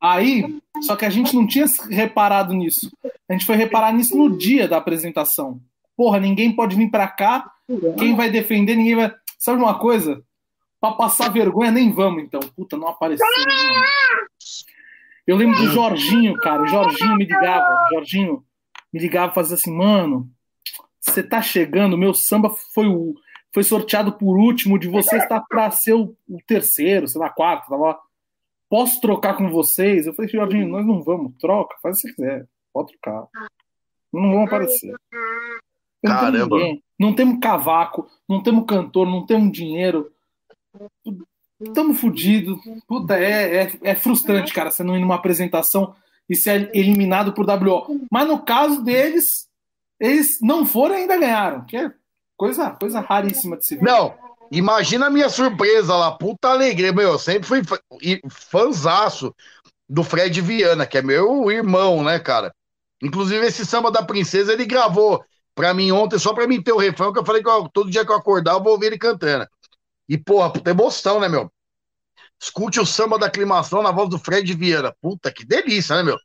[0.00, 2.88] Aí, só que a gente não tinha reparado nisso.
[3.28, 5.60] A gente foi reparar nisso no dia da apresentação.
[5.96, 7.50] Porra, ninguém pode vir para cá.
[7.98, 9.12] Quem vai defender, ninguém vai.
[9.36, 10.22] Sabe uma coisa?
[10.80, 12.38] Pra passar vergonha, nem vamos, então.
[12.54, 13.26] Puta, não apareceu.
[13.26, 13.82] Não.
[15.26, 16.62] Eu lembro do Jorginho, cara.
[16.62, 17.66] O Jorginho me ligava.
[17.66, 18.44] O Jorginho
[18.92, 20.30] me ligava e fazia assim, mano,
[21.06, 23.14] você tá chegando, meu samba foi o
[23.54, 27.70] foi sorteado por último, de você está para ser o, o, terceiro, sei lá, quarto,
[27.70, 27.98] tá lá.
[28.68, 30.06] Posso trocar com vocês?
[30.06, 33.26] Eu falei, Jorginho, nós não vamos, troca, faz o que você quiser, pode trocar.
[34.12, 34.94] Não vão aparecer.
[36.02, 36.58] Não Caramba.
[36.58, 40.10] Tem não temos cavaco, não temos cantor, não temos dinheiro.
[41.60, 42.58] Estamos fodidos.
[42.86, 45.94] Puta, é, é, é, frustrante, cara, você não ir numa apresentação
[46.28, 48.06] e ser eliminado por WO.
[48.10, 49.48] Mas no caso deles,
[49.98, 51.92] eles não foram e ainda ganharam, que é
[52.36, 53.84] coisa, coisa raríssima de se ver.
[53.84, 54.14] Não,
[54.50, 57.62] imagina a minha surpresa lá, puta alegria, meu, eu sempre fui
[58.30, 59.34] fanzaço
[59.88, 62.54] do Fred Viana, que é meu irmão, né, cara?
[63.02, 66.78] Inclusive esse samba da princesa ele gravou pra mim ontem, só pra mim ter o
[66.78, 69.46] refrão, que eu falei que todo dia que eu acordar eu vou ouvir ele cantando.
[70.08, 71.50] E, porra, puta emoção, né, meu?
[72.40, 74.94] Escute o samba da aclimação na voz do Fred Vieira.
[75.00, 76.18] Puta, que delícia, né, meu?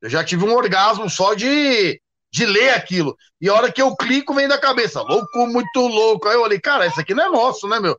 [0.00, 2.00] Eu já tive um orgasmo só de,
[2.34, 3.16] de ler aquilo.
[3.40, 5.00] E a hora que eu clico, vem da cabeça.
[5.00, 6.26] Louco, muito louco.
[6.26, 7.96] Aí eu olhei, cara, isso aqui não é nosso, né, meu?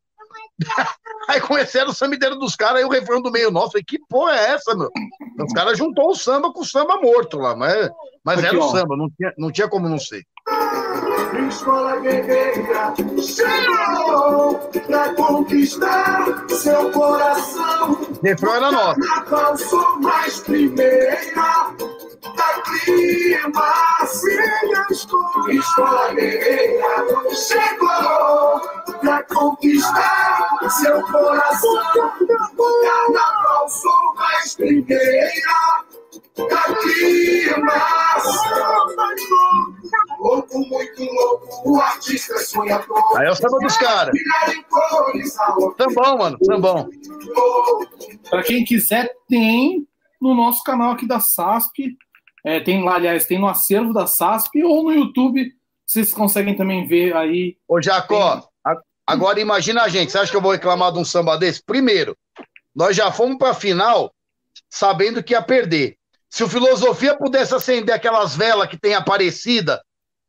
[1.30, 3.82] aí conheceram o samideiro dos caras, aí o refrão do meio nosso.
[3.88, 4.92] que porra é essa, meu?
[5.40, 7.90] Os caras juntou o samba com o samba morto lá, mas,
[8.26, 10.26] mas aqui, era o samba, não tinha, não tinha como não ser.
[11.44, 14.56] Escola guerreira chegou
[14.88, 18.00] pra conquistar seu coração.
[18.24, 19.00] Refrão era nosso.
[19.00, 21.18] Natal sou mais primeira
[22.36, 23.74] da clima,
[24.90, 25.54] escola.
[25.54, 28.62] Escola guerreira chegou
[29.02, 31.76] pra conquistar seu coração.
[32.84, 33.55] Carnaval
[43.16, 44.16] Aí é o samba dos caras.
[45.78, 46.90] Sambão, mano, sambão.
[48.30, 49.88] Pra quem quiser, tem
[50.22, 51.98] no nosso canal aqui da SASP.
[52.44, 55.52] É, tem lá, aliás, tem no acervo da SASP ou no YouTube.
[55.86, 57.58] Vocês conseguem também ver aí.
[57.68, 58.76] Ô, Jacó, tem...
[59.06, 60.12] agora imagina a gente.
[60.12, 61.64] Você acha que eu vou reclamar de um samba desse?
[61.64, 62.18] Primeiro,
[62.76, 64.14] nós já fomos pra final
[64.70, 65.98] sabendo que ia perder.
[66.30, 69.82] Se o Filosofia pudesse acender aquelas velas que tem aparecida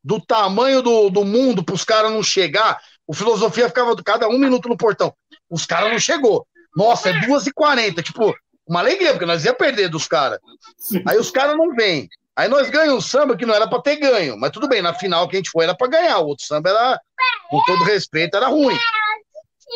[0.07, 4.39] do tamanho do, do mundo para os caras não chegar, o Filosofia ficava cada um
[4.39, 5.12] minuto no portão.
[5.51, 6.47] Os caras não chegou.
[6.76, 8.05] Nossa, é 2h40.
[8.05, 8.33] Tipo,
[8.65, 10.39] uma alegria, porque nós ia perder dos caras.
[11.09, 12.09] Aí os caras não vêm.
[12.36, 14.39] Aí nós ganhamos um samba que não era para ter ganho.
[14.39, 16.20] Mas tudo bem, na final que a gente foi era para ganhar.
[16.20, 17.01] O outro samba era,
[17.51, 18.78] com todo respeito, era ruim.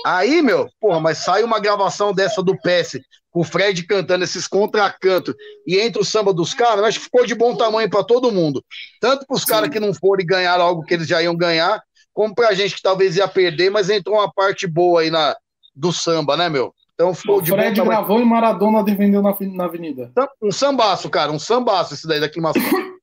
[0.06, 3.00] Aí, meu, porra, mas sai uma gravação dessa do PS
[3.30, 5.34] com o Fred cantando esses contracantos
[5.66, 8.62] e entre o samba dos caras, acho que ficou de bom tamanho para todo mundo.
[9.00, 11.80] Tanto para os caras que não foram e ganharam algo que eles já iam ganhar,
[12.12, 15.36] como para a gente que talvez ia perder, mas entrou uma parte boa aí na,
[15.74, 16.74] do samba, né, meu?
[16.94, 17.98] Então ficou o de Fred bom tamanho.
[17.98, 20.12] gravou e Maradona defendeu na, na avenida.
[20.42, 22.62] Um sambaço, cara, um sambaço esse daí da climação.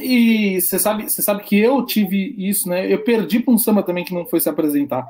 [0.00, 2.90] E você sabe, você sabe que eu tive isso, né?
[2.90, 5.06] Eu perdi para um samba também que não foi se apresentar.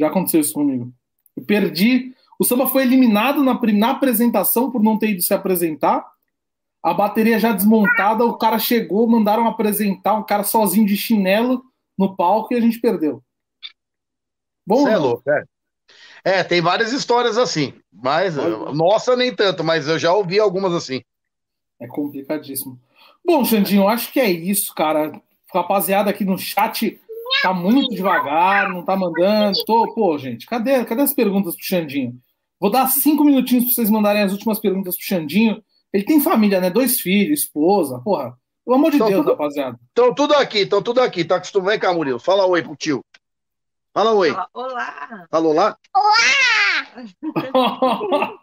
[0.00, 0.90] Já aconteceu isso comigo.
[1.36, 6.04] Eu perdi o samba foi eliminado na, na apresentação por não ter ido se apresentar.
[6.82, 11.62] A bateria já desmontada, o cara chegou, mandaram apresentar um cara sozinho de chinelo
[11.96, 13.22] no palco e a gente perdeu.
[14.66, 15.44] Bom, é louco, é.
[16.24, 18.34] É, tem várias histórias assim, mas
[18.74, 21.00] nossa nem tanto, mas eu já ouvi algumas assim.
[21.80, 22.76] É complicadíssimo.
[23.24, 25.12] Bom, Xandinho, acho que é isso, cara.
[25.54, 27.00] Rapaziada aqui no chat
[27.40, 29.64] tá muito devagar, não tá mandando.
[29.64, 32.20] Tô, pô, gente, cadê, cadê as perguntas pro Xandinho?
[32.62, 35.60] Vou dar cinco minutinhos para vocês mandarem as últimas perguntas pro Xandinho.
[35.92, 36.70] Ele tem família, né?
[36.70, 38.38] Dois filhos, esposa, porra.
[38.64, 39.76] Pelo amor de Tão Deus, tudo- rapaziada.
[39.88, 41.24] Estão tudo aqui, estão tudo aqui.
[41.24, 41.70] Tá acostumado?
[41.70, 42.20] Vem cá, Murilo.
[42.20, 43.04] Fala oi pro tio.
[43.92, 44.30] Fala oi.
[44.54, 45.26] Olá!
[45.28, 45.76] Falou lá?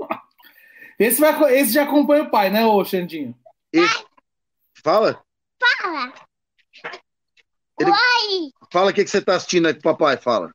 [1.00, 3.34] esse, vai, esse já acompanha o pai, né, ô Xandinho?
[4.84, 5.24] Fala.
[5.82, 6.14] Fala.
[7.80, 8.52] Ele- Oi.
[8.70, 10.18] Fala o que, que você tá assistindo aí pro papai.
[10.18, 10.52] Fala.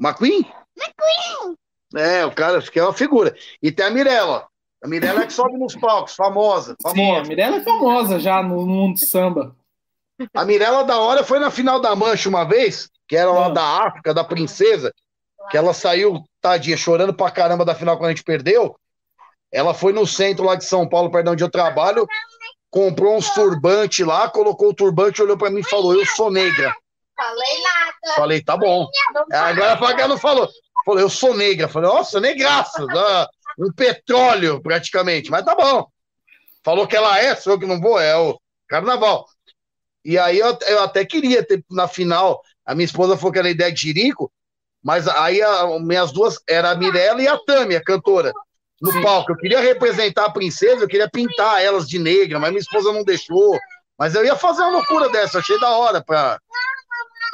[0.00, 0.40] McQueen?
[0.74, 1.56] McQueen.
[1.96, 3.34] É, o cara acho que é uma figura.
[3.62, 4.46] E tem a Mirella.
[4.82, 6.76] A Mirella é que sobe nos palcos, famosa.
[6.80, 7.28] Sim, a famosa.
[7.28, 9.54] Mirella é famosa já no mundo de samba.
[10.34, 13.54] A Mirella da hora foi na final da Mancha uma vez, que era lá Não.
[13.54, 14.92] da África, da princesa,
[15.50, 18.76] que ela saiu, tadinha, chorando pra caramba da final quando a gente perdeu.
[19.52, 22.06] Ela foi no centro lá de São Paulo, perdão, onde eu trabalho,
[22.70, 26.74] comprou uns turbantes lá, colocou o turbante, olhou pra mim e falou: Eu sou negra.
[27.14, 28.16] Falei nada.
[28.16, 28.86] Falei, tá bom.
[29.30, 30.48] Agora a Faga não falou.
[30.84, 31.68] Falou, eu sou negra.
[31.68, 32.86] Falei, nossa, negraça.
[32.86, 33.28] dá
[33.58, 35.30] Um petróleo, praticamente.
[35.30, 35.86] Mas tá bom.
[36.64, 38.38] Falou que ela é, sou eu que não vou, é o
[38.68, 39.26] carnaval.
[40.04, 42.40] E aí eu, eu até queria ter na final.
[42.64, 44.32] A minha esposa falou que era ideia de Jirico,
[44.82, 48.32] mas aí a, minhas duas era a Mirella e a Tami, a cantora,
[48.80, 49.02] no Sim.
[49.02, 49.32] palco.
[49.32, 53.04] Eu queria representar a princesa, eu queria pintar elas de negra, mas minha esposa não
[53.04, 53.58] deixou.
[53.98, 56.38] Mas eu ia fazer uma loucura dessa, achei da hora pra.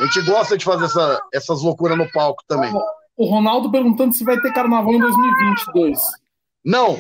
[0.01, 2.73] A gente gosta de fazer essa- essas loucuras no palco também.
[3.19, 5.99] O Ronaldo perguntando se vai ter carnaval em 2022.
[6.65, 6.97] Não,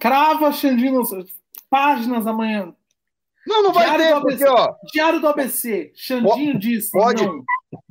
[0.00, 1.02] Crava, Xandinho,
[1.68, 2.74] páginas amanhã.
[3.46, 5.92] não, não vai Diário ter, porque, ó, Diário do ABC.
[5.94, 6.90] Xandinho disse.
[6.90, 7.24] pode.
[7.24, 7.44] Não.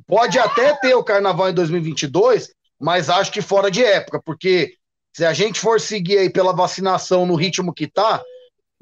[0.06, 4.74] pode até ter o carnaval em 2022, mas acho que fora de época, porque
[5.12, 8.20] se a gente for seguir aí pela vacinação no ritmo que tá,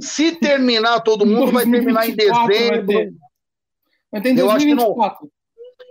[0.01, 2.87] se terminar todo mundo, vai terminar em 2024 vai dezembro.
[2.87, 3.13] ter.
[4.11, 4.97] Vai ter em Eu acho que não.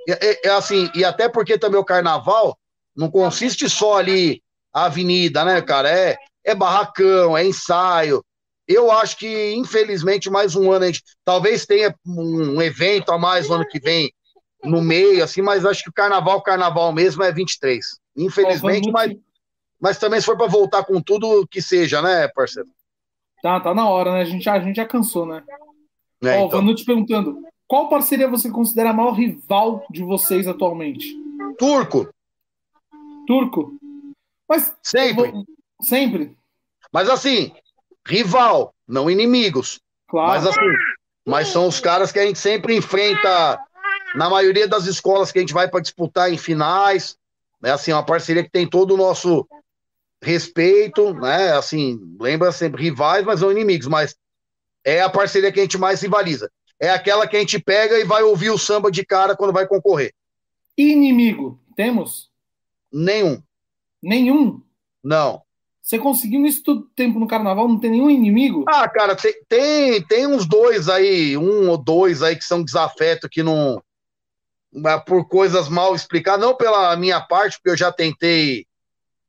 [0.08, 0.18] 2024.
[0.18, 2.58] É, é- assim, e até porque também o carnaval
[2.96, 4.42] não consiste só ali
[4.74, 5.90] a avenida, né, cara?
[5.90, 8.24] É, é barracão, é ensaio.
[8.68, 13.48] Eu acho que, infelizmente, mais um ano a gente talvez tenha um evento a mais
[13.48, 14.12] no ano que vem
[14.64, 17.86] no meio, assim, mas acho que o carnaval, carnaval mesmo é 23.
[18.16, 19.16] Infelizmente, mas,
[19.80, 22.68] mas também se for para voltar com tudo que seja, né, parceiro?
[23.42, 24.22] Tá, tá na hora, né?
[24.22, 25.44] A gente já, a gente já cansou, né?
[26.24, 26.60] É, Ó, o então.
[26.60, 31.16] Vanucci perguntando: qual parceria você considera a maior rival de vocês atualmente?
[31.58, 32.08] Turco,
[33.28, 33.78] Turco?
[34.48, 35.32] Mas sempre.
[35.32, 35.46] vou-
[35.82, 36.36] sempre,
[36.92, 37.52] Mas assim,
[38.08, 39.80] rival, não inimigos.
[40.08, 40.30] claro.
[40.32, 40.78] Mas assim,
[41.28, 43.60] mas são os caras que a gente sempre enfrenta
[44.16, 47.18] na maioria das escolas que a gente vai para disputar em finais.
[47.64, 49.46] É assim, uma parceria que tem todo o nosso
[50.24, 51.52] respeito, né?
[51.52, 54.16] Assim, lembra sempre rivais, mas não inimigos, mas
[54.86, 56.50] é a parceria que a gente mais rivaliza.
[56.80, 59.68] É aquela que a gente pega e vai ouvir o samba de cara quando vai
[59.68, 60.14] concorrer.
[60.78, 62.30] Inimigo, temos?
[62.92, 63.42] Nenhum.
[64.02, 64.62] Nenhum.
[65.04, 65.42] Não.
[65.82, 68.66] Você conseguiu isso todo tempo no carnaval, não tem nenhum inimigo?
[68.68, 73.30] Ah, cara, tem, tem, tem uns dois aí, um ou dois aí que são desafeto
[73.30, 73.82] que não.
[74.72, 78.68] mas Por coisas mal explicadas, não pela minha parte, porque eu já tentei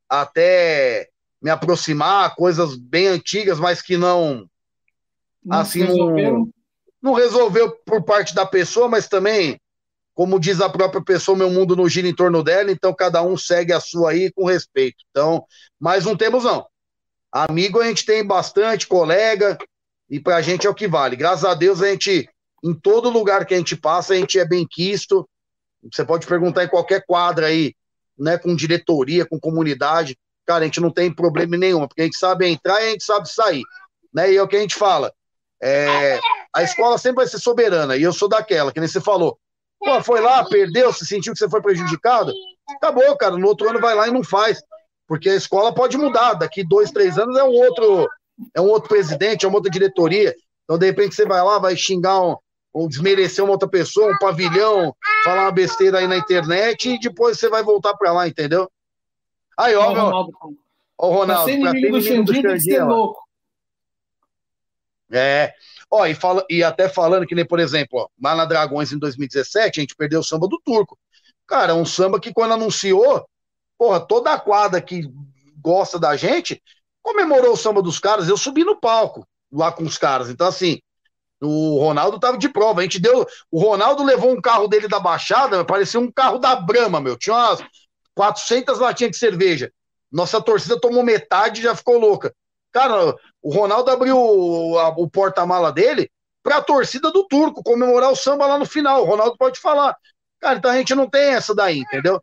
[0.09, 1.09] até
[1.41, 4.49] me aproximar, coisas bem antigas, mas que não,
[5.44, 6.51] Não assim, não,
[7.02, 9.60] não resolveu por parte da pessoa, mas também,
[10.15, 13.36] como diz a própria pessoa, meu mundo não gira em torno dela, então cada um
[13.36, 15.05] segue a sua aí com respeito.
[15.10, 15.44] Então,
[15.78, 16.67] mas não temos não.
[17.31, 19.57] Amigo a gente tem bastante, colega,
[20.10, 21.17] e pra gente é o que vale.
[21.17, 22.28] Graças a Deus a gente,
[22.65, 25.28] em todo lugar que a gente passa, a gente é bem quisto.
[25.93, 27.75] Você pode perguntar em qualquer quadra aí,
[28.18, 30.18] né, com diretoria, com comunidade.
[30.47, 33.05] Cara, a gente não tem problema nenhum, porque a gente sabe entrar e a gente
[33.05, 33.62] sabe sair.
[34.12, 34.33] Né?
[34.33, 35.12] E é o que a gente fala.
[35.62, 36.18] É,
[36.55, 39.39] a escola sempre vai ser soberana, e eu sou daquela, que nem você falou.
[39.78, 42.33] Pô, foi lá, perdeu, se sentiu que você foi prejudicado?
[42.68, 43.36] Acabou, cara.
[43.36, 44.60] No outro ano vai lá e não faz.
[45.07, 46.35] Porque a escola pode mudar.
[46.35, 48.09] Daqui dois, três anos é um outro,
[48.55, 50.35] é um outro presidente, é uma outra diretoria.
[50.65, 52.36] Então, de repente, você vai lá, vai xingar um,
[52.73, 54.94] ou desmerecer uma outra pessoa, um pavilhão,
[55.25, 58.70] falar uma besteira aí na internet e depois você vai voltar pra lá, entendeu?
[59.57, 60.33] Aí, ó, meu, Ronaldo,
[60.99, 63.23] ó, Ronaldo, pra ser inimigo do Xandinho tem que ser louco.
[65.10, 65.55] É.
[65.91, 68.99] Ó, e, fala, e até falando que nem, por exemplo, ó, lá na Dragões em
[68.99, 70.99] 2017, a gente perdeu o samba do Turco.
[71.47, 73.26] Cara, um samba que quando anunciou,
[73.78, 75.10] porra, toda a quadra que
[75.60, 76.62] gosta da gente
[77.02, 78.28] comemorou o samba dos caras.
[78.28, 80.28] Eu subi no palco lá com os caras.
[80.28, 80.78] Então, assim,
[81.41, 82.81] o Ronaldo tava de prova.
[82.81, 83.26] A gente deu.
[83.50, 87.17] O Ronaldo levou um carro dele da Baixada, parecia um carro da Brama, meu.
[87.17, 87.62] Tinha umas
[88.15, 89.73] 400 latinhas de cerveja.
[90.10, 92.34] Nossa torcida tomou metade e já ficou louca.
[92.73, 96.10] Cara, o Ronaldo abriu o, a- o porta-mala dele
[96.42, 99.02] pra torcida do turco comemorar o samba lá no final.
[99.02, 99.97] O Ronaldo pode falar.
[100.41, 102.23] Cara, então a gente não tem essa daí, entendeu?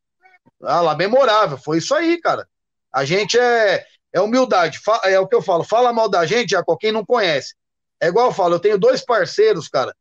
[0.64, 1.58] Ah, lá, memorável.
[1.58, 2.48] Foi isso aí, cara.
[2.92, 4.80] A gente é, é humildade.
[5.04, 5.64] É o que eu falo.
[5.64, 7.54] Fala mal da gente, Jacó, quem não conhece.
[8.02, 9.96] É igual eu falo, eu tenho dois parceiros, cara,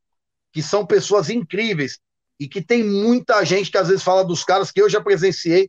[0.53, 1.99] que são pessoas incríveis
[2.41, 5.69] e que tem muita gente que às vezes fala dos caras que eu já presenciei,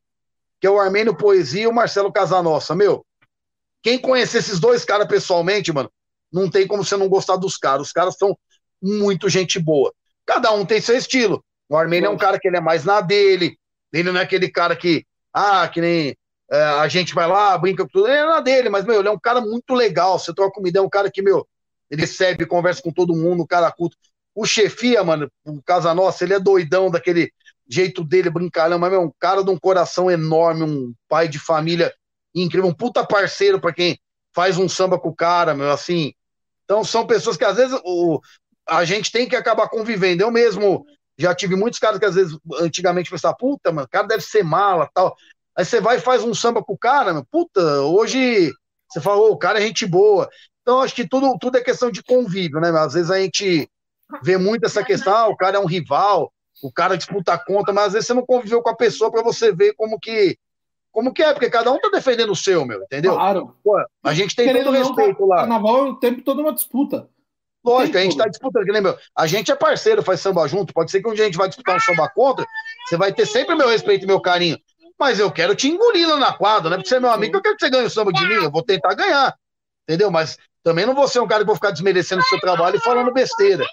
[0.60, 2.76] que é o Armênio Poesia e o Marcelo Casanossa.
[2.76, 3.06] Meu,
[3.86, 5.92] quem conhecer esses dois caras pessoalmente, mano,
[6.34, 7.86] não tem como você não gostar dos caras.
[7.86, 8.36] Os caras são
[8.82, 9.94] muito gente boa.
[10.26, 11.46] Cada um tem seu estilo.
[11.70, 13.56] O Armênio é um cara que ele é mais na dele,
[13.94, 16.18] ele não é aquele cara que, ah, que nem
[16.50, 19.08] é, a gente vai lá, brinca com tudo, ele é na dele, mas, meu, ele
[19.08, 20.18] é um cara muito legal.
[20.18, 21.48] Você troca comida, é um cara que, meu,
[21.92, 23.96] ele recebe, conversa com todo mundo, um cara culto.
[24.34, 27.32] O chefia, mano, o Casa Nossa, ele é doidão daquele
[27.70, 31.94] jeito dele, brincalhão, mas, meu, um cara de um coração enorme, um pai de família
[32.44, 33.98] incrível, um puta parceiro pra quem
[34.34, 36.14] faz um samba com o cara, meu, assim.
[36.66, 38.20] Então são pessoas que às vezes o,
[38.68, 40.22] a gente tem que acabar convivendo.
[40.22, 40.86] Eu mesmo
[41.18, 44.44] já tive muitos caras que às vezes antigamente pensava, puta, mano, o cara deve ser
[44.44, 45.16] mala tal.
[45.56, 48.52] Aí você vai e faz um samba com o cara, meu, puta, hoje
[48.90, 50.30] você fala, ô, o cara é gente boa.
[50.62, 52.70] Então acho que tudo, tudo é questão de convívio, né?
[52.72, 53.70] Às vezes a gente
[54.22, 56.32] vê muito essa questão, ah, o cara é um rival,
[56.62, 59.24] o cara disputa a conta, mas às vezes você não conviveu com a pessoa para
[59.24, 60.38] você ver como que
[60.96, 63.16] como que é, porque cada um tá defendendo o seu, meu, entendeu?
[63.16, 63.54] Claro.
[63.62, 65.36] Pô, a gente tem Querendo todo ou não, respeito lá.
[65.40, 67.10] Carnaval é o tempo todo uma disputa.
[67.66, 68.24] Lógico, a gente tudo.
[68.24, 71.26] tá disputando, meu, a gente é parceiro, faz samba junto, pode ser que um dia
[71.26, 72.46] a gente vai disputar um samba contra,
[72.88, 74.58] você vai ter sempre meu respeito e meu carinho,
[74.98, 76.78] mas eu quero te engolir lá na quadra, né?
[76.78, 78.52] Porque você é meu amigo, eu quero que você ganhe o samba de mim, eu
[78.52, 79.36] vou tentar ganhar,
[79.84, 80.10] entendeu?
[80.10, 82.80] Mas também não vou ser um cara que vou ficar desmerecendo o seu trabalho e
[82.80, 83.66] falando besteira.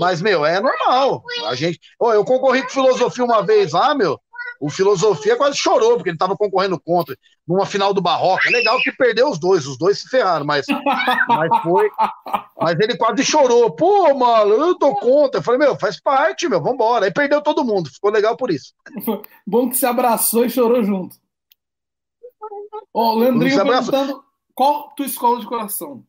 [0.00, 1.22] Mas, meu, é normal.
[1.46, 1.78] A gente.
[1.98, 4.18] Ó, eu concorri com filosofia uma vez lá, meu.
[4.62, 8.48] O filosofia quase chorou, porque ele tava concorrendo contra numa final do Barroca.
[8.48, 10.64] Legal que perdeu os dois, os dois se ferraram, mas,
[11.26, 11.90] mas foi.
[12.56, 13.74] Mas ele quase chorou.
[13.74, 15.40] Pô, mano, eu tô contra.
[15.40, 17.06] Eu falei, meu, faz parte, meu, vambora.
[17.06, 17.90] Aí perdeu todo mundo.
[17.90, 18.72] Ficou legal por isso.
[19.44, 21.16] Bom que se abraçou e chorou junto.
[22.94, 24.22] Ó, o Leandrinho perguntando
[24.54, 26.06] qual tua escola de coração?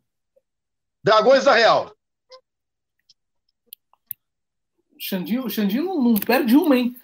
[1.03, 1.91] Dragões da Real.
[4.95, 6.95] O Xandinho, o Xandinho não, não perde uma, hein?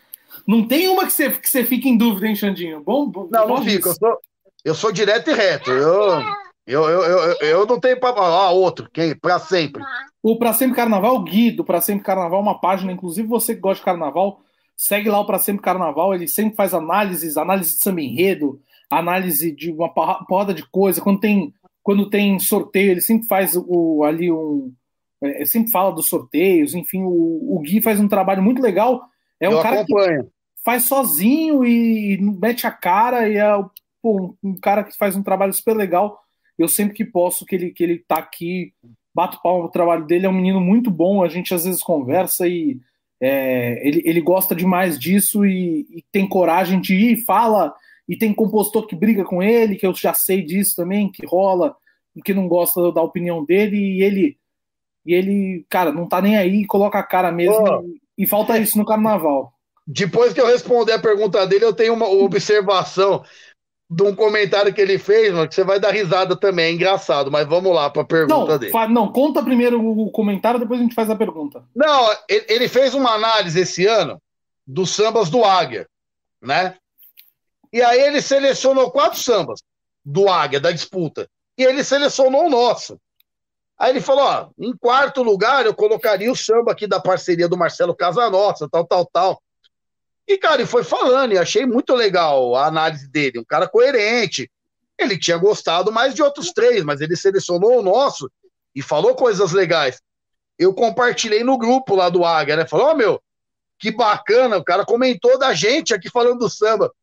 [0.49, 2.81] Não tem uma que você, que você fica em dúvida, hein, Xandinho?
[2.83, 3.87] Bom, bom Não, bom não fico.
[3.89, 4.17] Eu sou,
[4.65, 5.69] eu sou direto e reto.
[5.69, 6.23] Eu,
[6.65, 8.45] eu, eu, eu, eu não tenho pra falar.
[8.47, 9.15] Ah, outro, quem?
[9.15, 9.83] Pra sempre.
[10.23, 13.53] O Pra Sempre Carnaval, o Gui do Pra Sempre Carnaval, é uma página, inclusive você
[13.53, 14.41] que gosta de carnaval,
[14.75, 19.51] segue lá o Pra Sempre Carnaval, ele sempre faz análises, análise de samba enredo, análise
[19.51, 21.53] de uma porra- porrada de coisa, quando tem,
[21.83, 24.73] quando tem sorteio, ele sempre faz o, ali um.
[25.21, 29.03] é, sempre fala dos sorteios, enfim, o, o Gui faz um trabalho muito legal.
[29.39, 30.27] É um eu cara que acompanho.
[30.69, 33.43] Faz sozinho e mete a cara e é
[34.03, 36.19] pô, um cara que faz um trabalho super legal.
[36.59, 38.71] Eu sempre que posso que ele, que ele tá aqui,
[39.11, 42.47] bato palma pro trabalho dele, é um menino muito bom, a gente às vezes conversa
[42.47, 42.79] e
[43.19, 47.73] é, ele, ele gosta demais disso e, e tem coragem de ir, fala,
[48.07, 51.75] e tem compositor que briga com ele, que eu já sei disso também, que rola,
[52.23, 54.37] que não gosta da opinião dele, e ele,
[55.03, 57.81] e ele cara, não tá nem aí, coloca a cara mesmo, Pô.
[58.17, 59.51] e, e falta isso no carnaval.
[59.91, 63.23] Depois que eu responder a pergunta dele, eu tenho uma observação
[63.89, 66.65] de um comentário que ele fez, mano, que você vai dar risada também.
[66.65, 68.71] É engraçado, mas vamos lá para a pergunta Não, dele.
[68.89, 71.63] não, conta primeiro o comentário, depois a gente faz a pergunta.
[71.75, 74.21] Não, ele ele fez uma análise esse ano
[74.65, 75.87] dos sambas do Águia,
[76.39, 76.75] né?
[77.73, 79.59] E aí ele selecionou quatro sambas
[80.05, 81.27] do Águia, da disputa.
[81.57, 82.95] E ele selecionou o nosso.
[83.75, 87.57] Aí ele falou: ó, em quarto lugar eu colocaria o samba aqui da parceria do
[87.57, 89.41] Marcelo Casanossa, tal, tal, tal.
[90.29, 94.49] E, cara, ele foi falando, e achei muito legal a análise dele, um cara coerente.
[94.97, 98.31] Ele tinha gostado mais de outros três, mas ele selecionou o nosso
[98.73, 99.99] e falou coisas legais
[100.59, 102.67] eu compartilhei no grupo lá do Águia, né?
[102.67, 103.23] Falou, ó, meu,
[103.79, 106.93] que bacana, o cara comentou da gente aqui falando do samba.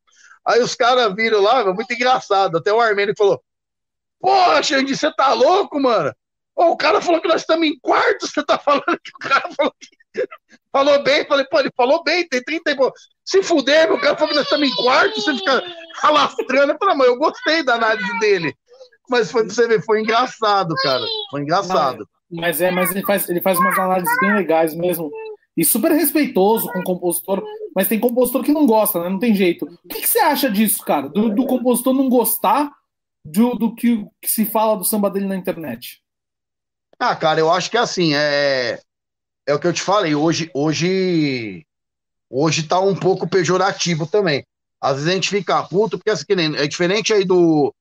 [0.44, 2.58] Aí os caras viram lá, muito engraçado.
[2.58, 3.42] Até o Armênio falou:
[4.20, 6.14] Porra, Xandi, você tá louco, mano?
[6.54, 9.48] Ô, o cara falou que nós estamos em quarto, você tá falando que o cara
[9.56, 9.88] falou que.
[10.72, 12.76] Falou bem, falei, pô, ele falou bem, tem 30 e
[13.24, 15.62] Se fuder, meu, cara falou que nós estamos em quarto, você fica
[16.02, 16.72] alastrando.
[16.72, 18.54] Eu falei, mas eu gostei da análise dele.
[19.08, 21.04] Mas foi pra você ver, foi engraçado, cara.
[21.30, 22.06] Foi engraçado.
[22.30, 25.10] Mas é, mas ele faz, ele faz umas análises bem legais mesmo.
[25.56, 27.42] E super respeitoso com o compositor,
[27.74, 29.08] mas tem compositor que não gosta, né?
[29.08, 29.64] Não tem jeito.
[29.64, 31.08] O que, que você acha disso, cara?
[31.08, 32.70] Do, do compositor não gostar
[33.24, 36.02] do, do que, que se fala do samba dele na internet?
[36.98, 38.80] Ah, cara, eu acho que assim, é,
[39.46, 41.64] é o que eu te falei, hoje, hoje,
[42.28, 44.44] hoje tá um pouco pejorativo também.
[44.80, 46.26] Às vezes a gente fica puto, porque assim,
[46.56, 47.74] é diferente aí do,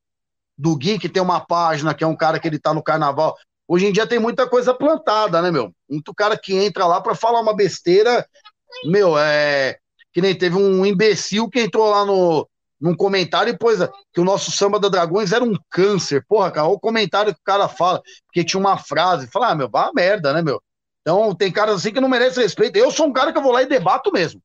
[0.57, 3.35] do Gui, que tem uma página, que é um cara que ele tá no carnaval.
[3.67, 5.73] Hoje em dia tem muita coisa plantada, né, meu?
[5.89, 8.25] Muito cara que entra lá para falar uma besteira,
[8.85, 9.77] meu, é.
[10.13, 12.47] Que nem teve um imbecil que entrou lá no,
[12.79, 13.79] num comentário e pôs
[14.13, 16.23] que o nosso samba da Dragões era um câncer.
[16.27, 19.27] Porra, cara, olha o comentário que o cara fala, porque tinha uma frase.
[19.27, 20.61] Fala, ah, meu, vá merda, né, meu?
[21.05, 22.77] Então tem caras assim que não merecem respeito.
[22.77, 24.41] Eu sou um cara que eu vou lá e debato mesmo.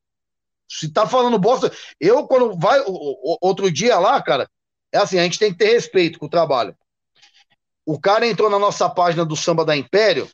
[0.68, 1.72] Se tá falando bosta.
[1.98, 2.78] Eu, quando vai.
[3.40, 4.46] Outro dia lá, cara,
[4.92, 6.76] é assim, a gente tem que ter respeito com o trabalho.
[7.86, 10.28] O cara entrou na nossa página do Samba da Império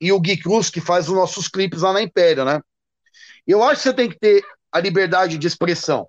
[0.00, 2.60] e o Gui Cruz, que faz os nossos clipes lá na Império, né?
[3.46, 6.08] Eu acho que você tem que ter a liberdade de expressão.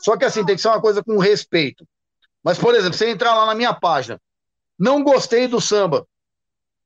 [0.00, 1.86] Só que assim, tem que ser uma coisa com respeito.
[2.44, 4.20] Mas, por exemplo, você entrar lá na minha página,
[4.78, 6.06] não gostei do samba.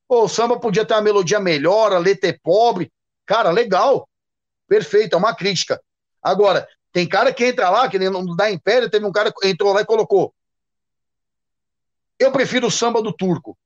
[0.07, 2.91] Pô, o samba podia ter uma melodia melhor, a letra é pobre.
[3.25, 4.07] Cara, legal.
[4.67, 5.81] Perfeito, é uma crítica.
[6.21, 9.47] Agora, tem cara que entra lá, que nem no da Império, teve um cara que
[9.47, 10.33] entrou lá e colocou.
[12.17, 13.57] Eu prefiro o samba do turco.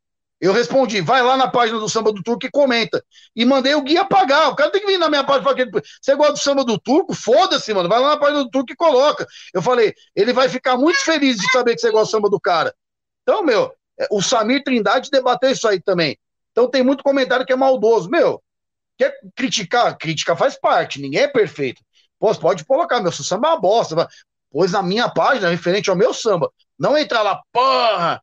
[0.42, 3.06] Eu respondi, vai lá na página do samba do turco e comenta.
[3.36, 4.50] E mandei o guia pagar.
[4.50, 5.70] O cara tem que vir na minha página falar que
[6.02, 7.14] você gosta do samba do turco?
[7.14, 7.88] Foda-se, mano.
[7.88, 9.28] Vai lá na página do turco e coloca.
[9.54, 12.40] Eu falei, ele vai ficar muito feliz de saber que você gosta do samba do
[12.40, 12.74] cara.
[13.22, 16.18] Então, meu, é, o Samir Trindade debateu isso aí também.
[16.52, 18.10] Então tem muito comentário que é maldoso.
[18.10, 18.42] Meu,
[18.98, 19.98] quer criticar?
[19.98, 21.82] Crítica faz parte, ninguém é perfeito.
[22.20, 24.08] Pô, pode colocar, meu samba é uma bosta.
[24.52, 26.52] Pois na minha página, referente ao meu samba.
[26.78, 28.22] Não entrar lá, porra,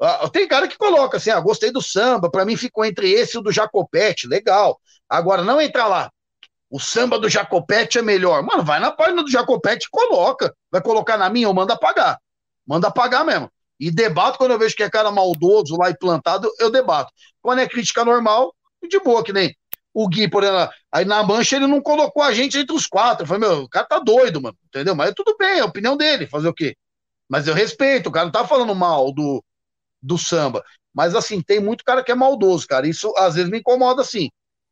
[0.00, 3.36] ah, tem cara que coloca assim, ah, gostei do samba, para mim ficou entre esse
[3.36, 4.80] e o do Jacopete, legal.
[5.08, 6.10] Agora, não entrar lá,
[6.72, 8.42] o samba do Jacopete é melhor.
[8.42, 10.56] Mano, vai na página do Jacopete e coloca.
[10.70, 12.18] Vai colocar na minha ou manda apagar.
[12.66, 13.50] Manda apagar mesmo.
[13.82, 17.12] E debato quando eu vejo que é cara maldoso lá e plantado, eu debato.
[17.42, 18.54] Quando é crítica normal,
[18.88, 19.52] de boa, que nem
[19.92, 23.24] o Gui, por exemplo, aí na mancha ele não colocou a gente entre os quatro.
[23.24, 24.94] Eu falei, meu, o cara tá doido, mano, entendeu?
[24.94, 26.76] Mas tudo bem, é a opinião dele, fazer o quê?
[27.28, 29.44] Mas eu respeito, o cara não tá falando mal do,
[30.00, 30.62] do samba.
[30.94, 32.86] Mas assim, tem muito cara que é maldoso, cara.
[32.86, 34.28] Isso às vezes me incomoda, assim.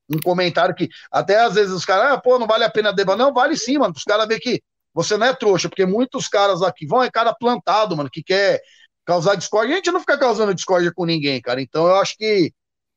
[0.09, 3.25] Um comentário que até às vezes os caras, ah, pô, não vale a pena debater.
[3.25, 3.93] Não, vale sim, mano.
[3.97, 4.63] Os caras verem que
[4.95, 8.61] você não é trouxa, porque muitos caras aqui vão é cara plantado, mano, que quer
[9.05, 9.75] causar discórdia.
[9.75, 11.61] A gente não fica causando discórdia com ninguém, cara.
[11.61, 12.53] Então eu acho que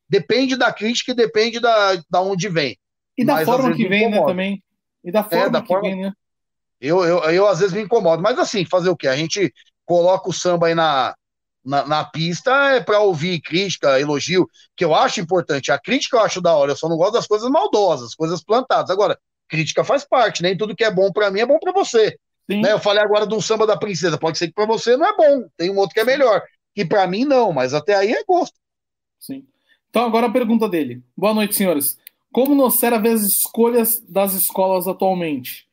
[0.07, 2.77] depende da crítica e depende da, da onde vem.
[3.17, 4.63] E da Mas, forma que vem, né, também.
[5.03, 5.89] E da forma é, da que forma...
[5.89, 6.11] vem, né?
[6.79, 8.21] Eu, eu, eu às vezes me incomodo.
[8.21, 9.07] Mas assim, fazer o quê?
[9.07, 9.53] A gente
[9.85, 11.15] coloca o samba aí na,
[11.63, 15.71] na, na pista é para ouvir crítica, elogio, que eu acho importante.
[15.71, 18.89] A crítica eu acho da hora, eu só não gosto das coisas maldosas, coisas plantadas.
[18.89, 19.17] Agora,
[19.47, 22.17] crítica faz parte, nem tudo que é bom para mim é bom para você.
[22.47, 22.71] Né?
[22.71, 25.15] Eu falei agora de um samba da princesa, pode ser que para você não é
[25.15, 26.41] bom, tem um outro que é melhor.
[26.75, 28.55] Que para mim não, mas até aí é gosto.
[29.19, 29.45] Sim.
[29.89, 31.01] Então agora a pergunta dele.
[31.15, 31.97] Boa noite, senhores.
[32.31, 35.67] Como Nocera vê as escolhas das escolas atualmente?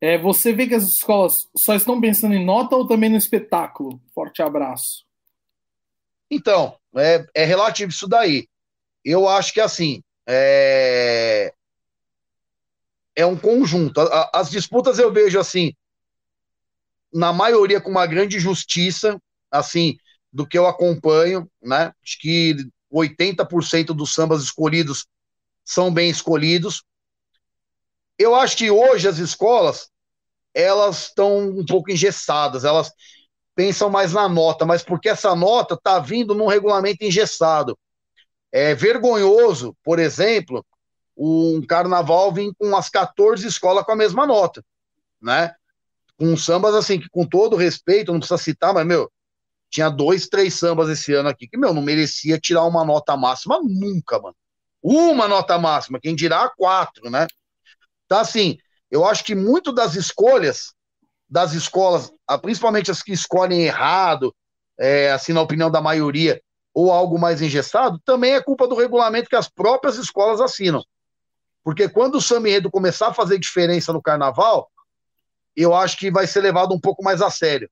[0.00, 4.00] É, você vê que as escolas só estão pensando em nota ou também no espetáculo?
[4.14, 5.04] Forte abraço.
[6.30, 8.46] Então, é, é relativo isso daí.
[9.04, 11.52] Eu acho que assim, é,
[13.16, 14.00] é um conjunto.
[14.32, 15.74] As disputas eu vejo assim,
[17.14, 19.18] na maioria com uma grande justiça,
[19.50, 19.96] assim,
[20.32, 21.92] do que eu acompanho, né?
[22.04, 22.56] Acho que
[22.92, 25.06] 80% dos sambas escolhidos
[25.64, 26.82] são bem escolhidos.
[28.18, 29.88] Eu acho que hoje as escolas
[30.52, 32.92] elas estão um pouco engessadas, elas
[33.56, 37.78] pensam mais na nota, mas porque essa nota está vindo num regulamento engessado.
[38.52, 40.64] É vergonhoso, por exemplo,
[41.16, 44.64] um carnaval vir com as 14 escolas com a mesma nota,
[45.20, 45.54] né?
[46.18, 49.10] Com sambas assim, que com todo respeito, não precisa citar, mas, meu,
[49.70, 53.58] tinha dois, três sambas esse ano aqui que, meu, não merecia tirar uma nota máxima
[53.62, 54.36] nunca, mano.
[54.82, 57.26] Uma nota máxima, quem dirá quatro, né?
[58.04, 58.58] Então, assim,
[58.90, 60.74] eu acho que muito das escolhas
[61.28, 62.12] das escolas,
[62.42, 64.32] principalmente as que escolhem errado,
[64.78, 66.40] é, assim, na opinião da maioria,
[66.72, 70.84] ou algo mais engessado, também é culpa do regulamento que as próprias escolas assinam.
[71.64, 74.70] Porque quando o samba começar a fazer diferença no carnaval,
[75.56, 77.70] eu acho que vai ser levado um pouco mais a sério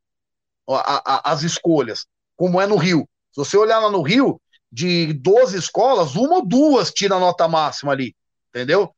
[0.68, 3.08] a, a, as escolhas, como é no Rio.
[3.32, 7.48] Se você olhar lá no Rio, de 12 escolas, uma ou duas tira a nota
[7.48, 8.14] máxima ali,
[8.48, 8.94] entendeu?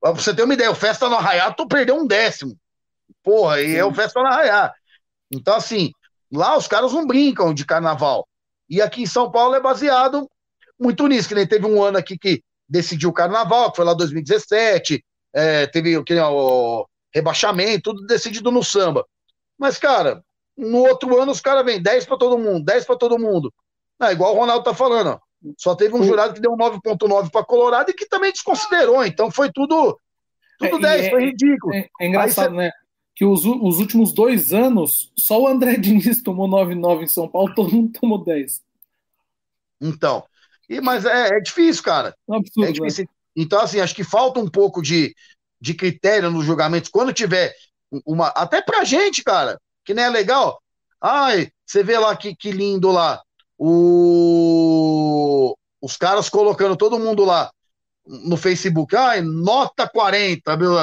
[0.00, 2.58] Pra você ter uma ideia, o Festa no Arraial, tu perdeu um décimo.
[3.22, 4.74] Porra, e é o Festa na Arraiá.
[5.30, 5.92] Então, assim,
[6.30, 8.28] lá os caras não brincam de carnaval.
[8.68, 10.28] E aqui em São Paulo é baseado
[10.78, 13.94] muito nisso, que nem teve um ano aqui que decidiu o carnaval, que foi lá
[13.94, 19.06] 2017, é, teve que, o rebaixamento, tudo decidido no samba.
[19.58, 20.22] Mas, cara,
[20.56, 23.52] no outro ano os caras vêm 10 para todo mundo, 10 para todo mundo.
[23.98, 25.18] Não, igual o Ronaldo tá falando, ó.
[25.58, 29.04] Só teve um jurado que deu 9.9 para Colorado e que também desconsiderou.
[29.04, 29.98] Então foi tudo
[30.58, 31.74] tudo é, 10, é, foi ridículo.
[31.74, 32.56] É, é engraçado, cê...
[32.56, 32.70] né?
[33.14, 37.54] que os, os últimos dois anos, só o André Diniz tomou 9-9 em São Paulo,
[37.54, 38.62] todo mundo tomou 10.
[39.80, 40.24] Então.
[40.68, 42.16] E, mas é, é difícil, cara.
[42.28, 42.72] É absurdo, É né?
[42.72, 43.08] difícil.
[43.36, 45.14] Então, assim, acho que falta um pouco de,
[45.64, 46.90] de critério nos julgamentos.
[46.90, 47.54] Quando tiver
[48.04, 48.28] uma.
[48.28, 50.60] Até pra gente, cara, que nem é legal.
[51.00, 53.22] Ai, você vê lá que, que lindo lá.
[53.56, 57.50] O, os caras colocando todo mundo lá
[58.06, 58.94] no Facebook.
[58.94, 60.74] Ai, nota 40, meu.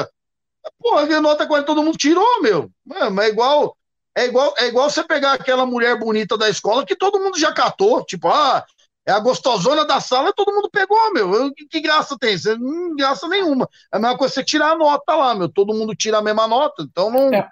[0.80, 2.68] Porra, nota 40 todo mundo tirou, meu.
[2.84, 3.76] Mano, é igual.
[4.14, 7.52] É igual, é igual você pegar aquela mulher bonita da escola que todo mundo já
[7.52, 8.04] catou.
[8.04, 8.64] Tipo, ah,
[9.06, 11.32] é a gostosona da sala, todo mundo pegou, meu.
[11.34, 12.36] Eu- Que, que graça tem?
[12.38, 13.68] Você, não graça nenhuma.
[13.92, 15.48] É a mesma coisa você tirar a nota lá, meu.
[15.48, 16.82] Todo mundo tira a mesma nota.
[16.82, 17.32] Então não.
[17.32, 17.48] É.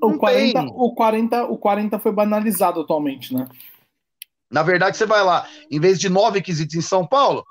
[0.00, 0.70] O Não 40, tem.
[0.72, 3.46] o, 40, o 40 foi banalizado atualmente, né?
[4.50, 7.44] Na verdade, você vai lá, em vez de nove quesitos em São Paulo,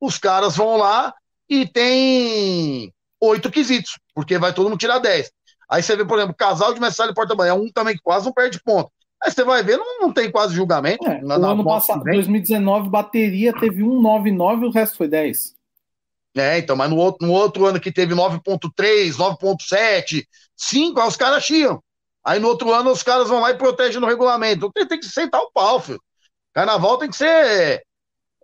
[0.00, 1.12] os caras vão lá
[1.48, 5.30] e tem oito quesitos, porque vai todo mundo tirar dez.
[5.68, 8.26] Aí você vê, por exemplo, casal de mestre e porta-banho, é um também que quase
[8.26, 8.90] não perde ponto.
[9.26, 11.04] Aí você vai ver, não, não tem quase julgamento.
[11.04, 12.14] É, na, o na ano passado, vem.
[12.14, 15.56] 2019, bateria teve um 9-9 o resto foi 10.
[16.36, 20.24] É, então, mas no outro, no outro ano que teve 9.3, 9.7,
[20.56, 21.82] 5, aí os caras chiam.
[22.24, 24.58] Aí no outro ano os caras vão lá e protegem no regulamento.
[24.58, 26.00] Então tem, tem que sentar o pau, filho.
[26.52, 27.82] Carnaval tem que ser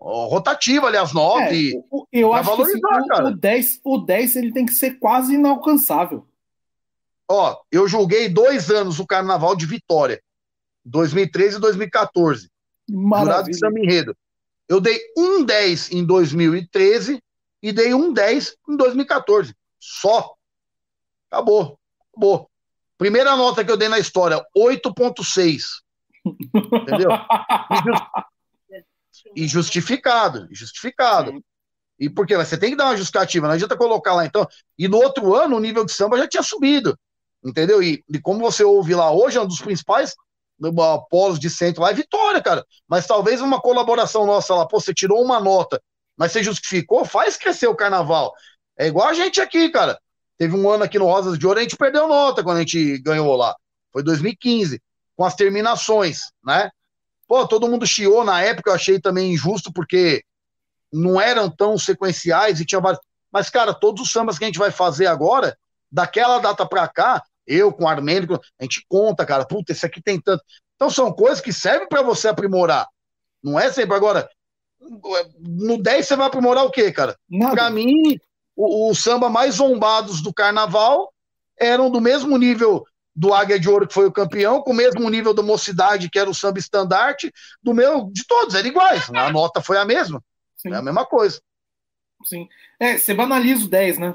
[0.01, 1.75] rotativo ali às nove.
[1.75, 4.73] É, o- o- eu acho que assim, o, o 10, o 10 ele tem que
[4.73, 6.27] ser quase inalcançável.
[7.31, 10.21] Ó, eu julguei dois anos o carnaval de Vitória,
[10.85, 12.51] 2013 e 2014,
[12.89, 13.53] jurado Maravilha.
[13.53, 14.17] de samba enredo.
[14.69, 17.23] Eu dei um 10 em 2013
[17.63, 19.55] e dei um 10 em 2014.
[19.79, 20.33] Só.
[21.31, 21.79] Acabou.
[22.13, 22.49] Acabou.
[22.99, 25.63] Primeira nota que eu dei na história, 8.6.
[26.25, 27.11] Entendeu?
[27.11, 28.01] E jus-
[29.37, 31.33] E justificado, e justificado.
[31.99, 32.37] E por quê?
[32.37, 34.47] Mas Você tem que dar uma justificativa, não adianta colocar lá então.
[34.77, 36.99] E no outro ano o nível de samba já tinha subido,
[37.45, 37.83] entendeu?
[37.83, 40.15] E, e como você ouve lá hoje, é um dos principais
[40.69, 42.65] uh, polos de centro lá é Vitória, cara.
[42.89, 45.83] Mas talvez uma colaboração nossa lá, pô, você tirou uma nota,
[46.17, 48.33] mas você justificou, faz crescer o carnaval.
[48.79, 49.99] É igual a gente aqui, cara.
[50.39, 52.99] Teve um ano aqui no Rosas de Ouro, a gente perdeu nota quando a gente
[52.99, 53.55] ganhou lá.
[53.93, 54.81] Foi 2015,
[55.17, 56.71] com as terminações, né?
[57.29, 60.23] Pô, todo mundo chiou na época, eu achei também injusto, porque
[60.93, 63.01] não eram tão sequenciais e tinha vários.
[63.31, 65.57] Mas, cara, todos os sambas que a gente vai fazer agora,
[65.91, 70.01] daquela data pra cá, eu com o Armênio, a gente conta, cara, puta, esse aqui
[70.01, 70.43] tem tanto.
[70.77, 72.87] Então são coisas que servem pra você aprimorar.
[73.43, 74.29] Não é sempre agora.
[75.39, 77.17] No 10 você vai aprimorar o quê, cara?
[77.53, 78.19] Pra mim,
[78.57, 81.13] o, o samba mais zombados do carnaval
[81.59, 85.09] eram do mesmo nível do Águia de Ouro, que foi o campeão, com o mesmo
[85.11, 87.31] nível da Mocidade, que era o samba estandarte,
[87.63, 89.11] do meu, de todos, eram iguais.
[89.15, 90.23] A nota foi a mesma,
[90.57, 91.41] Sim, é a mesma coisa.
[92.25, 92.49] sim.
[92.81, 94.15] É, você banaliza o 10, né?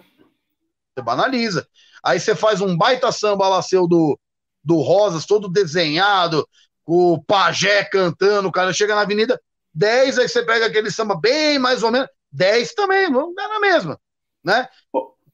[0.93, 1.67] Você banaliza.
[2.07, 4.17] Aí você faz um baita samba lá seu do,
[4.63, 6.47] do Rosas, todo desenhado,
[6.85, 9.37] com o pajé cantando, o cara chega na avenida,
[9.73, 13.59] 10, aí você pega aquele samba bem mais ou menos, 10 também, não dá na
[13.59, 13.99] mesma,
[14.41, 14.69] né?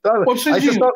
[0.03, 0.25] Sabe?
[0.25, 0.91] ô, aí, você só-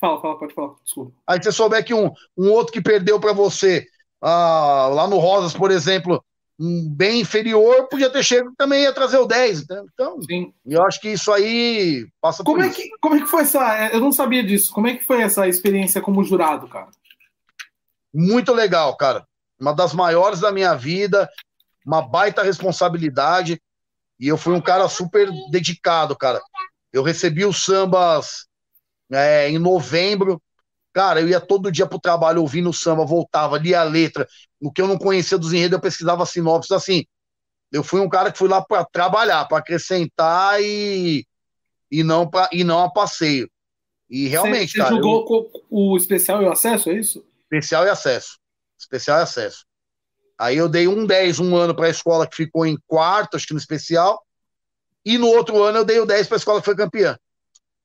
[0.00, 0.74] Fala, fala, pode falar.
[0.82, 1.12] Desculpa.
[1.26, 3.86] aí você souber que um, um outro que perdeu para você,
[4.22, 6.24] ah, lá no Rosas, por exemplo,
[6.60, 9.66] um bem inferior, podia ter chegado também ia trazer o 10.
[9.66, 9.82] né?
[9.94, 10.52] Então, Sim.
[10.66, 12.76] eu acho que isso aí passa Como por é, isso.
[12.76, 13.88] que, como é que foi essa.
[13.90, 14.70] Eu não sabia disso.
[14.70, 16.90] Como é que foi essa experiência como jurado, cara?
[18.12, 19.26] Muito legal, cara.
[19.58, 21.30] Uma das maiores da minha vida,
[21.84, 23.58] uma baita responsabilidade.
[24.18, 26.42] E eu fui um cara super dedicado, cara.
[26.92, 28.46] Eu recebi os sambas
[29.10, 30.42] é, em novembro.
[30.92, 34.26] Cara, eu ia todo dia pro trabalho ouvindo o samba, voltava, lia a letra.
[34.60, 36.72] O que eu não conhecia dos enredos, eu pesquisava sinopses.
[36.72, 37.04] Assim,
[37.72, 41.24] eu fui um cara que fui lá para trabalhar, para acrescentar e,
[41.90, 43.48] e, não pra, e não a passeio.
[44.08, 44.90] E realmente, você, cara.
[44.90, 47.24] Você eu- jogou co- o especial e o acesso, é isso?
[47.44, 48.38] Especial e acesso.
[48.78, 49.64] Especial e acesso.
[50.36, 53.46] Aí eu dei um 10 um ano para a escola que ficou em quarto, acho
[53.46, 54.20] que no especial.
[55.04, 57.16] E no outro ano eu dei o 10 para a escola que foi campeã.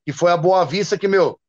[0.05, 1.39] Que foi a Boa Vista, que, meu,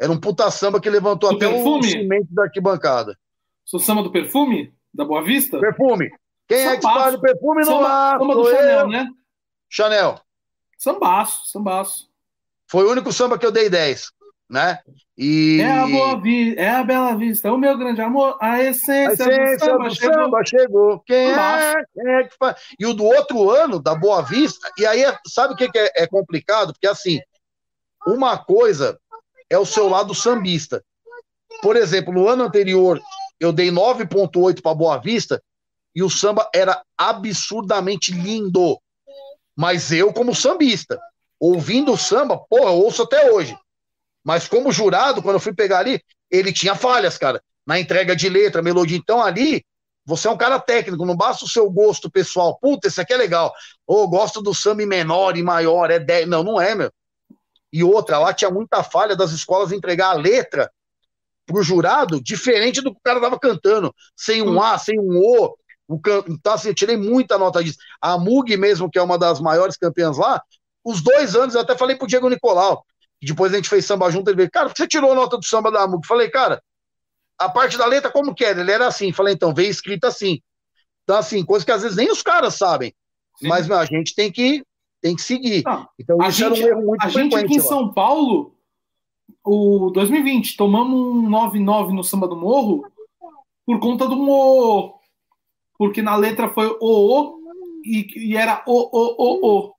[0.00, 1.90] era um puta samba que levantou Do até o perfume?
[1.90, 3.16] cimento da arquibancada.
[3.64, 4.72] Sou samba do perfume?
[4.94, 5.58] Da Boa Vista?
[5.60, 6.10] Perfume.
[6.48, 6.98] Quem é que Sambaço.
[6.98, 8.18] espalha o perfume no Samba, ar?
[8.18, 8.88] samba do Chanel, eu.
[8.88, 9.08] né?
[9.68, 10.20] Chanel.
[10.78, 12.08] Sambaço, sambaço.
[12.66, 14.10] Foi o único samba que eu dei 10,
[14.48, 14.78] né?
[15.16, 18.62] E É a Boa Vista, é a Bela Vista, o meu grande amor, a a
[18.64, 20.14] essência, essência do samba do chegou.
[20.24, 21.00] samba chegou.
[21.00, 21.34] Quem é?
[21.34, 21.76] Sambaço.
[21.94, 22.56] Quem é que faz?
[22.78, 25.78] E o do outro ano, da Boa Vista, e aí, é- sabe o que, que
[25.78, 26.72] é, é complicado?
[26.72, 27.18] Porque assim,
[28.06, 28.98] uma coisa
[29.50, 30.84] é o seu lado sambista.
[31.62, 33.00] Por exemplo, no ano anterior,
[33.40, 35.42] eu dei 9,8 para Boa Vista
[35.94, 38.78] e o samba era absurdamente lindo.
[39.56, 41.00] Mas eu, como sambista,
[41.40, 43.56] ouvindo o samba, porra, eu ouço até hoje.
[44.24, 48.28] Mas como jurado, quando eu fui pegar ali, ele tinha falhas, cara, na entrega de
[48.28, 48.96] letra, melodia.
[48.96, 49.64] Então ali,
[50.04, 52.58] você é um cara técnico, não basta o seu gosto pessoal.
[52.60, 53.52] Puta, esse aqui é legal.
[53.86, 56.28] Ou gosto do samba menor e maior, é 10.
[56.28, 56.92] Não, não é, meu.
[57.72, 60.70] E outra, lá tinha muita falha das escolas entregar a letra
[61.46, 65.56] pro jurado diferente do que o cara tava cantando, sem um A, sem um O.
[65.88, 66.22] O can...
[66.28, 67.78] Então, assim, eu tirei muita nota disso.
[68.00, 70.42] A Mug mesmo, que é uma das maiores campeãs lá,
[70.84, 72.84] os dois anos, eu até falei pro Diego Nicolau,
[73.20, 75.36] depois a gente fez samba junto, ele veio, cara, por que você tirou a nota
[75.38, 76.06] do samba da Mug?
[76.06, 76.62] Falei, cara,
[77.38, 78.60] a parte da letra como que era?
[78.60, 80.40] Ele era assim, falei, então, veio escrito assim.
[81.04, 82.94] Então, assim, coisa que às vezes nem os caras sabem.
[83.38, 83.48] Sim.
[83.48, 84.62] Mas, meu, a gente tem que,
[85.08, 85.62] tem que seguir.
[85.64, 87.64] Não, Então, a isso era um gente, erro muito a gente aqui em lá.
[87.64, 88.54] São Paulo,
[89.44, 92.84] o 2020, tomamos um 9-9 no samba do morro
[93.64, 94.98] por conta do O.
[95.78, 97.38] Porque na letra foi o, o
[97.84, 99.74] e, e era o, o, o, o.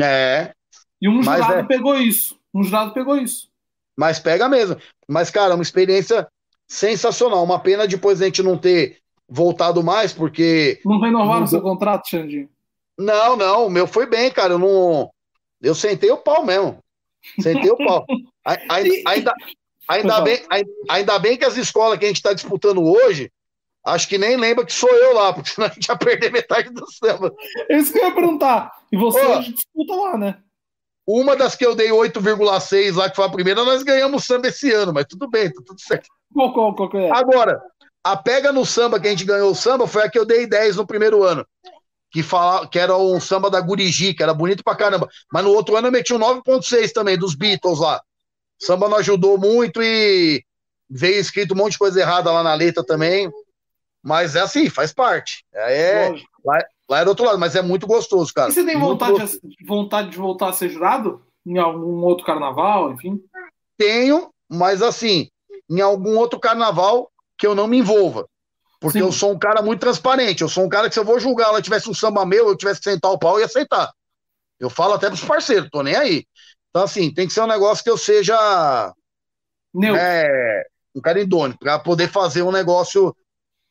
[0.00, 0.54] É,
[1.02, 1.62] E um jurado é.
[1.64, 2.38] pegou isso.
[2.54, 3.50] Um jurado pegou isso.
[3.96, 4.76] mas pega mesmo.
[5.06, 6.26] Mas, cara, uma experiência
[6.66, 7.44] sensacional.
[7.44, 10.80] Uma pena depois a gente não ter voltado mais, porque.
[10.84, 11.48] Não renovaram Mudou.
[11.48, 12.48] seu contrato, Xandinho?
[12.98, 14.54] Não, não, o meu foi bem, cara.
[14.54, 15.10] Eu não.
[15.62, 16.78] Eu sentei o pau mesmo.
[17.40, 18.04] Sentei o pau.
[18.44, 19.34] Ai- ai- E- Ainda,
[19.88, 23.30] ainda, Pois bem, ai- ainda bem que as escolas que a gente está disputando hoje,
[23.84, 26.70] acho que nem lembra que sou eu lá, porque senão a gente ia perder metade
[26.70, 27.32] do samba.
[27.68, 28.72] É isso que eu ia perguntar.
[28.92, 29.38] E você Ó.
[29.38, 30.38] hoje disputa lá, né?
[31.06, 34.70] Uma das que eu dei 8,6 lá, que foi a primeira, nós ganhamos samba esse
[34.72, 36.06] ano, mas tudo bem, tá tudo certo.
[36.32, 37.10] Qual, qual, qual é?
[37.10, 37.58] Agora,
[38.04, 40.46] a pega no samba que a gente ganhou o samba foi a que eu dei
[40.46, 41.46] 10 no primeiro ano.
[42.10, 45.08] Que, fala, que era um samba da Gurigi, que era bonito pra caramba.
[45.32, 48.00] Mas no outro ano eu meti um 9,6 também, dos Beatles lá.
[48.58, 50.42] Samba não ajudou muito e
[50.88, 53.30] veio escrito um monte de coisa errada lá na letra também.
[54.02, 55.44] Mas é assim, faz parte.
[55.52, 56.30] É, Lógico.
[56.88, 58.50] lá é do outro lado, mas é muito gostoso, cara.
[58.50, 59.40] E você tem Muito vontade, gostoso.
[59.42, 61.22] de, vontade de voltar a ser jurado?
[61.44, 63.20] Em algum outro carnaval, enfim?
[63.76, 65.28] Tenho, mas assim,
[65.68, 68.26] em algum outro carnaval que eu não me envolva.
[68.80, 69.04] Porque Sim.
[69.04, 70.42] eu sou um cara muito transparente.
[70.42, 72.56] Eu sou um cara que se eu vou julgar, ela tivesse um samba meu, eu
[72.56, 73.92] tivesse que sentar o pau, ia aceitar.
[74.58, 76.24] Eu falo até pros parceiros, tô nem aí.
[76.70, 78.92] Então, assim, tem que ser um negócio que eu seja
[79.74, 79.96] Neu.
[79.96, 83.14] é, um cara idôneo, para poder fazer um negócio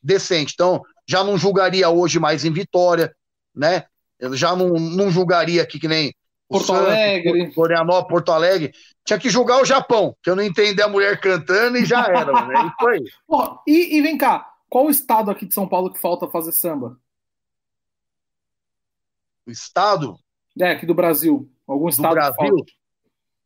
[0.01, 0.53] decente.
[0.53, 3.13] Então, já não julgaria hoje mais em Vitória,
[3.55, 3.85] né?
[4.19, 6.13] Eu já não, não julgaria aqui que nem
[6.49, 7.51] o Porto Santos, Alegre.
[7.53, 8.73] Florianópolis, Porto Alegre.
[9.05, 12.31] Tinha que julgar o Japão, que eu não entendi a mulher cantando e já era,
[12.31, 12.51] mano.
[12.51, 13.03] É isso aí.
[13.27, 16.51] Porra, e, e vem cá, qual o estado aqui de São Paulo que falta fazer
[16.51, 16.99] samba?
[19.45, 20.19] O estado
[20.59, 21.49] É, aqui do Brasil.
[21.65, 22.65] Algum do estado que Brasil.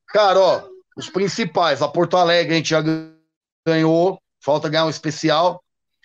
[0.08, 2.82] Cara, ó, os principais, a Porto Alegre a gente já
[3.66, 5.64] ganhou, falta ganhar um especial.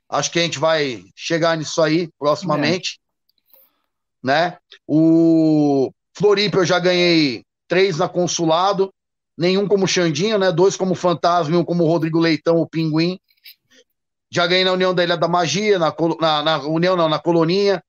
[0.08, 3.00] Acho que a gente vai chegar nisso aí proximamente,
[4.22, 4.58] né?
[4.86, 8.92] O Floripa eu já ganhei três na Consulado,
[9.36, 10.52] nenhum como Xandinho, né?
[10.52, 13.18] Dois como Fantasma e um como Rodrigo Leitão, o Pinguim.
[14.30, 17.82] Já ganhei na União da Ilha da Magia, na, na, na União não, na Coloninha.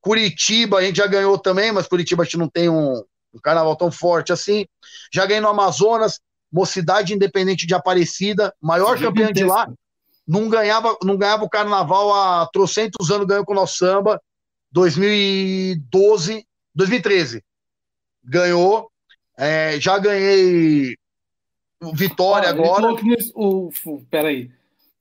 [0.00, 3.02] Curitiba a gente já ganhou também, mas Curitiba a gente não tem um,
[3.34, 4.66] um carnaval tão forte assim.
[5.12, 6.20] Já ganhei no Amazonas,
[6.52, 9.68] Mocidade Independente de Aparecida, maior campeã de lá.
[10.26, 14.20] Não ganhava, não ganhava o carnaval há trocentos anos, ganhou com o nosso samba.
[14.72, 17.42] 2012, 2013.
[18.24, 18.90] Ganhou.
[19.38, 20.96] É, já ganhei
[21.92, 22.82] Vitória ele agora.
[22.82, 23.70] falou que o-
[24.10, 24.50] peraí.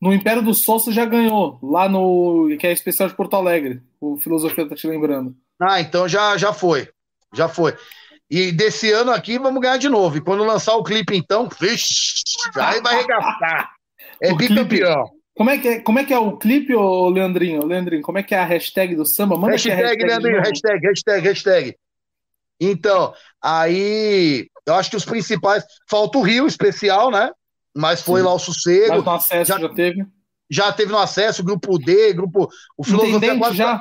[0.02, 2.56] No Império do Sol você já ganhou, lá no.
[2.60, 3.82] que é especial de Porto Alegre.
[4.00, 5.36] O Filosofia tá te lembrando.
[5.62, 6.88] Ah, então já, já foi.
[7.34, 7.76] Já foi.
[8.30, 10.18] E desse ano aqui vamos ganhar de novo.
[10.18, 12.24] E quando lançar o clipe, então, vixe,
[12.56, 13.72] aí vai arregaçar.
[14.22, 15.10] É O clipe- bicampeão.
[15.38, 17.66] Como é, que é, como é que é o clipe, ô Leandrinho?
[17.66, 19.36] Leandrinho, como é que é a hashtag do samba?
[19.36, 21.76] Manda Hashtag, de Leandrinho, hashtag, hashtag, hashtag.
[22.58, 25.64] Então, aí eu acho que os principais.
[25.90, 27.30] Falta o Rio especial, né?
[27.76, 28.28] Mas foi Sim.
[28.28, 28.96] lá o sossego.
[28.96, 30.06] Mas no acesso Já- já, teve.
[30.50, 32.48] Já teve no acesso, grupo D, grupo.
[32.78, 33.58] O Filosofia Intendente quase.
[33.58, 33.80] já?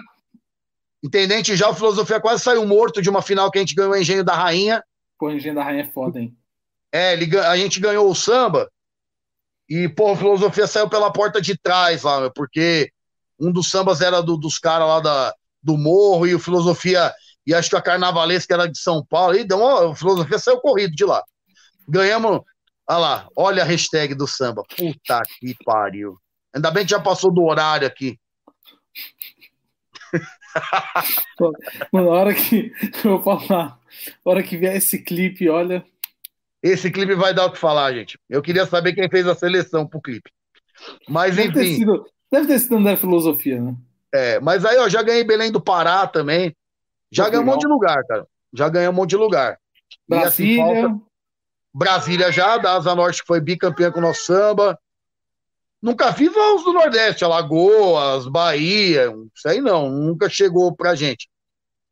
[1.02, 3.97] Intendente já, o Filosofia quase saiu morto de uma final que a gente ganhou o
[3.97, 4.82] Engenho da Rainha.
[5.18, 6.34] Pô, Engenho da Rainha é foda, hein?
[6.92, 8.70] É, ele a gente ganhou o samba
[9.68, 12.90] e, pô, a filosofia saiu pela porta de trás lá, meu, porque
[13.39, 17.12] um dos sambas era do- dos caras lá da, do morro e o filosofia,
[17.47, 20.58] e acho que a carnavalesca era de São Paulo, e deu uma, a filosofia saiu
[20.60, 21.23] corrido de lá.
[21.89, 22.40] Ganhamos,
[22.88, 24.62] olha lá, olha a hashtag do samba.
[24.76, 26.18] Puta que pariu.
[26.54, 28.18] Ainda bem que já passou do horário aqui.
[31.92, 32.72] Mano, a hora que
[33.04, 33.78] eu vou falar,
[34.24, 35.84] a hora que vier esse clipe, olha.
[36.62, 38.18] Esse clipe vai dar o que falar, gente.
[38.28, 40.30] Eu queria saber quem fez a seleção pro clipe.
[41.08, 41.76] Mas Deve ter enfim.
[41.76, 43.74] sido, deve ter sido André Filosofia, né?
[44.12, 46.54] É, mas aí, ó, já ganhei Belém do Pará também.
[47.10, 48.26] Já ganhei um monte de lugar, cara.
[48.52, 49.58] Já ganhei um monte de lugar.
[50.08, 50.88] E assim, Brasília.
[50.88, 51.04] falta
[51.74, 54.78] Brasília já, da Asa Norte que foi bicampeã com o nosso samba.
[55.82, 61.28] Nunca vi os do Nordeste, Alagoas, Bahia, isso aí não, nunca chegou pra gente.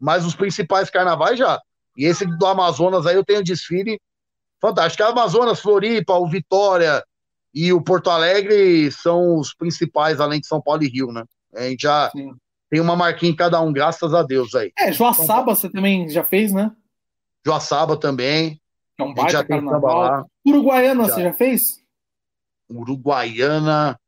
[0.00, 1.60] Mas os principais carnavais já.
[1.96, 4.00] E esse do Amazonas aí eu tenho desfile
[4.60, 5.02] fantástico.
[5.02, 7.04] A Amazonas, Floripa, o Vitória
[7.52, 11.24] e o Porto Alegre são os principais, além de São Paulo e Rio, né?
[11.54, 12.32] A gente já Sim.
[12.70, 14.72] tem uma marquinha em cada um, graças a Deus aí.
[14.78, 16.70] É, Joaçaba você também já fez, né?
[17.44, 18.61] Joaçaba também,
[19.02, 20.26] É um baita carnaval.
[20.46, 21.14] Uruguaiana Já.
[21.14, 21.60] você já fez?
[22.70, 23.98] Uruguaiana.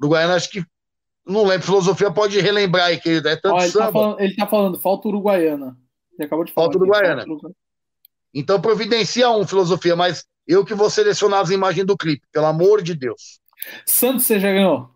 [0.00, 0.64] Uruguaiana, acho que.
[1.24, 4.46] Não lembro, filosofia pode relembrar aí, que é tanto Ó, ele, tá falando, ele tá
[4.46, 5.76] falando, falta Uruguaiana.
[6.14, 6.64] Ele acabou de falar.
[6.64, 7.16] Falta aqui, Uruguaiana.
[7.16, 7.56] falta Uruguaiana.
[8.34, 12.82] Então providencia um, filosofia, mas eu que vou selecionar as imagens do clipe, pelo amor
[12.82, 13.40] de Deus.
[13.86, 14.90] Santos você já ganhou?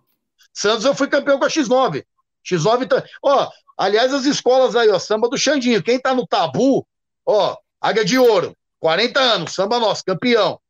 [0.53, 2.03] Santos eu fui campeão com a X9.
[2.45, 3.05] X9 tá.
[3.23, 5.83] Ó, aliás, as escolas aí, ó, samba do Xandinho.
[5.83, 6.87] Quem tá no tabu,
[7.25, 10.61] ó, Águia de Ouro, 40 anos, samba nosso, campeão.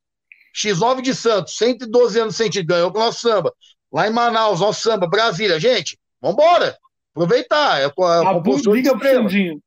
[0.56, 3.52] X9 de Santos, 112 anos sem título, ganhou com o nosso samba.
[3.92, 5.60] Lá em Manaus, nosso samba, Brasília.
[5.60, 6.76] Gente, vambora.
[7.14, 7.80] Aproveitar.
[7.80, 9.22] É a, composição liga pro estrela.
[9.22, 9.62] Xandinho.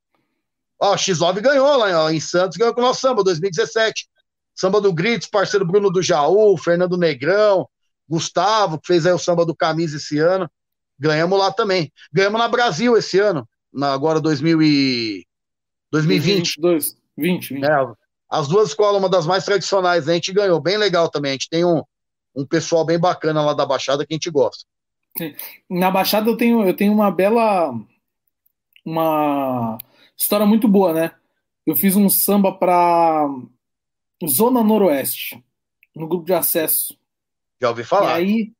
[0.79, 4.07] Ó, X9 ganhou lá ó, em Santos, ganhou com o nosso samba, 2017.
[4.55, 7.67] Samba do Gritos, parceiro Bruno do Jaú, Fernando Negrão,
[8.07, 10.49] Gustavo, que fez aí o samba do Camisa esse ano.
[10.97, 11.91] Ganhamos lá também.
[12.11, 15.25] Ganhamos na Brasil esse ano, na, agora 2000 e...
[15.91, 16.55] 2020.
[16.61, 16.97] 22.
[17.17, 17.65] 20, 20.
[17.65, 17.69] É,
[18.29, 20.59] as duas escolas, uma das mais tradicionais, a gente ganhou.
[20.61, 21.31] Bem legal também.
[21.31, 21.81] A gente tem um,
[22.35, 24.63] um pessoal bem bacana lá da Baixada que a gente gosta.
[25.69, 27.73] Na Baixada eu tenho, eu tenho uma bela.
[28.85, 29.77] Uma
[30.17, 31.11] história muito boa, né?
[31.65, 33.27] Eu fiz um samba pra
[34.27, 35.43] Zona Noroeste,
[35.95, 36.97] no grupo de acesso.
[37.61, 38.15] Já ouvi E falar.
[38.15, 38.51] aí,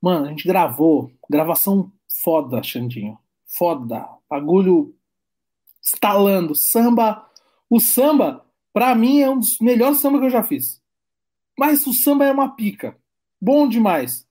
[0.00, 1.10] mano, a gente gravou.
[1.28, 3.18] Gravação foda, Xandinho.
[3.46, 4.08] Foda.
[4.28, 4.94] Bagulho
[5.82, 6.54] estalando.
[6.54, 7.26] Samba.
[7.68, 10.80] O samba, pra mim, é um dos melhores samba que eu já fiz.
[11.58, 12.96] Mas o samba é uma pica.
[13.40, 14.26] Bom demais.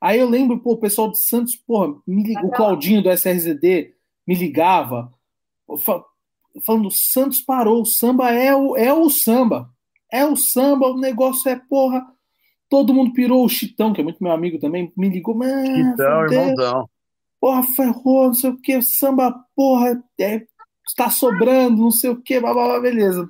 [0.00, 3.94] Aí eu lembro, pô, o pessoal de Santos, porra, me lig- o Claudinho do SRZD
[4.26, 5.12] me ligava,
[5.84, 6.04] fa-
[6.64, 9.70] falando: Santos parou, o samba é o, é o samba.
[10.12, 12.06] É o samba, o negócio é, porra.
[12.70, 16.24] Todo mundo pirou o Chitão, que é muito meu amigo também, me ligou, mano, Então,
[16.24, 16.88] irmãozão.
[17.40, 20.46] porra, ferrou, não sei o que, samba, porra, é,
[20.86, 23.26] está sobrando, não sei o que, blá, blá, blá, beleza.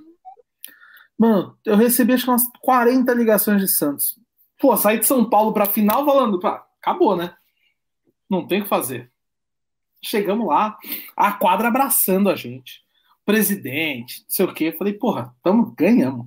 [1.18, 4.18] Mano, eu recebi acho que umas 40 ligações de Santos.
[4.60, 7.34] Pô, saí de São Paulo pra final falando, pá, acabou, né?
[8.30, 9.10] Não tem o que fazer.
[10.00, 10.78] Chegamos lá,
[11.16, 12.82] a quadra abraçando a gente.
[13.24, 14.72] Presidente, não sei o que.
[14.72, 16.26] Falei, porra, tamo, ganhamos.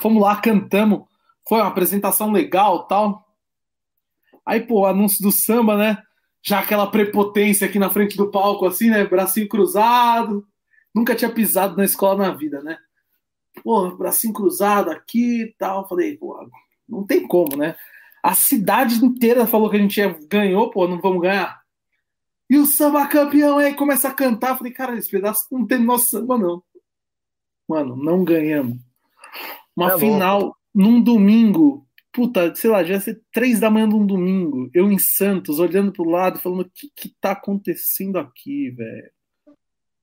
[0.00, 1.02] Fomos lá, cantamos.
[1.46, 3.26] Foi uma apresentação legal tal.
[4.44, 6.02] Aí, pô, anúncio do samba, né?
[6.42, 9.04] Já aquela prepotência aqui na frente do palco, assim, né?
[9.04, 10.46] Bracinho cruzado.
[10.94, 12.78] Nunca tinha pisado na escola na vida, né?
[13.62, 15.88] Pô, bracinho cruzado aqui e tal.
[15.88, 16.48] Falei, pô,
[16.88, 17.74] não tem como, né?
[18.22, 21.60] A cidade inteira falou que a gente ganhou, pô, não vamos ganhar.
[22.48, 24.58] E o samba campeão aí começa a cantar.
[24.58, 26.62] Falei, cara, esse pedaço não tem nosso samba, não.
[27.68, 28.78] Mano, não ganhamos.
[29.76, 31.86] Uma É final num domingo.
[32.12, 34.68] Puta, sei lá, já ser três da manhã de um domingo.
[34.74, 39.12] Eu em Santos, olhando pro lado, falando: o que que tá acontecendo aqui, velho?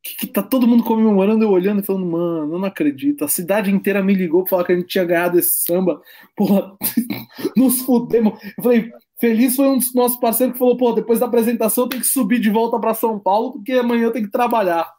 [0.07, 3.25] Que, que tá todo mundo comemorando, eu olhando e falando, mano, eu não acredito.
[3.25, 6.01] A cidade inteira me ligou pra falar que a gente tinha ganhado esse samba.
[6.35, 6.77] Porra,
[7.57, 8.39] nos fudemos.
[8.57, 11.89] Eu falei, feliz foi um dos nossos parceiros que falou, pô, depois da apresentação eu
[11.89, 14.89] tenho que subir de volta pra São Paulo, porque amanhã eu tenho que trabalhar.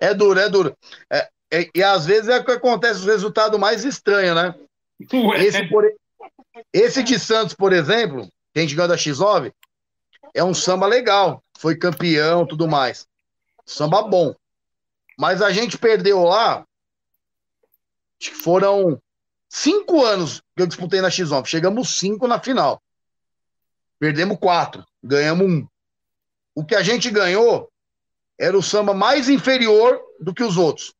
[0.00, 0.74] É duro, é duro.
[1.12, 4.54] É, é- e às vezes é o que acontece o resultado mais estranho, né?
[5.12, 5.84] Ué, Esse, por-
[6.72, 9.52] esse de Santos, por exemplo, que a gente ganhou da X9,
[10.34, 11.42] é um samba legal.
[11.58, 13.06] Foi campeão tudo mais.
[13.70, 14.34] Samba bom.
[15.18, 16.64] Mas a gente perdeu lá.
[18.20, 19.00] Acho que foram
[19.48, 21.46] cinco anos que eu disputei na X9.
[21.46, 22.82] Chegamos cinco na final.
[23.98, 24.84] Perdemos quatro.
[25.02, 25.66] Ganhamos um.
[26.54, 27.70] O que a gente ganhou
[28.38, 30.92] era o samba mais inferior do que os outros.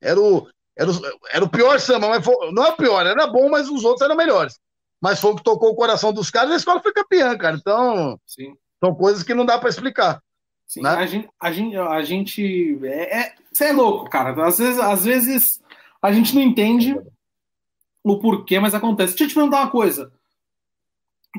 [0.00, 0.94] Era o, era o,
[1.30, 4.02] era o pior samba, mas foi- não é o pior, era bom, mas os outros
[4.02, 4.58] eram melhores.
[5.00, 7.56] Mas foi o que tocou o coração dos caras e a escola foi campeã, cara.
[7.56, 8.54] Então, Sim.
[8.82, 10.20] são coisas que não dá pra explicar.
[10.68, 10.90] Sim, né?
[10.90, 14.46] a gente, a gente, a gente é, é, você é louco, cara.
[14.46, 15.60] Às vezes, às vezes
[16.02, 16.94] a gente não entende
[18.04, 19.12] o porquê, mas acontece.
[19.12, 20.12] Deixa eu te perguntar uma coisa.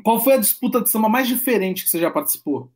[0.04, 2.72] Qual foi a disputa de samba mais diferente que você já participou?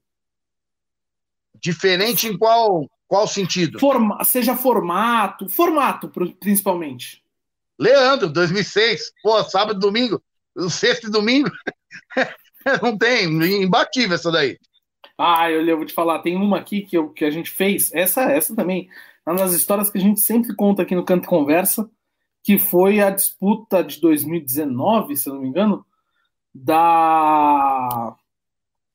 [1.60, 3.80] Diferente em qual, qual sentido?
[3.80, 7.24] Forma, seja formato, formato principalmente.
[7.80, 9.12] Leandro, 2006.
[9.24, 10.22] Pô, sábado e domingo.
[10.70, 11.50] Sexto e domingo.
[12.82, 13.26] não tem,
[13.64, 14.60] imbatível essa daí.
[15.18, 17.94] Ah, eu, eu vou te falar, tem uma aqui que, eu, que a gente fez,
[17.94, 18.90] essa, essa também,
[19.26, 21.90] uma das histórias que a gente sempre conta aqui no Canto Conversa,
[22.44, 25.86] que foi a disputa de 2019, se eu não me engano,
[26.54, 28.16] da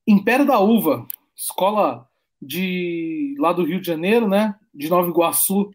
[0.06, 2.08] Império da Uva, escola
[2.40, 4.55] de lá do Rio de Janeiro, né?
[4.72, 5.70] De Nova Iguaçu,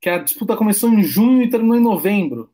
[0.00, 2.50] que a disputa começou em junho e terminou em novembro.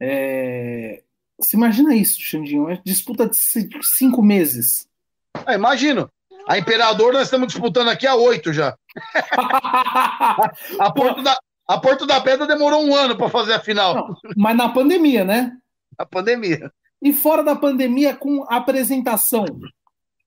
[0.00, 1.02] É...
[1.38, 2.70] Você imagina isso, Xandinho?
[2.70, 3.36] É disputa de
[3.82, 4.88] cinco meses.
[5.46, 6.10] Ah, imagino.
[6.48, 8.76] A Imperador nós estamos disputando aqui há oito já.
[10.78, 13.94] a, Porto da, a Porto da Pedra demorou um ano para fazer a final.
[13.94, 15.52] Não, mas na pandemia, né?
[15.96, 16.70] A pandemia.
[17.00, 19.44] E fora da pandemia, com apresentação.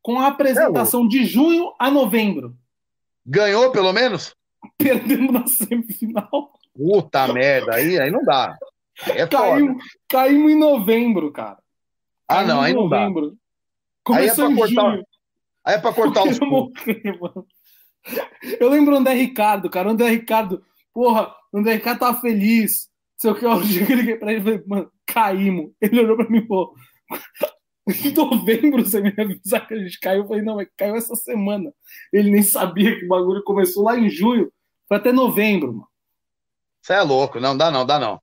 [0.02, 2.56] Com a apresentação é, de junho a novembro.
[3.26, 4.36] Ganhou, pelo menos?
[4.78, 6.52] Perdemos na semifinal.
[6.74, 8.58] Puta merda, aí, aí não dá.
[9.08, 11.58] É Caiu, caímos em novembro, cara.
[12.28, 13.08] Ah, não, aí não dá.
[14.08, 15.04] Começou aí é pra cortar.
[15.66, 16.40] Aí é pra cortar os.
[18.58, 19.90] Eu lembro o André Ricardo, cara.
[19.90, 20.64] O André Ricardo,
[20.94, 22.88] porra, o André Ricardo tava feliz.
[23.18, 25.72] Sei o que, eu liguei pra ele e falei, mano, caímos.
[25.82, 26.74] Ele olhou pra mim e falou:
[27.86, 30.22] em novembro você me avisar que a gente caiu.
[30.22, 31.74] Eu falei, não, mas caiu essa semana.
[32.14, 34.54] Ele nem sabia que o bagulho começou lá em julho.
[34.88, 35.88] Foi até novembro, mano.
[36.82, 38.22] Você é louco, não dá não, dá não.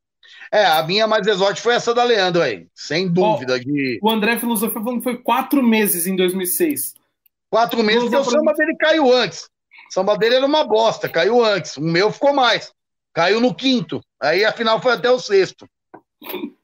[0.55, 3.59] É, a minha mais exótica foi essa da Leandro aí, sem dúvida.
[3.59, 3.99] de...
[4.01, 6.95] O André Filosofia falando que foi quatro meses em 2006.
[7.51, 9.51] Quatro meses, porque o samba dele caiu antes.
[9.91, 11.77] O samba dele era uma bosta, caiu antes.
[11.77, 12.73] O meu ficou mais.
[13.13, 14.01] Caiu no quinto.
[14.23, 15.69] Aí a final foi até o sexto.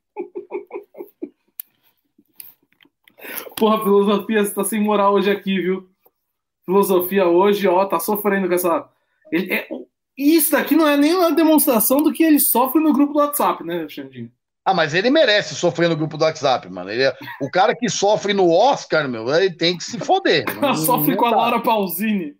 [3.58, 5.90] Porra, filosofia, você tá sem moral hoje aqui, viu?
[6.64, 8.88] Filosofia hoje, ó, tá sofrendo com essa.
[9.32, 9.66] Ele, é...
[10.20, 13.64] Isso daqui não é nem uma demonstração do que ele sofre no grupo do WhatsApp,
[13.64, 14.30] né, Xandinho?
[14.62, 16.90] Ah, mas ele merece sofrer no grupo do WhatsApp, mano.
[16.90, 17.16] Ele é...
[17.40, 20.44] O cara que sofre no Oscar, meu, ele tem que se foder.
[20.60, 22.34] Não, sofre não com a Laura Pausini.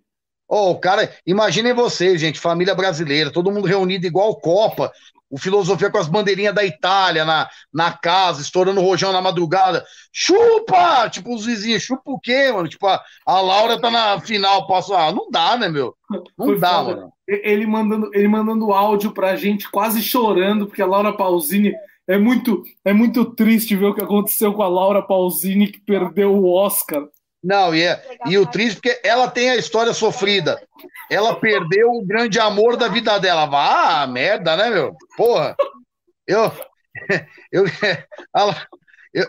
[0.47, 4.92] Oh, o cara, imaginem vocês, gente, família brasileira, todo mundo reunido igual Copa,
[5.31, 9.84] o filosofia com as bandeirinhas da Itália na, na casa, estourando o rojão na madrugada.
[10.12, 11.09] Chupa!
[11.09, 12.68] Tipo, os vizinhos, chupa o quê, mano?
[12.68, 14.97] Tipo, a, a Laura tá na final, passa.
[14.97, 15.94] Ah, não dá, né, meu?
[16.36, 16.97] Não Foi dá, foda.
[16.97, 17.12] mano.
[17.28, 21.73] Ele mandando, ele mandando áudio pra gente, quase chorando, porque a Laura Pausini.
[22.09, 26.34] É muito, é muito triste ver o que aconteceu com a Laura Pausini, que perdeu
[26.34, 27.05] o Oscar.
[27.42, 30.60] Não, e, é, e o triste porque ela tem a história sofrida.
[31.10, 33.48] Ela perdeu o grande amor da vida dela.
[33.52, 34.94] Ah, merda, né, meu?
[35.16, 35.56] Porra.
[36.26, 36.52] Eu
[37.52, 37.64] eu,
[39.14, 39.26] eu,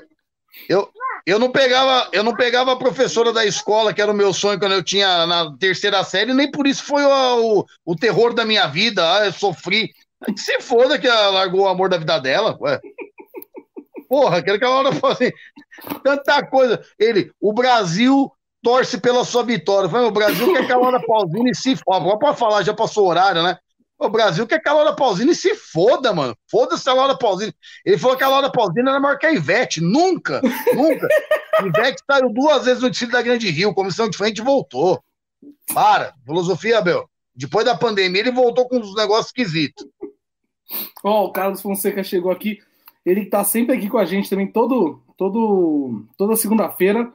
[0.69, 0.89] eu,
[1.25, 4.59] eu não pegava, eu não pegava a professora da escola, que era o meu sonho
[4.59, 8.45] quando eu tinha na terceira série, nem por isso foi o, o, o terror da
[8.45, 9.17] minha vida.
[9.17, 9.91] Ah, eu sofri.
[10.37, 12.79] Se foda que ela largou o amor da vida dela, ué.
[14.11, 15.33] Porra, que a Laura fosse
[16.03, 16.83] tanta coisa.
[16.99, 18.29] Ele, o Brasil
[18.61, 19.87] torce pela sua vitória.
[19.87, 22.19] Falei, o Brasil quer que a Laura Pausini se foda.
[22.19, 23.57] Pode falar, já passou o horário, né?
[23.97, 26.35] O Brasil quer que a Laura Pausini se foda, mano.
[26.49, 27.53] Foda-se a Laura Pausini.
[27.85, 29.79] Ele falou que a Laura Pausini era maior que a Ivete.
[29.79, 30.41] Nunca,
[30.75, 31.07] nunca.
[31.65, 35.01] Ivete saiu duas vezes no desfile da Grande Rio, comissão de frente voltou.
[35.73, 36.13] Para.
[36.25, 37.09] Filosofia, Bel.
[37.33, 39.87] Depois da pandemia, ele voltou com uns negócios esquisitos.
[41.01, 42.59] Ó, oh, o Carlos Fonseca chegou aqui.
[43.05, 47.11] Ele está sempre aqui com a gente também, todo, todo, toda segunda-feira.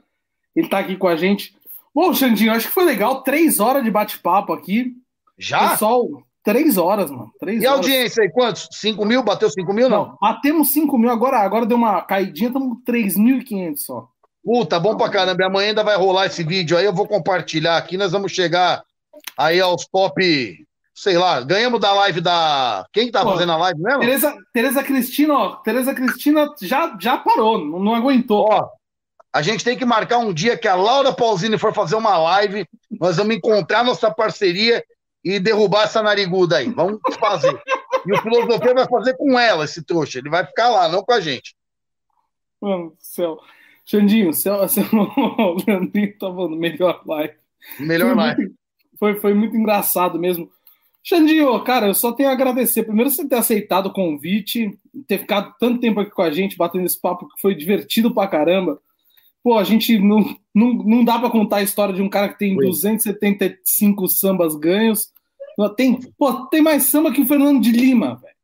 [0.54, 1.54] Ele está aqui com a gente.
[1.94, 3.22] Bom, Xandinho, acho que foi legal.
[3.22, 4.94] Três horas de bate-papo aqui.
[5.38, 5.70] Já?
[5.70, 6.06] Pessoal,
[6.42, 7.32] três horas, mano.
[7.38, 8.68] Três e a audiência aí, quantos?
[8.72, 9.22] Cinco mil?
[9.22, 10.08] Bateu cinco mil, não?
[10.08, 11.10] não batemos cinco mil.
[11.10, 14.08] Agora, agora deu uma caidinha, estamos e quinhentos só.
[14.44, 15.46] Puta, bom pra caramba.
[15.46, 16.84] Amanhã ainda vai rolar esse vídeo aí.
[16.84, 17.96] Eu vou compartilhar aqui.
[17.96, 18.82] Nós vamos chegar
[19.36, 22.86] aí aos top sei lá, ganhamos da live da.
[22.90, 24.00] Quem que tá Pô, fazendo a live mesmo?
[24.00, 25.56] Tereza, Tereza Cristina, ó.
[25.56, 28.48] Tereza Cristina já, já parou, não, não aguentou.
[28.50, 28.66] Ó,
[29.30, 32.66] a gente tem que marcar um dia que a Laura Pausini for fazer uma live,
[32.98, 34.82] nós vamos encontrar nossa parceria
[35.22, 36.70] e derrubar essa nariguda aí.
[36.70, 37.54] Vamos fazer.
[38.06, 40.18] e o Filosofia vai fazer com ela, esse trouxa.
[40.18, 41.54] Ele vai ficar lá, não com a gente.
[42.58, 43.38] Mano do céu.
[43.84, 47.34] Xandinho, céu, o Leandrinho tá falando melhor live.
[47.78, 48.54] Melhor live.
[48.98, 50.50] Foi, foi muito engraçado mesmo.
[51.08, 52.82] Xandinho, cara, eu só tenho a agradecer.
[52.82, 54.76] Primeiro, você ter aceitado o convite,
[55.06, 58.26] ter ficado tanto tempo aqui com a gente, batendo esse papo, que foi divertido pra
[58.26, 58.80] caramba.
[59.40, 62.38] Pô, a gente não, não, não dá pra contar a história de um cara que
[62.40, 62.66] tem Oi.
[62.66, 65.12] 275 sambas ganhos.
[65.76, 68.34] Tem, pô, tem mais samba que o Fernando de Lima, velho.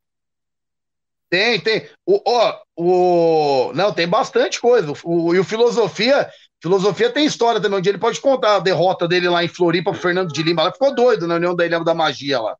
[1.28, 1.88] Tem, tem.
[2.06, 3.72] O, ó, o...
[3.74, 4.92] Não, tem bastante coisa.
[5.02, 6.30] O, e o Filosofia
[6.62, 10.00] Filosofia tem história também, onde ele pode contar a derrota dele lá em Floripa pro
[10.00, 10.62] Fernando de Lima.
[10.62, 12.56] Ela ficou doido na União da Ilha da Magia lá.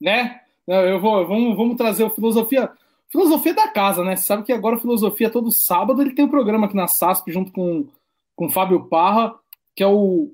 [0.00, 0.38] Né?
[0.68, 2.70] Não, eu vou, vamos, vamos trazer o Filosofia.
[3.10, 4.14] Filosofia da casa, né?
[4.14, 7.50] Você sabe que agora Filosofia, todo sábado, ele tem um programa aqui na SASP, junto
[7.50, 7.86] com,
[8.34, 9.34] com o Fábio Parra,
[9.74, 10.32] que é o.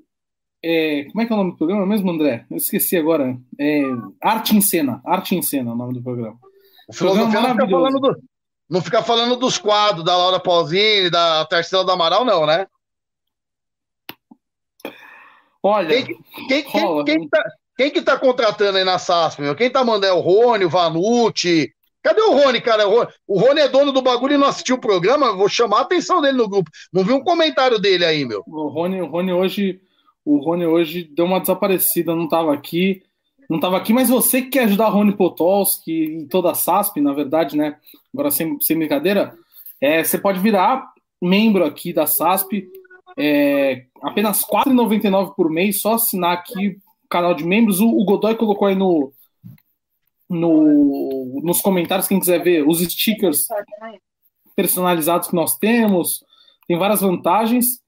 [0.65, 2.45] É, como é que é o nome do programa mesmo, André?
[2.49, 3.37] Eu esqueci agora.
[3.59, 3.81] É,
[4.21, 5.01] Arte em Cena.
[5.05, 6.37] Arte em Cena é o nome do programa.
[6.89, 8.21] O filosofia não fica, do-
[8.69, 12.65] não fica falando dos quadros da Laura Pausini, da Tarsila do Amaral, não, né?
[15.63, 16.17] Olha, Quem,
[16.47, 17.27] quem, quem, Rola, quem né?
[17.31, 17.43] tá,
[17.77, 19.55] quem que tá contratando aí na SASP, meu?
[19.55, 21.71] Quem tá mandando é o Rony, o Vanucci.
[22.03, 22.85] Cadê o Rony, cara?
[22.85, 25.33] O Rony, é dono do bagulho e não assistiu o programa.
[25.33, 26.69] Vou chamar a atenção dele no grupo.
[26.91, 28.43] Não vi um comentário dele aí, meu.
[28.45, 29.79] o Rony, o Rony hoje,
[30.25, 33.01] o Rony hoje deu uma desaparecida, não estava aqui,
[33.49, 36.99] não estava aqui, mas você que quer ajudar o Rony Potolski e toda a SASP,
[36.99, 37.77] na verdade, né?
[38.13, 39.33] Agora sem, sem brincadeira,
[39.79, 40.85] é, você pode virar
[41.21, 42.67] membro aqui da SASP,
[43.17, 47.79] é, apenas R$ 4,99 por mês, só assinar aqui o canal de membros.
[47.79, 49.11] O, o Godoy colocou aí no,
[50.29, 53.47] no, nos comentários, quem quiser ver, os stickers
[54.55, 56.23] personalizados que nós temos,
[56.67, 57.81] tem várias vantagens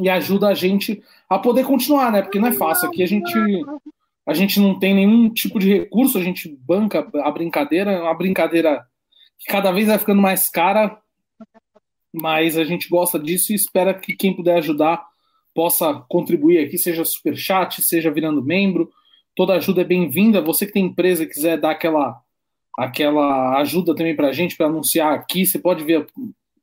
[0.00, 2.22] e ajuda a gente a poder continuar, né?
[2.22, 2.88] Porque não é fácil.
[2.88, 3.32] Aqui a gente
[4.26, 8.14] a gente não tem nenhum tipo de recurso, a gente banca a brincadeira, é uma
[8.14, 8.86] brincadeira
[9.38, 11.00] que cada vez vai ficando mais cara,
[12.20, 15.06] mas a gente gosta disso e espera que quem puder ajudar
[15.54, 18.90] possa contribuir aqui, seja super chat, seja virando membro.
[19.34, 20.40] Toda ajuda é bem-vinda.
[20.40, 22.20] Você que tem empresa e quiser dar aquela
[22.76, 26.06] aquela ajuda também para a gente para anunciar aqui, você pode ver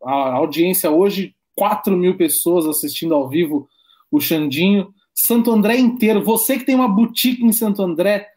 [0.01, 3.67] a audiência hoje, 4 mil pessoas assistindo ao vivo
[4.09, 4.93] o Xandinho.
[5.14, 6.24] Santo André inteiro.
[6.24, 8.30] Você que tem uma boutique em Santo André,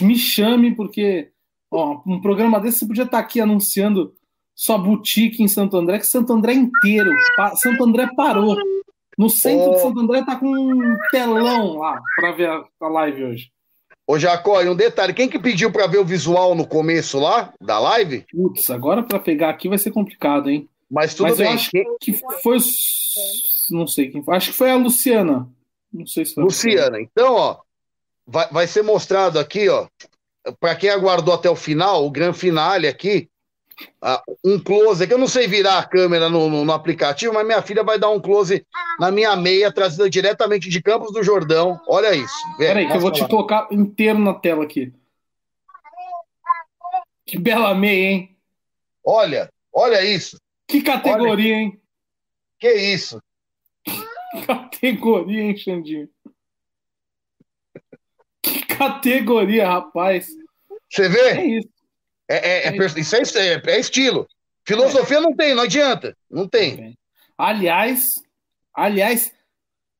[0.00, 1.30] me chame, porque
[1.68, 4.14] ó, um programa desse você podia estar aqui anunciando
[4.54, 7.10] sua boutique em Santo André, que Santo André inteiro.
[7.36, 8.56] pa- Santo André parou.
[9.18, 9.74] No centro Oh.
[9.74, 13.50] de Santo André tá com um telão lá para ver a, a live hoje.
[14.06, 17.52] Ô, Jacó, e um detalhe: quem que pediu pra ver o visual no começo lá,
[17.60, 18.24] da live?
[18.32, 20.68] Putz, agora para pegar aqui vai ser complicado, hein?
[20.90, 21.54] Mas tudo Mas eu bem.
[21.54, 22.58] acho Quem- que foi.
[23.70, 24.36] Não sei quem foi.
[24.36, 25.48] Acho que foi a Luciana.
[25.92, 26.42] Não sei se foi.
[26.42, 27.56] a Luciana, então, ó,
[28.26, 29.86] vai, vai ser mostrado aqui, ó,
[30.58, 33.28] para quem aguardou até o final, o grande finale aqui,
[34.44, 37.62] um close, que eu não sei virar a câmera no, no- no aplicativo, mas minha
[37.62, 38.64] filha vai dar um close
[38.98, 41.80] na minha meia, trazida diretamente de Campos do Jordão.
[41.86, 42.34] Olha isso.
[42.58, 43.28] Peraí, que eu vou te mostra lá.
[43.28, 44.92] colocar inteiro na tela aqui.
[47.26, 48.36] Que bela meia, hein?
[49.04, 50.36] Olha, olha isso.
[50.66, 51.80] Que categoria, hein?
[52.58, 53.20] Que isso.
[54.46, 56.08] Categoria, hein, Xandinho?
[58.42, 60.28] Que categoria, rapaz.
[60.90, 61.42] Você É vê?
[61.58, 61.68] isso.
[62.30, 64.28] É, é- é isso é, é- é estilo.
[64.64, 66.16] Filosofia não tem, não adianta.
[66.30, 66.96] Não tem.
[67.36, 68.04] Aliás,
[68.72, 69.32] aliás,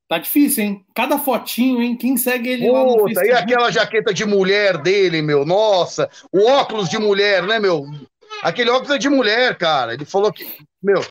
[0.07, 0.85] tá difícil, hein?
[0.95, 1.97] Cada fotinho, hein?
[1.97, 3.43] Quem segue ele lá no Puta, e Facebook?
[3.43, 5.45] aquela jaqueta de mulher dele, meu?
[5.45, 7.85] Nossa, o óculos de mulher, né, meu?
[8.41, 9.93] Aquele óculos é de mulher, cara.
[9.93, 10.47] Ele falou que,
[10.81, 11.03] meu,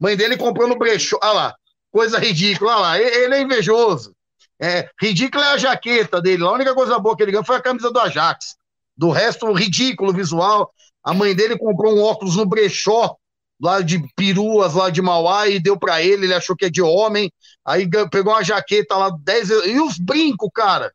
[0.00, 1.18] mãe dele comprou no brechó.
[1.22, 1.54] Olha lá,
[1.90, 2.72] coisa ridícula.
[2.72, 4.14] Olha lá, ele é invejoso.
[4.58, 6.44] É, ridícula é a jaqueta dele.
[6.44, 8.56] A única coisa boa que ele ganhou foi a camisa do Ajax.
[8.96, 10.72] Do resto, ridículo visual.
[11.02, 13.16] A mãe dele comprou um óculos no brechó,
[13.60, 16.26] lá de peruas, lá de Mauá, e deu pra ele.
[16.26, 17.32] Ele achou que é de homem.
[17.64, 19.66] Aí pegou uma jaqueta lá, 10 euros.
[19.68, 20.92] E os brincos, cara?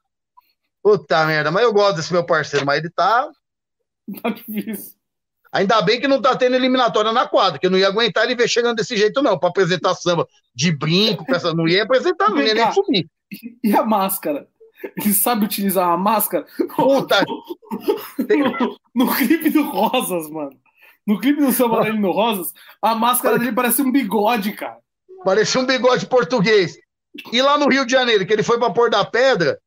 [0.81, 3.29] Puta merda, mas eu gosto desse meu parceiro, mas ele tá.
[4.21, 4.95] Tá difícil.
[5.51, 8.35] Ainda bem que não tá tendo eliminatória na quadra, que eu não ia aguentar ele
[8.35, 11.53] ver chegando desse jeito, não, pra apresentar samba de brinco, essa...
[11.53, 13.09] não ia apresentar, não ia nem subir.
[13.63, 14.47] E a máscara?
[14.95, 16.45] Ele sabe utilizar a máscara?
[16.75, 17.23] Puta,
[18.93, 20.57] No clipe do Rosas, mano.
[21.05, 24.77] No clipe do Samba dele no Rosas, a máscara dele parece um bigode, cara.
[25.23, 26.77] parecia um bigode português.
[27.31, 29.57] E lá no Rio de Janeiro, que ele foi pra Pôr da Pedra,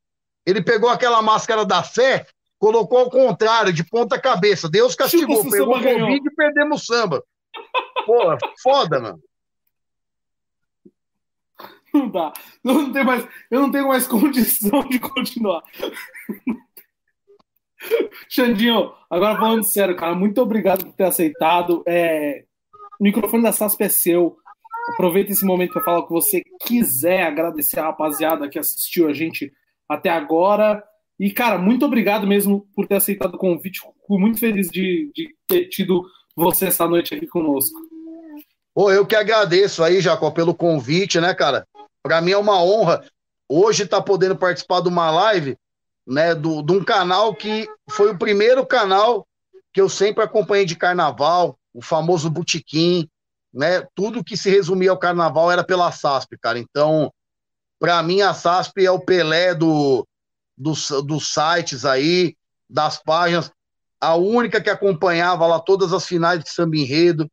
[0.47, 2.27] ele pegou aquela máscara da fé,
[2.59, 4.69] colocou ao contrário, de ponta cabeça.
[4.69, 6.09] Deus castigou, Chupa, o pegou ganhou.
[6.09, 7.25] Covid e perdemos o samba.
[8.05, 9.21] Pô, foda, mano.
[11.93, 12.33] Não dá.
[12.63, 15.63] Não tenho mais, eu não tenho mais condição de continuar.
[18.29, 21.83] Xandinho, agora falando sério, cara, muito obrigado por ter aceitado.
[21.87, 22.45] É,
[23.01, 24.37] o microfone da SASP é seu.
[24.95, 29.13] Aproveita esse momento para falar o que você quiser, agradecer a rapaziada que assistiu a
[29.13, 29.53] gente
[29.89, 30.83] até agora.
[31.19, 33.81] E, cara, muito obrigado mesmo por ter aceitado o convite.
[33.81, 36.03] Fico muito feliz de, de ter tido
[36.35, 37.79] você essa noite aqui conosco.
[38.75, 41.67] Pô, eu que agradeço aí, Jacó, pelo convite, né, cara?
[42.03, 43.05] Pra mim é uma honra
[43.49, 45.57] hoje estar podendo participar de uma live,
[46.07, 49.27] né, do, de um canal que foi o primeiro canal
[49.73, 53.09] que eu sempre acompanhei de carnaval, o famoso Botequim,
[53.53, 53.87] né?
[53.95, 56.59] Tudo que se resumia ao carnaval era pela SASP, cara.
[56.59, 57.13] Então,
[57.79, 60.07] pra mim, a SASP é o Pelé do,
[60.57, 62.37] dos, dos sites aí,
[62.69, 63.51] das páginas,
[64.01, 67.31] a única que acompanhava lá todas as finais de samba enredo.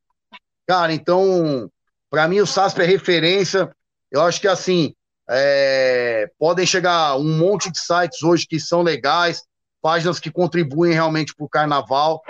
[0.67, 1.69] Cara, então,
[2.09, 3.71] para mim o SASP é referência.
[4.11, 4.93] Eu acho que assim,
[5.29, 9.43] é, podem chegar um monte de sites hoje que são legais,
[9.81, 12.21] páginas que contribuem realmente para o carnaval,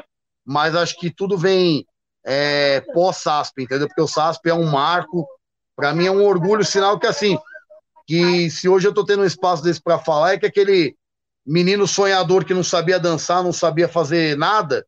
[0.46, 1.86] mas acho que tudo vem
[2.26, 3.88] é, pós-SASP, entendeu?
[3.88, 5.28] Porque o SASP é um marco,
[5.76, 7.38] para mim é um orgulho, sinal que assim,
[8.06, 10.96] que se hoje eu tô tendo um espaço desse para falar, é que aquele
[11.46, 14.86] menino sonhador que não sabia dançar, não sabia fazer nada,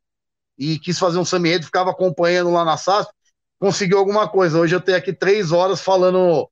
[0.58, 3.12] e quis fazer um samba ficava acompanhando lá na SASP,
[3.60, 4.60] conseguiu alguma coisa.
[4.60, 6.50] Hoje eu tenho aqui três horas falando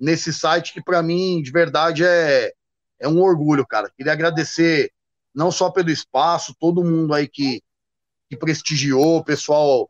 [0.00, 2.52] nesse site que para mim, de verdade, é,
[2.98, 3.92] é um orgulho, cara.
[3.96, 4.90] Queria agradecer
[5.34, 7.62] não só pelo espaço, todo mundo aí que,
[8.28, 9.86] que prestigiou, o pessoal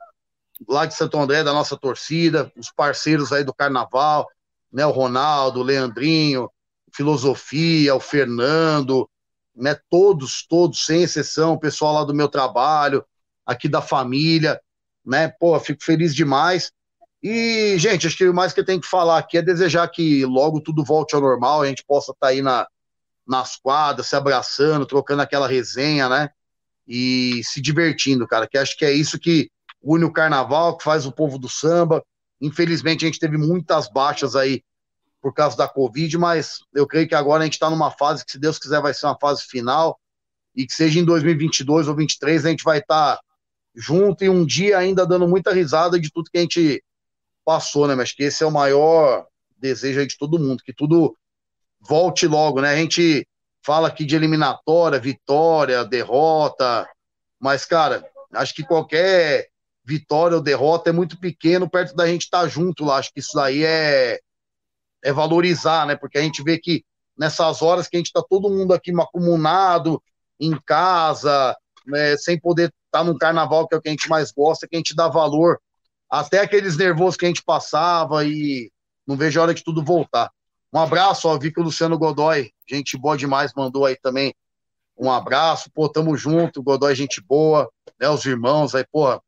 [0.69, 4.29] lá de Santo André, da nossa torcida, os parceiros aí do Carnaval,
[4.73, 6.51] né, o Ronaldo, o Leandrinho,
[6.93, 9.09] Filosofia, o Fernando,
[9.55, 13.05] né, todos, todos, sem exceção, o pessoal lá do meu trabalho,
[13.47, 14.61] aqui da família,
[15.05, 16.73] né, pô, fico feliz demais.
[17.23, 20.25] E, gente, acho que o mais que eu tenho que falar aqui é desejar que
[20.25, 22.67] logo tudo volte ao normal, a gente possa estar tá aí na,
[23.27, 26.31] nas quadras, se abraçando, trocando aquela resenha, né?
[26.87, 29.51] E se divertindo, cara, que acho que é isso que
[29.83, 32.03] une o carnaval, que faz o povo do samba.
[32.41, 34.63] Infelizmente, a gente teve muitas baixas aí
[35.21, 38.33] por causa da Covid, mas eu creio que agora a gente está numa fase que,
[38.33, 40.01] se Deus quiser, vai ser uma fase final
[40.57, 43.23] e que seja em 2022 ou 2023 a gente vai estar tá
[43.75, 46.83] junto e um dia ainda dando muita risada de tudo que a gente
[47.45, 47.95] passou, né?
[47.95, 51.17] Mas que esse é o maior desejo de todo mundo, que tudo
[51.81, 52.73] volte logo, né?
[52.73, 53.27] A gente
[53.65, 56.89] fala aqui de eliminatória, vitória, derrota,
[57.39, 58.05] mas, cara,
[58.35, 59.49] acho que qualquer
[59.85, 62.97] vitória ou derrota é muito pequeno perto da gente estar tá junto lá.
[62.97, 64.21] Acho que isso daí é,
[65.03, 65.97] é valorizar, né?
[65.97, 66.85] Porque a gente vê que
[67.17, 70.03] nessas horas que a gente está todo mundo aqui macumunado
[70.39, 74.09] em casa, né, sem poder estar tá no carnaval, que é o que a gente
[74.09, 75.61] mais gosta, que a gente dá valor
[76.11, 78.71] até aqueles nervosos que a gente passava e
[79.07, 80.31] não vejo a hora de tudo voltar.
[80.73, 84.35] Um abraço, ó, vi que o Luciano Godoy, gente boa demais, mandou aí também
[84.99, 89.21] um abraço, pô, tamo junto, Godoy, gente boa, né, os irmãos aí, pô,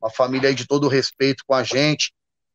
[0.00, 2.14] uma família aí de todo respeito com a gente,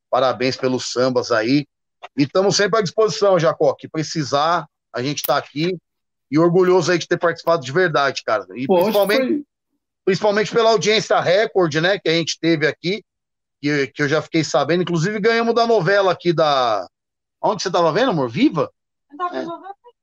[0.10, 1.68] parabéns pelos sambas aí,
[2.16, 5.78] e estamos sempre à disposição, Jacó, que precisar, a gente tá aqui,
[6.32, 9.44] e orgulhoso aí de ter participado de verdade, cara, e pô, principalmente, foi...
[10.06, 13.04] principalmente pela audiência recorde, né, que a gente teve aqui,
[13.62, 14.84] que, que eu já fiquei sabendo.
[14.84, 16.88] Inclusive, ganhamos da novela aqui da.
[17.42, 18.30] Onde você estava vendo, amor?
[18.30, 18.72] Viva?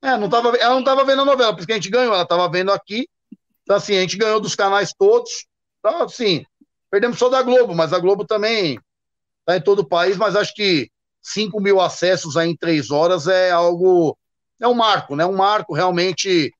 [0.02, 0.08] É.
[0.08, 2.48] é, não tava, ela não estava vendo a novela, porque a gente ganhou, ela estava
[2.48, 3.08] vendo aqui.
[3.62, 5.46] Então, assim, a gente ganhou dos canais todos.
[5.78, 6.44] Então, assim,
[6.90, 8.78] perdemos só da Globo, mas a Globo também
[9.40, 10.88] está em todo o país, mas acho que
[11.22, 14.16] 5 mil acessos aí em três horas é algo.
[14.60, 15.26] É um marco, né?
[15.26, 16.52] Um marco realmente.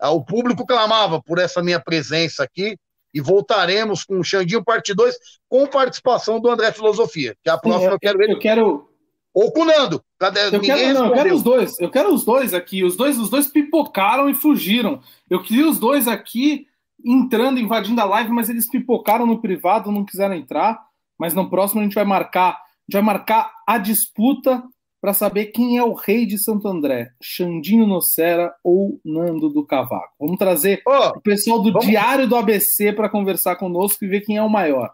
[0.00, 2.76] É, o público clamava por essa minha presença aqui
[3.12, 5.14] e voltaremos com o Xandinho parte 2
[5.48, 8.30] com participação do André Filosofia, que é a próxima eu, eu quero ver.
[8.30, 8.92] Eu quero
[9.34, 10.02] ou com o Nando.
[10.18, 10.54] Cadê?
[10.54, 11.80] Eu quero, não, eu quero os dois.
[11.80, 12.84] Eu quero os dois aqui.
[12.84, 15.00] Os dois, os dois pipocaram e fugiram.
[15.28, 16.66] Eu queria os dois aqui
[17.04, 20.78] entrando, invadindo a live, mas eles pipocaram no privado, não quiseram entrar.
[21.18, 24.62] Mas no próximo a gente vai marcar, a gente vai marcar a disputa
[25.02, 30.14] para saber quem é o rei de Santo André, Xandinho Nocera ou Nando do Cavaco.
[30.20, 31.88] Vamos trazer oh, o pessoal do vamos...
[31.88, 34.92] Diário do ABC para conversar conosco e ver quem é o maior.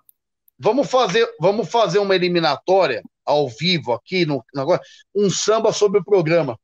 [0.59, 4.81] Vamos fazer, vamos fazer uma eliminatória ao vivo aqui no agora,
[5.15, 6.59] um samba sobre o programa.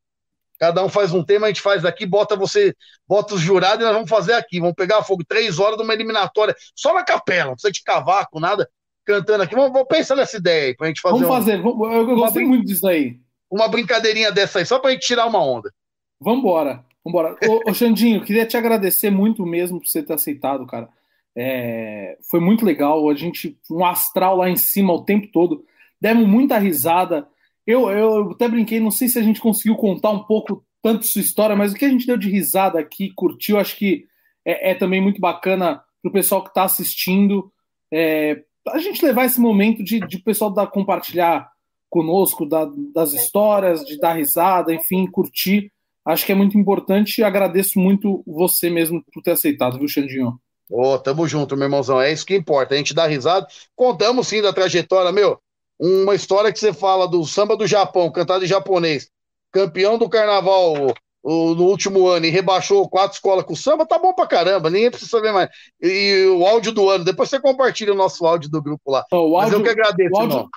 [0.59, 2.75] Cada um faz um tema, a gente faz aqui, bota você,
[3.07, 4.59] bota os jurados e nós vamos fazer aqui.
[4.59, 8.41] Vamos pegar fogo três horas de uma eliminatória, só na capela, não precisa de cavaco,
[8.41, 8.67] nada,
[9.05, 9.55] cantando aqui.
[9.55, 11.19] Vamos, vamos pensar nessa ideia aí, pra gente fazer.
[11.19, 13.23] Vamos um, fazer, eu, eu gostei muito disso aí
[13.55, 15.73] uma brincadeirinha dessa aí, só pra gente tirar uma onda.
[16.21, 17.37] Vambora, vambora.
[17.49, 20.89] ô, ô Xandinho, queria te agradecer muito mesmo por você ter aceitado, cara.
[21.37, 25.65] É, foi muito legal, a gente, um astral lá em cima o tempo todo,
[26.01, 27.29] demos muita risada.
[27.65, 31.21] Eu, eu até brinquei, não sei se a gente conseguiu contar um pouco tanto sua
[31.21, 34.05] história, mas o que a gente deu de risada aqui, curtiu, acho que
[34.45, 37.53] é, é também muito bacana para o pessoal que está assistindo.
[37.93, 41.54] É, a gente levar esse momento de, de pessoal da, compartilhar
[41.95, 45.71] conosco da, das histórias, de dar risada, enfim, curtir.
[46.05, 50.35] Acho que é muito importante e agradeço muito você mesmo por ter aceitado, viu, Xandinho?
[50.69, 52.01] Ô, oh, tamo junto, meu irmãozão.
[52.01, 52.75] É isso que importa.
[52.75, 53.47] A gente dá risada.
[53.77, 55.39] Contamos sim da trajetória, meu.
[55.79, 59.09] Uma história que você fala do samba do Japão, cantado em japonês,
[59.53, 60.93] campeão do carnaval
[61.23, 64.91] o, no último ano e rebaixou quatro escolas com samba, tá bom pra caramba, ninguém
[64.91, 65.49] precisa saber mais.
[65.81, 69.05] E, o áudio do ano, depois você compartilha o nosso áudio do grupo lá.
[69.13, 70.51] Oh, o áudio, Mas eu que agradeço, o áudio, irmão.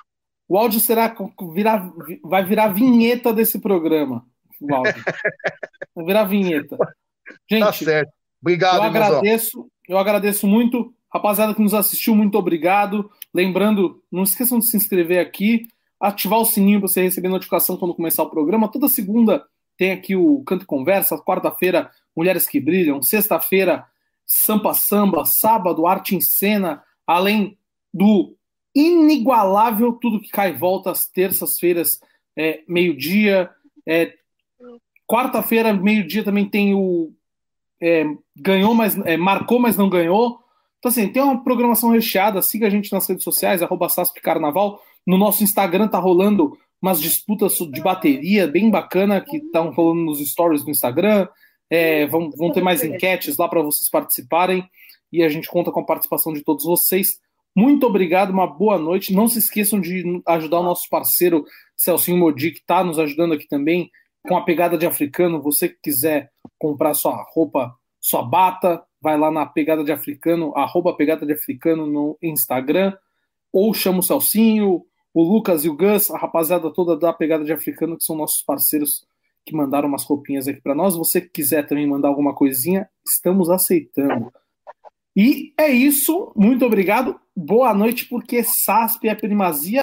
[0.48, 1.14] O áudio será
[1.52, 1.92] virar,
[2.24, 4.24] vai virar vinheta desse programa.
[4.60, 4.94] O áudio.
[5.94, 6.76] Vai virar vinheta.
[7.50, 8.12] Gente, tá certo.
[8.40, 10.94] Obrigado, eu agradeço, eu agradeço muito.
[11.12, 13.10] Rapaziada que nos assistiu, muito obrigado.
[13.34, 15.66] Lembrando, não esqueçam de se inscrever aqui,
[16.00, 18.70] ativar o sininho para você receber notificação quando começar o programa.
[18.70, 19.44] Toda segunda
[19.76, 23.86] tem aqui o Canto e Conversa, quarta-feira, Mulheres que Brilham, sexta-feira,
[24.24, 27.56] Sampa Samba, sábado, Arte em Cena, além
[27.92, 28.36] do
[28.78, 32.00] inigualável Tudo que Cai Volta às terças-feiras,
[32.36, 33.50] é, meio-dia.
[33.86, 34.14] É,
[35.06, 37.12] Quarta-feira, meio-dia, também tem o.
[37.80, 38.04] é,
[38.36, 38.96] ganhou, mas.
[39.06, 40.38] é, marcou, mas não ganhou.
[40.78, 42.42] Então, assim, tem uma programação recheada.
[42.42, 44.80] Siga a gente nas redes sociais, arroba SASP Carnaval.
[45.06, 50.20] No nosso Instagram tá rolando umas disputas de bateria bem bacana que estão rolando nos
[50.20, 51.26] stories do Instagram.
[51.70, 54.68] É, vão, vão ter mais enquetes lá para vocês participarem
[55.12, 57.20] e a gente conta com a participação de todos vocês.
[57.58, 59.12] Muito obrigado, uma boa noite.
[59.12, 61.44] Não se esqueçam de ajudar o nosso parceiro
[61.76, 63.90] Celcinho Modi, que está nos ajudando aqui também
[64.22, 65.42] com a pegada de africano.
[65.42, 70.94] Você que quiser comprar sua roupa, sua bata, vai lá na pegada de africano, arroba
[70.94, 72.96] pegada de africano no Instagram,
[73.52, 77.52] ou chama o Celcinho, o Lucas e o Gus, a rapaziada toda da pegada de
[77.52, 79.04] africano, que são nossos parceiros
[79.44, 80.96] que mandaram umas roupinhas aqui para nós.
[80.96, 84.30] Você que quiser também mandar alguma coisinha, estamos aceitando.
[85.16, 87.18] E é isso, muito obrigado.
[87.40, 89.76] Boa noite, porque SASP é primazia.